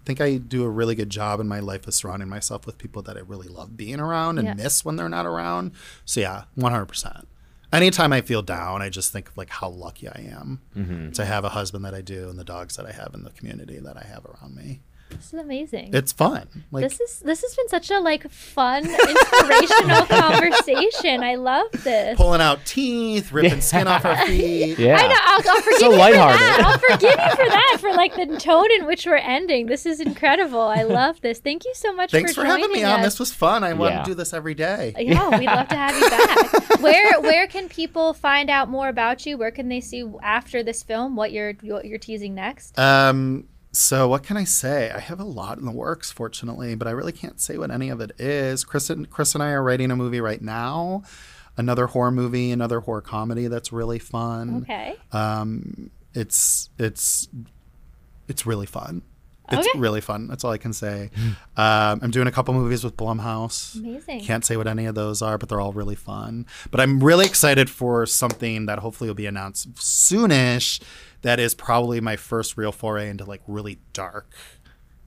think 0.04 0.20
I 0.22 0.38
do 0.38 0.64
a 0.64 0.70
really 0.70 0.96
good 0.96 1.10
job 1.10 1.40
in 1.40 1.48
my 1.48 1.60
life 1.60 1.86
of 1.88 1.94
surrounding 1.94 2.30
myself 2.30 2.66
with 2.66 2.78
people 2.78 3.02
that 3.04 3.18
I 3.18 3.20
really 3.22 3.48
love 3.48 3.76
being 3.78 4.00
around 4.00 4.40
and 4.40 4.48
Yeah. 4.48 4.54
miss 4.56 4.84
when 4.86 4.96
they're 4.96 5.10
not 5.10 5.26
around. 5.28 5.74
So 6.06 6.22
yeah, 6.22 6.46
one 6.56 6.72
hundred 6.72 6.86
percent. 6.88 7.28
Anytime 7.76 8.14
I 8.14 8.22
feel 8.22 8.42
down, 8.42 8.82
I 8.82 8.90
just 8.90 9.12
think 9.12 9.28
of 9.30 9.38
like 9.38 9.50
how 9.50 9.70
lucky 9.70 10.08
I 10.08 10.30
am 10.32 10.62
Mm-hmm. 10.76 11.12
to 11.12 11.26
have 11.26 11.44
a 11.46 11.50
husband 11.50 11.84
that 11.86 11.94
I 11.94 12.02
do 12.02 12.30
and 12.30 12.40
the 12.40 12.44
dogs 12.44 12.76
that 12.78 12.86
I 12.86 12.92
have 12.92 13.12
in 13.14 13.24
the 13.24 13.32
community 13.32 13.80
that 13.80 13.98
I 13.98 14.06
have 14.08 14.26
around 14.26 14.56
me. 14.56 14.82
This 15.10 15.28
is 15.28 15.40
amazing. 15.40 15.92
It's 15.94 16.12
fun. 16.12 16.48
Like 16.72 16.84
this 16.84 17.00
is 17.00 17.20
this 17.20 17.42
has 17.42 17.56
been 17.56 17.70
such 17.70 17.90
a 17.92 18.00
like 18.00 18.30
fun, 18.30 18.84
inspirational 18.86 20.06
conversation. 20.08 21.24
I 21.24 21.36
love 21.36 21.68
this. 21.84 22.18
pulling 22.18 22.42
out 22.42 22.60
teeth, 22.66 23.32
ripping 23.32 23.62
skin 23.62 23.88
off 23.88 24.04
our 24.06 24.26
feet. 24.26 24.78
Yeah. 24.86 24.98
I 24.98 25.08
know. 25.08 25.16
I'll, 25.24 25.56
I'll 25.56 25.62
forgive 25.62 25.80
So 25.80 25.92
you 25.92 25.98
lighthearted. 25.98 26.40
for 26.40 26.44
that. 26.46 26.64
I'll 26.66 26.80
forgive 26.80 27.12
you 27.12 27.36
for 27.36 27.50
that. 27.50 27.78
For 27.80 27.94
like 27.94 28.16
the 28.16 28.38
tone 28.38 28.68
in 28.80 28.86
which 28.86 29.06
we're 29.06 29.16
ending. 29.16 29.68
This 29.68 29.86
is 29.86 30.00
incredible. 30.00 30.60
I 30.62 30.84
love 30.84 31.22
this. 31.22 31.40
Thank 31.40 31.66
you 31.66 31.74
so 31.76 31.94
much. 31.94 32.12
Thanks 32.12 32.34
for, 32.34 32.42
for 32.42 32.48
having 32.48 32.70
me 32.72 32.80
joining 32.82 32.86
on. 32.86 33.02
This 33.02 33.20
was 33.20 33.32
fun. 33.32 33.64
I 33.64 33.74
want 33.74 33.94
Yeah. 33.94 34.00
to 34.04 34.06
do 34.10 34.16
this 34.16 34.34
every 34.34 34.54
day. 34.56 34.94
Yeah, 34.98 35.38
we'd 35.38 35.46
love 35.46 35.68
to 35.70 35.76
have 35.76 35.96
you 35.98 36.10
back. 36.10 36.80
where 36.82 37.22
where 37.22 37.48
can 37.48 37.70
people 37.70 38.14
find 38.14 38.50
out 38.50 38.70
more 38.70 38.90
about 38.90 39.26
you? 39.26 39.38
Where 39.38 39.52
can 39.52 39.70
they 39.70 39.82
see 39.82 40.04
after 40.22 40.62
this 40.64 40.84
film 40.84 41.16
what 41.16 41.32
you're 41.32 41.54
what 41.62 41.86
you're 41.86 42.00
teasing 42.00 42.36
next? 42.36 42.78
Um, 42.78 43.48
so 43.76 44.08
what 44.08 44.24
can 44.24 44.38
I 44.38 44.44
say? 44.44 44.90
I 44.92 45.00
have 45.00 45.20
a 45.20 45.24
lot 45.26 45.58
in 45.58 45.66
the 45.66 45.72
works, 45.72 46.12
fortunately, 46.12 46.76
but 46.76 46.88
I 46.88 46.92
really 46.92 47.12
can't 47.12 47.40
say 47.40 47.58
what 47.58 47.72
any 47.72 47.90
of 47.90 48.00
it 48.02 48.12
is. 48.20 48.64
Chris 48.64 48.90
and 48.90 49.10
Chris 49.10 49.34
and 49.36 49.44
I 49.44 49.52
are 49.52 49.64
writing 49.64 49.92
a 49.92 49.96
movie 49.96 50.22
right 50.22 50.42
now, 50.42 51.04
another 51.58 51.88
horror 51.88 52.12
movie, 52.12 52.52
another 52.52 52.80
horror 52.80 53.02
comedy 53.02 53.48
that's 53.48 53.72
really 53.72 54.00
fun. 54.00 54.62
Okay. 54.64 54.96
Um, 55.12 55.92
it's 56.14 56.70
it's 56.80 57.28
it's 58.28 58.46
really 58.46 58.66
fun. 58.66 59.02
It's 59.52 59.68
Okay. 59.68 59.78
really 59.80 60.02
fun. 60.02 60.26
That's 60.28 60.44
all 60.44 60.52
I 60.52 60.58
can 60.58 60.74
say. 60.74 61.12
Um, 61.56 62.00
I'm 62.02 62.10
doing 62.10 62.26
a 62.26 62.32
couple 62.32 62.56
movies 62.56 62.84
with 62.84 62.98
Blumhouse. 62.98 63.76
Amazing. 63.76 64.22
Can't 64.22 64.44
say 64.44 64.58
what 64.58 64.66
any 64.66 64.88
of 64.88 64.96
those 64.96 65.22
are, 65.22 65.38
but 65.38 65.50
they're 65.50 65.62
all 65.62 65.72
really 65.72 65.94
fun. 65.94 66.48
But 66.72 66.82
I'm 66.82 67.04
really 67.04 67.28
excited 67.28 67.70
for 67.70 68.08
something 68.08 68.66
that 68.66 68.80
hopefully 68.80 69.08
will 69.08 69.14
be 69.16 69.28
announced 69.28 69.72
soonish. 69.76 70.82
That 71.26 71.40
is 71.40 71.56
probably 71.56 72.00
my 72.02 72.16
first 72.18 72.56
real 72.56 72.72
foray 72.72 73.10
into 73.10 73.26
like 73.26 73.42
really 73.48 73.80
dark 73.94 74.32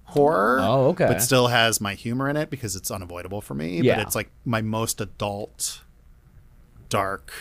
horror. 0.05 0.59
Oh, 0.61 0.87
okay. 0.89 1.07
But 1.07 1.23
still 1.23 1.47
has 1.47 1.81
my 1.81 1.95
humor 1.95 2.29
in 2.29 2.37
it 2.37 2.51
because 2.51 2.75
it's 2.75 2.91
unavoidable 2.91 3.41
for 3.41 3.55
me. 3.55 3.81
Yeah. 3.83 3.97
But 3.97 4.07
it's 4.09 4.15
like 4.17 4.31
my 4.45 4.61
most 4.61 5.01
adult 5.01 5.83
dark 6.89 7.33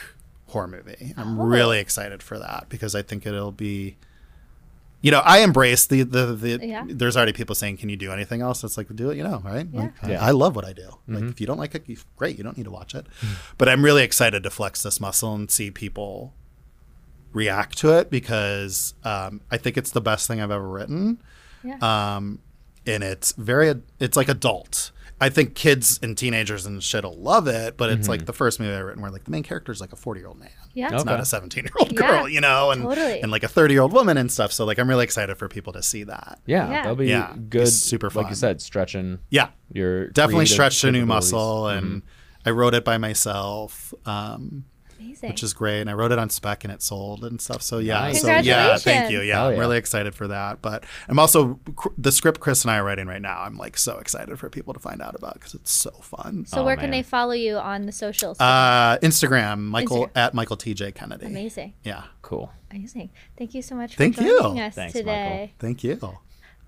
horror 0.48 0.68
movie. 0.68 1.14
I'm 1.18 1.40
Oh. 1.40 1.46
really 1.46 1.80
excited 1.80 2.22
for 2.22 2.38
that 2.40 2.66
because 2.70 2.94
I 2.96 3.02
think 3.02 3.26
it'll 3.26 3.52
be 3.52 3.98
you 5.00 5.12
know, 5.12 5.20
I 5.20 5.40
embrace 5.40 5.86
the 5.86 6.02
the, 6.04 6.26
the 6.34 6.60
Yeah. 6.68 6.84
there's 6.88 7.16
already 7.16 7.32
people 7.34 7.56
saying, 7.56 7.78
Can 7.78 7.88
you 7.90 7.96
do 7.98 8.12
anything 8.12 8.42
else? 8.42 8.64
It's 8.64 8.78
like 8.78 8.94
do 8.96 9.10
it, 9.12 9.18
you 9.18 9.24
know, 9.24 9.42
right? 9.46 9.72
Like, 9.72 9.94
I- 10.04 10.12
Yeah. 10.12 10.26
I, 10.26 10.32
love 10.32 10.56
what 10.56 10.66
I 10.66 10.74
do. 10.74 10.90
Like 11.08 11.20
Mm-hmm. 11.20 11.30
if 11.30 11.40
you 11.42 11.48
don't 11.48 11.58
like 11.60 11.76
it, 11.76 11.86
great, 12.16 12.38
you 12.38 12.44
don't 12.44 12.58
need 12.58 12.64
to 12.66 12.72
watch 12.72 12.94
it. 12.96 13.06
But 13.58 13.70
I'm 13.70 13.84
really 13.86 14.04
excited 14.04 14.42
to 14.44 14.50
flex 14.50 14.82
this 14.84 15.00
muscle 15.00 15.34
and 15.36 15.50
see 15.52 15.70
people 15.72 16.34
react 17.38 17.78
to 17.80 17.98
it 17.98 18.10
because 18.10 18.94
um, 19.04 19.42
I 19.52 19.58
think 19.58 19.78
it's 19.78 19.92
the 19.92 20.02
best 20.02 20.28
thing 20.28 20.42
I've 20.42 20.52
ever 20.52 20.68
written. 20.68 21.22
Yeah. 21.64 21.78
Um, 21.82 22.40
and 22.86 23.04
it's 23.04 23.34
very 23.34 23.74
it's 24.00 24.18
like 24.18 24.30
adult. 24.30 24.92
I 25.20 25.30
think 25.30 25.56
kids 25.56 26.00
and 26.04 26.16
teenagers 26.16 26.68
and 26.68 26.82
shit'll 26.84 27.18
love 27.18 27.48
it, 27.48 27.76
but 27.76 27.90
it's 27.90 28.02
Mm-hmm. 28.02 28.10
like 28.12 28.26
the 28.28 28.34
first 28.34 28.60
movie 28.60 28.72
I've 28.74 28.86
written 28.86 29.02
where 29.02 29.10
like 29.10 29.24
the 29.24 29.32
main 29.32 29.42
character 29.42 29.72
is 29.72 29.82
like 29.82 29.92
a 29.92 29.96
40 29.96 30.20
year 30.20 30.28
old 30.28 30.38
man. 30.40 30.50
yeah. 30.76 30.94
It's 30.94 31.06
not 31.06 31.20
a 31.20 31.26
17 31.26 31.64
year 31.64 31.72
old 31.80 31.92
Yeah, 31.92 31.98
girl, 32.08 32.30
you 32.30 32.40
know, 32.40 32.70
and 32.70 32.84
totally. 32.84 33.20
and 33.22 33.32
like 33.32 33.42
a 33.44 33.48
30 33.48 33.74
year 33.74 33.82
old 33.82 33.94
woman 33.94 34.16
and 34.18 34.32
stuff. 34.32 34.52
So 34.52 34.64
like 34.64 34.78
I'm 34.78 34.88
really 34.88 35.04
excited 35.06 35.36
for 35.38 35.48
people 35.50 35.74
to 35.74 35.82
see 35.82 36.04
that. 36.04 36.40
Yeah, 36.46 36.70
Yeah. 36.70 36.82
that'll 36.84 36.96
be 36.96 37.08
Yeah, 37.08 37.32
it's 37.32 37.40
good. 37.50 37.68
super 37.70 38.10
fun. 38.12 38.24
Like 38.24 38.30
you 38.32 38.36
said, 38.36 38.62
stretching 38.62 39.18
Yeah, 39.32 39.50
your 39.74 40.08
definitely 40.10 40.46
creative 40.46 40.54
stretched 40.54 40.84
a 40.84 40.92
new 40.92 41.00
capabilities. 41.00 41.32
muscle, 41.34 41.68
and 41.68 42.02
I 42.46 42.52
wrote 42.52 42.76
it 42.76 42.86
by 42.86 43.00
myself, 43.00 43.94
um, 44.06 44.66
Amazing. 45.18 45.30
which 45.30 45.44
is 45.44 45.54
great. 45.54 45.82
And 45.82 45.90
I 45.90 45.94
wrote 45.94 46.12
it 46.12 46.20
on 46.20 46.30
spec, 46.30 46.64
and 46.64 46.72
it 46.74 46.82
sold 46.82 47.24
and 47.24 47.42
stuff. 47.42 47.62
So 47.62 47.80
yeah, 47.80 48.00
Nice. 48.00 48.22
so 48.22 48.28
yeah, 48.28 48.78
thank 48.78 49.12
you. 49.12 49.22
Yeah, 49.22 49.36
Hell 49.36 49.48
I'm 49.50 49.60
really 49.60 49.78
excited 49.78 50.16
for 50.16 50.28
that. 50.30 50.62
But 50.62 50.84
I'm 51.08 51.20
also 51.20 51.60
cr- 51.76 51.90
the 51.98 52.12
script 52.12 52.40
Chris 52.40 52.64
and 52.64 52.72
I 52.72 52.78
are 52.78 52.84
writing 52.84 53.08
right 53.08 53.22
now. 53.22 53.42
I'm 53.42 53.58
like 53.58 53.78
so 53.78 53.98
excited 53.98 54.38
for 54.40 54.50
people 54.50 54.74
to 54.74 54.80
find 54.80 55.02
out 55.02 55.16
about 55.16 55.34
because 55.36 55.54
it's 55.54 55.72
so 55.72 55.92
fun. 55.92 56.46
so 56.46 56.62
Oh, 56.62 56.66
where 56.66 56.78
can 56.78 56.92
they 56.92 57.04
follow 57.04 57.34
you 57.34 57.58
on 57.58 57.86
the 57.86 57.92
socials? 57.92 58.40
Uh, 58.40 58.98
Instagram, 59.04 59.60
Michael 59.60 60.08
Instagram. 60.08 60.12
at 60.18 60.34
Michael 60.34 60.58
TJ 60.58 60.96
Kennedy. 60.96 61.26
Amazing. 61.26 61.74
Yeah, 61.84 62.04
Cool. 62.22 62.52
Amazing. 62.72 63.10
Thank 63.38 63.54
you 63.54 63.62
so 63.62 63.76
much 63.76 63.92
for 63.94 63.98
Thank 63.98 64.20
you. 64.20 64.42
joining 64.42 64.60
us 64.60 64.76
Thanks, 64.76 64.94
today. 64.94 65.54
thank 65.60 65.84
you. 65.84 66.18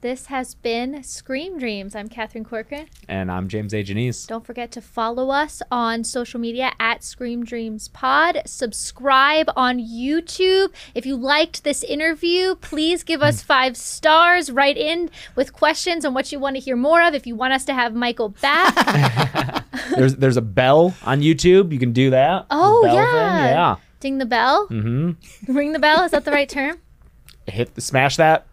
This 0.01 0.27
has 0.27 0.55
been 0.55 1.03
Scream 1.03 1.59
Dreams. 1.59 1.93
I'm 1.93 2.07
Catherine 2.07 2.45
Corcoran. 2.45 2.87
And 3.09 3.29
I'm 3.29 3.49
James 3.49 3.73
A. 3.73 3.83
Janisse. 3.83 4.25
Don't 4.25 4.45
forget 4.45 4.71
to 4.71 4.81
follow 4.81 5.29
us 5.29 5.61
on 5.69 6.05
social 6.05 6.39
media 6.39 6.71
at 6.79 7.03
Scream 7.03 7.43
Dreams 7.43 7.89
Pod. 7.89 8.41
Subscribe 8.45 9.51
on 9.57 9.77
YouTube. 9.77 10.69
If 10.95 11.05
you 11.05 11.17
liked 11.17 11.65
this 11.65 11.83
interview, 11.83 12.55
please 12.55 13.03
give 13.03 13.21
us 13.21 13.41
five 13.41 13.75
stars. 13.75 14.49
Write 14.49 14.77
in 14.77 15.09
with 15.35 15.51
questions 15.51 16.05
on 16.05 16.13
what 16.13 16.31
you 16.31 16.39
want 16.39 16.55
to 16.55 16.61
hear 16.61 16.77
more 16.77 17.01
of. 17.05 17.13
If 17.13 17.27
you 17.27 17.35
want 17.35 17.51
us 17.51 17.65
to 17.65 17.73
have 17.73 17.93
Michael 17.93 18.29
back, 18.29 19.65
There's 19.95 20.15
there's 20.15 20.37
a 20.37 20.41
bell 20.41 20.93
on 21.03 21.19
YouTube. 21.19 21.73
You 21.73 21.79
can 21.79 21.91
do 21.91 22.11
that. 22.11 22.45
Oh, 22.49 22.85
yeah. 22.85 22.93
Thing. 22.93 23.53
Yeah. 23.53 23.75
ding 23.99 24.17
the 24.19 24.25
bell. 24.25 24.69
Mm-hmm. 24.69 25.53
Ring 25.53 25.73
the 25.73 25.79
bell. 25.79 26.03
Is 26.03 26.11
that 26.11 26.23
the 26.23 26.31
right 26.31 26.47
term? 26.47 26.77
Hit 27.47 27.75
the, 27.75 27.81
smash 27.81 28.15
that 28.15 28.45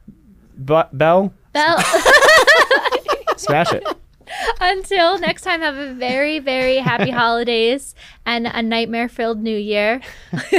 bu- 0.56 0.82
bell. 0.92 1.32
Bell. 1.52 1.78
Smash 3.36 3.72
it. 3.72 3.84
Until 4.60 5.18
next 5.18 5.42
time, 5.42 5.60
have 5.60 5.76
a 5.76 5.94
very, 5.94 6.38
very 6.38 6.78
happy 6.78 7.10
holidays 7.10 7.94
and 8.24 8.46
a 8.46 8.62
nightmare 8.62 9.08
filled 9.08 9.42
new 9.42 9.56
year. 9.56 10.00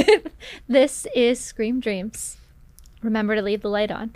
this 0.68 1.06
is 1.14 1.38
Scream 1.38 1.80
Dreams. 1.80 2.36
Remember 3.02 3.34
to 3.36 3.42
leave 3.42 3.62
the 3.62 3.68
light 3.68 3.90
on. 3.90 4.10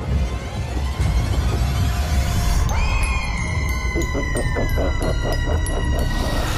Thank 3.94 4.06
you. 6.46 6.51